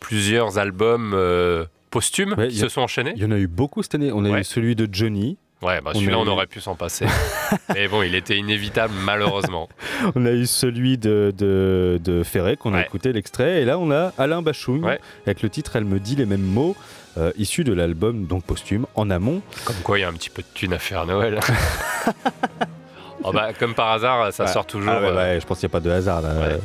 plusieurs 0.00 0.58
albums 0.58 1.12
euh, 1.14 1.64
posthumes 1.90 2.34
Ouais, 2.36 2.48
qui 2.48 2.58
a- 2.58 2.62
se 2.62 2.68
sont 2.68 2.80
enchaînés. 2.80 3.12
Il 3.16 3.22
y 3.22 3.24
en 3.24 3.30
a 3.30 3.38
eu 3.38 3.46
beaucoup 3.46 3.82
cette 3.82 3.94
année. 3.94 4.10
On 4.12 4.24
a 4.24 4.30
Ouais. 4.30 4.40
eu 4.40 4.44
celui 4.44 4.74
de 4.74 4.88
Johnny. 4.92 5.36
Ouais, 5.62 5.80
bah 5.80 5.92
celui-là 5.94 6.18
on 6.18 6.24
eu- 6.26 6.28
aurait 6.30 6.48
pu 6.48 6.60
s'en 6.60 6.74
passer. 6.74 7.06
Mais 7.74 7.86
bon, 7.86 8.02
il 8.02 8.16
était 8.16 8.36
inévitable 8.36 8.92
malheureusement. 9.04 9.68
On 10.16 10.26
a 10.26 10.32
eu 10.32 10.46
celui 10.46 10.98
de, 10.98 11.32
de, 11.38 12.00
de 12.02 12.24
Ferré 12.24 12.56
qu'on 12.56 12.74
a 12.74 12.82
écouté 12.82 13.12
l'extrait. 13.12 13.62
Et 13.62 13.64
là, 13.64 13.78
on 13.78 13.92
a 13.92 14.12
Alain 14.18 14.42
Bachung 14.42 14.84
avec 15.24 15.42
le 15.42 15.48
titre 15.48 15.76
Elle 15.76 15.84
me 15.84 16.00
dit 16.00 16.16
les 16.16 16.26
mêmes 16.26 16.42
mots, 16.42 16.74
euh, 17.18 17.30
issu 17.38 17.62
de 17.62 17.72
l'album 17.72 18.24
donc 18.26 18.42
posthume 18.42 18.86
en 18.96 19.08
amont. 19.10 19.40
Comme 19.64 19.76
quoi, 19.84 19.98
il 19.98 20.02
y 20.02 20.04
a 20.04 20.08
un 20.08 20.12
petit 20.14 20.30
peu 20.30 20.42
de 20.42 20.48
thune 20.52 20.72
à 20.72 20.80
faire 20.80 21.02
à 21.02 21.06
Noël. 21.06 21.38
Oh 23.24 23.32
bah, 23.32 23.52
comme 23.58 23.74
par 23.74 23.90
hasard, 23.92 24.32
ça 24.32 24.44
Ouais. 24.44 24.50
sort 24.50 24.66
toujours. 24.66 24.92
Ah 24.96 25.00
ouais, 25.00 25.08
euh, 25.08 25.16
ouais, 25.34 25.40
je 25.40 25.46
pense 25.46 25.58
qu'il 25.58 25.66
n'y 25.68 25.72
a 25.72 25.76
pas 25.78 25.80
de 25.80 25.90
hasard 25.90 26.22
là. 26.22 26.28
Ouais. 26.30 26.58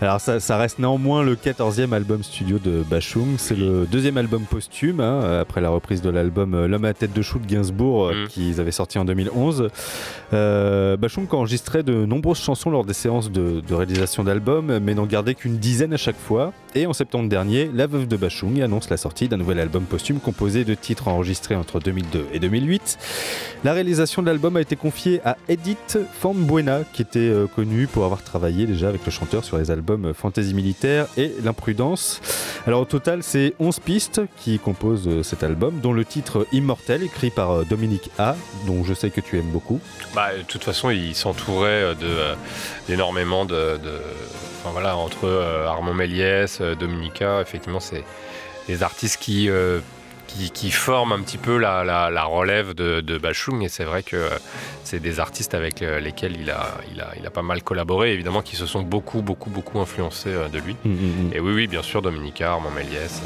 Alors 0.00 0.20
ça, 0.20 0.40
ça 0.40 0.56
reste 0.56 0.78
néanmoins 0.80 1.22
le 1.22 1.36
14e 1.36 1.92
album 1.92 2.22
studio 2.22 2.58
de 2.58 2.82
Bachung. 2.88 3.34
C'est 3.38 3.56
le 3.56 3.86
deuxième 3.90 4.16
album 4.18 4.42
posthume, 4.42 5.00
hein, 5.00 5.40
après 5.40 5.60
la 5.60 5.70
reprise 5.70 6.02
de 6.02 6.10
l'album 6.10 6.54
euh, 6.54 6.66
L'homme 6.68 6.84
à 6.84 6.92
tête 6.94 7.12
de 7.12 7.22
chou 7.22 7.38
de 7.38 7.46
Gainsbourg 7.46 8.06
euh, 8.06 8.24
Mm. 8.24 8.28
qu'ils 8.28 8.60
avaient 8.60 8.70
sorti 8.72 8.98
en 8.98 9.04
2011. 9.04 9.68
Euh, 10.32 10.96
Bachung 10.96 11.26
enregistrait 11.30 11.82
de 11.82 12.04
nombreuses 12.04 12.38
chansons 12.38 12.70
lors 12.70 12.84
des 12.84 12.92
séances 12.92 13.30
de, 13.30 13.60
de 13.66 13.74
réalisation 13.74 14.24
d'albums, 14.24 14.78
mais 14.78 14.94
n'en 14.94 15.06
gardait 15.06 15.34
qu'une 15.34 15.58
dizaine 15.58 15.92
à 15.92 15.96
chaque 15.96 16.18
fois. 16.18 16.52
Et 16.74 16.86
en 16.86 16.92
septembre 16.92 17.28
dernier, 17.28 17.70
la 17.72 17.86
veuve 17.86 18.08
de 18.08 18.16
Bachung 18.16 18.60
annonce 18.60 18.90
la 18.90 18.96
sortie 18.96 19.28
d'un 19.28 19.36
nouvel 19.36 19.60
album 19.60 19.84
posthume 19.84 20.18
composé 20.18 20.64
de 20.64 20.74
titres 20.74 21.08
enregistrés 21.08 21.54
entre 21.54 21.78
2002 21.80 22.26
et 22.32 22.40
2008. 22.40 22.98
La 23.62 23.72
réalisation 23.72 24.22
de 24.22 24.26
l'album 24.26 24.56
a 24.56 24.60
été 24.60 24.74
confiée 24.76 25.20
à 25.24 25.36
Edith 25.48 25.98
Fambuena, 26.12 26.80
qui 26.92 27.02
était 27.02 27.18
euh, 27.20 27.46
connue 27.46 27.86
pour 27.86 28.04
avoir 28.04 28.22
travaillé 28.22 28.66
déjà 28.66 28.88
avec 28.88 29.04
le 29.06 29.12
chanteur 29.12 29.44
sur 29.44 29.56
les 29.56 29.70
albums 29.70 29.93
Fantasy 30.14 30.54
Militaire 30.54 31.06
et 31.16 31.32
L'Imprudence. 31.42 32.20
Alors 32.66 32.80
au 32.82 32.84
total, 32.84 33.22
c'est 33.22 33.54
11 33.58 33.78
pistes 33.80 34.22
qui 34.38 34.58
composent 34.58 35.06
euh, 35.08 35.22
cet 35.22 35.42
album, 35.42 35.80
dont 35.80 35.92
le 35.92 36.04
titre 36.04 36.46
Immortel, 36.52 37.02
écrit 37.02 37.30
par 37.30 37.50
euh, 37.50 37.64
Dominique 37.64 38.10
A, 38.18 38.36
dont 38.66 38.84
je 38.84 38.94
sais 38.94 39.10
que 39.10 39.20
tu 39.20 39.38
aimes 39.38 39.50
beaucoup. 39.50 39.80
Bah, 40.14 40.28
de 40.36 40.42
toute 40.42 40.64
façon, 40.64 40.90
il 40.90 41.14
s'entourait 41.14 41.94
euh, 42.02 42.34
d'énormément 42.88 43.44
de, 43.44 43.78
de- 43.82 44.00
Enfin 44.60 44.72
voilà, 44.72 44.96
entre 44.96 45.28
Armand 45.66 45.92
Méliès, 45.92 46.62
Dominica, 46.80 47.42
effectivement, 47.42 47.80
c'est 47.80 48.02
des 48.66 48.82
artistes 48.82 49.18
qui, 49.20 49.50
euh, 50.30 50.48
qui, 50.52 50.70
forment 50.70 51.12
un 51.12 51.20
petit 51.20 51.38
peu 51.38 51.58
la, 51.58 52.24
relève 52.24 52.74
de, 52.74 53.00
de 53.00 53.18
Bachung. 53.18 53.62
Et 53.62 53.68
c'est 53.68 53.84
vrai 53.84 54.02
que 54.02 54.28
c'est 54.82 55.00
des 55.00 55.20
artistes 55.20 55.54
avec 55.54 55.80
lesquels 55.80 56.36
il 56.40 56.50
a, 56.50 56.78
il, 56.92 57.00
a, 57.00 57.12
il 57.18 57.26
a 57.26 57.30
pas 57.30 57.42
mal 57.42 57.62
collaboré, 57.62 58.12
évidemment, 58.12 58.42
qui 58.42 58.56
se 58.56 58.66
sont 58.66 58.82
beaucoup, 58.82 59.22
beaucoup, 59.22 59.50
beaucoup 59.50 59.80
influencés 59.80 60.34
de 60.52 60.58
lui. 60.58 60.76
Mm, 60.84 60.90
mm, 60.90 60.94
mm. 60.94 61.32
Et 61.34 61.40
oui, 61.40 61.52
oui, 61.54 61.66
bien 61.66 61.82
sûr, 61.82 62.02
Dominique 62.02 62.40
Armand 62.40 62.70
Méliès. 62.70 63.22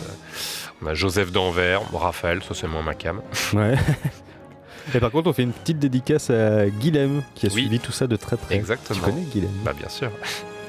On 0.83 0.87
a 0.87 0.95
Joseph 0.95 1.33
d'Anvers, 1.33 1.83
Raphaël, 1.93 2.43
ça 2.43 2.55
c'est 2.55 2.69
moins 2.69 2.83
ma 2.83 2.95
cam. 2.95 3.21
Ouais. 3.53 3.75
Et 4.95 5.01
par 5.01 5.11
contre, 5.11 5.29
on 5.29 5.33
fait 5.33 5.43
une 5.43 5.53
petite 5.53 5.79
dédicace 5.79 6.31
à 6.31 6.69
Guilhem, 6.69 7.23
qui 7.35 7.47
a 7.47 7.51
suivi 7.51 7.79
tout 7.79 7.93
ça 7.93 8.07
de 8.07 8.17
très 8.17 8.37
près. 8.37 8.55
Exactement. 8.55 8.99
Tu 8.99 9.05
connais 9.05 9.23
Guilhem? 9.23 9.51
Bah 9.65 9.73
bien 9.77 9.89
sûr. 9.89 10.11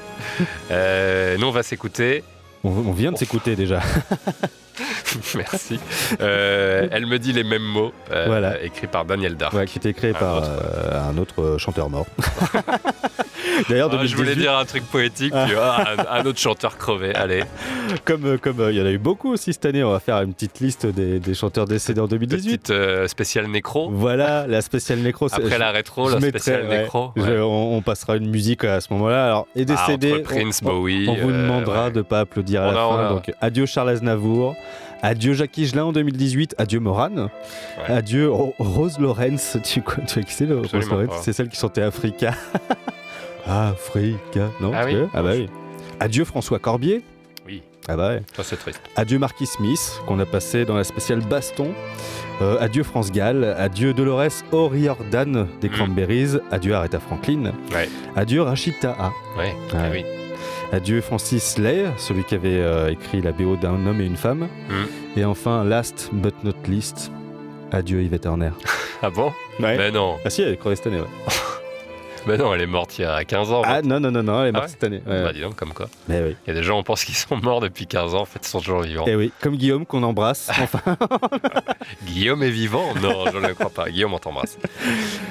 euh, 0.72 1.38
nous, 1.38 1.48
on 1.48 1.52
va 1.52 1.64
s'écouter. 1.64 2.24
On, 2.64 2.92
vient 2.92 3.14
de 3.14 3.18
s'écouter 3.18 3.56
déjà. 3.56 3.82
Merci. 5.36 5.80
Euh, 6.22 6.88
elle 6.92 7.06
me 7.06 7.20
dit 7.20 7.34
les 7.34 7.44
mêmes 7.44 7.64
mots, 7.64 7.94
euh, 8.12 8.26
voilà. 8.28 8.62
écrits 8.62 8.88
par 8.88 9.06
Daniel 9.06 9.36
Dark. 9.36 9.54
Ouais, 9.54 9.66
qui 9.66 9.78
était 9.78 9.90
écrit 9.90 10.14
par 10.14 10.44
euh, 10.44 11.10
un 11.10 11.18
autre 11.18 11.58
chanteur 11.58 11.90
mort. 11.90 12.08
D'ailleurs, 13.70 13.90
ah, 13.94 14.06
je 14.06 14.16
voulais 14.16 14.36
dire 14.36 14.58
un 14.58 14.66
truc 14.66 14.84
poétique, 14.84 15.34
puis 15.34 15.56
ah, 15.58 15.96
un, 16.10 16.26
autre 16.26 16.40
chanteur 16.40 16.78
crevé. 16.78 17.14
Allez. 17.16 17.44
Comme 18.06 18.38
comme 18.38 18.68
il 18.70 18.78
y 18.78 18.82
en 18.82 18.86
a 18.86 18.92
eu 18.92 18.98
beaucoup 18.98 19.32
aussi 19.34 19.54
cette 19.54 19.66
année, 19.66 19.84
on 19.84 19.92
va 19.92 20.00
faire 20.00 20.22
une 20.22 20.34
petite 20.34 20.60
liste 20.60 20.86
des, 20.86 21.20
des 21.20 21.34
chanteurs 21.34 21.66
décédés 21.66 22.02
en 22.02 22.08
2018. 22.08 22.62
Petite 22.62 23.08
spéciale 23.08 23.48
nécro. 23.48 23.90
Voilà, 23.92 24.48
la 24.48 24.62
spéciale 24.62 25.00
nécro. 25.00 25.28
Après 25.32 25.58
la 25.58 25.72
rétro, 25.72 26.10
la 26.10 26.20
spéciale 26.20 26.68
nécro. 26.68 27.14
on, 27.16 27.82
passera 27.82 28.18
une 28.18 28.30
musique 28.30 28.64
à 28.64 28.82
ce 28.82 28.94
moment-là. 28.94 29.26
Alors, 29.26 29.48
et 29.56 29.62
ah, 29.62 29.66
décédés. 29.66 30.20
Prince, 30.20 30.62
Bowie. 30.62 31.08
On, 31.10 31.16
vous 31.16 31.32
demandera 31.32 31.90
de 31.90 32.02
pas 32.02 32.22
applaudir 32.22 32.64
à 32.64 32.72
la 32.72 32.74
fin. 32.74 33.10
Donc, 33.10 33.32
adieu 33.42 33.66
Charles 33.66 33.90
Aznavour. 33.90 34.56
Adieu 35.02 35.34
Jacques 35.34 35.58
Higelin 35.58 35.86
en 35.86 35.92
2018, 35.94 36.56
adieu 36.58 36.82
Morane, 36.82 37.30
adieu 37.88 38.30
Rose 38.30 39.00
Lorenz, 39.00 39.58
tu, 39.64 39.82
tu 39.82 40.08
sais 40.08 40.24
qui 40.24 40.34
c'est 40.34 40.52
Rose 40.52 40.74
Lorenz? 40.74 41.14
C'est 41.22 41.32
celle 41.32 41.48
qui 41.48 41.58
chantait 41.58 41.82
Africa. 41.82 42.34
Africa, 43.50 44.52
non 44.62 44.72
Ah, 44.76 44.86
oui. 44.86 44.96
ah 45.14 45.24
bah 45.24 45.32
oui. 45.34 45.50
Adieu 46.00 46.24
François 46.24 46.60
Corbier. 46.60 47.02
Oui. 47.48 47.64
Ah 47.88 47.98
bah 47.98 48.10
ouais. 48.10 48.22
Ça 48.36 48.44
c'est 48.44 48.58
triste. 48.58 48.80
Adieu 48.96 49.18
Marquis 49.18 49.48
Smith, 49.48 50.00
qu'on 50.06 50.20
a 50.20 50.26
passé 50.26 50.66
dans 50.66 50.76
la 50.76 50.84
spéciale 50.84 51.22
Baston. 51.22 51.74
Euh, 52.42 52.58
adieu 52.60 52.84
France 52.84 53.12
Gall, 53.12 53.44
adieu 53.44 53.94
Dolores 53.94 54.44
O'Riordan 54.52 55.48
des 55.60 55.68
mm. 55.68 55.72
Cranberries, 55.72 56.38
adieu 56.52 56.74
Aretha 56.74 57.00
Franklin, 57.00 57.52
ouais. 57.74 57.90
adieu 58.16 58.44
Rachid 58.44 58.80
Taha. 58.80 59.12
Ouais. 59.38 59.54
Ah 59.74 59.90
oui. 59.92 60.06
Adieu 60.72 61.02
Francis 61.02 61.58
Lay, 61.58 61.86
celui 61.98 62.24
qui 62.24 62.36
avait 62.36 62.60
euh, 62.62 62.92
écrit 62.92 63.22
la 63.22 63.32
BO 63.32 63.56
d'un 63.56 63.86
homme 63.88 64.00
et 64.00 64.06
une 64.06 64.16
femme. 64.16 64.48
Hmm. 64.70 65.20
Et 65.20 65.26
enfin, 65.26 65.64
last 65.64 66.12
but 66.14 66.36
not 66.44 66.54
least, 66.68 67.12
adieu 67.72 68.04
Yvette 68.04 68.28
Horner. 68.28 68.52
ah 69.02 69.10
bon? 69.10 69.34
Ouais. 69.60 69.76
Mais 69.78 69.92
non. 69.92 70.18
Ah 70.24 70.30
si, 70.30 70.44
elle 70.44 70.54
est 70.54 70.58
crevée 70.58 70.76
Mais 72.26 72.38
non, 72.38 72.54
elle 72.54 72.62
est 72.62 72.68
morte 72.68 72.98
il 72.98 73.02
y 73.04 73.06
a 73.06 73.24
15 73.24 73.52
ans. 73.52 73.62
Ah 73.66 73.82
non, 73.82 74.00
non, 74.00 74.12
non, 74.12 74.24
non, 74.24 74.42
elle 74.42 74.50
est 74.50 74.52
morte 74.52 74.66
ah 74.68 74.72
cette 74.72 74.84
année. 74.84 75.02
Bah 75.06 75.34
dis 75.34 75.42
donc, 75.42 75.56
comme 75.56 75.74
quoi. 75.74 75.88
Mais 76.08 76.22
oui. 76.22 76.36
Il 76.46 76.54
y 76.54 76.58
a 76.58 76.60
des 76.60 76.64
gens, 76.64 76.78
on 76.78 76.84
pense 76.84 77.04
qu'ils 77.04 77.16
sont 77.16 77.38
morts 77.38 77.62
depuis 77.62 77.88
15 77.88 78.16
ans, 78.16 78.22
en 78.22 78.26
fait, 78.26 78.40
ils 78.44 78.48
sont 78.48 78.60
toujours 78.60 78.82
vivants. 78.82 79.06
Et 79.08 79.12
eh 79.12 79.16
oui, 79.16 79.32
comme 79.42 79.56
Guillaume 79.56 79.86
qu'on 79.86 80.04
embrasse, 80.04 80.50
enfin. 80.62 80.98
Guillaume 82.06 82.44
est 82.44 82.50
vivant 82.50 82.94
Non, 83.02 83.26
je 83.32 83.38
ne 83.38 83.48
le 83.48 83.54
crois 83.54 83.70
pas. 83.70 83.90
Guillaume, 83.90 84.14
on 84.14 84.20
t'embrasse. 84.20 84.58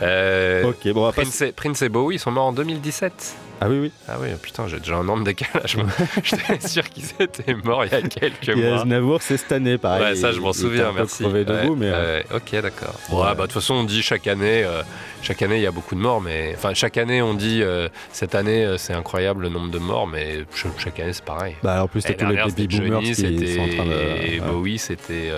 Euh, 0.02 0.70
ok, 0.70 0.92
bon, 0.92 1.10
Prince, 1.12 1.40
et, 1.42 1.52
Prince 1.52 1.82
et 1.82 1.88
Bowie, 1.88 2.16
ils 2.16 2.18
sont 2.18 2.30
morts 2.30 2.46
en 2.46 2.52
2017. 2.52 3.36
Ah 3.60 3.68
oui, 3.68 3.78
oui. 3.80 3.92
Ah 4.08 4.16
oui, 4.20 4.28
putain, 4.40 4.68
j'ai 4.68 4.78
déjà 4.78 4.96
un 4.96 5.08
an 5.08 5.16
de 5.16 5.24
décalage. 5.24 5.76
J'étais 6.22 6.68
sûr 6.68 6.88
qu'ils 6.88 7.10
étaient 7.18 7.54
morts 7.54 7.84
il 7.84 7.92
y 7.92 7.94
a 7.94 8.02
quelques 8.02 8.56
mois. 8.56 8.64
Et 8.64 8.72
Aznavour, 8.72 9.20
c'est 9.20 9.36
cette 9.36 9.50
année, 9.50 9.78
pareil. 9.78 10.02
Ouais, 10.02 10.14
ça, 10.14 10.30
je 10.30 10.40
m'en 10.40 10.52
souviens, 10.52 10.92
merci. 10.92 11.24
de 11.24 11.66
vous, 11.66 11.74
mais... 11.74 11.90
Euh, 11.92 12.22
ok, 12.34 12.60
d'accord. 12.62 12.94
Ouais, 13.10 13.34
bah, 13.34 13.34
de 13.34 13.42
toute 13.42 13.52
façon, 13.52 13.74
on 13.74 13.84
dit 13.84 14.02
chaque 14.02 14.28
année, 14.28 14.62
euh, 14.64 14.82
chaque 15.22 15.42
année, 15.42 15.56
il 15.56 15.62
y 15.62 15.66
a 15.66 15.70
beaucoup 15.70 15.94
de 15.94 16.00
morts, 16.00 16.20
mais... 16.20 16.52
Enfin, 16.56 16.74
chaque 16.74 16.96
année, 16.96 17.22
on 17.22 17.34
dit, 17.34 17.62
euh, 17.62 17.88
cette 18.12 18.34
année, 18.34 18.76
c'est 18.78 18.94
incroyable 18.94 19.42
le 19.42 19.48
nombre 19.48 19.70
de 19.70 19.78
morts, 19.78 20.06
mais 20.06 20.44
chaque 20.78 21.00
année, 21.00 21.12
c'est 21.12 21.24
pareil. 21.24 21.56
Bah, 21.62 21.82
en 21.82 21.88
plus, 21.88 22.02
t'as 22.02 22.14
tous 22.14 22.26
les 22.26 22.36
baby 22.36 22.66
boomers 22.66 23.00
qui 23.00 23.14
sont 23.14 23.60
en 23.60 23.68
train 23.68 23.84
de... 23.84 24.34
Et 24.34 24.40
Bowie, 24.40 24.78
c'était... 24.78 25.30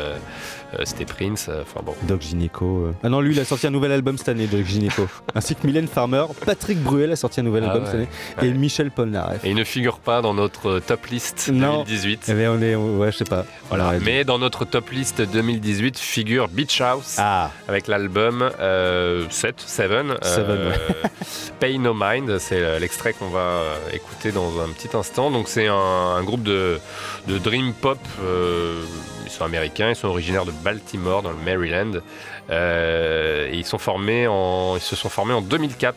Euh, 0.75 0.83
c'était 0.85 1.05
Prince, 1.05 1.47
euh, 1.49 1.63
enfin 1.63 1.81
bon. 1.85 1.95
Doc 2.03 2.23
Gineco. 2.23 2.87
Euh. 2.87 2.93
Ah 3.03 3.09
non, 3.09 3.21
lui, 3.21 3.35
il 3.35 3.41
a 3.41 3.45
sorti 3.45 3.67
un 3.67 3.71
nouvel 3.71 3.91
album 3.91 4.17
cette 4.19 4.29
année, 4.29 4.47
Doc 4.47 4.65
Gineco. 4.65 5.09
Ainsi 5.35 5.57
que 5.57 5.67
Mylène 5.67 5.89
Farmer. 5.89 6.27
Patrick 6.47 6.79
Bruel 6.79 7.11
a 7.11 7.17
sorti 7.17 7.41
un 7.41 7.43
nouvel 7.43 7.65
ah 7.65 7.73
album 7.73 7.87
cette 7.87 7.95
année. 7.95 8.09
Et 8.43 8.53
Michel 8.53 8.91
Polnareff. 8.91 9.45
Et 9.45 9.51
il 9.51 9.57
ne 9.57 9.65
figure 9.65 9.99
pas 9.99 10.23
dans 10.23 10.35
notre 10.35 10.79
top 10.79 11.07
list 11.07 11.51
2018. 11.51 12.27
Eh 12.29 12.35
ben, 12.35 12.51
on 12.51 12.63
est, 12.63 12.75
ouais, 12.77 13.11
je 13.11 13.19
sais 13.19 13.25
pas. 13.25 13.45
Voilà. 13.69 13.95
Mais 14.05 14.25
dans 14.25 14.39
notre 14.39 14.65
top 14.65 14.91
list 14.91 15.23
2018 15.23 15.99
figure 15.99 16.49
Beach 16.49 16.81
House 16.81 17.17
ah. 17.19 17.51
avec 17.67 17.89
l'album 17.89 18.51
7, 19.29 19.61
7, 19.71 19.91
Pay 21.61 21.79
No 21.79 21.95
Mind. 21.95 22.39
C'est 22.39 22.79
l'extrait 22.79 23.13
qu'on 23.13 23.29
va 23.29 23.63
écouter 23.93 24.33
dans 24.33 24.61
un 24.61 24.69
petit 24.69 24.97
instant. 24.97 25.31
Donc 25.31 25.49
c'est 25.49 25.69
un, 25.69 26.23
groupe 26.23 26.43
de, 26.43 26.81
de 27.29 27.39
dream 27.39 27.73
pop 27.73 27.99
ils 29.31 29.35
sont 29.35 29.45
américains, 29.45 29.91
ils 29.91 29.97
sont 29.97 30.09
originaires 30.09 30.45
de 30.45 30.51
Baltimore 30.51 31.23
dans 31.23 31.31
le 31.31 31.37
Maryland. 31.37 32.01
Euh, 32.51 33.49
et 33.51 33.57
ils, 33.57 33.65
sont 33.65 33.79
formés 33.79 34.27
en, 34.27 34.77
ils 34.77 34.83
se 34.83 34.97
sont 34.97 35.09
formés 35.09 35.35
en 35.35 35.41
2004 35.41 35.97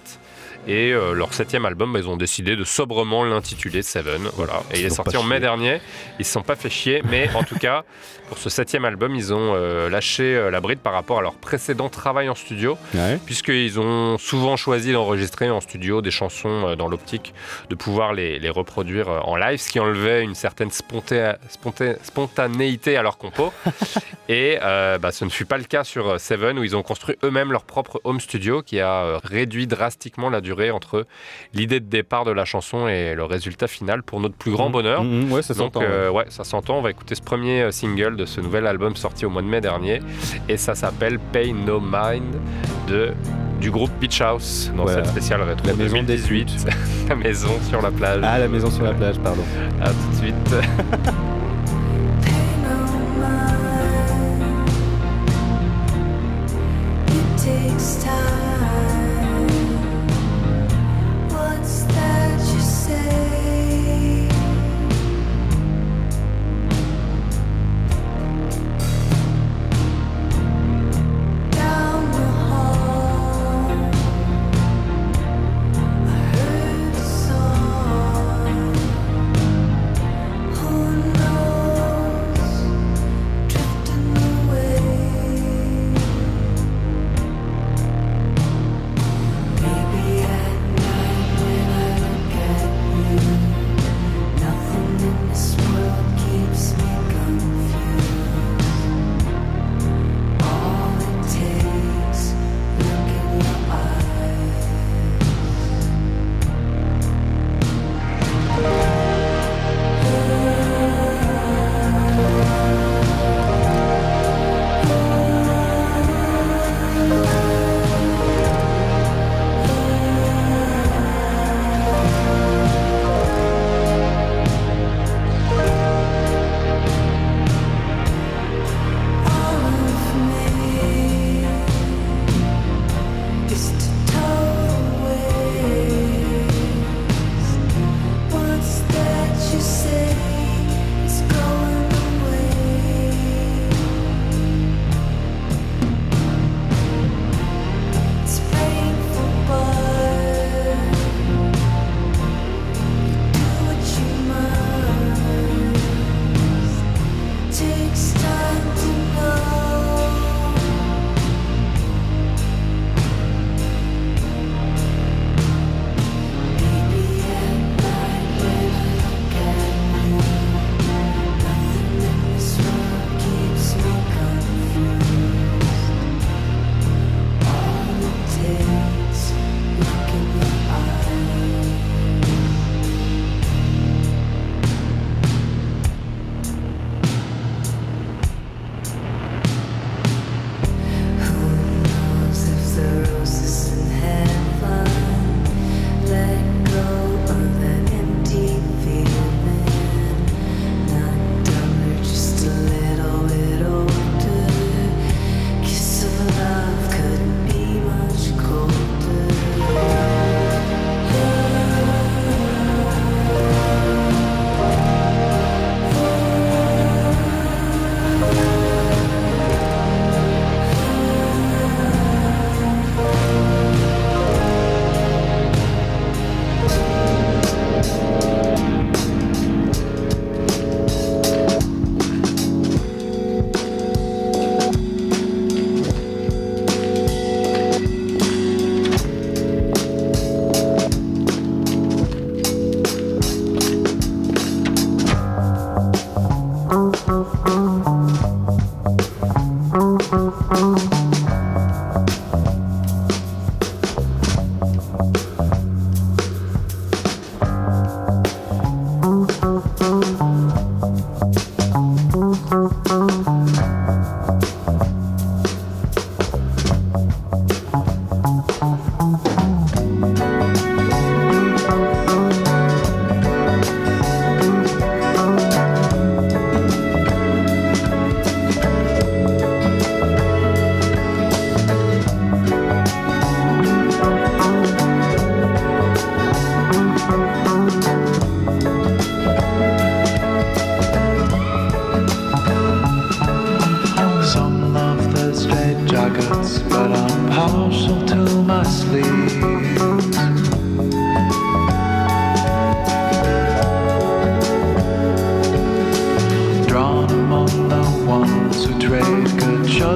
et 0.68 0.94
euh, 0.94 1.14
leur 1.14 1.34
septième 1.34 1.66
album, 1.66 1.92
bah, 1.92 2.00
ils 2.00 2.08
ont 2.08 2.16
décidé 2.16 2.56
de 2.56 2.64
sobrement 2.64 3.26
l'intituler 3.26 3.82
Seven. 3.82 4.30
Voilà. 4.36 4.64
Et 4.72 4.80
il 4.80 4.86
est 4.86 4.90
sorti 4.90 5.18
en 5.18 5.24
mai 5.24 5.40
dernier. 5.40 5.82
Ils 6.20 6.26
se 6.26 6.32
sont 6.32 6.42
pas 6.42 6.56
fait 6.56 6.70
chier, 6.70 7.02
mais 7.10 7.30
en 7.36 7.44
tout 7.44 7.58
cas, 7.58 7.84
pour 8.30 8.38
ce 8.38 8.50
septième 8.50 8.86
album, 8.86 9.14
ils 9.14 9.34
ont 9.34 9.54
euh, 9.56 9.90
lâché 9.90 10.24
euh, 10.24 10.50
la 10.50 10.62
bride 10.62 10.80
par 10.80 10.94
rapport 10.94 11.20
à 11.20 11.22
leur 11.22 11.34
précédent 11.36 11.90
travail 11.90 12.30
en 12.30 12.36
studio, 12.36 12.78
puisqu'ils 13.26 13.80
ont 13.80 14.18
souvent 14.18 14.56
choisi 14.56 14.94
d'enregistrer 14.94 15.50
en 15.50 15.60
studio 15.60 16.02
des 16.02 16.12
chansons 16.12 16.76
dans 16.76 16.88
l'optique 16.88 17.34
de 17.70 17.76
pouvoir 17.76 18.14
les, 18.14 18.40
les, 18.40 18.50
reproduire 18.50 19.10
en 19.10 19.36
live, 19.36 19.60
ce 19.60 19.70
qui 19.70 19.80
enlevait 19.80 20.24
une 20.24 20.36
certaine 20.36 20.72
sponté 20.72 21.34
sponté 21.50 21.96
spontanéité 22.04 22.96
à 22.98 23.02
leur 23.02 23.18
compo. 23.18 23.52
et 24.30 24.58
bah, 24.62 25.12
ce 25.12 25.26
ne 25.26 25.30
fut 25.30 25.46
pas 25.46 25.58
le 25.58 25.64
cas 25.64 25.84
sur 25.84 26.20
Seven, 26.20 26.58
où 26.58 26.64
ils 26.64 26.76
ont 26.76 26.84
construit 26.84 27.18
eux-mêmes 27.24 27.52
leur 27.52 27.64
propre 27.64 28.00
home 28.04 28.20
studio, 28.20 28.62
qui 28.62 28.80
a 28.80 29.20
réduit 29.24 29.68
drastiquement 29.68 30.30
la 30.30 30.42
durée 30.42 30.53
entre 30.72 31.06
l'idée 31.54 31.80
de 31.80 31.86
départ 31.86 32.26
de 32.26 32.32
la 32.32 32.46
chanson 32.46 32.88
et 32.88 33.16
le 33.16 33.24
résultat 33.24 33.68
final 33.68 34.04
pour 34.04 34.20
notre 34.20 34.36
plus 34.36 34.52
grand 34.52 34.70
mmh. 34.70 34.72
bonheur. 34.72 35.04
Mmh, 35.04 35.08
mmh. 35.08 35.32
Euh, 35.78 36.10
ouais, 36.10 36.26
ça 36.30 36.44
s'entend. 36.44 36.78
On 36.78 36.82
va 36.82 36.92
écouter 36.92 37.16
ce 37.16 37.22
premier 37.22 37.64
euh, 37.64 37.72
single 37.72 38.16
de 38.16 38.26
ce 38.26 38.42
nouvel 38.42 38.68
album 38.68 38.96
sorti 38.96 39.26
au 39.26 39.30
mois 39.30 39.42
de 39.42 39.48
mai 39.48 39.62
dernier 39.62 40.00
et 40.50 40.58
ça 40.58 40.76
s'appelle 40.76 41.20
Pay 41.20 41.54
No 41.54 41.80
Mind 41.80 42.36
de 42.88 43.14
du 43.60 43.72
groupe 43.72 43.92
Beach 44.02 44.20
House 44.20 44.72
dans 44.76 44.88
cette 44.88 45.08
spéciale 45.08 45.42
rétro 45.42 45.66
la 45.68 45.74
maison 45.74 46.04
2018. 46.04 46.66
la 47.10 47.16
maison 47.16 47.52
sur 47.70 47.82
la 47.82 47.92
plage. 47.92 48.22
Ah, 48.24 48.38
la 48.38 48.50
maison 48.50 48.70
sur 48.70 48.84
la 48.84 48.94
plage, 48.94 49.18
pardon. 49.20 49.44
À 49.82 49.90
tout 49.90 50.10
de 50.12 50.16
suite. 50.16 50.36
takes 57.44 58.04
time 58.04 58.43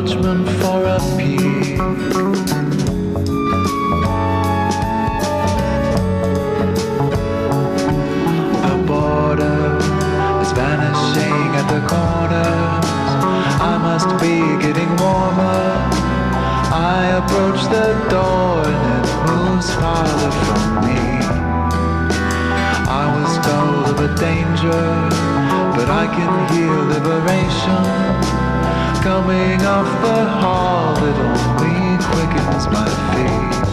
judgment 0.07 0.47
for 0.61 0.83
a 0.85 0.99
is 10.41 10.51
vanishing 10.53 11.49
at 11.59 11.67
the 11.67 11.81
corners. 11.91 12.85
I 13.59 13.77
must 13.81 14.09
be 14.21 14.37
getting 14.63 14.89
warmer. 14.95 15.63
I 16.71 17.19
approach 17.19 17.61
the 17.75 17.89
door 18.09 18.63
and 18.65 18.81
it 18.99 19.07
moves 19.27 19.69
farther 19.75 20.31
from 20.45 20.85
me. 20.87 21.01
I 22.87 23.05
was 23.17 23.31
told 23.45 23.85
of 23.93 23.99
a 23.99 24.15
danger, 24.15 24.83
but 25.75 25.89
I 25.89 26.05
can 26.15 26.31
hear 26.53 26.75
liberation 26.95 28.16
coming 29.07 29.61
off 29.61 29.87
the 30.01 30.25
hall 30.25 30.93
that 30.95 31.17
only 31.17 31.97
quickens 32.09 32.67
my 32.67 32.87
feet. 33.13 33.66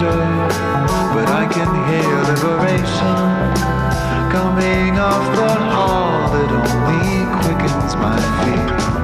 Danger, 0.00 0.16
but 1.12 1.28
I 1.28 1.46
can 1.50 1.70
hear 1.88 2.16
liberation 2.32 3.16
coming 4.32 4.98
off 4.98 5.36
the 5.36 5.54
hall 5.72 6.30
that 6.32 6.50
only 6.50 7.26
quickens 7.42 7.94
my 7.96 8.16
feet. 8.44 8.99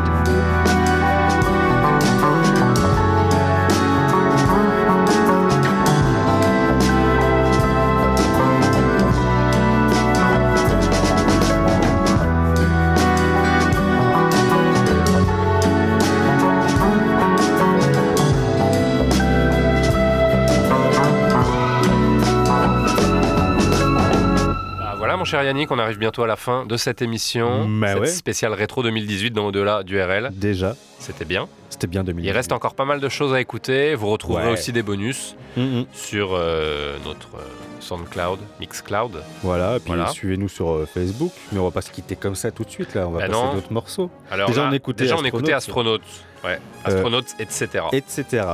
Cher 25.27 25.43
Yannick, 25.43 25.70
on 25.70 25.78
arrive 25.78 25.98
bientôt 25.98 26.23
à 26.23 26.27
la 26.27 26.36
fin 26.36 26.65
de 26.66 26.77
cette 26.77 27.03
émission. 27.03 27.69
Cette 27.85 27.98
ouais. 28.01 28.07
spéciale 28.07 28.53
rétro 28.55 28.82
2018 28.82 29.32
dans 29.32 29.47
Au-delà 29.47 29.82
du 29.82 30.01
RL. 30.01 30.31
Déjà, 30.32 30.74
C'était 30.98 31.24
bien. 31.24 31.48
c'était 31.69 31.86
bien 31.86 32.05
2000. 32.05 32.24
Il 32.24 32.31
reste 32.31 32.53
encore 32.53 32.74
pas 32.74 32.85
mal 32.85 33.01
de 33.01 33.09
choses 33.09 33.35
à 33.35 33.40
écouter. 33.40 33.94
Vous 33.94 34.07
retrouverez 34.09 34.47
Ouais. 34.47 34.53
aussi 34.53 34.73
des 34.73 34.82
bonus 34.82 35.36
Mhm. 35.57 35.86
sur 35.93 36.31
euh, 36.35 36.97
notre 37.05 37.28
euh, 37.36 37.40
SoundCloud, 37.81 38.39
Mixcloud. 38.61 39.23
Voilà, 39.43 39.77
et 39.77 39.81
puis 39.81 39.89
Voilà. 39.89 40.09
suivez-nous 40.09 40.48
sur 40.48 40.70
euh, 40.70 40.86
Facebook, 40.93 41.32
mais 41.53 41.59
on 41.59 41.65
va 41.65 41.70
pas 41.70 41.82
se 41.82 41.90
quitter 41.90 42.15
comme 42.16 42.35
ça 42.35 42.51
tout 42.51 42.65
de 42.65 42.70
suite 42.70 42.94
là, 42.94 43.07
on 43.09 43.11
va 43.11 43.20
Bah 43.20 43.28
passer 43.28 43.55
d'autres 43.55 43.73
morceaux, 43.73 44.11
Alors 44.31 44.48
Déjà, 44.48 44.62
là, 44.62 44.69
on 44.70 44.73
écoutait 44.73 45.05
déjà, 45.05 45.16
on 45.19 45.24
écoutait 45.24 45.53
Astronautes. 45.53 46.03
Astronautes. 46.47 46.60
Ouais, 46.60 46.60
Euh, 46.86 46.97
Astronautes, 46.97 47.35
etc. 47.40 47.85
etc. 47.93 48.47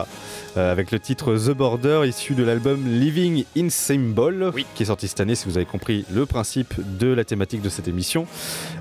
Euh, 0.57 0.73
avec 0.73 0.91
le 0.91 0.99
titre 1.01 1.35
The 1.37 1.51
Border, 1.51 2.03
issu 2.07 2.35
de 2.35 2.43
l'album 2.45 2.83
Living 2.87 3.45
in 3.57 3.69
Symbol, 3.71 4.51
Oui. 4.55 4.67
qui 4.75 4.83
est 4.83 4.87
sorti 4.87 5.09
cette 5.09 5.21
année, 5.21 5.35
si 5.35 5.47
vous 5.49 5.57
avez 5.57 5.67
compris 5.67 6.05
le 6.13 6.27
principe 6.27 6.75
de 6.99 7.09
la 7.13 7.25
thématique 7.25 7.63
de 7.63 7.69
cette 7.69 7.89
émission. 7.89 8.27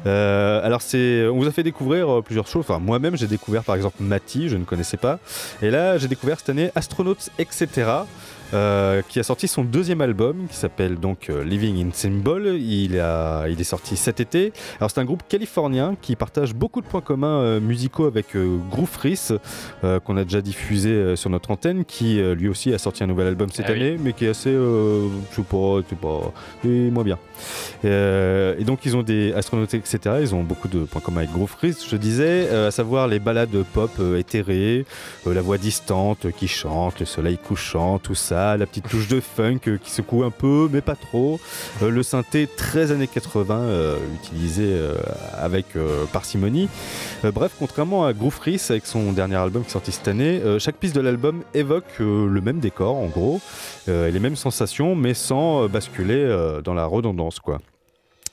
Euh, 0.06 0.66
alors, 0.66 0.82
c'est, 0.82 1.28
on 1.28 1.38
vous 1.38 1.48
a 1.48 1.52
fait 1.52 1.64
découvrir 1.64 2.22
plusieurs 2.24 2.48
choses. 2.48 2.66
Enfin, 2.68 2.80
moi-même, 2.80 3.16
j'ai 3.18 3.28
découvert 3.28 3.64
par 3.64 3.76
exemple 3.76 3.98
Mati, 4.02 4.50
je 4.50 4.58
ne 4.58 4.64
connaissais 4.66 4.98
pas. 4.98 5.20
Et 5.62 5.70
là, 5.70 5.98
j'ai 5.98 6.08
découvert 6.08 6.40
cette 6.40 6.50
année 6.50 6.72
Astronauts, 6.76 7.16
etc. 7.40 7.68
euh, 8.54 9.02
qui 9.08 9.20
a 9.20 9.24
sorti 9.24 9.48
son 9.48 9.64
deuxième 9.64 10.02
album 10.02 10.48
qui 10.50 10.56
s'appelle 10.58 10.96
donc 10.96 11.30
euh, 11.30 11.44
Living 11.44 11.86
in 11.88 11.92
Symbol. 11.94 12.48
Il, 12.60 13.00
a, 13.00 13.48
il 13.48 13.60
est 13.60 13.66
sorti 13.66 13.96
cet 13.98 14.20
été. 14.20 14.52
Alors 14.80 14.92
c'est 14.92 15.00
un 15.00 15.06
groupe 15.06 15.24
californien 15.28 15.96
qui 16.02 16.16
partage 16.16 16.54
beaucoup 16.54 16.82
de 16.82 16.86
points 16.88 17.02
communs 17.02 17.40
euh, 17.42 17.60
musicaux 17.60 18.06
avec 18.06 18.36
Groove 18.70 18.90
Freeze, 18.90 19.38
qu'on 20.06 20.18
a 20.18 20.24
déjà 20.24 20.42
diffusé 20.42 21.16
sur 21.16 21.30
notre 21.30 21.52
antenne, 21.52 21.86
qui 21.86 22.22
lui 22.36 22.48
aussi 22.48 22.74
a 22.74 22.78
sorti 22.78 23.04
un 23.04 23.08
nouvel 23.08 23.28
album 23.28 23.50
cette 23.52 23.66
Ah 23.68 23.72
oui. 23.74 23.80
année, 23.82 23.98
mais 24.00 24.14
qui 24.14 24.26
est 24.26 24.30
assez, 24.30 24.52
je 24.52 25.10
sais 25.36 25.42
pas, 25.44 25.82
je 25.82 25.90
sais 25.90 25.96
pas, 25.96 26.32
et 26.66 26.90
moins 26.92 27.04
bien. 27.04 27.18
Et 27.84 28.64
donc 28.64 28.86
ils 28.86 28.96
ont 28.96 29.04
des 29.04 29.34
astronautes, 29.34 29.74
etc. 29.74 30.16
Ils 30.22 30.36
ont 30.36 30.44
beaucoup 30.44 30.68
de 30.68 30.80
points 30.84 31.02
communs 31.02 31.20
avec 31.22 31.32
Groove 31.32 31.50
Freeze, 31.50 31.84
je 31.90 31.96
disais, 31.96 32.50
à 32.50 32.72
savoir 32.72 33.08
les 33.08 33.20
balades 33.20 33.64
pop 33.74 33.92
éthérées, 34.18 34.86
la 35.26 35.42
voix 35.42 35.58
distante 35.58 36.28
qui 36.38 36.48
chante, 36.48 37.00
le 37.00 37.06
soleil 37.06 37.38
couchant, 37.38 38.00
tout 38.00 38.16
ça, 38.16 38.41
la 38.58 38.66
petite 38.66 38.88
touche 38.88 39.08
de 39.08 39.20
funk 39.20 39.60
euh, 39.68 39.78
qui 39.78 39.92
secoue 39.92 40.24
un 40.24 40.32
peu, 40.32 40.70
mais 40.72 40.82
pas 40.82 40.96
trop, 40.96 41.40
euh, 41.82 41.90
le 41.90 42.04
synthé 42.04 42.48
13 42.48 42.92
années 42.92 43.08
80 43.08 43.56
euh, 43.60 43.98
utilisé 44.16 44.78
avec 45.38 45.66
parcimonie. 46.12 46.70
Bref, 47.24 47.54
contrairement 47.58 48.06
à 48.06 48.14
Groove 48.14 48.34
Freeze 48.34 48.72
avec 48.72 48.86
son 48.86 49.12
dernier 49.12 49.36
album 49.36 49.64
qui 49.64 49.72
sorti 49.72 49.92
cette 49.92 50.08
année, 50.08 50.42
chaque 50.60 50.76
piste 50.76 50.96
de 50.96 51.02
l'album 51.02 51.44
évoque 51.54 52.00
le 52.00 52.42
même 52.42 52.60
décor 52.60 52.96
en 52.96 53.08
gros, 53.08 53.42
et 53.88 54.12
les 54.12 54.20
mêmes 54.20 54.36
sensations, 54.36 54.96
mais 54.96 55.14
sans 55.14 55.68
basculer 55.68 56.60
dans 56.64 56.74
la 56.74 56.86
redondance 56.86 57.40
quoi. 57.40 57.60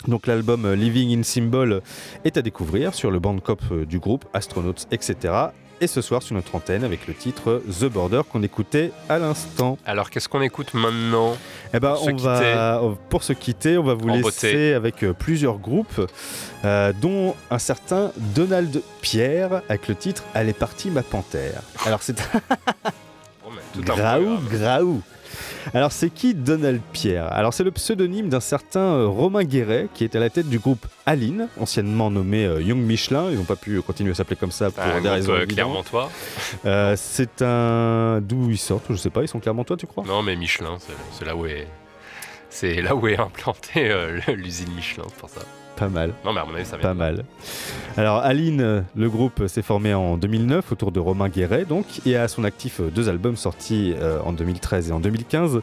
Donc 0.06 0.26
l'album 0.26 0.72
Living 0.72 1.18
in 1.18 1.22
Symbol 1.22 1.82
est 2.24 2.36
à 2.36 2.42
découvrir 2.42 2.94
sur 2.94 3.10
le 3.10 3.18
bandcamp 3.18 3.56
du 3.86 3.98
groupe 3.98 4.24
Astronauts, 4.32 4.86
etc. 4.90 5.50
Et 5.80 5.86
ce 5.86 6.02
soir 6.02 6.22
sur 6.24 6.34
notre 6.34 6.54
antenne 6.56 6.82
avec 6.82 7.06
le 7.06 7.14
titre 7.14 7.62
The 7.80 7.84
Border 7.84 8.22
qu'on 8.28 8.42
écoutait 8.42 8.90
à 9.08 9.18
l'instant. 9.20 9.78
Alors, 9.86 10.10
qu'est-ce 10.10 10.28
qu'on 10.28 10.42
écoute 10.42 10.74
maintenant 10.74 11.36
Eh 11.72 11.78
ben, 11.78 11.90
Pour 11.94 12.04
se 12.04 12.10
on 12.10 12.16
va, 12.16 12.80
pour 13.08 13.22
se 13.22 13.32
quitter, 13.32 13.78
on 13.78 13.84
va 13.84 13.94
vous 13.94 14.08
En 14.08 14.14
laisser 14.14 14.22
beauté. 14.24 14.74
avec 14.74 15.04
euh, 15.04 15.12
plusieurs 15.12 15.58
groupes, 15.58 16.00
euh, 16.64 16.92
dont 17.00 17.36
un 17.52 17.58
certain 17.60 18.10
Donald 18.16 18.82
Pierre 19.02 19.62
avec 19.68 19.86
le 19.86 19.94
titre 19.94 20.24
Elle 20.34 20.48
est 20.48 20.52
partie 20.58 20.90
ma 20.90 21.04
panthère. 21.04 21.62
Alors 21.86 22.02
c'est 22.02 22.16
Oh, 23.46 23.50
Graou. 23.80 24.38
Graou. 24.50 25.00
Alors 25.74 25.92
c'est 25.92 26.10
qui 26.10 26.34
Donald 26.34 26.80
Pierre? 26.92 27.32
Alors 27.32 27.52
c'est 27.52 27.64
le 27.64 27.70
pseudonyme 27.70 28.28
d'un 28.28 28.40
certain 28.40 28.80
euh, 28.80 29.06
Romain 29.06 29.44
Guéret 29.44 29.88
qui 29.94 30.04
est 30.04 30.14
à 30.16 30.20
la 30.20 30.30
tête 30.30 30.48
du 30.48 30.58
groupe 30.58 30.86
Aline, 31.06 31.48
anciennement 31.60 32.10
nommé 32.10 32.44
euh, 32.46 32.62
Young 32.62 32.78
Michelin. 32.78 33.30
Ils 33.30 33.36
n'ont 33.36 33.44
pas 33.44 33.56
pu 33.56 33.80
continuer 33.82 34.12
à 34.12 34.14
s'appeler 34.14 34.36
comme 34.36 34.50
ça 34.50 34.70
pour 34.70 34.82
Un 34.82 35.00
des 35.00 35.08
raisons 35.08 35.32
euh. 35.32 35.46
Clermontois. 35.46 36.10
Euh, 36.66 36.94
c'est 36.96 37.42
un 37.42 38.20
d'où 38.22 38.50
ils 38.50 38.58
sortent, 38.58 38.84
je 38.90 38.96
sais 38.96 39.10
pas. 39.10 39.22
Ils 39.22 39.28
sont 39.28 39.40
clairement 39.40 39.64
toi, 39.64 39.76
tu 39.76 39.86
crois? 39.86 40.04
Non, 40.06 40.22
mais 40.22 40.36
Michelin, 40.36 40.78
c'est- 40.78 41.24
là 41.24 41.36
où 41.36 41.46
est. 41.46 41.66
C'est 42.50 42.80
là 42.80 42.94
où 42.96 43.06
est 43.06 43.18
implantée 43.18 43.90
euh, 43.90 44.20
l'usine 44.28 44.72
Michelin, 44.74 45.04
pour 45.18 45.28
ça. 45.28 45.40
Pas 45.78 45.88
mal. 45.88 46.12
Non, 46.24 46.32
mais 46.32 46.40
à 46.40 46.44
mon 46.44 46.54
avis, 46.54 46.64
ça 46.64 46.76
vient. 46.76 46.88
Pas 46.88 46.94
mal. 46.94 47.24
Alors, 47.96 48.18
Aline, 48.18 48.84
le 48.96 49.10
groupe 49.10 49.46
s'est 49.46 49.62
formé 49.62 49.94
en 49.94 50.16
2009 50.16 50.72
autour 50.72 50.92
de 50.92 51.00
Romain 51.00 51.28
Guéret, 51.28 51.64
donc, 51.64 51.84
et 52.06 52.16
a 52.16 52.24
à 52.24 52.28
son 52.28 52.44
actif 52.44 52.80
deux 52.80 53.08
albums 53.08 53.36
sortis 53.36 53.94
euh, 53.98 54.18
en 54.24 54.32
2013 54.32 54.90
et 54.90 54.92
en 54.92 55.00
2015. 55.00 55.60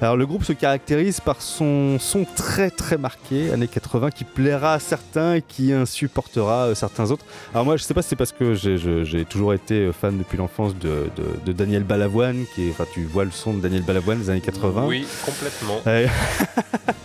Alors, 0.00 0.16
le 0.16 0.26
groupe 0.26 0.44
se 0.44 0.52
caractérise 0.52 1.20
par 1.20 1.42
son 1.42 1.98
son 1.98 2.24
très 2.24 2.70
très 2.70 2.96
marqué, 2.96 3.52
années 3.52 3.68
80, 3.68 4.10
qui 4.10 4.24
plaira 4.24 4.74
à 4.74 4.78
certains 4.78 5.34
et 5.34 5.42
qui 5.42 5.72
insupportera 5.72 6.66
euh, 6.66 6.74
certains 6.74 7.10
autres. 7.10 7.24
Alors, 7.52 7.64
moi, 7.64 7.76
je 7.76 7.82
sais 7.82 7.94
pas 7.94 8.02
si 8.02 8.10
c'est 8.10 8.16
parce 8.16 8.32
que 8.32 8.54
j'ai 8.54 9.24
toujours 9.24 9.54
été 9.54 9.90
fan 9.92 10.18
depuis 10.18 10.38
l'enfance 10.38 10.76
de, 10.76 11.10
de, 11.44 11.52
Daniel 11.52 11.84
Balavoine, 11.84 12.44
qui 12.54 12.68
est, 12.68 12.70
enfin, 12.70 12.86
tu 12.92 13.04
vois 13.04 13.24
le 13.24 13.30
son 13.30 13.54
de 13.54 13.60
Daniel 13.60 13.82
Balavoine 13.82 14.18
des 14.18 14.30
années 14.30 14.40
80. 14.40 14.84
Oui, 14.86 15.06
complètement. 15.24 15.80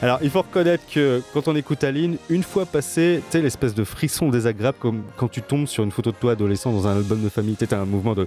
Alors, 0.00 0.20
il 0.22 0.30
faut 0.30 0.42
reconnaître 0.42 0.84
que 0.92 1.22
quand 1.34 1.48
on 1.48 1.56
écoute 1.56 1.82
Aline, 1.82 2.07
une 2.30 2.42
fois 2.42 2.66
passé, 2.66 3.22
tu 3.26 3.32
sais, 3.32 3.42
l'espèce 3.42 3.74
de 3.74 3.84
frisson 3.84 4.28
désagréable, 4.28 4.78
comme 4.80 5.02
quand 5.16 5.28
tu 5.28 5.42
tombes 5.42 5.66
sur 5.66 5.84
une 5.84 5.90
photo 5.90 6.10
de 6.10 6.16
toi 6.16 6.32
adolescent 6.32 6.72
dans 6.72 6.86
un 6.86 6.96
album 6.96 7.22
de 7.22 7.28
famille, 7.28 7.56
tu 7.56 7.66
un 7.74 7.84
mouvement 7.84 8.14
de, 8.14 8.26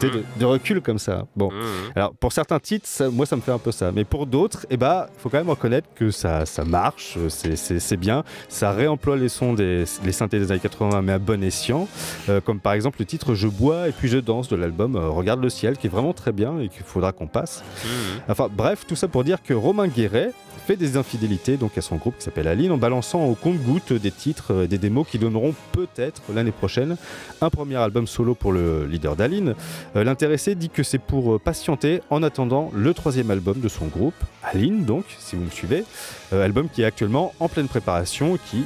de, 0.00 0.44
recul 0.44 0.80
comme 0.80 0.98
ça. 0.98 1.26
Bon, 1.36 1.50
mmh. 1.50 1.92
alors 1.94 2.14
pour 2.14 2.32
certains 2.32 2.58
titres, 2.58 2.86
moi 3.12 3.26
ça 3.26 3.36
me 3.36 3.40
fait 3.40 3.52
un 3.52 3.58
peu 3.58 3.72
ça, 3.72 3.92
mais 3.92 4.04
pour 4.04 4.26
d'autres, 4.26 4.66
eh 4.70 4.76
ben, 4.76 5.06
il 5.14 5.20
faut 5.20 5.28
quand 5.28 5.38
même 5.38 5.50
reconnaître 5.50 5.88
que 5.94 6.10
ça, 6.10 6.46
ça 6.46 6.64
marche, 6.64 7.18
c'est 7.28 7.96
bien, 7.96 8.24
ça 8.48 8.72
réemploie 8.72 9.16
les 9.16 9.28
sons 9.28 9.54
des 9.54 9.84
les 10.04 10.12
synthés 10.12 10.38
des 10.38 10.50
années 10.50 10.60
80, 10.60 11.02
mais 11.02 11.12
à 11.12 11.18
bon 11.18 11.42
escient, 11.42 11.88
euh, 12.28 12.40
comme 12.40 12.60
par 12.60 12.72
exemple 12.72 12.96
le 13.00 13.06
titre 13.06 13.34
Je 13.34 13.48
bois 13.48 13.88
et 13.88 13.92
puis 13.92 14.08
je 14.08 14.18
danse 14.18 14.48
de 14.48 14.56
l'album 14.56 14.96
euh, 14.96 15.08
Regarde 15.08 15.42
le 15.42 15.48
ciel, 15.48 15.76
qui 15.76 15.86
est 15.86 15.90
vraiment 15.90 16.12
très 16.12 16.32
bien 16.32 16.58
et 16.60 16.68
qu'il 16.68 16.82
faudra 16.82 17.12
qu'on 17.12 17.26
passe. 17.26 17.62
Mmh. 17.84 17.88
Enfin 18.28 18.48
bref, 18.50 18.84
tout 18.86 18.96
ça 18.96 19.08
pour 19.08 19.24
dire 19.24 19.42
que 19.42 19.54
Romain 19.54 19.88
Guéret, 19.88 20.32
fait 20.66 20.76
des 20.76 20.96
infidélités 20.96 21.56
donc 21.56 21.78
à 21.78 21.80
son 21.80 21.94
groupe 21.94 22.16
qui 22.18 22.24
s'appelle 22.24 22.48
Aline 22.48 22.72
en 22.72 22.76
balançant 22.76 23.24
au 23.24 23.36
compte-goutte 23.36 23.92
des 23.92 24.10
titres 24.10 24.50
et 24.50 24.64
euh, 24.64 24.66
des 24.66 24.78
démos 24.78 25.06
qui 25.08 25.16
donneront 25.18 25.54
peut-être 25.70 26.22
l'année 26.34 26.50
prochaine 26.50 26.96
un 27.40 27.50
premier 27.50 27.76
album 27.76 28.08
solo 28.08 28.34
pour 28.34 28.52
le 28.52 28.84
leader 28.84 29.14
d'Aline. 29.14 29.54
Euh, 29.96 30.04
l'intéressé 30.04 30.54
dit 30.54 30.68
que 30.68 30.82
c'est 30.82 30.98
pour 30.98 31.34
euh, 31.34 31.38
patienter 31.38 32.02
en 32.10 32.22
attendant 32.22 32.70
le 32.74 32.92
troisième 32.92 33.30
album 33.30 33.60
de 33.60 33.68
son 33.68 33.86
groupe, 33.86 34.14
Aline 34.42 34.84
donc, 34.84 35.04
si 35.18 35.36
vous 35.36 35.44
me 35.44 35.50
suivez, 35.50 35.84
album 36.32 36.68
qui 36.68 36.82
est 36.82 36.84
actuellement 36.84 37.32
en 37.40 37.48
pleine 37.48 37.68
préparation 37.68 38.38
qui 38.50 38.64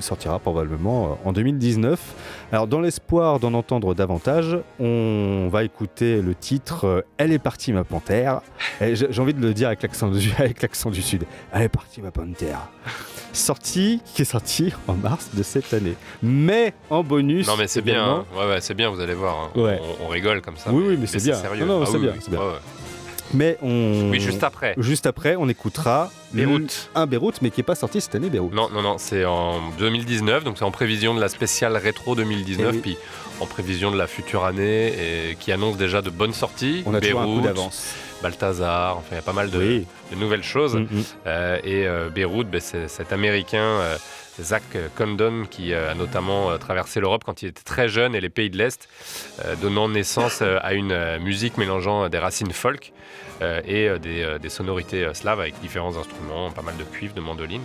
sortira 0.00 0.38
probablement 0.38 1.18
en 1.24 1.32
2019. 1.32 2.00
Alors 2.52 2.66
dans 2.66 2.80
l'espoir 2.80 3.40
d'en 3.40 3.54
entendre 3.54 3.94
davantage, 3.94 4.58
on 4.78 5.48
va 5.50 5.64
écouter 5.64 6.20
le 6.20 6.34
titre 6.34 6.86
euh, 6.86 7.00
Elle 7.18 7.32
est 7.32 7.38
partie 7.38 7.72
ma 7.72 7.84
panthère. 7.84 8.40
J'ai 8.80 9.20
envie 9.20 9.34
de 9.34 9.40
le 9.40 9.54
dire 9.54 9.68
avec 9.68 9.82
l'accent 9.82 10.90
du, 10.90 11.02
sud. 11.02 11.24
Elle 11.52 11.62
est 11.62 11.68
partie 11.68 12.00
ma 12.00 12.10
panthère. 12.10 12.68
Sorti, 13.32 14.00
qui 14.14 14.22
est 14.22 14.26
sorti 14.26 14.72
en 14.86 14.94
mars 14.94 15.30
de 15.34 15.42
cette 15.42 15.74
année. 15.74 15.96
Mais 16.22 16.72
en 16.90 17.02
bonus. 17.02 17.48
Non 17.48 17.56
mais 17.58 17.66
c'est 17.66 17.82
bien, 17.82 18.04
hein. 18.04 18.24
ouais, 18.36 18.46
ouais, 18.46 18.60
c'est 18.60 18.74
bien, 18.74 18.90
vous 18.90 19.00
allez 19.00 19.14
voir. 19.14 19.50
Hein. 19.56 19.60
Ouais. 19.60 19.80
On, 20.04 20.08
rigole 20.08 20.40
comme 20.40 20.56
ça. 20.56 20.70
Oui, 20.72 20.84
oui, 20.86 20.96
mais, 21.00 21.06
c'est 21.06 21.22
bien. 21.22 21.34
Sérieux. 21.34 21.64
Non, 21.64 21.80
non, 21.80 21.86
ah 21.92 21.98
bien. 21.98 22.12
Mais 23.34 23.58
on. 23.62 24.10
Oui, 24.10 24.20
juste 24.20 24.44
après. 24.44 24.74
Juste 24.78 25.06
après, 25.06 25.36
on 25.36 25.48
écoutera 25.48 26.10
Beyrouth. 26.32 26.90
Un 26.94 27.06
Beyrouth, 27.06 27.42
mais 27.42 27.50
qui 27.50 27.60
n'est 27.60 27.64
pas 27.64 27.74
sorti 27.74 28.00
cette 28.00 28.14
année, 28.14 28.30
Beyrouth. 28.30 28.52
Non, 28.52 28.68
non, 28.70 28.82
non, 28.82 28.96
c'est 28.98 29.24
en 29.24 29.70
2019, 29.78 30.44
donc 30.44 30.58
c'est 30.58 30.64
en 30.64 30.70
prévision 30.70 31.14
de 31.14 31.20
la 31.20 31.28
spéciale 31.28 31.76
rétro 31.76 32.14
2019, 32.14 32.74
eh 32.74 32.78
puis 32.78 32.96
en 33.40 33.46
prévision 33.46 33.90
de 33.90 33.98
la 33.98 34.06
future 34.06 34.44
année, 34.44 34.88
et 34.88 35.36
qui 35.38 35.52
annonce 35.52 35.76
déjà 35.76 36.02
de 36.02 36.10
bonnes 36.10 36.32
sorties. 36.32 36.82
On 36.86 36.94
a 36.94 37.00
Beyrouth, 37.00 37.22
un 37.22 37.34
coup 37.34 37.40
d'avance. 37.40 37.94
Balthazar, 38.22 38.96
enfin 38.96 39.08
il 39.12 39.14
y 39.16 39.18
a 39.18 39.22
pas 39.22 39.34
mal 39.34 39.50
de, 39.50 39.84
nouvelles 40.16 40.42
choses. 40.42 40.76
Mm, 40.76 40.82
mm. 40.82 41.02
Euh, 41.26 41.58
et 41.62 41.86
euh, 41.86 42.08
Beyrouth, 42.08 42.48
ben, 42.48 42.60
c'est 42.60 42.88
cet 42.88 43.12
Américain. 43.12 43.58
Euh, 43.58 43.96
Zach 44.40 44.62
Condon 44.96 45.44
qui 45.48 45.74
a 45.74 45.94
notamment 45.94 46.56
traversé 46.58 47.00
l'Europe 47.00 47.22
quand 47.24 47.42
il 47.42 47.48
était 47.48 47.62
très 47.62 47.88
jeune 47.88 48.14
et 48.14 48.20
les 48.20 48.28
pays 48.28 48.50
de 48.50 48.58
l'Est, 48.58 48.88
donnant 49.60 49.88
naissance 49.88 50.42
à 50.42 50.74
une 50.74 51.18
musique 51.18 51.56
mélangeant 51.58 52.08
des 52.08 52.18
racines 52.18 52.52
folk 52.52 52.92
et 53.42 53.88
des, 53.98 54.48
sonorités 54.48 55.08
slaves 55.14 55.40
avec 55.40 55.60
différents 55.60 55.96
instruments, 55.96 56.50
pas 56.50 56.62
mal 56.62 56.76
de 56.76 56.84
cuivres, 56.84 57.14
de 57.14 57.20
mandolines. 57.20 57.64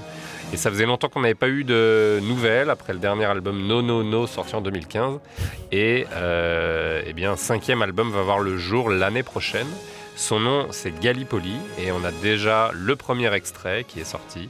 Et 0.54 0.58
ça 0.58 0.70
faisait 0.70 0.86
longtemps 0.86 1.10
qu'on 1.10 1.22
n'avait 1.22 1.36
pas 1.36 1.50
eu 1.50 1.64
de 1.64 2.20
nouvelles 2.24 2.70
après 2.70 2.94
le 2.94 3.00
dernier 3.00 3.26
album 3.26 3.66
No 3.66 3.82
No 3.82 4.04
No 4.04 4.28
sorti 4.28 4.56
en 4.56 4.62
2015. 4.62 5.20
Et 5.72 6.06
eh 6.12 7.36
cinquième 7.38 7.82
album 7.82 8.12
va 8.12 8.22
voir 8.22 8.40
le 8.40 8.58
jour 8.58 8.90
l'année 8.90 9.24
prochaine. 9.24 9.68
Son 10.20 10.42
nom, 10.42 10.68
c'est 10.72 10.92
Gallipoli, 11.00 11.56
et 11.78 11.94
on 11.94 12.04
a 12.04 12.12
déjà 12.12 12.72
le 12.74 12.98
premier 12.98 13.34
extrait 13.34 13.86
qui 13.86 14.02
est 14.02 14.04
sorti. 14.04 14.50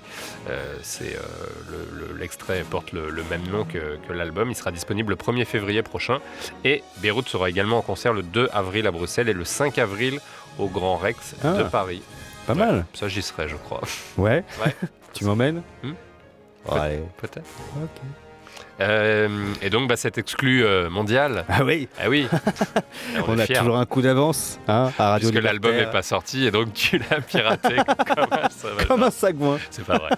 Euh, 0.49 0.75
c'est 0.81 1.15
euh, 1.15 2.17
l'extrait 2.17 2.65
porte 2.67 2.91
le, 2.91 3.11
même 3.29 3.47
nom 3.47 3.65
que, 3.65 3.99
l'album. 4.11 4.49
Il 4.49 4.55
sera 4.55 4.71
disponible 4.71 5.11
le 5.11 5.15
1er 5.15 5.45
février 5.45 5.83
prochain. 5.83 6.21
Et 6.63 6.81
Beyrouth 6.97 7.27
sera 7.27 7.51
également 7.51 7.77
en 7.77 7.81
concert 7.83 8.13
le 8.13 8.23
2 8.23 8.49
avril 8.51 8.87
à 8.87 8.91
Bruxelles 8.91 9.29
et 9.29 9.33
le 9.33 9.45
5 9.45 9.77
avril 9.77 10.19
au 10.57 10.69
Grand 10.69 10.97
Rex 10.97 11.35
de 11.35 11.47
ah, 11.47 11.63
Paris. 11.65 12.01
Pas 12.47 12.55
mal. 12.55 12.85
Ça, 12.95 13.07
j'y 13.07 13.21
serai, 13.21 13.47
je 13.47 13.55
crois. 13.55 13.81
Ouais. 14.17 14.43
tu 15.13 15.23
m'emmènes 15.23 15.61
hmm 15.83 15.93
Ouais. 16.67 17.03
Peut-être. 17.17 17.45
Ok. 17.83 18.01
Euh, 18.81 19.27
et 19.61 19.69
donc, 19.69 19.89
bah, 19.89 19.97
cet 19.97 20.17
exclu 20.17 20.63
euh, 20.63 20.89
mondial. 20.89 21.43
Ah 21.49 21.63
oui 21.63 21.87
Ah 21.99 22.09
oui 22.09 22.27
On, 23.27 23.37
a 23.37 23.45
toujours 23.45 23.77
un 23.77 23.85
coup 23.85 24.01
d'avance 24.01 24.59
hein, 24.67 24.91
à 24.97 25.11
Radio 25.11 25.29
Parce 25.29 25.39
que 25.39 25.45
l'album 25.45 25.75
n'est 25.75 25.91
pas 25.91 26.01
sorti 26.01 26.45
et 26.45 26.51
donc 26.51 26.73
tu 26.73 26.97
l'as 26.97 27.19
piraté 27.19 27.75
comme 28.15 28.27
un, 28.31 28.85
comme 28.85 29.03
un 29.03 29.11
sagouin. 29.11 29.57
C'est 29.69 29.85
pas 29.85 29.97
vrai. 29.97 30.09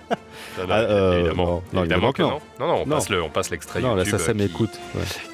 Non, 0.60 0.68
non, 0.68 0.70
ah, 0.70 0.80
euh, 0.80 1.20
évidemment, 1.20 1.64
non, 1.74 1.82
évidemment 1.82 2.12
que 2.12 2.22
non. 2.22 2.40
Non, 2.60 2.68
non, 2.68 2.82
on 2.82 2.86
passe, 2.86 3.10
le, 3.10 3.24
on 3.24 3.30
passe 3.30 3.50
l'extrait 3.50 3.82
Non, 3.82 3.96
là, 3.96 4.06
ça, 4.06 4.20
ça 4.20 4.34
m'écoute. 4.34 4.80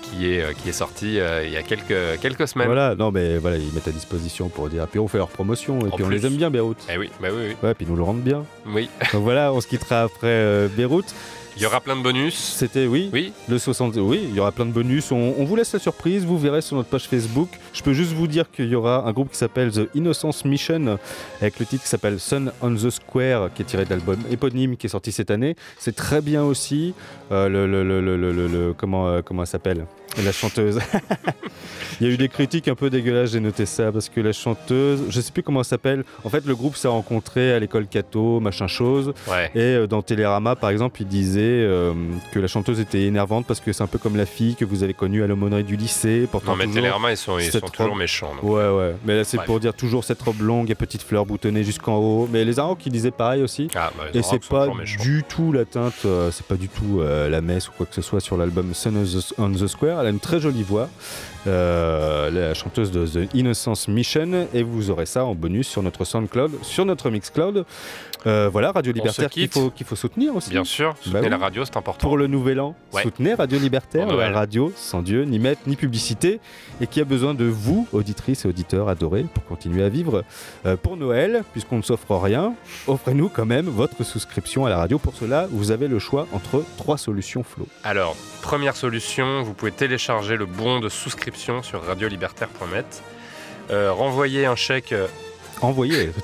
Qui, 0.03 0.31
est, 0.31 0.57
qui 0.59 0.69
est 0.69 0.73
sorti 0.73 1.15
il 1.15 1.51
y 1.51 1.57
a 1.57 1.63
quelques, 1.63 2.21
quelques 2.21 2.47
semaines. 2.47 2.67
Voilà, 2.67 2.95
non, 2.95 3.11
mais 3.11 3.37
voilà, 3.39 3.57
ils 3.57 3.73
mettent 3.73 3.89
à 3.89 3.91
disposition 3.91 4.47
pour 4.47 4.69
dire. 4.69 4.87
Puis 4.87 4.99
on 4.99 5.09
fait 5.09 5.17
leur 5.17 5.27
promotion 5.27 5.79
et 5.85 5.89
puis 5.89 6.05
on 6.05 6.09
les 6.09 6.25
aime 6.25 6.37
bien, 6.37 6.49
Beyrouth. 6.49 6.87
Eh 6.89 6.97
oui, 6.97 7.11
bah 7.21 7.27
oui, 7.29 7.47
oui. 7.49 7.55
Ouais, 7.61 7.73
puis 7.73 7.85
nous 7.85 7.97
le 7.97 8.03
rendent 8.03 8.21
bien. 8.21 8.45
Oui. 8.67 8.89
Donc 9.11 9.23
voilà, 9.23 9.51
on 9.51 9.59
se 9.59 9.67
quittera 9.67 10.03
après 10.03 10.69
Beyrouth. 10.69 11.13
Il 11.59 11.63
y 11.63 11.65
aura 11.65 11.81
plein 11.81 11.95
de 11.95 12.03
bonus. 12.03 12.35
C'était, 12.35 12.85
oui. 12.85 13.09
Oui. 13.11 13.33
Le 13.49 13.57
60. 13.57 13.95
Oui, 13.95 14.27
il 14.29 14.35
y 14.35 14.39
aura 14.39 14.51
plein 14.51 14.67
de 14.67 14.71
bonus. 14.71 15.11
On, 15.11 15.43
vous 15.43 15.55
laisse 15.55 15.73
la 15.73 15.79
surprise. 15.79 16.23
Vous 16.23 16.37
verrez 16.37 16.61
sur 16.61 16.77
notre 16.77 16.89
page 16.89 17.07
Facebook. 17.07 17.49
Je 17.73 17.81
peux 17.81 17.93
juste 17.93 18.13
vous 18.13 18.27
dire 18.27 18.51
qu'il 18.51 18.67
y 18.67 18.75
aura 18.75 19.07
un 19.07 19.11
groupe 19.11 19.31
qui 19.31 19.37
s'appelle 19.37 19.71
The 19.71 19.89
Innocence 19.95 20.45
Mission 20.45 20.99
avec 21.41 21.57
le 21.59 21.65
titre 21.65 21.81
qui 21.81 21.89
s'appelle 21.89 22.19
Sun 22.19 22.51
on 22.61 22.75
the 22.75 22.91
Square 22.91 23.49
qui 23.55 23.63
est 23.63 23.65
tiré 23.65 23.85
de 23.85 23.89
l'album 23.89 24.19
éponyme 24.29 24.77
qui 24.77 24.85
est 24.85 24.89
sorti 24.91 25.11
cette 25.11 25.31
année. 25.31 25.55
C'est 25.79 25.95
très 25.95 26.21
bien 26.21 26.43
aussi. 26.43 26.93
Euh, 27.31 27.49
le, 27.49 27.65
le, 27.65 27.83
le, 28.01 28.73
comment, 28.77 29.07
euh, 29.07 29.21
comment 29.23 29.43
elle 29.65 29.87
la 30.23 30.31
chanteuse. 30.31 30.79
Il 31.99 32.07
y 32.07 32.09
a 32.09 32.13
eu 32.13 32.17
des 32.17 32.29
critiques 32.29 32.67
un 32.67 32.75
peu 32.75 32.91
dégueulasses, 32.91 33.31
j'ai 33.31 33.39
noté 33.39 33.65
ça, 33.65 33.91
parce 33.91 34.07
que 34.07 34.21
la 34.21 34.31
chanteuse, 34.31 35.05
je 35.09 35.19
sais 35.19 35.31
plus 35.31 35.41
comment 35.41 35.61
elle 35.61 35.65
s'appelle, 35.65 36.03
en 36.23 36.29
fait 36.29 36.45
le 36.45 36.55
groupe 36.55 36.75
s'est 36.75 36.87
rencontré 36.87 37.53
à 37.53 37.59
l'école 37.59 37.87
Cato, 37.87 38.39
machin 38.39 38.67
chose, 38.67 39.13
et 39.55 39.59
euh, 39.59 39.87
dans 39.87 40.03
Télérama 40.03 40.55
par 40.55 40.69
exemple, 40.69 41.01
il 41.01 41.07
disait 41.07 41.41
euh, 41.41 41.93
que 42.31 42.39
la 42.39 42.47
chanteuse 42.47 42.79
était 42.79 43.03
énervante 43.03 43.47
parce 43.47 43.59
que 43.59 43.73
c'est 43.73 43.81
un 43.81 43.87
peu 43.87 43.97
comme 43.97 44.15
la 44.15 44.27
fille 44.27 44.55
que 44.55 44.63
vous 44.63 44.83
avez 44.83 44.93
connue 44.93 45.23
à 45.23 45.27
l'aumônerie 45.27 45.63
du 45.63 45.75
lycée. 45.75 46.27
Pourtant, 46.31 46.51
non 46.51 46.57
mais 46.57 46.67
Télérama 46.67 47.11
ils 47.11 47.17
sont, 47.17 47.39
ils 47.39 47.51
sont 47.51 47.61
toujours 47.61 47.95
méchants. 47.95 48.33
Ouais 48.43 48.69
ouais, 48.69 48.95
mais 49.03 49.15
là 49.15 49.23
c'est 49.23 49.41
pour 49.41 49.59
dire 49.59 49.73
toujours 49.73 50.03
cette 50.03 50.21
robe 50.21 50.41
longue 50.41 50.69
et 50.69 50.75
petite 50.75 51.01
fleur 51.01 51.25
boutonnée 51.25 51.63
jusqu'en 51.63 51.97
haut, 51.97 52.29
mais 52.31 52.45
les 52.45 52.59
Arocs 52.59 52.77
qui 52.77 52.91
disaient 52.91 53.09
pareil 53.09 53.41
aussi, 53.41 53.69
ah, 53.73 53.91
bah, 53.97 54.03
et 54.13 54.21
c'est 54.21 54.47
pas 54.47 54.67
du 54.99 55.23
tout 55.27 55.51
la 55.51 55.65
teinte, 55.65 56.05
euh, 56.05 56.29
c'est 56.31 56.45
pas 56.45 56.55
du 56.55 56.69
tout 56.69 57.01
la 57.01 57.41
messe 57.41 57.69
ou 57.69 57.71
quoi 57.75 57.87
que 57.87 57.95
ce 57.95 58.03
soit 58.03 58.19
sur 58.19 58.37
l'album 58.37 58.75
Sun 58.75 59.03
on 59.39 59.51
the 59.51 59.67
Square, 59.67 60.03
une 60.09 60.19
très 60.19 60.39
jolie 60.39 60.63
voix. 60.63 60.89
Euh, 61.47 62.29
la 62.29 62.53
chanteuse 62.53 62.91
de 62.91 63.05
The 63.05 63.33
Innocence 63.33 63.87
Mission, 63.87 64.47
et 64.53 64.63
vous 64.63 64.89
aurez 64.89 65.05
ça 65.05 65.23
en 65.23 65.33
bonus 65.33 65.67
sur 65.67 65.81
notre 65.81 66.03
SoundCloud, 66.03 66.51
sur 66.61 66.85
notre 66.85 67.09
Mixcloud. 67.09 67.65
Euh, 68.25 68.49
voilà, 68.51 68.71
Radio 68.71 68.91
Libertaire 68.91 69.29
qu'il 69.29 69.47
faut, 69.47 69.69
qu'il 69.69 69.85
faut 69.85 69.95
soutenir 69.95 70.35
aussi. 70.35 70.49
Bien 70.49 70.65
sûr, 70.65 70.89
bah 70.89 70.97
soutenez 71.03 71.29
la 71.29 71.37
radio, 71.37 71.63
c'est 71.63 71.77
important. 71.77 72.05
Pour 72.05 72.17
le 72.17 72.27
nouvel 72.27 72.59
an, 72.59 72.75
soutenez 72.91 73.35
Radio 73.35 73.59
Libertaire, 73.59 74.13
la 74.13 74.31
radio 74.31 74.73
sans 74.75 75.01
Dieu, 75.01 75.23
ni 75.23 75.39
maître, 75.39 75.61
ni 75.67 75.77
publicité, 75.77 76.41
et 76.81 76.87
qui 76.87 76.99
a 76.99 77.05
besoin 77.05 77.33
de 77.33 77.45
vous, 77.45 77.87
auditrices 77.93 78.43
et 78.43 78.47
auditeurs 78.49 78.89
adorés, 78.89 79.25
pour 79.33 79.45
continuer 79.45 79.83
à 79.83 79.89
vivre. 79.89 80.25
Euh, 80.65 80.75
pour 80.75 80.97
Noël, 80.97 81.43
puisqu'on 81.53 81.77
ne 81.77 81.81
s'offre 81.81 82.15
rien, 82.17 82.53
offrez-nous 82.87 83.29
quand 83.29 83.45
même 83.45 83.67
votre 83.67 84.03
souscription 84.03 84.65
à 84.65 84.69
la 84.69 84.77
radio. 84.77 84.97
Pour 84.97 85.15
cela, 85.15 85.47
vous 85.49 85.71
avez 85.71 85.87
le 85.87 85.99
choix 85.99 86.27
entre 86.33 86.63
trois 86.75 86.97
solutions 86.97 87.43
flow. 87.43 87.67
Alors, 87.83 88.17
première 88.41 88.75
solution, 88.75 89.43
vous 89.43 89.53
pouvez 89.53 89.71
télécharger 89.71 90.35
le 90.35 90.45
bon 90.45 90.79
de 90.79 90.89
souscription 90.89 91.36
sur 91.37 91.83
radiolibertaire.net. 91.85 93.03
Euh, 93.69 93.91
renvoyer 93.91 94.45
un 94.45 94.55
chèque. 94.55 94.93
Envoyer 95.61 96.11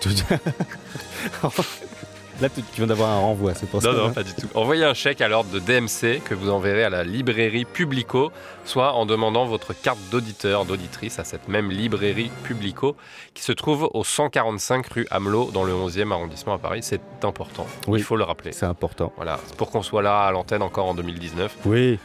Là, 2.41 2.49
tu 2.49 2.61
viens 2.75 2.87
d'avoir 2.87 3.11
un 3.11 3.19
renvoi, 3.19 3.53
c'est 3.53 3.69
pour 3.69 3.81
ça. 3.81 3.91
Non, 3.91 3.97
non, 3.97 4.05
hein. 4.07 4.11
pas 4.11 4.23
du 4.23 4.33
tout. 4.33 4.47
Envoyez 4.55 4.83
un 4.83 4.95
chèque 4.95 5.21
à 5.21 5.27
l'ordre 5.27 5.51
de 5.51 5.59
DMC 5.59 6.19
que 6.23 6.33
vous 6.33 6.49
enverrez 6.49 6.83
à 6.83 6.89
la 6.89 7.03
librairie 7.03 7.63
Publico, 7.63 8.31
soit 8.65 8.93
en 8.93 9.05
demandant 9.05 9.45
votre 9.45 9.73
carte 9.73 9.99
d'auditeur, 10.11 10.65
d'auditrice 10.65 11.19
à 11.19 11.23
cette 11.23 11.47
même 11.47 11.69
librairie 11.69 12.31
Publico 12.43 12.95
qui 13.35 13.43
se 13.43 13.51
trouve 13.51 13.89
au 13.93 14.03
145 14.03 14.87
rue 14.87 15.07
Hamelot 15.11 15.51
dans 15.51 15.63
le 15.63 15.73
11e 15.73 16.11
arrondissement 16.11 16.55
à 16.55 16.57
Paris. 16.57 16.81
C'est 16.81 17.01
important. 17.23 17.67
Oui. 17.87 17.99
Il 17.99 18.03
faut 18.03 18.17
le 18.17 18.23
rappeler. 18.23 18.51
C'est 18.51 18.65
important. 18.65 19.13
Voilà, 19.15 19.39
pour 19.57 19.69
qu'on 19.69 19.83
soit 19.83 20.01
là 20.01 20.23
à 20.23 20.31
l'antenne 20.31 20.63
encore 20.63 20.87
en 20.87 20.95
2019. 20.95 21.55
Oui. 21.65 21.99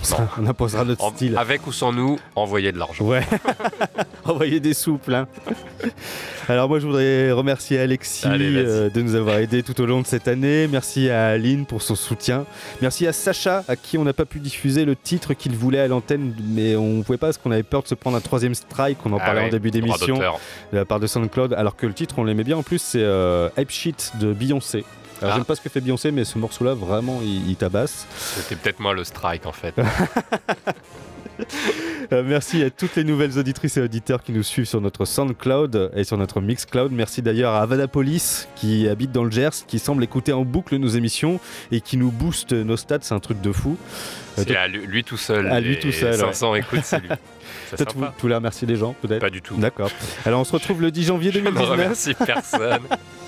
On, 0.00 0.04
sera- 0.04 0.28
on 0.40 0.46
imposera 0.46 0.84
notre 0.84 1.04
En- 1.04 1.10
style. 1.10 1.36
avec 1.36 1.66
ou 1.66 1.72
sans 1.72 1.92
nous, 1.92 2.18
envoyez 2.34 2.72
de 2.72 2.78
l'argent. 2.78 3.04
Ouais. 3.04 3.22
Envoyez 4.24 4.60
des 4.60 4.72
sous 4.72 4.98
plein. 4.98 5.26
Alors 6.48 6.68
moi 6.68 6.78
je 6.78 6.86
voudrais 6.86 7.32
remercier 7.32 7.78
Alexis 7.80 8.26
Allez, 8.26 8.52
euh, 8.54 8.88
de 8.88 9.02
nous 9.02 9.14
avoir 9.16 9.38
aidés 9.38 9.62
tout 9.64 9.78
au 9.80 9.86
long 9.86 10.00
de 10.00 10.06
cette 10.06 10.28
année. 10.28 10.68
Merci 10.70 11.10
à 11.10 11.28
Aline 11.28 11.66
pour 11.66 11.82
son 11.82 11.94
soutien. 11.96 12.44
Merci 12.80 13.06
à 13.06 13.12
Sacha 13.12 13.64
à 13.68 13.74
qui 13.76 13.98
on 13.98 14.04
n'a 14.04 14.12
pas 14.12 14.24
pu 14.24 14.38
diffuser 14.38 14.84
le 14.84 14.94
titre 14.96 15.34
qu'il 15.34 15.56
voulait 15.56 15.80
à 15.80 15.88
l'antenne 15.88 16.34
mais 16.50 16.76
on 16.76 16.98
ne 16.98 17.02
pouvait 17.02 17.18
pas 17.18 17.26
parce 17.28 17.38
qu'on 17.38 17.50
avait 17.50 17.62
peur 17.64 17.82
de 17.82 17.88
se 17.88 17.94
prendre 17.96 18.16
un 18.16 18.20
troisième 18.20 18.54
strike. 18.54 18.98
On 19.04 19.12
en 19.12 19.18
Ah 19.20 19.24
parlait 19.26 19.40
ouais, 19.42 19.46
en 19.48 19.50
début 19.50 19.70
d'émission 19.72 20.16
de 20.18 20.76
la 20.78 20.84
part 20.84 21.00
de 21.00 21.06
SoundCloud 21.08 21.52
alors 21.54 21.74
que 21.76 21.86
le 21.86 21.94
titre 21.94 22.14
on 22.18 22.24
l'aimait 22.24 22.44
bien. 22.44 22.56
En 22.56 22.62
plus 22.62 22.78
c'est 22.80 23.02
euh, 23.02 23.48
Hype 23.58 23.70
Shit 23.70 24.12
de 24.20 24.32
Beyoncé. 24.32 24.84
Alors 25.22 25.32
Ah. 25.32 25.36
j'aime 25.36 25.44
pas 25.44 25.54
ce 25.54 25.60
que 25.60 25.68
fait 25.70 25.80
Beyoncé 25.80 26.10
mais 26.10 26.24
ce 26.24 26.36
morceau 26.38 26.64
là 26.64 26.74
vraiment 26.74 27.20
il, 27.22 27.48
il 27.48 27.56
tabasse. 27.56 28.06
C'était 28.18 28.56
peut-être 28.56 28.80
moi 28.80 28.92
le 28.92 29.04
strike 29.04 29.46
en 29.46 29.52
fait. 29.52 29.74
Euh, 32.12 32.22
merci 32.24 32.62
à 32.62 32.68
toutes 32.70 32.94
les 32.96 33.04
nouvelles 33.04 33.38
auditrices 33.38 33.76
et 33.78 33.80
auditeurs 33.80 34.22
qui 34.22 34.32
nous 34.32 34.42
suivent 34.42 34.66
sur 34.66 34.80
notre 34.82 35.06
SoundCloud 35.06 35.90
et 35.96 36.04
sur 36.04 36.18
notre 36.18 36.40
Mixcloud. 36.42 36.92
Merci 36.92 37.22
d'ailleurs 37.22 37.54
à 37.54 37.62
Avadapolis 37.62 38.48
qui 38.54 38.86
habite 38.86 39.12
dans 39.12 39.24
le 39.24 39.30
Gers, 39.30 39.64
qui 39.66 39.78
semble 39.78 40.04
écouter 40.04 40.32
en 40.32 40.42
boucle 40.44 40.76
nos 40.76 40.88
émissions 40.88 41.40
et 41.70 41.80
qui 41.80 41.96
nous 41.96 42.10
booste 42.10 42.52
nos 42.52 42.76
stats. 42.76 42.98
C'est 43.00 43.14
un 43.14 43.18
truc 43.20 43.40
de 43.40 43.50
fou. 43.50 43.78
Euh, 44.38 44.44
C'est 44.46 44.54
à 44.56 44.68
lui, 44.68 44.86
lui 44.86 45.04
tout 45.04 45.16
seul. 45.16 45.48
À 45.50 45.58
lui 45.60 45.78
tout 45.78 45.90
seul, 45.90 46.14
500 46.16 46.54
écoutes, 46.56 46.80
c'est 46.84 47.00
lui. 47.00 47.08
Peut-être 47.70 47.96
vous, 47.96 48.04
voulez 48.18 48.34
remercier 48.34 48.66
les 48.68 48.76
gens, 48.76 48.94
peut-être 49.00 49.20
Pas 49.20 49.30
du 49.30 49.40
tout. 49.40 49.56
D'accord. 49.56 49.90
Alors 50.26 50.40
on 50.40 50.44
se 50.44 50.52
retrouve 50.52 50.82
le 50.82 50.90
10 50.90 51.04
janvier 51.06 51.32
Je 51.32 51.38
ne 51.38 51.44
2019. 51.44 51.70
remercie 51.70 52.14
personne. 52.14 52.82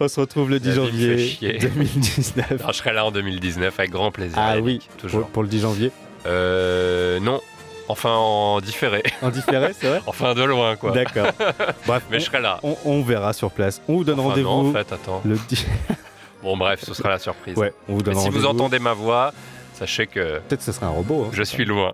On 0.00 0.08
se 0.08 0.20
retrouve 0.20 0.50
le 0.50 0.60
10 0.60 0.68
La 0.68 0.72
vie 0.74 0.80
me 0.80 0.84
fait 0.84 0.90
janvier 0.90 1.18
chier. 1.28 1.58
2019. 1.58 2.52
Alors, 2.60 2.72
je 2.72 2.78
serai 2.78 2.92
là 2.92 3.04
en 3.04 3.10
2019 3.10 3.78
avec 3.78 3.90
grand 3.90 4.10
plaisir. 4.10 4.36
Ah 4.40 4.58
oui, 4.58 4.80
toujours. 4.98 5.22
pour, 5.22 5.30
pour 5.30 5.42
le 5.42 5.48
10 5.48 5.60
janvier. 5.60 5.90
Euh, 6.26 7.20
non, 7.20 7.40
enfin 7.88 8.10
en 8.14 8.60
différé. 8.60 9.02
En 9.22 9.30
différé, 9.30 9.72
c'est 9.78 9.86
vrai 9.88 10.00
enfin 10.06 10.34
de 10.34 10.42
loin 10.42 10.76
quoi. 10.76 10.92
D'accord. 10.92 11.26
Bref, 11.86 12.02
Mais 12.10 12.16
on, 12.16 12.20
je 12.20 12.24
serai 12.24 12.40
là. 12.40 12.60
on- 12.62 12.76
on 12.84 13.02
verra 13.02 13.32
sur 13.32 13.50
place. 13.50 13.82
On 13.88 13.96
vous 13.96 14.04
donne 14.04 14.18
Enfin, 14.20 14.30
rendez-vous 14.30 14.48
non, 14.48 14.70
en 14.70 14.72
fait, 14.72 14.92
attends. 14.92 15.20
le 15.24 15.36
10. 15.48 15.66
Bon 16.42 16.58
bref, 16.58 16.84
ce 16.84 16.92
sera 16.92 17.08
la 17.08 17.18
surprise. 17.18 17.56
Ouais, 17.56 17.72
on 17.88 17.94
vous 17.94 18.02
donne 18.02 18.14
Mais 18.16 18.20
si 18.20 18.28
vous 18.28 18.44
entendez 18.44 18.78
ma 18.78 18.92
voix, 18.92 19.32
sachez 19.72 20.06
que 20.06 20.40
Peut-être 20.40 20.58
que 20.58 20.64
ce 20.64 20.72
sera 20.72 20.86
un 20.88 20.90
robot. 20.90 21.24
hein. 21.24 21.30
je 21.32 21.42
suis 21.42 21.64
loin. 21.64 21.90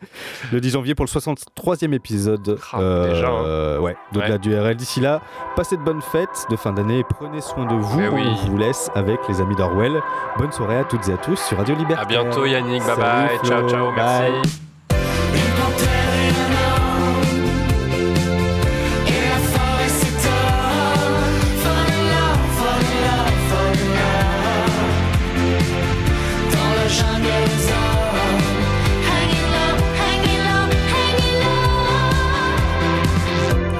le 0.52 0.60
10 0.60 0.70
janvier 0.70 0.94
pour 0.94 1.04
le 1.06 1.10
63e 1.10 1.92
épisode. 1.92 2.58
Ah, 2.72 2.78
déjà, 3.08 3.28
hein. 3.28 3.44
euh, 3.44 3.78
ouais, 3.80 3.96
d'au-delà 4.12 4.32
Ouais. 4.34 4.38
du 4.38 4.56
RL. 4.58 4.76
D'ici 4.76 5.00
là, 5.00 5.20
passez 5.56 5.76
de 5.76 5.82
bonnes 5.82 6.02
fêtes 6.02 6.46
de 6.50 6.56
fin 6.56 6.72
d'année 6.72 7.00
et 7.00 7.04
prenez 7.04 7.40
soin 7.40 7.66
de 7.66 7.74
vous. 7.74 8.00
Eh 8.00 8.08
oui. 8.08 8.22
On 8.26 8.50
vous 8.50 8.58
laisse 8.58 8.90
avec 8.94 9.18
les 9.28 9.40
amis 9.40 9.56
d'Orwell. 9.56 10.00
Bonne 10.38 10.52
soirée 10.52 10.78
à 10.78 10.84
toutes 10.84 11.08
et 11.08 11.12
à 11.12 11.16
tous 11.16 11.36
sur 11.36 11.58
Radio 11.58 11.74
Liberté. 11.74 12.02
À 12.02 12.06
bientôt 12.22 12.44
Yannick, 12.46 12.82
bye 12.84 12.96
Salut, 12.96 13.28
bye, 13.28 13.38
ciao 13.44 13.58
Flo. 13.60 13.68
ciao, 13.68 13.92
merci. 13.92 14.67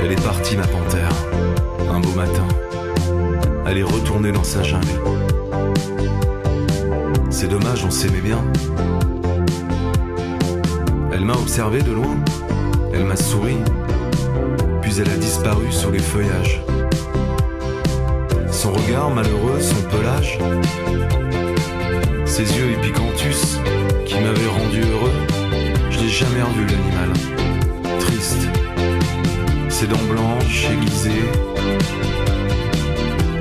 Elle 0.08 0.14
est 0.14 0.24
partie, 0.24 0.56
ma 0.56 0.66
panthère, 0.66 1.10
un 1.92 2.00
beau 2.00 2.12
matin. 2.12 2.48
Elle 3.66 3.76
est 3.76 3.82
retournée 3.82 4.32
dans 4.32 4.42
sa 4.42 4.62
jungle. 4.62 4.86
C'est 7.28 7.48
dommage, 7.48 7.84
on 7.84 7.90
s'aimait 7.90 8.22
bien. 8.22 8.42
Elle 11.12 11.26
m'a 11.26 11.34
observé 11.34 11.82
de 11.82 11.92
loin, 11.92 12.16
elle 12.94 13.04
m'a 13.04 13.16
souri, 13.16 13.58
puis 14.80 14.92
elle 14.98 15.10
a 15.10 15.16
disparu 15.16 15.70
sous 15.70 15.90
les 15.90 15.98
feuillages. 15.98 16.62
Son 18.50 18.72
regard 18.72 19.10
malheureux, 19.10 19.60
son 19.60 19.82
pelage, 19.94 20.38
ses 22.24 22.44
yeux 22.56 22.70
épicantus 22.78 23.58
qui 24.06 24.14
m'avaient 24.14 24.48
rendu 24.58 24.80
heureux, 24.90 25.12
je 25.90 26.00
n'ai 26.00 26.08
jamais 26.08 26.40
revu 26.40 26.64
l'animal. 26.64 27.12
Triste, 28.00 28.48
ses 29.80 29.86
dents 29.86 29.96
blanches, 30.10 30.66
aiguisées. 30.72 31.12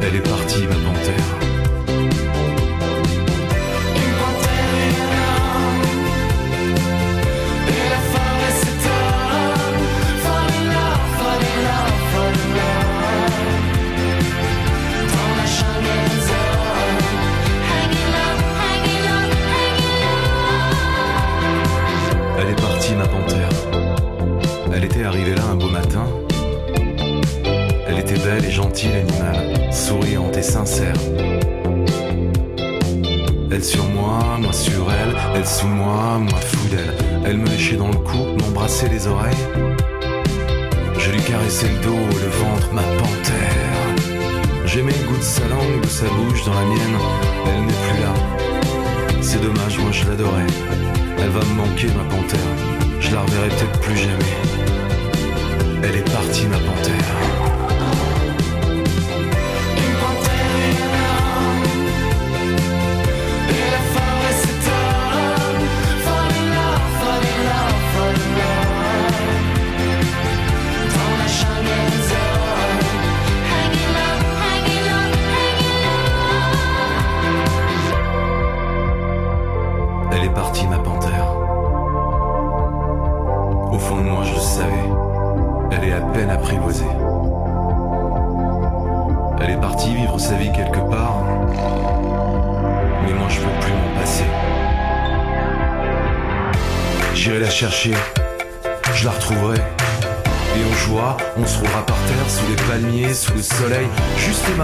Elle 0.03 0.15
est 0.15 0.19
partie, 0.19 0.68
ma 0.68 0.76
panthère. 0.76 1.14
Elle 22.39 22.49
est 22.49 22.61
partie, 22.61 22.93
ma 22.93 23.07
panthère. 23.07 23.49
Elle 24.76 24.84
était 24.84 25.03
arrivée 25.03 25.34
là 25.34 25.41
un 25.51 25.55
beau 25.55 25.69
matin. 25.69 26.05
Était 28.09 28.23
belle 28.23 28.45
et 28.45 28.51
gentille, 28.51 28.89
l'animal, 28.89 29.73
souriante 29.73 30.38
et 30.38 30.41
sincère. 30.41 30.93
Elle 33.51 33.63
sur 33.65 33.84
moi, 33.84 34.38
moi 34.39 34.53
sur 34.53 34.89
elle, 34.89 35.13
elle 35.35 35.45
sous 35.45 35.67
moi, 35.67 36.17
moi 36.17 36.39
fou 36.39 36.69
d'elle. 36.69 36.93
Elle 37.25 37.38
me 37.38 37.49
léchait 37.49 37.75
dans 37.75 37.89
le 37.89 37.97
cou, 37.97 38.17
m'embrassait 38.39 38.88
les 38.88 39.07
oreilles. 39.07 39.35
Je 40.97 41.11
lui 41.11 41.21
caressais 41.21 41.67
le 41.67 41.79
dos, 41.84 41.97
le 41.97 42.29
ventre, 42.29 42.71
ma 42.71 42.81
panthère. 42.81 44.05
J'aimais 44.65 44.93
le 45.01 45.07
goût 45.09 45.17
de 45.17 45.21
sa 45.21 45.45
langue, 45.49 45.81
de 45.81 45.88
sa 45.88 46.05
bouche 46.05 46.45
dans 46.45 46.53
la 46.53 46.63
mienne. 46.65 46.97
Elle 47.45 47.65
n'est 47.65 47.73
plus 47.73 48.01
là. 48.03 49.19
C'est 49.19 49.41
dommage, 49.41 49.79
moi 49.79 49.91
je 49.91 50.07
l'adorais. 50.07 50.47
Elle 51.19 51.29
va 51.31 51.41
me 51.41 51.55
manquer, 51.55 51.88
ma 51.88 52.05
panthère. 52.05 52.39
Je 53.01 53.13
la 53.13 53.19
reverrai 53.19 53.49
peut-être 53.49 53.79
plus 53.81 53.97
jamais. 53.97 54.38
Elle 55.84 55.97
est 55.97 56.09
partie, 56.09 56.45
ma 56.45 56.57
panthère. 56.57 57.36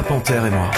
Panthère 0.04 0.46
et 0.46 0.50
moi. 0.50 0.70